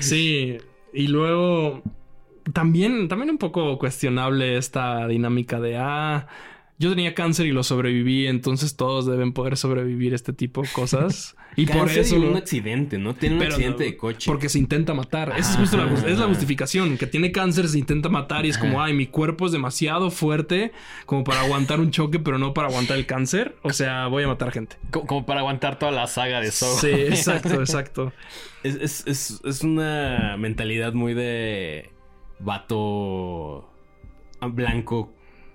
Sí, 0.00 0.58
y 0.92 1.06
luego 1.06 1.82
también, 2.52 3.08
también 3.08 3.30
un 3.30 3.38
poco 3.38 3.78
cuestionable 3.78 4.58
esta 4.58 5.06
dinámica 5.08 5.58
de, 5.58 5.78
ah, 5.78 6.26
yo 6.78 6.90
tenía 6.90 7.14
cáncer 7.14 7.46
y 7.46 7.52
lo 7.52 7.62
sobreviví, 7.62 8.26
entonces 8.26 8.76
todos 8.76 9.06
deben 9.06 9.32
poder 9.32 9.56
sobrevivir 9.56 10.14
este 10.14 10.32
tipo 10.32 10.62
de 10.62 10.68
cosas. 10.68 11.36
Y 11.54 11.66
por 11.66 11.90
eso... 11.90 12.16
un 12.16 12.34
accidente, 12.34 12.96
¿no? 12.96 13.12
Tiene 13.12 13.36
un 13.36 13.42
accidente 13.42 13.84
no, 13.84 13.90
de 13.90 13.96
coche. 13.98 14.24
Porque 14.26 14.48
se 14.48 14.58
intenta 14.58 14.94
matar. 14.94 15.34
Esa 15.36 15.50
es 15.52 15.58
justo 15.58 15.76
la, 15.76 15.92
es 16.08 16.18
la 16.18 16.26
justificación. 16.26 16.96
Que 16.96 17.06
tiene 17.06 17.30
cáncer, 17.30 17.68
se 17.68 17.78
intenta 17.78 18.08
matar 18.08 18.46
y 18.46 18.48
es 18.48 18.56
como, 18.56 18.82
ay, 18.82 18.94
mi 18.94 19.06
cuerpo 19.06 19.44
es 19.44 19.52
demasiado 19.52 20.10
fuerte 20.10 20.72
como 21.04 21.24
para 21.24 21.42
aguantar 21.42 21.78
un 21.78 21.90
choque, 21.90 22.18
pero 22.18 22.38
no 22.38 22.54
para 22.54 22.68
aguantar 22.68 22.96
el 22.96 23.04
cáncer. 23.04 23.54
O 23.60 23.74
sea, 23.74 24.06
voy 24.06 24.22
a 24.22 24.28
matar 24.28 24.50
gente. 24.50 24.76
Co- 24.90 25.06
Como 25.06 25.26
para 25.26 25.40
aguantar 25.40 25.78
toda 25.78 25.92
la 25.92 26.06
saga 26.06 26.40
de 26.40 26.50
Saw. 26.50 26.74
Sí, 26.78 26.88
exacto, 26.88 27.52
exacto. 27.60 28.12
Es, 28.62 28.76
es, 28.76 29.06
es, 29.06 29.40
es 29.44 29.62
una 29.62 30.36
mentalidad 30.38 30.94
muy 30.94 31.12
de 31.12 31.90
vato 32.38 33.68
blanco, 34.40 35.12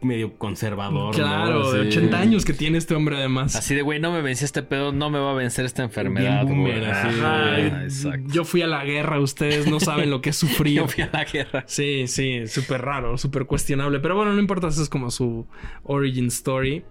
medio 0.08 0.38
conservador. 0.38 1.14
Claro, 1.14 1.60
¿no? 1.60 1.72
de 1.72 1.82
Así. 1.82 1.98
80 2.00 2.20
años 2.20 2.46
que 2.46 2.54
tiene 2.54 2.78
este 2.78 2.96
hombre 2.96 3.18
además. 3.18 3.56
Así 3.56 3.76
de, 3.76 3.82
güey, 3.84 4.00
no 4.00 4.12
me 4.12 4.22
vencí 4.22 4.46
este 4.46 4.64
pedo, 4.64 4.92
no 4.92 5.10
me 5.10 5.20
va 5.20 5.32
a 5.32 5.36
vencer 5.36 5.66
esta 5.66 5.84
enfermedad, 5.84 6.46
Bien 6.46 6.58
boomer, 6.58 6.80
güey. 6.80 6.90
así, 6.92 8.08
Ajá, 8.08 8.18
yo 8.28 8.44
fui 8.44 8.62
a 8.64 8.68
la 8.68 8.84
guerra, 8.84 9.20
ustedes 9.20 9.68
no 9.68 9.80
saben 9.80 10.10
lo 10.10 10.22
que 10.22 10.32
he 10.32 10.34
sufrido. 10.34 10.84
Yo 10.86 10.88
fui 10.88 11.04
a 11.04 11.10
la 11.12 11.24
guerra. 11.26 11.64
Sí, 11.68 12.08
sí, 12.08 12.48
súper 12.48 12.82
raro, 12.82 13.18
súper 13.18 13.46
cuestionable. 13.46 14.00
Pero 14.00 14.16
bueno, 14.16 14.34
no 14.34 14.40
importa, 14.40 14.68
eso 14.68 14.82
es 14.82 14.90
como 14.90 15.12
su 15.12 15.46
origin 15.84 16.28
story. 16.28 16.84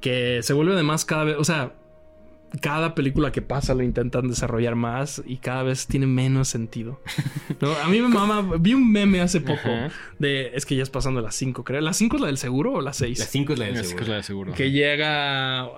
Que 0.00 0.40
se 0.42 0.52
vuelve 0.52 0.72
además 0.74 1.04
cada 1.04 1.24
vez. 1.24 1.36
O 1.38 1.44
sea, 1.44 1.74
cada 2.60 2.94
película 2.94 3.32
que 3.32 3.40
pasa 3.42 3.74
lo 3.74 3.82
intentan 3.82 4.28
desarrollar 4.28 4.74
más 4.74 5.22
y 5.26 5.38
cada 5.38 5.62
vez 5.62 5.86
tiene 5.86 6.06
menos 6.06 6.48
sentido. 6.48 7.00
¿No? 7.60 7.72
A 7.76 7.88
mí 7.88 8.00
me 8.00 8.08
mama. 8.14 8.56
Vi 8.60 8.74
un 8.74 8.90
meme 8.92 9.20
hace 9.20 9.40
poco 9.40 9.68
Ajá. 9.68 9.90
de. 10.18 10.50
Es 10.54 10.66
que 10.66 10.76
ya 10.76 10.82
es 10.82 10.90
pasando 10.90 11.20
las 11.20 11.34
5, 11.34 11.64
creo. 11.64 11.80
¿La 11.80 11.92
5 11.92 12.16
es 12.16 12.20
la 12.20 12.26
del 12.28 12.38
seguro 12.38 12.72
o 12.74 12.80
la 12.80 12.92
6? 12.92 13.18
La 13.18 13.24
5 13.24 13.52
es 13.54 13.58
la 13.58 13.64
del 13.66 13.74
que 13.76 13.84
seguro. 13.84 14.02
es 14.02 14.08
la 14.08 14.16
de 14.16 14.22
seguro. 14.22 14.52
Que 14.54 14.70
llega. 14.70 15.68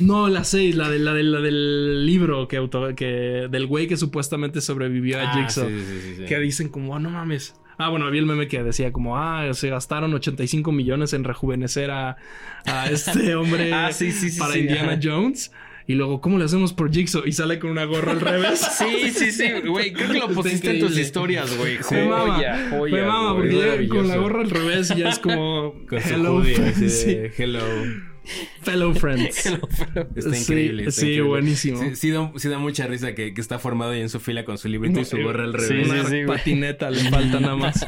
No, 0.00 0.28
la 0.28 0.44
6, 0.44 0.74
la, 0.74 0.88
de, 0.90 0.98
la, 0.98 1.14
de- 1.14 1.22
la 1.22 1.40
del 1.40 2.06
libro 2.06 2.48
que 2.48 2.56
auto, 2.56 2.94
que 2.94 3.48
del 3.50 3.66
güey 3.66 3.86
que 3.86 3.96
supuestamente 3.96 4.60
sobrevivió 4.60 5.18
a 5.20 5.30
Ah, 5.30 5.34
Jigsaw. 5.34 5.68
sí, 5.68 5.80
sí, 5.80 6.00
sí, 6.00 6.14
sí. 6.18 6.24
Que 6.24 6.38
dicen 6.38 6.68
como, 6.68 6.94
ah, 6.96 7.00
no 7.00 7.10
mames. 7.10 7.54
Ah, 7.80 7.90
bueno, 7.90 8.06
había 8.06 8.20
el 8.20 8.26
meme 8.26 8.48
que 8.48 8.60
decía 8.64 8.92
como, 8.92 9.16
ah, 9.18 9.48
se 9.54 9.68
gastaron 9.70 10.12
85 10.12 10.72
millones 10.72 11.12
en 11.12 11.22
rejuvenecer 11.22 11.90
a, 11.92 12.16
a 12.66 12.90
este 12.90 13.34
hombre 13.36 13.72
Ah, 13.72 13.92
sí, 13.92 14.10
sí, 14.10 14.30
sí, 14.30 14.38
para 14.40 14.54
sí, 14.54 14.60
Indiana 14.60 14.92
ajá. 14.94 15.00
Jones. 15.00 15.52
Y 15.88 15.94
luego, 15.94 16.20
¿cómo 16.20 16.38
le 16.38 16.44
hacemos 16.44 16.72
por 16.74 16.92
Jigsaw? 16.92 17.22
Y 17.26 17.32
sale 17.32 17.58
con 17.58 17.70
una 17.70 17.84
gorra 17.84 18.12
al 18.12 18.20
revés. 18.20 18.60
Sí, 18.78 19.10
sí, 19.10 19.32
sí, 19.32 19.48
güey. 19.66 19.92
Creo 19.92 20.10
que 20.12 20.18
lo 20.18 20.28
pusiste 20.28 20.70
en 20.70 20.80
tus 20.80 20.96
historias, 20.98 21.56
güey. 21.56 21.78
Me 21.90 22.06
mama, 22.06 22.34
Joya, 22.36 22.68
joya, 22.70 22.94
me 22.94 23.02
mama, 23.06 23.34
porque 23.34 23.50
llega 23.52 23.88
con 23.88 24.06
la 24.06 24.16
gorra 24.18 24.40
al 24.42 24.50
revés 24.50 24.92
y 24.94 24.98
ya 25.00 25.08
es 25.08 25.18
como, 25.18 25.74
Con 25.88 25.98
hello, 25.98 26.42
friends. 26.42 26.92
Sí, 27.02 27.16
hello. 27.42 27.60
fellow 28.60 28.92
friends. 28.94 29.46
Está 29.46 30.34
Sí, 30.34 30.42
increíble. 30.42 30.82
está 30.82 30.92
sí, 30.92 31.06
increíble. 31.06 31.28
buenísimo. 31.28 31.78
Sí, 31.80 31.96
sí 31.96 32.10
da, 32.10 32.30
sí 32.36 32.48
da 32.50 32.58
mucha 32.58 32.86
risa 32.86 33.14
que, 33.14 33.32
que 33.32 33.40
está 33.40 33.58
formado 33.58 33.92
ahí 33.92 34.02
en 34.02 34.10
su 34.10 34.20
fila 34.20 34.44
con 34.44 34.58
su 34.58 34.68
librito 34.68 35.00
y 35.00 35.06
su 35.06 35.16
gorra 35.22 35.44
al 35.44 35.58
Sí, 35.58 35.68
revés. 35.68 35.88
Una 35.88 36.04
sí, 36.04 36.16
patineta 36.26 36.90
le 36.90 37.10
falta 37.10 37.40
nada 37.40 37.56
más. 37.56 37.86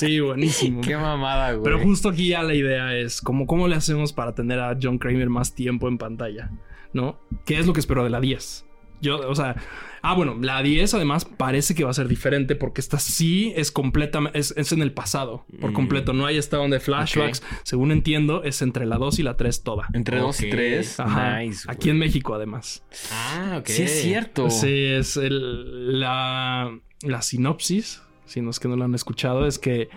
Sí, 0.00 0.20
buenísimo. 0.20 0.80
Qué 0.80 0.96
mamada, 0.96 1.52
güey. 1.52 1.64
Pero 1.64 1.80
justo 1.80 2.08
aquí 2.08 2.28
ya 2.28 2.42
la 2.42 2.54
idea 2.54 2.96
es 2.96 3.20
como 3.20 3.46
cómo 3.46 3.68
le 3.68 3.76
hacemos 3.76 4.14
para 4.14 4.34
tener 4.34 4.58
a 4.58 4.74
John 4.80 4.96
Kramer 4.98 5.28
más 5.28 5.54
tiempo 5.54 5.86
en 5.88 5.98
pantalla, 5.98 6.50
¿no? 6.96 7.20
¿Qué 7.44 7.58
es 7.60 7.66
lo 7.66 7.72
que 7.72 7.78
espero 7.80 8.02
de 8.02 8.10
la 8.10 8.20
10? 8.20 8.64
Yo, 9.02 9.18
o 9.28 9.34
sea, 9.34 9.56
ah, 10.00 10.14
bueno, 10.14 10.38
la 10.40 10.62
10 10.62 10.94
además 10.94 11.26
parece 11.26 11.74
que 11.74 11.84
va 11.84 11.90
a 11.90 11.94
ser 11.94 12.08
diferente 12.08 12.56
porque 12.56 12.80
esta 12.80 12.98
sí 12.98 13.52
es 13.54 13.70
completamente, 13.70 14.38
es, 14.38 14.54
es 14.56 14.72
en 14.72 14.80
el 14.80 14.90
pasado, 14.90 15.44
por 15.60 15.70
Mm. 15.70 15.74
completo. 15.74 16.12
No 16.14 16.24
hay 16.24 16.38
esta 16.38 16.58
onda 16.58 16.76
de 16.76 16.80
flashbacks. 16.80 17.42
Según 17.62 17.92
entiendo, 17.92 18.42
es 18.42 18.62
entre 18.62 18.86
la 18.86 18.96
2 18.96 19.18
y 19.18 19.22
la 19.22 19.36
3 19.36 19.62
toda. 19.62 19.88
Entre 19.92 20.18
dos 20.18 20.40
y 20.40 20.46
Ok. 20.46 20.50
tres. 20.52 20.98
Ajá. 20.98 21.40
Nice. 21.40 21.70
Aquí 21.70 21.90
en 21.90 21.98
México, 21.98 22.34
además. 22.34 22.82
Ah, 23.12 23.58
ok. 23.60 23.66
Sí, 23.68 23.82
es 23.82 24.00
cierto. 24.02 24.48
Sí, 24.48 24.72
es 24.86 25.18
el- 25.18 26.00
la, 26.00 26.76
la 27.02 27.20
sinopsis, 27.22 28.02
si 28.24 28.40
no 28.40 28.48
es 28.50 28.58
que 28.58 28.68
no 28.68 28.76
lo 28.76 28.84
han 28.86 28.94
escuchado, 28.94 29.46
es 29.46 29.58
que 29.58 29.90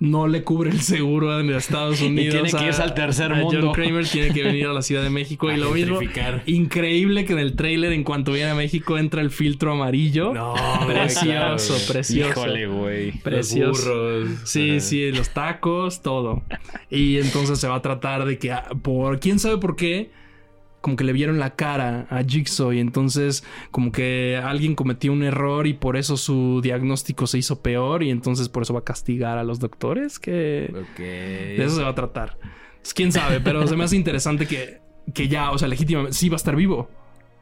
no 0.00 0.26
le 0.26 0.42
cubre 0.42 0.70
el 0.70 0.80
seguro 0.80 1.38
en 1.40 1.50
Estados 1.50 2.00
Unidos. 2.02 2.34
tiene 2.34 2.50
que 2.50 2.56
a- 2.64 2.68
irse 2.68 2.82
al 2.82 2.94
tercer 2.94 3.32
a 3.32 3.36
mundo. 3.36 3.60
John 3.62 3.72
Kramer 3.72 4.06
tiene 4.06 4.32
que 4.34 4.42
venir 4.42 4.66
a 4.66 4.72
la 4.72 4.82
Ciudad 4.82 5.02
de 5.02 5.10
México 5.10 5.50
y 5.50 5.54
A 5.54 5.56
lo 5.56 5.70
mismo. 5.70 5.98
Increíble 6.46 7.24
que 7.24 7.32
en 7.32 7.38
el 7.38 7.56
tráiler, 7.56 7.92
en 7.92 8.04
cuanto 8.04 8.32
viene 8.32 8.50
a 8.50 8.54
México, 8.54 8.98
entra 8.98 9.20
el 9.22 9.30
filtro 9.30 9.72
amarillo. 9.72 10.34
No, 10.34 10.54
precioso, 10.86 11.24
claro. 11.24 11.56
precioso. 11.88 12.30
Híjole, 12.30 12.66
güey. 12.66 13.12
Precioso. 13.20 13.94
Los 13.94 14.24
burros. 14.28 14.48
Sí, 14.48 14.80
sí, 14.80 15.10
los 15.12 15.30
tacos, 15.30 16.02
todo. 16.02 16.42
Y 16.90 17.18
entonces 17.18 17.58
se 17.58 17.68
va 17.68 17.76
a 17.76 17.82
tratar 17.82 18.24
de 18.24 18.38
que, 18.38 18.52
ah, 18.52 18.68
por 18.82 19.20
quién 19.20 19.38
sabe 19.38 19.58
por 19.58 19.76
qué, 19.76 20.10
como 20.84 20.96
que 20.96 21.04
le 21.04 21.14
vieron 21.14 21.38
la 21.38 21.54
cara 21.56 22.06
a 22.10 22.22
Jigsaw 22.22 22.70
y 22.74 22.78
entonces 22.78 23.42
como 23.70 23.90
que 23.90 24.36
alguien 24.36 24.74
cometió 24.74 25.14
un 25.14 25.22
error 25.22 25.66
y 25.66 25.72
por 25.72 25.96
eso 25.96 26.18
su 26.18 26.60
diagnóstico 26.62 27.26
se 27.26 27.38
hizo 27.38 27.62
peor 27.62 28.02
y 28.02 28.10
entonces 28.10 28.50
por 28.50 28.64
eso 28.64 28.74
va 28.74 28.80
a 28.80 28.84
castigar 28.84 29.38
a 29.38 29.44
los 29.44 29.60
doctores, 29.60 30.18
que 30.18 30.70
de 30.98 31.56
eso 31.64 31.76
se 31.76 31.82
va 31.82 31.88
a 31.88 31.94
tratar. 31.94 32.36
Pues, 32.82 32.92
quién 32.92 33.12
sabe, 33.12 33.40
pero 33.40 33.66
se 33.66 33.76
me 33.76 33.84
hace 33.84 33.96
interesante 33.96 34.46
que, 34.46 34.80
que 35.14 35.26
ya, 35.26 35.52
o 35.52 35.56
sea, 35.58 35.68
legítimamente, 35.68 36.14
sí 36.14 36.28
va 36.28 36.34
a 36.34 36.36
estar 36.36 36.54
vivo. 36.54 36.90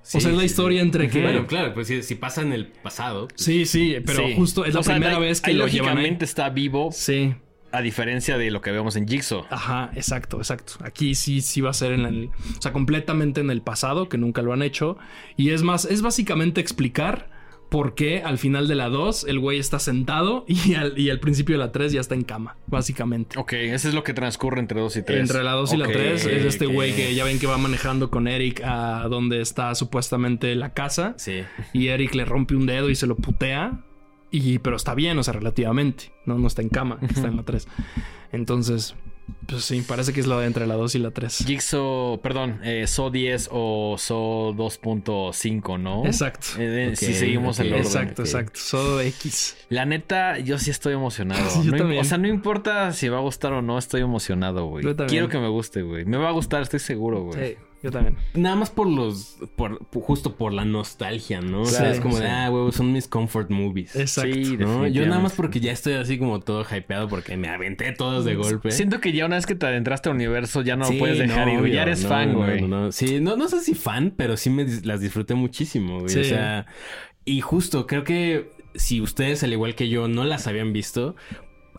Sí, 0.03 0.19
o 0.19 0.21
sea, 0.21 0.31
es 0.31 0.37
la 0.37 0.45
historia 0.45 0.79
sí. 0.81 0.87
entre 0.87 1.09
que... 1.09 1.21
Bueno, 1.23 1.45
claro, 1.49 1.75
pues 1.75 1.89
si, 1.89 2.05
si 2.05 2.15
pasa 2.15 2.43
en 2.43 2.53
el 2.53 2.67
pasado. 2.69 3.27
pues, 3.27 3.43
Sí, 3.43 3.67
sí, 3.67 3.97
pero 4.07 4.25
Sí. 4.25 4.35
justo 4.37 4.65
es 4.65 4.75
la 4.75 4.81
O 4.81 4.85
primera 4.85 5.19
vez 5.19 5.41
que 5.41 5.53
lo 5.53 5.67
llevan 5.67 5.89
ahí. 5.89 5.95
lógicamente 5.97 6.25
está 6.25 6.49
vivo, 6.49 6.91
Sí. 6.93 7.35
A 7.73 7.81
diferencia 7.81 8.39
de 8.39 8.51
lo 8.51 8.61
que 8.61 8.71
vemos 8.71 8.97
en 8.97 9.09
Jigsaw. 9.09 9.47
Ajá, 9.51 9.91
exacto, 9.95 10.39
exacto. 10.39 10.75
Aquí 10.85 11.15
sí, 11.15 11.41
sí 11.41 11.61
va 11.61 11.71
a 11.71 11.75
ser 11.75 11.93
en 11.93 12.05
el, 12.05 12.31
o 12.59 12.63
sea, 12.63 12.73
completamente 12.73 13.41
en 13.41 13.51
el 13.51 13.63
pasado, 13.63 14.09
que 14.09 14.19
nunca 14.19 14.43
lo 14.43 14.53
han 14.53 14.63
hecho. 14.63 14.99
Y 15.37 15.51
es 15.51 15.63
más, 15.63 15.85
es 15.85 16.03
básicamente 16.03 16.61
explicar 16.61 17.31
por 17.73 17.95
qué 17.95 18.23
al 18.23 18.37
final 18.37 18.69
de 18.69 18.75
la 18.75 18.91
2 18.91 19.25
el 19.29 19.39
güey 19.39 19.59
está 19.59 19.79
sentado 19.79 20.45
y 20.47 20.75
al, 20.75 20.97
y 20.99 21.09
al 21.09 21.19
principio 21.21 21.55
de 21.55 21.59
la 21.59 21.73
3 21.73 21.93
ya 21.93 22.01
está 22.01 22.15
en 22.15 22.23
cama, 22.23 22.59
básicamente. 22.67 23.39
Ok, 23.39 23.55
eso 23.55 23.89
es 23.89 23.95
lo 23.95 24.05
que 24.05 24.13
transcurre 24.13 24.61
entre 24.61 24.79
dos 24.79 24.95
y 24.97 25.03
tres. 25.03 25.21
Entre 25.21 25.43
la 25.43 25.53
2 25.53 25.73
y 25.73 25.77
la 25.79 25.87
Ok, 25.87 25.93
3 25.93 26.27
es 26.27 26.45
este 26.45 26.67
güey 26.67 26.95
que 26.95 27.15
ya 27.15 27.25
ven 27.25 27.39
que 27.39 27.47
va 27.47 27.57
manejando 27.57 28.11
con 28.11 28.29
Eric 28.29 28.61
a 28.63 29.09
donde 29.09 29.41
está 29.41 29.75
supuestamente 29.75 30.55
la 30.55 30.75
casa. 30.75 31.15
Sí. 31.17 31.45
Y 31.73 31.89
Eric 31.89 32.15
le 32.15 32.27
rompe 32.27 32.55
un 32.55 32.67
dedo 32.67 32.91
y 32.91 32.95
se 32.95 33.07
lo 33.07 33.17
putea. 33.17 33.81
Y, 34.33 34.59
pero 34.59 34.77
está 34.77 34.95
bien, 34.95 35.19
o 35.19 35.23
sea, 35.23 35.35
relativamente. 35.35 36.11
No, 36.27 36.39
no 36.39 36.47
está 36.49 36.63
en 36.63 36.71
cama, 36.71 36.99
está 37.03 37.29
en 37.29 37.37
la 37.37 37.43
3. 37.45 37.69
Entonces, 38.33 38.95
pues 39.47 39.65
sí, 39.65 39.83
parece 39.87 40.13
que 40.13 40.21
es 40.21 40.27
la 40.27 40.39
de 40.41 40.47
entre 40.47 40.67
la 40.67 40.75
2 40.75 40.95
y 40.95 40.99
la 41.01 41.11
3. 41.11 41.45
Jigsaw, 41.47 42.21
perdón, 42.23 42.61
eh, 42.65 42.87
SO 42.87 43.11
10 43.11 43.51
o 43.53 43.97
SO 43.99 44.55
2.5, 44.55 45.79
¿no? 45.81 46.07
Exacto. 46.07 46.47
Eh, 46.59 46.95
si 46.97 47.13
seguimos 47.15 47.61
el 47.61 47.69
orden. 47.69 47.83
Exacto, 47.85 48.23
exacto. 48.23 48.59
Solo 48.59 49.01
X. 49.01 49.57
La 49.69 49.85
neta, 49.85 50.39
yo 50.39 50.59
sí 50.59 50.71
estoy 50.71 50.95
emocionado. 50.95 51.43
Sí, 51.51 51.65
yo 51.65 51.73
No 51.73 51.77
también. 51.77 52.01
o 52.01 52.05
sea, 52.05 52.19
no 52.19 52.29
importa 52.29 52.93
si 52.93 53.09
va 53.09 53.19
a 53.19 53.21
gustar 53.21 53.53
o 53.53 53.61
no, 53.63 53.77
estoy 53.79 54.01
emocionado, 54.01 54.67
güey. 54.67 54.85
Yo 54.85 54.97
también. 54.97 55.09
Quiero 55.11 55.29
que 55.29 55.39
me 55.39 55.49
guste, 55.49 55.83
güey. 55.83 56.05
Me 56.07 56.17
va 56.17 56.29
a 56.29 56.33
gustar, 56.33 56.63
estoy 56.63 56.81
seguro, 56.81 57.25
güey. 57.25 57.51
Sí, 57.51 57.57
yo 57.83 57.91
también. 57.91 58.17
Nada 58.35 58.57
más 58.57 58.71
por 58.71 58.87
los. 58.89 59.39
Por, 59.57 59.85
justo 59.93 60.37
por 60.37 60.53
la 60.53 60.65
nostalgia, 60.65 61.41
¿no? 61.41 61.63
O 61.63 61.67
sea, 61.67 61.91
es 61.91 62.01
como 62.01 62.19
de, 62.19 62.27
ah, 62.29 62.49
güey, 62.49 62.71
son 62.73 62.93
mis 62.93 63.09
comfort 63.09 63.51
movies. 63.51 63.97
Exacto. 63.97 64.33
Sí, 64.35 64.57
¿no? 64.57 64.87
Yo 64.87 65.05
nada 65.07 65.21
más 65.21 65.33
porque 65.33 65.61
ya 65.61 65.73
estoy 65.73 65.95
así 65.95 66.19
como 66.19 66.41
todo 66.41 66.65
hypeado 66.65 67.09
porque 67.09 67.37
me 67.37 67.49
aventé 67.49 67.93
todos 67.93 68.25
de 68.25 68.35
golpe. 68.37 68.71
Siento 68.71 69.01
que 69.01 69.13
ya 69.13 69.27
una 69.27 69.37
vez 69.37 69.47
que 69.47 69.55
te 69.55 69.67
adentraste 69.67 70.09
al 70.09 70.15
universo 70.15 70.63
ya 70.63 70.77
no 70.77 70.85
Sí, 70.85 70.95
lo 70.95 70.99
puedes 71.01 71.19
dejar 71.19 71.49
ir. 71.49 71.59
obvio. 71.61 71.75
Ya 71.75 71.83
eres 71.83 72.03
No, 72.03 72.09
fan, 72.09 72.33
no, 72.33 72.39
güey. 72.39 72.61
no, 72.63 72.69
no. 72.69 72.93
Sí, 72.93 73.21
no, 73.21 73.37
no 73.37 73.49
sé 73.49 73.61
si 73.61 73.75
fan, 73.75 74.13
pero 74.17 74.37
sí 74.37 74.51
me 74.51 74.65
las 74.85 75.01
disfruté 75.01 75.35
muchísimo, 75.35 75.99
güey. 76.01 76.09
Sí. 76.11 76.21
O 76.21 76.25
sea, 76.25 76.67
y 77.25 77.41
justo 77.41 77.87
creo 77.87 78.05
que 78.05 78.51
si 78.75 79.01
ustedes, 79.01 79.43
al 79.45 79.53
igual 79.53 79.75
que 79.75 79.89
yo, 79.89 80.09
no 80.09 80.25
las 80.25 80.47
habían 80.47 80.73
visto, 80.73 81.15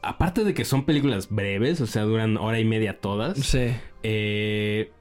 aparte 0.02 0.44
de 0.44 0.54
que 0.54 0.66
son 0.66 0.86
películas 0.86 1.30
breves, 1.30 1.82
o 1.82 1.88
sea, 1.88 2.04
duran 2.04 2.38
hora 2.38 2.60
y 2.60 2.66
media 2.66 3.00
todas, 3.00 3.40
Sí. 3.40 3.70
eh, 4.04 4.92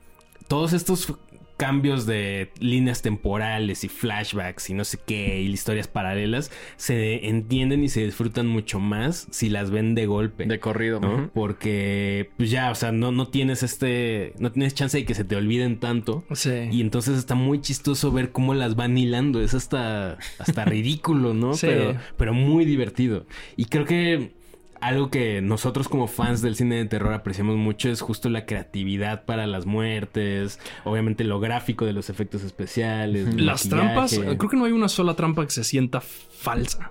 todos 0.53 0.75
estos 0.75 1.15
cambios 1.57 2.05
de 2.05 2.51
líneas 2.59 3.01
temporales 3.01 3.85
y 3.85 3.89
flashbacks 3.89 4.69
y 4.69 4.75
no 4.75 4.85
sé 4.85 4.99
qué, 5.07 5.41
y 5.41 5.47
historias 5.47 5.89
paralelas, 5.89 6.51
se 6.77 7.27
entienden 7.27 7.83
y 7.83 7.89
se 7.89 8.05
disfrutan 8.05 8.49
mucho 8.49 8.79
más 8.79 9.29
si 9.31 9.49
las 9.49 9.71
ven 9.71 9.95
de 9.95 10.05
golpe. 10.05 10.45
De 10.45 10.61
corrido, 10.61 11.01
¿no? 11.01 11.31
Porque, 11.33 12.29
pues 12.37 12.51
ya, 12.51 12.71
o 12.71 12.75
sea, 12.75 12.93
no, 12.93 13.13
no 13.13 13.29
tienes 13.29 13.63
este. 13.63 14.35
No 14.41 14.53
tienes 14.53 14.75
chance 14.75 14.99
de 14.99 15.07
que 15.07 15.15
se 15.15 15.25
te 15.25 15.37
olviden 15.37 15.81
tanto. 15.81 16.23
Sí. 16.33 16.69
Y 16.71 16.83
entonces 16.83 17.17
está 17.17 17.35
muy 17.35 17.63
chistoso 17.63 18.13
ver 18.13 18.31
cómo 18.31 18.53
las 18.53 18.77
van 18.77 18.99
hilando. 18.99 19.41
Es 19.41 19.55
hasta, 19.55 20.19
hasta 20.39 20.65
ridículo, 20.67 21.33
¿no? 21.33 21.55
Sí. 21.55 21.69
Pero, 21.69 21.97
pero 22.19 22.35
muy 22.35 22.67
divertido. 22.67 23.25
Y 23.57 23.65
creo 23.65 23.87
que 23.87 24.42
algo 24.83 25.09
que 25.11 25.41
nosotros 25.41 25.89
como 25.89 26.07
fans 26.09 26.43
del 26.43 26.57
cine 26.57 26.77
de 26.77 26.85
terror 26.85 27.15
apreciamos 27.15 27.57
mucho 27.57 27.89
es 27.89 28.01
justo 28.01 28.29
la 28.29 28.45
creatividad 28.47 29.25
para 29.25 29.47
las 29.47 29.65
muertes. 29.65 30.59
Obviamente 30.85 31.25
lo 31.25 31.41
gráfico 31.41 31.87
de 31.87 31.93
los 31.93 32.11
efectos 32.11 32.43
especiales. 32.43 33.35
Las 33.35 33.67
maquillaje. 33.67 33.69
trampas, 33.69 34.19
creo 34.39 34.51
que 34.51 34.57
no 34.57 34.65
hay 34.67 34.73
una 34.73 34.89
sola 34.89 35.15
trampa 35.15 35.45
que 35.45 35.53
se 35.53 35.65
sienta 35.65 36.01
falsa. 36.01 36.91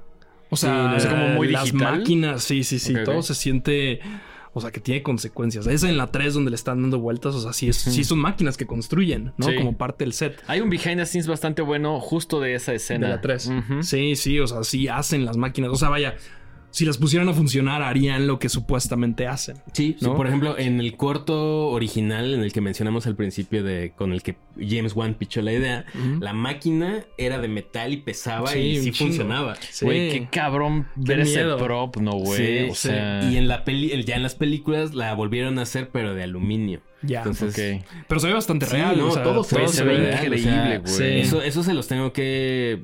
O 0.50 0.56
sea, 0.56 1.00
Sí, 1.00 1.08
no, 1.08 1.14
como 1.14 1.28
muy 1.36 1.48
las 1.50 1.66
digital. 1.66 2.00
máquinas, 2.00 2.44
sí, 2.44 2.64
sí, 2.64 2.80
sí, 2.80 2.94
todo 3.06 3.22
se 3.22 3.36
siente, 3.36 4.02
o 4.54 4.60
sea, 4.60 4.70
que 4.72 4.82
tiene 4.82 5.02
consecuencias. 5.02 5.66
Es 5.68 5.84
en 5.84 5.98
la 5.98 6.08
3 6.08 6.34
donde 6.34 6.50
le 6.52 6.56
están 6.56 6.82
dando 6.82 7.00
vueltas, 7.00 7.36
o 7.36 7.40
sea, 7.42 7.54
sí, 7.54 7.70
es, 7.70 7.78
sí 7.78 8.04
son 8.04 8.20
máquinas 8.20 8.58
que 8.58 8.66
construyen, 8.66 9.32
¿no? 9.38 9.46
Sí. 9.48 9.56
Como 9.56 9.78
parte 9.78 10.04
del 10.04 10.12
set. 10.12 10.42
Hay 10.48 10.60
un 10.60 10.70
behind 10.70 10.98
the 10.98 11.06
scenes 11.06 11.28
bastante 11.28 11.62
bueno 11.62 12.00
justo 12.02 12.42
de 12.42 12.56
esa 12.56 12.74
escena. 12.74 13.08
De 13.08 13.14
la 13.16 13.22
3. 13.22 13.48
Ujú. 13.48 13.84
Sí, 13.84 14.16
sí, 14.18 14.40
o 14.40 14.48
sea, 14.48 14.64
sí 14.66 14.90
hacen 14.90 15.24
las 15.26 15.38
máquinas. 15.38 15.72
O 15.72 15.76
sea, 15.76 15.88
vaya, 15.88 16.16
si 16.72 16.86
las 16.86 16.98
pusieran 16.98 17.30
a 17.30 17.34
funcionar, 17.34 17.82
harían 17.84 18.26
lo 18.28 18.40
que 18.40 18.50
supuestamente 18.50 19.28
hacen. 19.28 19.58
Sí, 19.74 19.96
sí, 20.00 20.06
¿no? 20.06 20.16
por 20.16 20.26
ejemplo, 20.28 20.58
en 20.58 20.80
el 20.80 20.96
corto 20.98 21.68
original, 21.70 22.34
en 22.34 22.42
el 22.42 22.52
que 22.54 22.62
mencionamos 22.62 23.06
al 23.08 23.16
principio 23.16 23.64
de 23.64 23.94
con 23.96 24.14
el 24.14 24.24
que 24.24 24.38
James 24.60 24.94
Wan 24.96 25.14
pichó 25.16 25.42
la 25.42 25.54
idea, 25.54 25.86
la 26.20 26.34
máquina 26.34 27.04
era 27.18 27.40
de 27.40 27.48
metal 27.48 27.94
y 27.94 27.98
pesaba 27.98 28.48
Sí, 28.52 28.60
y 28.60 28.78
sí 28.78 28.92
chingo. 28.92 29.10
funcionaba. 29.12 29.56
Sí. 29.70 29.86
Güey, 29.86 30.10
qué 30.12 30.28
cabrón 30.32 30.88
ver 30.96 31.20
ese 31.22 31.44
prop, 31.60 31.98
no, 31.98 32.12
güey. 32.14 32.38
Sí, 32.66 32.70
o 32.72 32.76
sí. 32.76 32.88
sea. 32.90 33.30
Y 33.30 33.38
en 33.38 33.48
la 33.48 33.64
peli, 33.64 34.04
ya 34.04 34.16
en 34.16 34.24
las 34.24 34.36
películas 34.36 34.94
la 34.94 35.14
volvieron 35.14 35.60
a 35.60 35.64
hacer, 35.64 35.90
pero 35.92 36.14
de 36.16 36.24
aluminio. 36.24 36.82
Ya. 37.04 37.20
Entonces, 37.20 37.56
Ok. 37.82 37.86
Pero 38.08 38.20
se 38.22 38.28
ve 38.28 38.34
bastante 38.34 38.66
Sí, 38.68 38.74
real. 38.74 38.98
no, 38.98 39.08
o 39.08 39.12
sea, 39.12 39.24
todo 39.24 39.44
Güey, 39.44 39.50
todo 39.66 39.68
se 39.70 39.84
ve 39.84 39.98
real, 39.98 40.24
increíble, 40.26 40.78
güey. 40.80 40.94
sí. 40.94 41.04
Eso, 41.04 41.42
eso 41.42 41.64
se 41.64 41.74
los 41.74 41.88
tengo 41.88 42.14
que. 42.14 42.84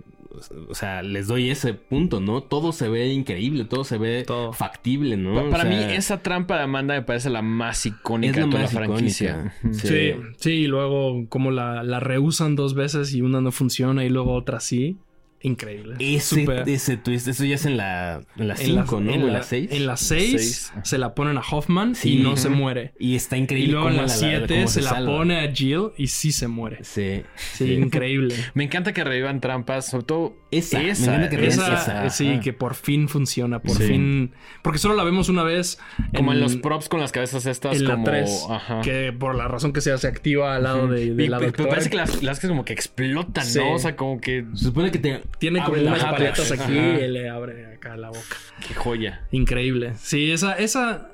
O 0.70 0.74
sea, 0.76 1.02
les 1.04 1.28
doy 1.28 1.50
ese 1.50 1.74
punto, 1.74 2.20
¿no? 2.20 2.42
Todo 2.42 2.72
se 2.72 2.90
ve 2.90 3.08
increíble, 3.14 3.66
todo 3.66 3.84
se 3.84 3.98
ve 3.98 4.24
Todo. 4.26 4.54
factible, 4.54 5.18
¿no? 5.18 5.34
Pa- 5.36 5.42
O 5.44 5.50
Para 5.50 5.64
sea, 5.64 5.88
mí, 5.88 5.94
esa 5.96 6.22
trampa 6.22 6.58
de 6.58 6.64
Amanda 6.64 6.94
me 6.96 7.02
parece 7.02 7.30
la 7.30 7.42
más 7.42 7.86
icónica 7.86 8.40
la 8.40 8.46
de 8.46 8.52
toda 8.52 8.64
más 8.64 8.74
la 8.74 8.80
franquicia. 8.86 9.54
Sí. 9.72 9.88
Sí, 9.88 10.12
sí, 10.38 10.52
y 10.52 10.68
luego 10.68 11.26
como 11.30 11.52
la, 11.52 11.84
la 11.84 12.00
reusan 12.00 12.56
dos 12.56 12.74
veces 12.74 13.14
y 13.14 13.22
una 13.22 13.42
no 13.42 13.52
funciona 13.52 14.04
y 14.06 14.10
luego 14.10 14.34
otra 14.34 14.60
sí. 14.60 14.98
Increíble. 15.42 15.96
Ese, 16.00 16.42
Súper. 16.42 16.68
ese 16.68 16.98
twist, 16.98 17.28
eso 17.28 17.46
ya 17.46 17.56
es 17.56 17.66
en 17.68 17.78
la 17.78 18.22
5, 18.36 18.40
En 18.40 18.76
la- 18.76 18.84
¿no? 18.84 19.00
En 19.00 19.10
En 19.22 19.28
la 19.28 19.34
la 19.34 19.44
6. 19.44 19.70
En 19.72 19.86
la 19.86 19.96
6 19.98 20.32
Seis. 20.32 20.74
se 20.84 20.98
la 20.98 21.14
ponen 21.14 21.38
a 21.38 21.42
Hoffman 21.42 21.94
Sí. 21.96 22.18
y 22.20 22.24
no 22.24 22.38
se 22.38 22.50
muere. 22.50 22.94
Y 23.00 23.16
está 23.16 23.38
Y 23.38 23.42
increíble. 23.42 23.74
luego 23.74 23.88
en 23.90 23.96
cómo 23.98 24.08
la 24.08 24.14
la- 24.14 24.18
7 24.20 24.56
cómo 24.56 24.68
se, 24.68 24.82
la 24.82 25.06
pone 25.06 25.40
a 25.40 25.52
Jill 25.54 25.90
y 25.96 26.08
sí 26.08 26.32
se 26.32 26.48
muere. 26.48 26.80
Sí. 26.84 27.22
Sí, 27.36 27.74
increíble. 27.74 28.34
Me 28.56 28.64
encanta 28.64 28.94
que 28.94 29.04
revivan 29.04 29.40
trampas, 29.40 29.86
sobre 29.88 30.06
todo 30.06 30.36
Esa, 30.50 30.80
me 30.80 30.90
esa. 30.90 31.14
encanta 31.16 31.30
que 31.38 31.48
Esa, 31.48 31.74
esa, 31.74 32.10
sí, 32.10 32.40
que 32.44 32.54
por 32.54 32.74
fin 32.76 33.08
funciona, 33.08 33.60
por 33.60 33.78
Sí. 33.78 33.84
fin. 33.84 34.32
Porque 34.64 34.80
solo 34.80 34.96
la 34.96 35.04
vemos 35.04 35.30
una 35.30 35.44
vez. 35.44 35.78
Como 36.16 36.34
en 36.34 36.40
los 36.40 36.56
props 36.56 36.90
con 36.90 37.00
las 37.00 37.12
cabezas 37.12 37.46
estas, 37.46 37.78
en 37.78 37.86
la 37.86 37.92
como. 37.94 38.06
3. 38.06 38.46
Ajá. 38.50 38.82
Que 38.82 39.14
por 39.14 39.36
la 39.36 39.48
razón 39.48 39.72
que 39.72 39.82
sea 39.82 39.98
se 39.98 40.08
activa 40.08 40.56
al 40.56 40.64
lado 40.64 40.88
de, 40.88 41.14
de 41.14 41.26
Y 41.26 41.28
la 41.28 41.38
doctora. 41.38 41.52
pero 41.58 41.70
parece 41.70 41.90
que 41.90 41.98
las, 41.98 42.24
las 42.24 42.40
que 42.40 42.48
como 42.48 42.66
que 42.66 42.74
explotan, 42.74 43.46
Sí. 43.46 43.60
¿no? 43.60 43.74
O 43.74 43.80
sea, 43.80 43.96
como 43.96 44.20
que. 44.20 44.46
Se 44.56 44.66
supone 44.66 44.90
que 44.92 44.98
te. 45.00 45.22
Tiene 45.40 45.60
como 45.60 45.76
abre 45.78 45.88
unas 45.88 46.00
boca. 46.00 46.12
paletas 46.12 46.52
aquí 46.52 46.74
y 46.74 47.08
le 47.08 47.30
abre 47.30 47.74
acá 47.76 47.96
la 47.96 48.10
boca. 48.10 48.38
Qué 48.68 48.74
joya. 48.74 49.22
Increíble. 49.32 49.94
Sí, 49.98 50.32
esa, 50.32 50.54
esa 50.54 51.10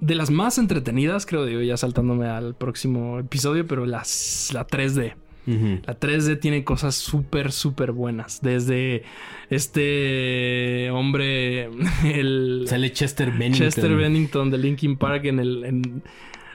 de 0.00 0.14
las 0.14 0.30
más 0.30 0.58
entretenidas, 0.58 1.26
creo, 1.26 1.44
digo, 1.44 1.60
ya 1.60 1.76
saltándome 1.76 2.26
al 2.26 2.54
próximo 2.54 3.18
episodio, 3.18 3.66
pero 3.66 3.86
las, 3.86 4.50
la 4.52 4.66
3D. 4.66 5.14
Ujú. 5.46 5.80
La 5.86 5.98
3D 5.98 6.38
tiene 6.38 6.64
cosas 6.64 6.94
súper, 6.94 7.52
súper 7.52 7.92
buenas. 7.92 8.40
Desde 8.42 9.04
este 9.50 10.90
hombre, 10.90 11.70
el 12.04 12.64
Sale 12.66 12.92
Chester 12.92 13.30
Bennington. 13.30 13.68
Chester 13.68 13.94
Bennington 13.94 14.50
de 14.50 14.58
Linkin 14.58 14.96
Park 14.96 15.26
en 15.26 15.38
el... 15.38 15.64
En... 15.64 16.02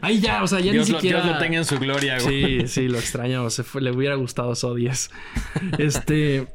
Ahí 0.02 0.20
ya, 0.20 0.44
o 0.44 0.48
sea, 0.48 0.60
ya 0.60 0.72
Dios, 0.72 0.88
ni 0.88 0.94
lo, 0.94 1.00
siquiera... 1.00 1.22
Dios 1.22 1.34
lo 1.36 1.40
tenga 1.42 1.58
en 1.58 1.66
su 1.66 1.80
gloria, 1.80 2.20
güey. 2.20 2.62
Sí, 2.62 2.68
sí, 2.68 2.88
lo 2.88 2.98
extraño. 2.98 3.50
Se 3.50 3.64
fue, 3.64 3.82
le 3.82 3.92
hubiera 3.92 4.16
gustado 4.16 4.54
So 4.56 4.76
10. 4.76 5.10
Este. 5.80 6.48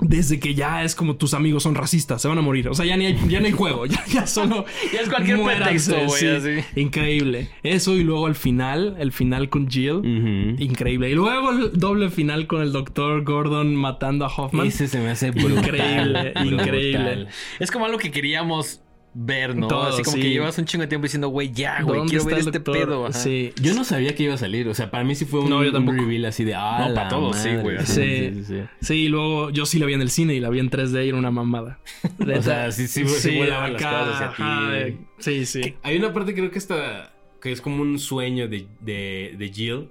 Desde 0.00 0.40
que 0.40 0.54
ya 0.54 0.82
es 0.82 0.94
como 0.94 1.16
tus 1.16 1.34
amigos 1.34 1.62
son 1.62 1.74
racistas, 1.74 2.20
se 2.20 2.28
van 2.28 2.38
a 2.38 2.42
morir. 2.42 2.68
O 2.68 2.74
sea, 2.74 2.84
ya 2.84 2.96
ni 2.96 3.06
hay, 3.06 3.18
ya 3.28 3.40
no 3.40 3.46
hay 3.46 3.52
juego, 3.52 3.86
ya, 3.86 4.04
ya 4.06 4.26
solo. 4.26 4.64
Ya 4.92 5.00
es 5.00 5.08
cualquier 5.08 5.42
pretexto, 5.42 5.94
güey, 6.06 6.20
sí. 6.20 6.26
así. 6.26 6.80
Increíble. 6.80 7.48
Eso 7.62 7.94
y 7.96 8.04
luego 8.04 8.26
al 8.26 8.34
final, 8.34 8.96
el 8.98 9.12
final 9.12 9.48
con 9.48 9.68
Jill. 9.68 10.56
Increíble. 10.58 11.10
Y 11.10 11.14
luego 11.14 11.50
el 11.50 11.72
doble 11.78 12.10
final 12.10 12.46
con 12.46 12.62
el 12.62 12.72
doctor 12.72 13.24
Gordon 13.24 13.74
matando 13.74 14.24
a 14.24 14.28
Hoffman. 14.28 14.66
Ese 14.66 14.88
se 14.88 15.00
me 15.00 15.10
hace 15.10 15.30
brutal. 15.30 15.58
Increíble, 15.58 16.32
Brutal. 16.34 16.52
increíble. 16.52 17.26
Es 17.58 17.70
como 17.70 17.86
algo 17.86 17.98
que 17.98 18.10
queríamos 18.10 18.83
ver, 19.14 19.54
¿no? 19.56 19.68
Todo, 19.68 19.84
Así 19.84 20.02
como 20.02 20.16
sí. 20.16 20.22
que 20.22 20.30
llevas 20.30 20.58
un 20.58 20.64
chingo 20.64 20.82
de 20.82 20.88
tiempo 20.88 21.04
diciendo, 21.04 21.28
güey, 21.28 21.52
ya, 21.52 21.82
güey, 21.82 21.98
¿Dónde 21.98 22.10
quiero 22.10 22.24
ver 22.24 22.38
este 22.38 22.50
doctor? 22.50 22.74
pedo. 22.78 23.06
Ajá. 23.06 23.12
Sí. 23.18 23.52
Yo 23.62 23.72
no 23.74 23.84
sabía 23.84 24.14
que 24.14 24.24
iba 24.24 24.34
a 24.34 24.38
salir. 24.38 24.68
O 24.68 24.74
sea, 24.74 24.90
para 24.90 25.04
mí 25.04 25.14
sí 25.14 25.24
fue 25.24 25.40
un, 25.40 25.50
No, 25.50 25.58
un 25.60 25.98
reveal 25.98 26.24
así 26.24 26.44
de. 26.44 26.54
Ah, 26.54 26.78
No, 26.88 26.94
para 26.94 27.04
la 27.04 27.08
todos, 27.08 27.36
sí, 27.36 27.48
madre". 27.48 27.62
güey. 27.62 27.78
Sí. 27.86 27.94
sí, 28.34 28.44
sí. 28.44 28.62
Sí, 28.80 28.94
y 28.94 29.08
luego 29.08 29.50
yo 29.50 29.66
sí 29.66 29.78
la 29.78 29.86
vi 29.86 29.94
en 29.94 30.02
el 30.02 30.10
cine 30.10 30.34
y 30.34 30.40
la 30.40 30.50
vi 30.50 30.58
en 30.58 30.70
3D 30.70 31.04
y 31.06 31.08
era 31.10 31.18
una 31.18 31.30
mamada. 31.30 31.78
O 32.36 32.42
sea, 32.42 32.70
sí, 32.72 32.88
sí, 32.88 33.06
sí 33.06 33.36
volaban 33.38 33.72
las 33.74 33.82
cosas 33.82 34.36
ti. 34.36 34.42
ajá, 34.42 34.72
Sí, 35.18 35.46
sí. 35.46 35.74
Hay 35.82 35.96
una 35.96 36.12
parte 36.12 36.34
creo 36.34 36.50
que 36.50 36.58
está 36.58 37.12
que 37.40 37.52
es 37.52 37.60
como 37.60 37.82
un 37.82 37.98
sueño 37.98 38.48
de, 38.48 38.66
de, 38.80 39.34
de 39.38 39.48
Jill. 39.52 39.88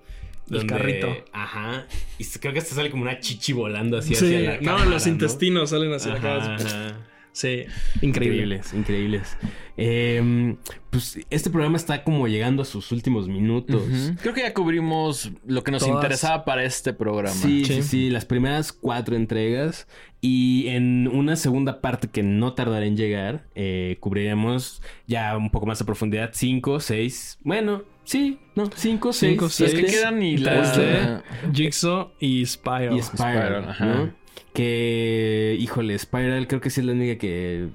El 0.52 0.66
carrito. 0.68 1.08
Ajá. 1.32 1.88
Y 2.20 2.26
creo 2.40 2.52
que 2.52 2.60
hasta 2.60 2.76
sale 2.76 2.90
como 2.92 3.04
una 3.04 3.20
chichi 3.20 3.54
volando 3.54 3.98
así 3.98 4.14
Sí, 4.14 4.26
hacia 4.26 4.60
la 4.60 4.62
no, 4.62 4.86
los 4.86 5.08
intestinos 5.08 5.70
salen 5.70 5.94
hacia 5.94 6.14
Ajá, 6.16 6.36
acá. 6.36 6.56
ajá. 6.56 6.98
Sí, 7.34 7.66
increíble. 8.02 8.58
Increíbles, 8.58 8.74
increíbles. 8.74 9.38
Eh, 9.76 10.56
pues 10.92 11.20
este 11.32 11.50
programa 11.50 11.78
está 11.78 12.04
como 12.04 12.28
llegando 12.28 12.62
a 12.62 12.66
sus 12.66 12.92
últimos 12.92 13.28
minutos. 13.28 13.82
Creo 14.22 14.34
que 14.36 14.42
ya 14.42 14.54
cubrimos 14.54 15.32
lo 15.46 15.64
que 15.64 15.72
nos 15.72 15.82
Todas. 15.82 15.96
interesaba 15.96 16.46
para 16.46 16.64
este 16.64 16.94
programa. 16.94 17.34
Sí, 17.36 17.66
sí, 17.66 17.82
Sí. 17.82 17.84
sí, 17.84 18.10
las 18.12 18.26
primeras 18.26 18.72
cuatro 18.72 19.16
entregas 19.16 19.88
y 20.22 20.68
en 20.68 21.08
una 21.08 21.36
segunda 21.36 21.82
parte 21.82 22.08
que 22.08 22.22
no 22.22 22.54
tardará 22.54 22.86
en 22.86 22.96
llegar, 22.96 23.46
eh, 23.56 23.98
cubriremos 24.00 24.82
ya 25.08 25.36
un 25.36 25.50
poco 25.50 25.66
más 25.66 25.82
a 25.82 25.86
profundidad 25.86 26.30
cinco, 26.34 26.80
seis, 26.80 27.40
bueno, 27.44 27.82
sí, 28.04 28.38
no, 28.56 28.70
cinco, 28.76 29.12
seis, 29.12 29.32
Cinco, 29.32 29.46
Las 29.46 29.54
seis. 29.56 29.74
que 29.74 29.86
quedan 29.86 30.22
y 30.22 30.38
la... 30.38 30.62
3D, 30.64 31.24
Jigsaw 31.54 32.12
y 32.20 32.46
Spiral. 32.46 32.96
y 32.96 33.02
Spiral, 33.02 33.64
Spiral, 33.64 33.70
ajá. 33.70 34.16
Que, 34.54 35.58
híjole, 35.60 35.98
Spiral 35.98 36.48
creo 36.48 36.62
que 36.62 36.70
sí 36.70 36.80
es 36.82 36.86
la 36.86 36.94
única 36.94 37.18
que 37.18 37.70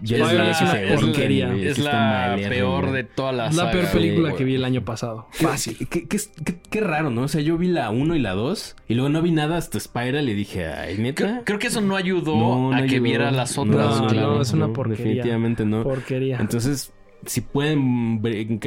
yo 0.00 0.16
Es 0.16 0.32
les 0.32 0.60
la- 0.60 0.82
es 0.82 1.00
porquería, 1.00 1.46
güey, 1.48 1.66
Es 1.68 1.78
la 1.78 2.36
peor 2.48 2.90
de 2.90 3.04
todas 3.04 3.34
las 3.34 3.54
la 3.54 3.70
peor 3.70 3.86
película 3.92 4.30
güey. 4.30 4.38
que 4.38 4.44
vi 4.44 4.56
el 4.56 4.64
año 4.64 4.84
pasado. 4.84 5.28
Fácil. 5.30 5.76
Qué, 5.88 6.08
qué- 6.08 6.18
qué- 6.44 6.56
qué 6.70 6.80
raro, 6.80 7.10
¿no? 7.10 7.22
O 7.22 7.28
sea, 7.28 7.40
yo 7.40 7.56
vi 7.56 7.68
la 7.68 7.90
1 7.90 8.16
y 8.16 8.18
la 8.18 8.32
2 8.32 8.74
y 8.88 8.94
luego 8.94 9.10
no 9.10 9.22
vi 9.22 9.30
nada 9.30 9.56
hasta 9.56 9.78
Spiral 9.78 10.28
y 10.28 10.34
dije, 10.34 10.66
ay, 10.66 10.98
neta. 10.98 11.22
Creo, 11.24 11.44
creo 11.44 11.58
que 11.60 11.66
eso 11.68 11.80
no 11.80 11.94
ayudó 11.94 12.36
No, 12.36 12.70
no 12.70 12.76
a 12.76 12.78
que 12.78 12.84
ayudó. 12.84 13.02
viera 13.02 13.30
las 13.30 13.56
otras. 13.56 14.00
No, 14.00 14.04
güey. 14.08 14.16
no, 14.16 14.42
es 14.42 14.52
una 14.52 14.72
porquería. 14.72 15.04
Definitivamente 15.04 15.64
no. 15.64 15.82
Porquería. 15.84 16.38
Entonces, 16.40 16.92
si 17.26 17.40
pueden, 17.40 18.20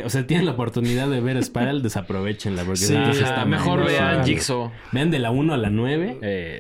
o 0.04 0.10
sea, 0.10 0.26
tienen 0.28 0.46
la 0.46 0.54
oportunidad 0.54 1.10
de 1.10 1.20
ver 1.22 1.44
Spiral, 1.44 1.82
desaprovechenla 1.82 2.64
porque 2.64 2.78
Sí, 2.80 2.96
ah, 2.96 3.12
está 3.12 3.46
mejor 3.46 3.80
mal. 3.80 3.88
vean 3.88 4.18
no, 4.20 4.26
Jigsaw. 4.26 4.72
Vean 4.92 5.12
de 5.12 5.20
la 5.20 5.32
1 5.32 5.54
a 5.54 5.58
la 5.58 5.70
9. 5.70 6.18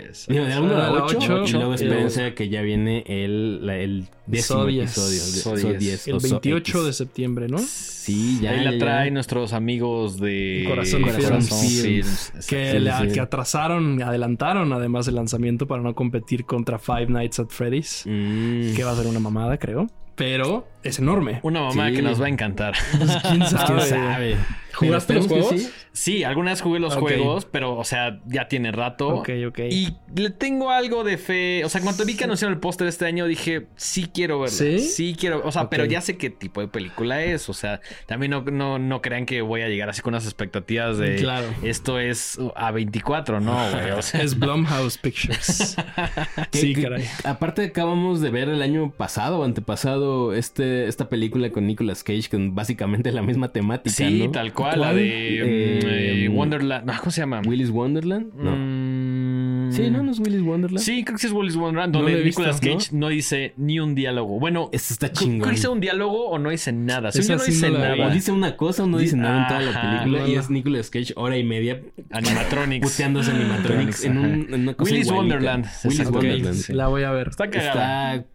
Es- 0.10 0.28
Digo, 0.28 0.44
de 0.46 0.50
la 0.50 0.62
1 0.62 0.74
a 0.76 0.78
la 0.78 0.88
a 0.88 0.92
la 0.92 1.04
8, 1.04 1.18
ocho, 1.18 1.44
y 1.46 1.52
luego 1.54 1.74
espérense 1.74 2.34
que 2.34 2.50
ya 2.50 2.62
viene 2.62 3.04
el, 3.08 3.66
la- 3.66 3.78
el 3.78 4.06
décimo 4.26 4.62
So 4.64 4.70
episodio. 4.70 4.82
de- 4.82 4.88
So 4.88 5.58
So 5.58 5.68
diez. 5.70 5.80
10 5.80 6.08
el 6.08 6.14
o 6.16 6.20
So 6.20 6.40
28 6.42 6.84
de 6.86 6.94
septiembre, 6.94 7.48
¿no? 7.48 7.58
Sí, 7.60 8.40
ya. 8.42 8.52
Ahí 8.52 8.64
la 8.64 8.78
traen 8.78 9.14
nuestros 9.14 9.52
amigos 9.54 10.20
de 10.20 10.64
Corazón 10.68 11.02
Corazón 11.02 11.42
Films. 11.42 11.82
Films. 11.82 12.32
Que, 12.48 12.72
Sí, 12.74 12.80
la- 12.80 13.02
sí. 13.02 13.08
que 13.14 13.20
atrasaron, 13.20 14.02
adelantaron 14.02 14.72
además 14.72 15.08
el 15.08 15.16
lanzamiento 15.16 15.68
para 15.68 15.82
no 15.82 15.94
competir 15.96 16.46
contra 16.46 16.80
Five 16.80 17.08
Nights 17.08 17.40
at 17.40 17.48
Freddy's. 17.50 18.04
Mm. 18.06 18.76
Que 18.76 18.84
va 18.84 18.92
a 18.92 18.96
ser 18.96 19.08
una 19.08 19.20
mamada, 19.20 19.58
creo. 19.58 19.88
Pero 20.18 20.68
es 20.84 21.00
enorme. 21.00 21.40
Una 21.44 21.62
mamá 21.62 21.88
Sí. 21.90 21.96
que 21.96 22.02
nos 22.02 22.20
va 22.22 22.26
a 22.26 22.30
encantar. 22.30 22.74
Pues, 22.98 23.16
¿Quién 23.22 23.46
sabe? 23.46 23.66
¿Quién 23.68 23.82
sabe? 23.90 24.38
¿Jugaste 24.74 25.14
los 25.14 25.28
juegos? 25.28 25.50
sí. 25.52 25.70
Sí, 25.98 26.24
algunas 26.24 26.54
vez 26.54 26.62
jugué 26.62 26.80
los 26.80 26.96
juegos, 26.96 27.46
pero, 27.46 27.76
o 27.76 27.84
sea, 27.84 28.20
ya 28.28 28.48
tiene 28.48 28.72
rato. 28.72 29.08
Ok, 29.10 29.30
ok. 29.48 29.60
Y 29.72 29.96
le 30.16 30.30
tengo 30.30 30.70
algo 30.70 31.04
de 31.04 31.18
fe. 31.18 31.66
O 31.66 31.70
sea, 31.70 31.82
cuando 31.82 32.06
vi 32.06 32.16
que 32.16 32.26
anunciaron 32.26 32.54
el 32.54 32.60
póster 32.60 32.88
este 32.88 33.06
año, 33.06 33.26
dije, 33.26 33.66
sí 33.78 34.08
quiero 34.14 34.40
verlo. 34.40 34.56
¿Sí? 34.56 35.16
quiero. 35.20 35.42
O 35.44 35.52
sea, 35.52 35.72
pero 35.72 35.86
ya 35.86 36.02
sé 36.02 36.16
qué 36.18 36.30
tipo 36.30 36.62
de 36.62 36.68
película 36.68 37.24
es. 37.24 37.50
O 37.50 37.54
sea, 37.54 37.82
también 38.06 38.30
no, 38.30 38.42
no, 38.44 38.78
no 38.78 39.02
crean 39.02 39.26
que 39.26 39.42
voy 39.42 39.62
a 39.62 39.70
llegar 39.70 39.90
así 39.90 40.02
con 40.04 40.14
unas 40.14 40.26
expectativas 40.26 41.00
de 41.00 41.16
Claro. 41.16 41.48
esto 41.64 42.00
es 42.00 42.38
A24, 42.40 43.42
no, 43.42 43.58
güey. 43.72 43.92
O 43.92 44.02
sea, 44.04 44.22
Es 44.28 44.38
Blumhouse 44.38 44.98
Pictures. 45.00 45.76
Sí, 46.52 46.74
caray. 46.76 47.06
Aparte 47.24 47.64
acabamos 47.66 48.22
de 48.22 48.30
ver 48.30 48.50
el 48.50 48.62
año 48.62 48.92
pasado 48.92 49.40
o 49.40 49.44
antepasado 49.44 50.34
este, 50.34 50.88
esta 50.88 51.10
película 51.10 51.50
con 51.52 51.66
Nicolas 51.68 52.04
Cage 52.04 52.30
con 52.30 52.56
básicamente 52.56 53.12
la 53.12 53.22
misma 53.22 53.52
temática, 53.52 53.96
sí, 53.96 54.24
¿no? 54.26 54.32
tal 54.32 54.54
cual. 54.54 54.80
La 54.82 54.94
de 54.94 55.08
Eh, 55.08 55.80
eh, 55.90 56.30
Wonderland. 56.30 56.86
No, 56.86 56.94
¿cómo 57.00 57.12
se 57.12 57.22
llama? 57.22 57.42
Willy's 57.46 57.70
Wonderland. 57.70 58.34
No. 58.36 58.56
Mm, 58.56 59.72
Sí, 59.72 59.90
¿no? 59.92 60.02
¿No 60.02 60.12
es 60.12 60.20
Willy's 60.20 60.42
Wonderland? 60.44 60.80
Sí, 60.84 61.04
creo 61.04 61.16
que 61.18 61.22
sí 61.22 61.28
es 61.28 61.34
Willis 61.34 61.56
Wonderland, 61.58 61.94
No 61.94 62.00
donde 62.02 62.22
visto, 62.22 62.42
Nicolas 62.42 62.62
Cage 62.62 62.90
¿no? 62.94 63.10
dice 63.10 63.54
ni 63.58 63.80
un 63.82 63.96
diálogo. 63.96 64.40
Bueno, 64.40 64.70
Eso 64.72 64.94
está 64.94 65.10
creo 65.10 65.20
chingón. 65.20 65.50
que 65.50 65.56
dice 65.56 65.68
un 65.68 65.82
diálogo 65.82 66.30
o 66.30 66.40
no 66.40 66.50
dice 66.52 66.72
nada. 66.72 67.02
No 67.08 67.12
sí 67.12 67.20
dice 67.20 67.36
no 67.70 67.76
vi. 67.78 67.82
nada. 67.84 68.08
O 68.08 68.10
dice 68.12 68.32
una 68.32 68.56
cosa 68.56 68.84
o 68.84 68.88
no 68.88 68.98
dice 68.98 69.18
nada 69.18 69.42
en 69.42 69.48
toda 69.48 69.60
la 69.62 69.82
película. 69.82 70.20
No, 70.24 70.28
y 70.28 70.36
no. 70.36 70.40
es 70.40 70.50
Nicolas 70.50 70.90
Cage 70.90 71.14
hora 71.18 71.38
y 71.38 71.44
media 71.44 71.82
Animatronics. 72.12 72.90
puteándose 72.92 73.32
animatronics 73.36 74.06
en, 74.06 74.18
un, 74.18 74.26
en 74.54 74.62
una 74.62 74.74
cosa 74.74 74.90
Willy's 74.92 75.08
igualita. 75.08 75.36
Wonderland. 75.36 75.66
Ok, 75.66 76.14
Wonderland. 76.14 76.56
sí. 76.56 76.74
La 76.74 76.88
voy 76.88 77.04
a 77.04 77.12
ver. 77.12 77.28
Está 77.28 77.50
cagada. 77.50 78.16
Está 78.16 78.28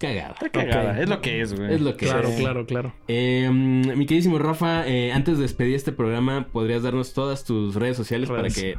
Está 0.00 0.48
cagada. 0.50 0.92
Ok. 0.92 0.98
Es 1.00 1.08
lo 1.08 1.20
que 1.20 1.40
es, 1.40 1.54
güey. 1.58 1.74
Es 1.74 1.80
lo 1.80 1.96
que 1.96 2.06
Claro, 2.06 2.28
es. 2.28 2.36
claro, 2.38 2.66
claro. 2.66 2.94
Eh, 3.08 3.48
mi 3.50 4.06
queridísimo 4.06 4.38
Rafa, 4.38 4.86
eh, 4.86 5.10
antes 5.12 5.36
de 5.38 5.42
despedir 5.42 5.74
este 5.74 5.90
programa, 5.92 6.46
¿podrías 6.52 6.82
darnos 6.84 7.12
todas 7.14 7.44
tus 7.44 7.74
redes 7.74 7.96
sociales 7.96 8.28
Redes. 8.28 8.40
para 8.54 8.54
que 8.54 8.78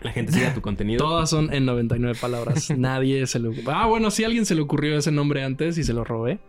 la 0.00 0.10
gente 0.12 0.32
siga 0.32 0.52
tu 0.54 0.60
contenido? 0.60 0.98
Todas 1.04 1.30
son 1.30 1.52
en 1.52 1.64
99 1.64 2.18
palabras. 2.20 2.70
Nadie 2.76 3.26
se 3.28 3.38
le... 3.38 3.50
Ah, 3.68 3.86
bueno, 3.86 4.10
sí, 4.10 4.24
alguien 4.24 4.46
se 4.46 4.56
le 4.56 4.60
ocurrió 4.62 4.98
ese 4.98 5.12
nombre 5.12 5.44
antes 5.44 5.78
y 5.78 5.84
se 5.84 5.92
lo 5.92 6.02
robé. 6.02 6.40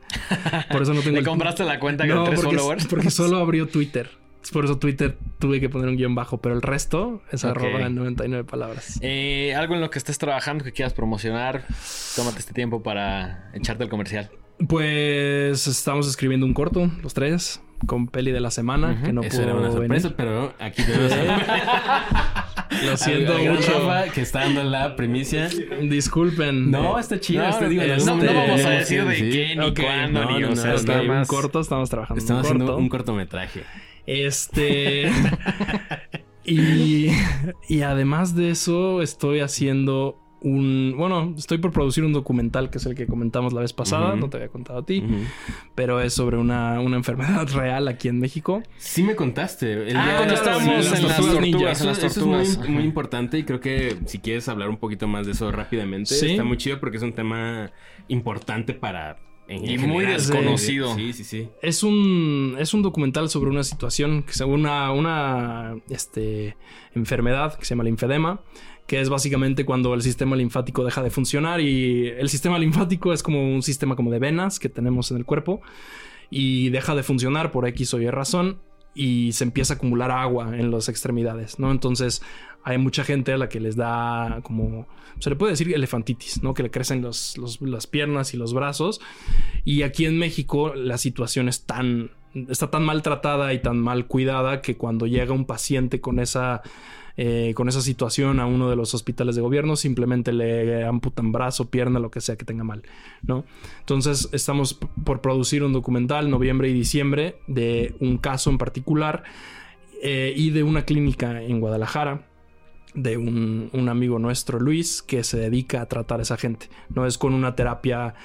Por 0.71 0.81
eso 0.81 0.93
no 0.95 1.01
tengo... 1.01 1.13
¿Le 1.13 1.19
el- 1.19 1.25
compraste 1.27 1.63
la 1.63 1.79
cuenta 1.79 2.05
No, 2.05 2.15
con 2.15 2.25
tres 2.25 2.41
porque, 2.41 2.57
followers? 2.57 2.87
porque 2.87 3.09
solo 3.11 3.37
abrió 3.41 3.67
Twitter. 3.67 4.09
Por 4.53 4.65
eso 4.65 4.77
Twitter 4.79 5.17
tuve 5.37 5.59
que 5.59 5.69
poner 5.69 5.89
un 5.89 5.97
guion 5.97 6.15
bajo, 6.15 6.37
pero 6.39 6.55
el 6.55 6.61
resto 6.61 7.21
es 7.31 7.43
Ok. 7.43 7.51
arroba 7.51 7.81
en 7.85 7.93
99 7.95 8.43
palabras. 8.45 8.97
Eh, 9.01 9.53
algo 9.55 9.75
en 9.75 9.81
lo 9.81 9.89
que 9.89 9.99
estés 9.99 10.17
trabajando 10.17 10.63
que 10.63 10.71
quieras 10.71 10.93
promocionar, 10.93 11.63
tómate 12.15 12.39
este 12.39 12.53
tiempo 12.53 12.81
para 12.81 13.51
echarte 13.53 13.83
el 13.83 13.89
comercial. 13.89 14.31
Pues 14.67 15.67
estamos 15.67 16.07
escribiendo 16.07 16.45
un 16.45 16.53
corto, 16.53 16.89
los 17.03 17.13
tres, 17.13 17.61
con 17.85 18.07
peli 18.07 18.31
de 18.31 18.39
la 18.39 18.49
semana, 18.51 18.91
Ujú. 18.93 19.03
que 19.05 19.13
no 19.13 19.21
Eso 19.21 19.37
pudo 19.37 19.43
era 19.49 19.55
una 19.59 19.71
sorpresa, 19.71 20.07
venir. 20.09 20.15
pero 20.17 20.53
aquí 20.59 20.83
tenemos... 20.83 21.13
Lo 22.85 22.95
siento 22.97 23.31
Al- 23.33 23.37
al 23.39 23.43
gran 23.45 23.55
mucho. 23.55 23.87
Rafa, 23.87 24.11
que 24.13 24.21
está 24.21 24.39
dando 24.41 24.63
la 24.63 24.95
primicia. 24.95 25.49
Disculpen. 25.81 26.69
No, 26.71 26.99
está 26.99 27.19
chido. 27.19 27.43
No, 27.43 27.49
este, 27.49 27.67
digo, 27.67 27.83
no, 27.83 27.93
en 27.93 28.05
no, 28.05 28.15
no 28.17 28.33
vamos 28.33 28.63
a 28.65 28.69
decir 28.69 29.03
de 29.05 29.15
sí. 29.15 29.29
qué, 29.31 29.55
ni 29.55 29.73
cuándo, 29.73 30.23
No, 30.25 30.31
ni... 30.31 30.39
no, 30.41 30.49
o 30.51 30.55
sea, 30.55 30.75
un 30.75 31.25
corto, 31.25 31.59
estamos 31.59 31.89
trabajando. 31.89 32.19
Estamos 32.19 32.43
un 32.43 32.45
haciendo 32.47 32.77
un 32.77 32.87
cortometraje. 32.89 33.63
Este. 34.11 35.11
y, 36.45 37.09
y 37.67 37.81
además 37.83 38.35
de 38.35 38.49
eso, 38.51 39.01
estoy 39.01 39.39
haciendo 39.41 40.17
un. 40.41 40.95
Bueno, 40.97 41.35
estoy 41.37 41.57
por 41.59 41.71
producir 41.71 42.03
un 42.03 42.13
documental 42.13 42.69
que 42.71 42.77
es 42.79 42.85
el 42.87 42.95
que 42.95 43.05
comentamos 43.05 43.53
la 43.53 43.61
vez 43.61 43.73
pasada. 43.73 44.15
No 44.15 44.29
te 44.29 44.37
había 44.37 44.49
contado 44.49 44.79
a 44.79 44.85
ti, 44.85 45.03
pero 45.75 46.01
es 46.01 46.13
sobre 46.13 46.37
una, 46.37 46.79
una 46.79 46.95
enfermedad 46.97 47.47
real 47.53 47.87
aquí 47.87 48.07
en 48.07 48.19
México. 48.19 48.63
Sí 48.77 49.03
me 49.03 49.15
contaste. 49.15 49.89
El 49.89 49.95
Ah, 49.97 50.05
día- 50.05 50.15
cuando 50.17 50.35
sí, 50.35 50.39
estábamos 50.41 50.67
en 50.69 50.75
las 50.77 50.89
tortugas 50.89 51.17
tortugas, 51.17 51.41
ninjas. 51.41 51.81
en 51.81 51.87
las 51.87 51.97
Eso- 51.99 52.07
eso 52.07 52.19
tortugas. 52.21 52.47
es 52.49 52.69
muy, 52.69 52.83
importante 52.83 53.37
y 53.37 53.43
creo 53.43 53.59
que 53.59 53.97
si 54.05 54.17
quieres 54.19 54.47
hablar 54.49 54.69
un 54.69 54.77
poquito 54.77 55.07
más 55.07 55.25
de 55.27 55.33
eso 55.33 55.51
rápidamente, 55.51 56.15
Sí. 56.15 56.31
está 56.31 56.43
muy 56.43 56.57
chido 56.57 56.79
porque 56.79 56.97
es 56.97 57.03
un 57.03 57.13
tema 57.13 57.71
importante 58.07 58.73
para... 58.73 59.17
en- 59.49 59.69
Y 59.69 59.77
muy 59.79 60.05
desconocido. 60.05 60.95
Sí, 60.95 61.11
sí, 61.13 61.23
sí. 61.23 61.49
Es 61.61 61.83
un, 61.83 62.55
es 62.59 62.73
un 62.73 62.81
documental 62.81 63.29
sobre 63.29 63.49
una 63.49 63.63
situación, 63.63 64.23
que 64.23 64.33
se 64.33 64.45
una, 64.45 64.91
una 64.91 65.75
este, 65.89 66.55
enfermedad 66.95 67.57
que 67.57 67.65
se 67.65 67.71
llama 67.71 67.83
linfedema, 67.83 68.41
que 68.87 69.01
es 69.01 69.09
básicamente 69.09 69.65
cuando 69.65 69.93
el 69.93 70.01
sistema 70.01 70.35
linfático 70.35 70.83
deja 70.83 71.03
de 71.03 71.09
funcionar 71.09 71.61
y 71.61 72.07
el 72.07 72.29
sistema 72.29 72.57
linfático 72.57 73.11
es 73.13 73.21
como 73.23 73.53
un 73.53 73.61
sistema 73.61 73.95
como 73.95 74.11
de 74.11 74.19
venas 74.19 74.59
que 74.59 74.69
tenemos 74.69 75.11
en 75.11 75.17
el 75.17 75.25
cuerpo 75.25 75.61
y 76.31 76.69
deja 76.69 76.95
de 76.95 77.03
funcionar 77.03 77.51
por 77.51 77.67
X 77.67 77.93
o 77.93 77.99
Y 78.01 78.09
razón 78.09 78.59
y 78.93 79.31
se 79.33 79.43
empieza 79.43 79.73
a 79.73 79.77
acumular 79.77 80.11
agua 80.11 80.57
en 80.57 80.71
las 80.71 80.89
extremidades, 80.89 81.59
¿no? 81.59 81.71
Entonces 81.71 82.21
hay 82.63 82.77
mucha 82.77 83.03
gente 83.03 83.31
a 83.31 83.37
la 83.37 83.49
que 83.49 83.59
les 83.59 83.75
da 83.75 84.41
como, 84.43 84.87
se 85.19 85.29
le 85.29 85.35
puede 85.35 85.53
decir 85.53 85.73
elefantitis, 85.73 86.43
¿no? 86.43 86.53
Que 86.53 86.63
le 86.63 86.71
crecen 86.71 87.03
las 87.03 87.87
piernas 87.87 88.33
y 88.33 88.37
los 88.37 88.53
brazos. 88.53 88.99
Y 89.63 89.83
aquí 89.83 90.05
en 90.05 90.17
México 90.17 90.73
la 90.75 90.97
situación 90.97 91.47
es 91.47 91.65
tan, 91.65 92.11
está 92.33 92.69
tan 92.69 92.83
maltratada 92.83 93.53
y 93.53 93.59
tan 93.61 93.79
mal 93.79 94.07
cuidada 94.07 94.61
que 94.61 94.77
cuando 94.77 95.07
llega 95.07 95.33
un 95.33 95.45
paciente 95.45 95.99
con 95.99 96.19
esa, 96.19 96.61
eh, 97.17 97.53
con 97.55 97.67
esa 97.69 97.81
situación 97.81 98.39
a 98.39 98.45
uno 98.45 98.69
de 98.69 98.75
los 98.75 98.93
hospitales 98.93 99.35
de 99.35 99.41
gobierno, 99.41 99.75
simplemente 99.75 100.31
le 100.31 100.85
amputan 100.85 101.31
brazo, 101.31 101.69
pierna, 101.69 101.99
lo 101.99 102.11
que 102.11 102.21
sea 102.21 102.35
que 102.35 102.45
tenga 102.45 102.63
mal, 102.63 102.83
¿no? 103.23 103.45
Entonces 103.79 104.29
estamos 104.31 104.79
por 105.03 105.21
producir 105.21 105.63
un 105.63 105.73
documental 105.73 106.29
noviembre 106.29 106.69
y 106.69 106.73
diciembre 106.73 107.37
de 107.47 107.95
un 107.99 108.17
caso 108.17 108.49
en 108.49 108.57
particular 108.57 109.23
eh, 110.01 110.33
y 110.35 110.51
de 110.51 110.63
una 110.63 110.85
clínica 110.85 111.41
en 111.41 111.59
Guadalajara 111.59 112.25
de 112.93 113.17
un, 113.17 113.69
un 113.73 113.89
amigo 113.89 114.19
nuestro, 114.19 114.59
Luis, 114.59 115.01
que 115.01 115.23
se 115.23 115.37
dedica 115.37 115.81
a 115.81 115.85
tratar 115.87 116.19
a 116.19 116.23
esa 116.23 116.37
gente. 116.37 116.69
No 116.89 117.05
es 117.05 117.17
con 117.17 117.33
una 117.33 117.55
terapia, 117.55 118.15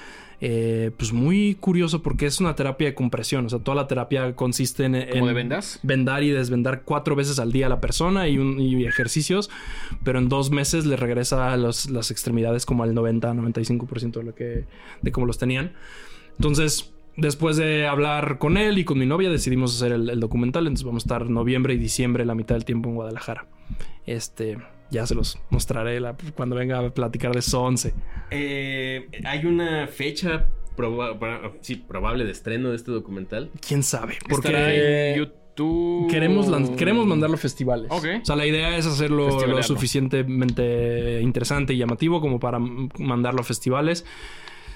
eh, 0.47 0.91
pues 0.95 1.11
muy 1.11 1.55
curioso 1.55 2.03
porque 2.03 2.27
es 2.27 2.39
una 2.39 2.55
terapia 2.55 2.85
de 2.87 2.93
compresión. 2.93 3.47
O 3.47 3.49
sea, 3.49 3.57
toda 3.59 3.73
la 3.73 3.87
terapia 3.87 4.35
consiste 4.35 4.83
en... 4.85 4.91
¿Como 5.09 5.21
en 5.23 5.27
de 5.29 5.33
vendas? 5.33 5.79
Vendar 5.81 6.21
y 6.23 6.29
desvendar 6.29 6.83
cuatro 6.85 7.15
veces 7.15 7.39
al 7.39 7.51
día 7.51 7.65
a 7.65 7.69
la 7.69 7.81
persona 7.81 8.27
y, 8.27 8.37
un- 8.37 8.59
y 8.59 8.85
ejercicios, 8.85 9.49
pero 10.03 10.19
en 10.19 10.29
dos 10.29 10.51
meses 10.51 10.85
le 10.85 10.97
regresa 10.97 11.57
los- 11.57 11.89
las 11.89 12.11
extremidades 12.11 12.67
como 12.67 12.83
al 12.83 12.93
90-95% 12.93 14.19
de 14.19 14.23
lo 14.23 14.35
que 14.35 14.65
de 15.01 15.11
cómo 15.11 15.25
los 15.25 15.39
tenían. 15.39 15.71
Entonces, 16.37 16.93
después 17.17 17.57
de 17.57 17.87
hablar 17.87 18.37
con 18.37 18.57
él 18.57 18.77
y 18.77 18.83
con 18.85 18.99
mi 18.99 19.07
novia, 19.07 19.29
decidimos 19.31 19.75
hacer 19.75 19.93
el, 19.93 20.09
el 20.11 20.19
documental. 20.19 20.67
Entonces 20.67 20.85
vamos 20.85 21.03
a 21.03 21.05
estar 21.05 21.29
noviembre 21.29 21.73
y 21.73 21.77
diciembre 21.77 22.23
la 22.23 22.35
mitad 22.35 22.53
del 22.53 22.65
tiempo 22.65 22.89
en 22.89 22.95
Guadalajara. 22.95 23.47
Este, 24.05 24.57
ya 24.91 25.05
se 25.05 25.15
los 25.15 25.37
mostraré 25.49 25.99
la- 25.99 26.15
cuando 26.35 26.55
venga 26.55 26.79
a 26.79 26.89
platicar 26.93 27.33
de 27.33 27.41
Sonce. 27.41 27.93
Eh, 28.31 29.07
hay 29.25 29.45
una 29.45 29.87
fecha 29.87 30.47
proba- 30.77 31.17
para- 31.19 31.51
sí, 31.61 31.75
probable 31.75 32.25
de 32.25 32.31
estreno 32.31 32.69
de 32.69 32.75
este 32.75 32.91
documental. 32.91 33.49
¿Quién 33.65 33.83
sabe? 33.83 34.17
Porque 34.29 34.47
Estará 34.49 34.73
en 34.73 35.17
YouTube. 35.17 36.09
Queremos, 36.09 36.47
queremos 36.75 37.05
mandarlo 37.07 37.35
a 37.35 37.39
festivales. 37.39 37.87
Ok. 37.89 38.05
O 38.21 38.25
sea, 38.25 38.35
la 38.35 38.45
idea 38.45 38.75
es 38.77 38.85
hacerlo 38.85 39.29
lo 39.47 39.63
suficientemente 39.63 41.21
interesante 41.21 41.73
y 41.73 41.77
llamativo 41.77 42.19
como 42.21 42.39
para 42.39 42.59
mandarlo 42.59 43.41
a 43.41 43.43
festivales. 43.43 44.05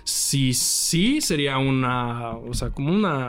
Si 0.05 0.53
sí, 0.53 1.21
sería 1.21 1.57
una. 1.57 2.31
O 2.31 2.53
sea, 2.53 2.69
como 2.69 2.93
una. 2.93 3.27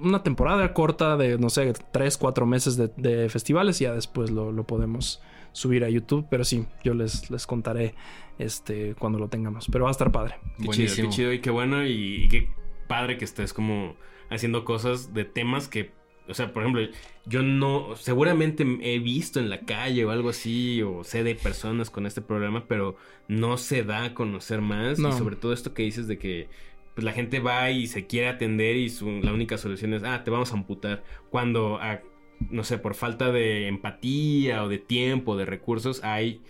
Una 0.00 0.22
temporada 0.22 0.72
corta 0.74 1.16
de, 1.16 1.38
no 1.38 1.50
sé, 1.50 1.72
tres, 1.92 2.16
cuatro 2.18 2.46
meses 2.46 2.76
de, 2.76 2.88
de 2.96 3.28
festivales 3.28 3.80
y 3.80 3.84
ya 3.84 3.94
después 3.94 4.30
lo, 4.30 4.52
lo 4.52 4.64
podemos 4.64 5.20
subir 5.52 5.82
a 5.84 5.88
YouTube. 5.88 6.26
Pero 6.30 6.44
sí, 6.44 6.66
yo 6.84 6.94
les, 6.94 7.30
les 7.30 7.46
contaré 7.46 7.94
este 8.38 8.94
cuando 8.98 9.18
lo 9.18 9.28
tengamos. 9.28 9.66
Pero 9.72 9.84
va 9.84 9.90
a 9.90 9.92
estar 9.92 10.12
padre. 10.12 10.36
Qué 10.58 10.66
Buenísimo. 10.66 10.94
chido, 10.94 11.08
qué 11.08 11.14
chido 11.16 11.32
y 11.32 11.40
qué 11.40 11.50
bueno 11.50 11.84
y, 11.86 12.24
y 12.24 12.28
qué 12.28 12.48
padre 12.86 13.16
que 13.18 13.24
estés 13.24 13.52
como 13.52 13.96
haciendo 14.30 14.64
cosas 14.64 15.14
de 15.14 15.24
temas 15.24 15.68
que, 15.68 15.90
o 16.28 16.34
sea, 16.34 16.52
por 16.52 16.62
ejemplo, 16.62 16.82
yo 17.24 17.42
no, 17.42 17.96
seguramente 17.96 18.64
he 18.82 18.98
visto 18.98 19.40
en 19.40 19.48
la 19.48 19.60
calle 19.60 20.04
o 20.04 20.10
algo 20.10 20.28
así 20.30 20.82
o 20.82 21.02
sé 21.02 21.22
de 21.24 21.34
personas 21.34 21.88
con 21.90 22.04
este 22.06 22.20
problema, 22.20 22.64
pero 22.68 22.96
no 23.26 23.56
se 23.56 23.84
da 23.84 24.04
a 24.04 24.14
conocer 24.14 24.60
más 24.60 24.98
No. 24.98 25.08
y 25.08 25.12
sobre 25.12 25.36
todo 25.36 25.52
esto 25.54 25.72
que 25.74 25.82
dices 25.82 26.06
de 26.08 26.18
que 26.18 26.48
pues 26.98 27.04
la 27.04 27.12
gente 27.12 27.38
va 27.38 27.70
y 27.70 27.86
se 27.86 28.08
quiere 28.08 28.26
atender 28.26 28.74
y 28.74 28.88
su- 28.88 29.20
la 29.22 29.32
única 29.32 29.56
solución 29.56 29.94
es, 29.94 30.02
ah, 30.02 30.24
te 30.24 30.32
vamos 30.32 30.50
a 30.50 30.56
amputar, 30.56 31.04
cuando, 31.30 31.78
no 32.50 32.64
sé, 32.64 32.76
por 32.78 32.94
falta 32.96 33.30
de 33.30 33.68
empatía 33.68 34.64
o 34.64 34.68
de 34.68 34.78
tiempo, 34.78 35.36
de 35.36 35.44
recursos, 35.46 36.02
hay 36.02 36.42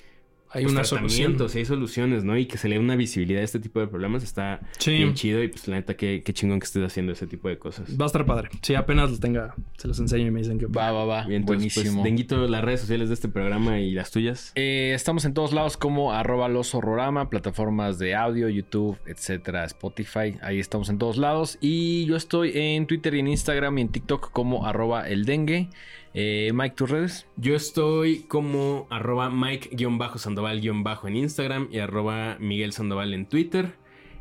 Hay 0.51 0.63
pues, 0.65 0.73
una 0.73 0.85
solución. 0.85 1.37
y 1.55 1.59
hay 1.59 1.65
soluciones, 1.65 2.25
¿no? 2.25 2.37
Y 2.39 2.47
que 2.47 2.57
se 2.59 2.69
le 2.69 2.77
dé 2.77 2.81
una 2.81 2.97
visibilidad 2.97 3.43
a 3.43 3.45
este 3.45 3.61
tipo 3.61 3.81
de 3.81 3.87
problemas 3.87 4.23
está 4.23 4.61
Sí. 4.79 4.93
bien 4.93 5.15
chido. 5.15 5.43
Y 5.43 5.49
pues 5.49 5.69
la 5.69 5.77
neta, 5.77 5.95
qué, 5.97 6.23
qué 6.25 6.33
chingón 6.33 6.59
que 6.61 6.65
estés 6.65 6.85
haciendo 6.85 7.13
ese 7.13 7.27
tipo 7.27 7.49
de 7.49 7.59
cosas. 7.59 7.99
Va 8.01 8.05
a 8.05 8.07
estar 8.07 8.25
padre. 8.25 8.49
Si 8.63 8.75
apenas 8.75 9.11
lo 9.11 9.19
tenga, 9.19 9.55
se 9.77 9.89
los 9.89 9.99
enseño 10.01 10.27
y 10.27 10.31
me 10.31 10.41
dicen 10.41 10.59
que 10.59 10.67
Va, 10.67 10.91
va, 10.93 11.05
va. 11.05 11.25
Bien, 11.27 11.43
entonces, 11.43 11.75
Buenísimo. 11.75 12.01
Pues, 12.03 12.05
Denguito, 12.05 12.47
las 12.49 12.65
redes 12.65 12.81
sociales 12.81 13.09
de 13.09 13.15
este 13.15 13.29
programa 13.29 13.79
y 13.81 13.93
las 13.93 14.11
tuyas. 14.11 14.53
Eh, 14.55 14.93
estamos 14.95 15.25
en 15.25 15.35
todos 15.35 15.53
lados 15.53 15.77
como 15.77 16.13
arroba 16.13 16.49
los 16.49 16.75
horrorama, 16.75 17.29
plataformas 17.31 17.99
de 17.99 18.15
audio, 18.15 18.49
YouTube, 18.49 18.97
etcétera, 19.07 19.65
Spotify. 19.65 20.37
Ahí 20.43 20.59
estamos 20.61 20.89
en 20.89 20.99
todos 20.99 21.17
lados. 21.19 21.59
Y 21.61 22.07
yo 22.07 22.17
estoy 22.17 22.53
en 22.55 22.87
Twitter 22.87 23.15
y 23.15 23.21
en 23.21 23.29
Instagram 23.29 23.79
y 23.79 23.83
en 23.83 23.89
TikTok 23.89 24.31
como 24.33 24.67
arroba 24.67 25.09
el 25.09 25.25
dengue. 25.25 25.69
Eh, 26.15 26.51
Mike, 26.55 26.75
tus 26.77 26.91
redes. 26.91 27.27
Yo 27.37 27.55
estoy 27.55 28.21
como 28.21 28.87
arroba 28.91 29.31
Mike-Sandoval- 29.31 30.61
en 31.09 31.17
Instagram 31.17 31.69
y 31.71 31.79
arroba 31.79 32.37
Miguel 32.41 32.73
Sandoval 32.73 33.15
en 33.15 33.27
Twitter. 33.27 33.75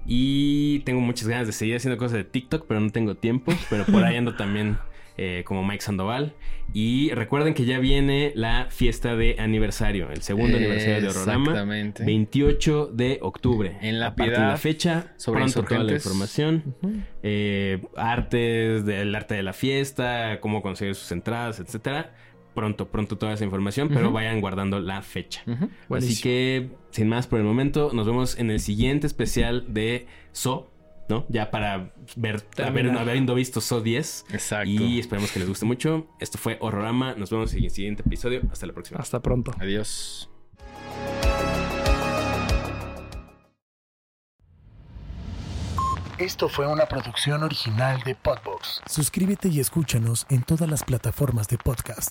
Y 0.06 0.80
tengo 0.80 1.02
muchas 1.02 1.28
ganas 1.28 1.48
de 1.48 1.54
seguir 1.54 1.76
haciendo 1.76 1.98
cosas 1.98 2.14
de 2.14 2.24
TikTok, 2.24 2.66
pero 2.68 2.80
no 2.80 2.90
tengo 2.92 3.16
tiempo. 3.16 3.54
Pero 3.70 3.86
por 3.86 4.04
ahí 4.04 4.16
ando 4.16 4.36
también 4.36 4.78
eh, 5.18 5.44
como 5.46 5.64
Mike 5.64 5.82
Sandoval. 5.84 6.34
Y 6.74 7.10
recuerden 7.12 7.54
que 7.54 7.66
ya 7.66 7.80
viene 7.80 8.32
la 8.36 8.68
fiesta 8.70 9.16
de 9.16 9.38
aniversario, 9.40 10.12
el 10.12 10.22
segundo 10.22 10.58
aniversario 10.58 11.02
de 11.02 11.08
Horrorama. 11.10 11.52
Exactamente. 11.52 12.04
28 12.06 12.92
de 12.94 13.20
octubre. 13.22 13.78
En 13.82 14.00
La 14.00 14.16
partir 14.16 14.26
de 14.26 14.38
Piedad, 14.38 14.52
la 14.52 14.58
fecha, 14.58 15.14
sobre 15.18 15.42
pronto 15.42 15.64
toda 15.64 15.84
la 15.84 15.94
información. 15.94 16.76
eh, 17.24 17.82
artes, 17.96 18.86
del 18.86 19.16
arte 19.16 19.36
de 19.36 19.44
la 19.44 19.54
fiesta, 19.54 20.40
cómo 20.42 20.62
conseguir 20.62 20.96
sus 20.96 21.12
entradas, 21.12 21.60
etcétera. 21.60 22.14
Pronto, 22.54 22.88
pronto 22.88 23.18
toda 23.20 23.34
esa 23.34 23.44
información, 23.44 23.88
pero 23.94 24.12
vayan 24.12 24.42
guardando 24.42 24.80
la 24.80 25.04
fecha. 25.04 25.44
Así 25.92 26.20
que, 26.22 26.70
sin 26.90 27.08
más 27.08 27.28
por 27.28 27.38
el 27.38 27.46
momento, 27.46 27.92
nos 27.94 28.08
vemos 28.08 28.38
en 28.40 28.50
el 28.50 28.60
siguiente 28.60 29.06
especial 29.06 29.66
de 29.74 30.08
So, 30.32 30.72
¿no? 31.10 31.26
Ya 31.30 31.52
para 31.52 31.94
ver, 32.16 32.44
haber, 32.64 32.90
habiendo 32.98 33.36
visto 33.36 33.62
So 33.62 33.82
10. 33.82 34.26
Exacto. 34.32 34.70
Y 34.70 35.00
esperemos 35.00 35.32
que 35.32 35.40
les 35.40 35.48
guste 35.48 35.66
mucho. 35.66 36.08
Esto 36.20 36.38
fue 36.38 36.58
Horrorama. 36.60 37.16
Nos 37.16 37.30
vemos 37.30 37.54
en 37.54 37.64
el 37.64 37.72
siguiente 37.72 38.04
episodio. 38.06 38.42
Hasta 38.52 38.66
la 38.68 38.74
próxima. 38.74 39.00
Hasta 39.00 39.22
pronto. 39.22 39.52
Adiós. 39.60 40.30
Esto 46.18 46.50
fue 46.50 46.66
una 46.66 46.88
producción 46.88 47.44
original 47.44 48.02
de 48.04 48.16
Podbox. 48.16 48.82
Suscríbete 48.88 49.50
y 49.50 49.60
escúchanos 49.60 50.26
en 50.32 50.42
todas 50.42 50.68
las 50.68 50.84
plataformas 50.84 51.48
de 51.48 51.60
podcast. 51.60 52.10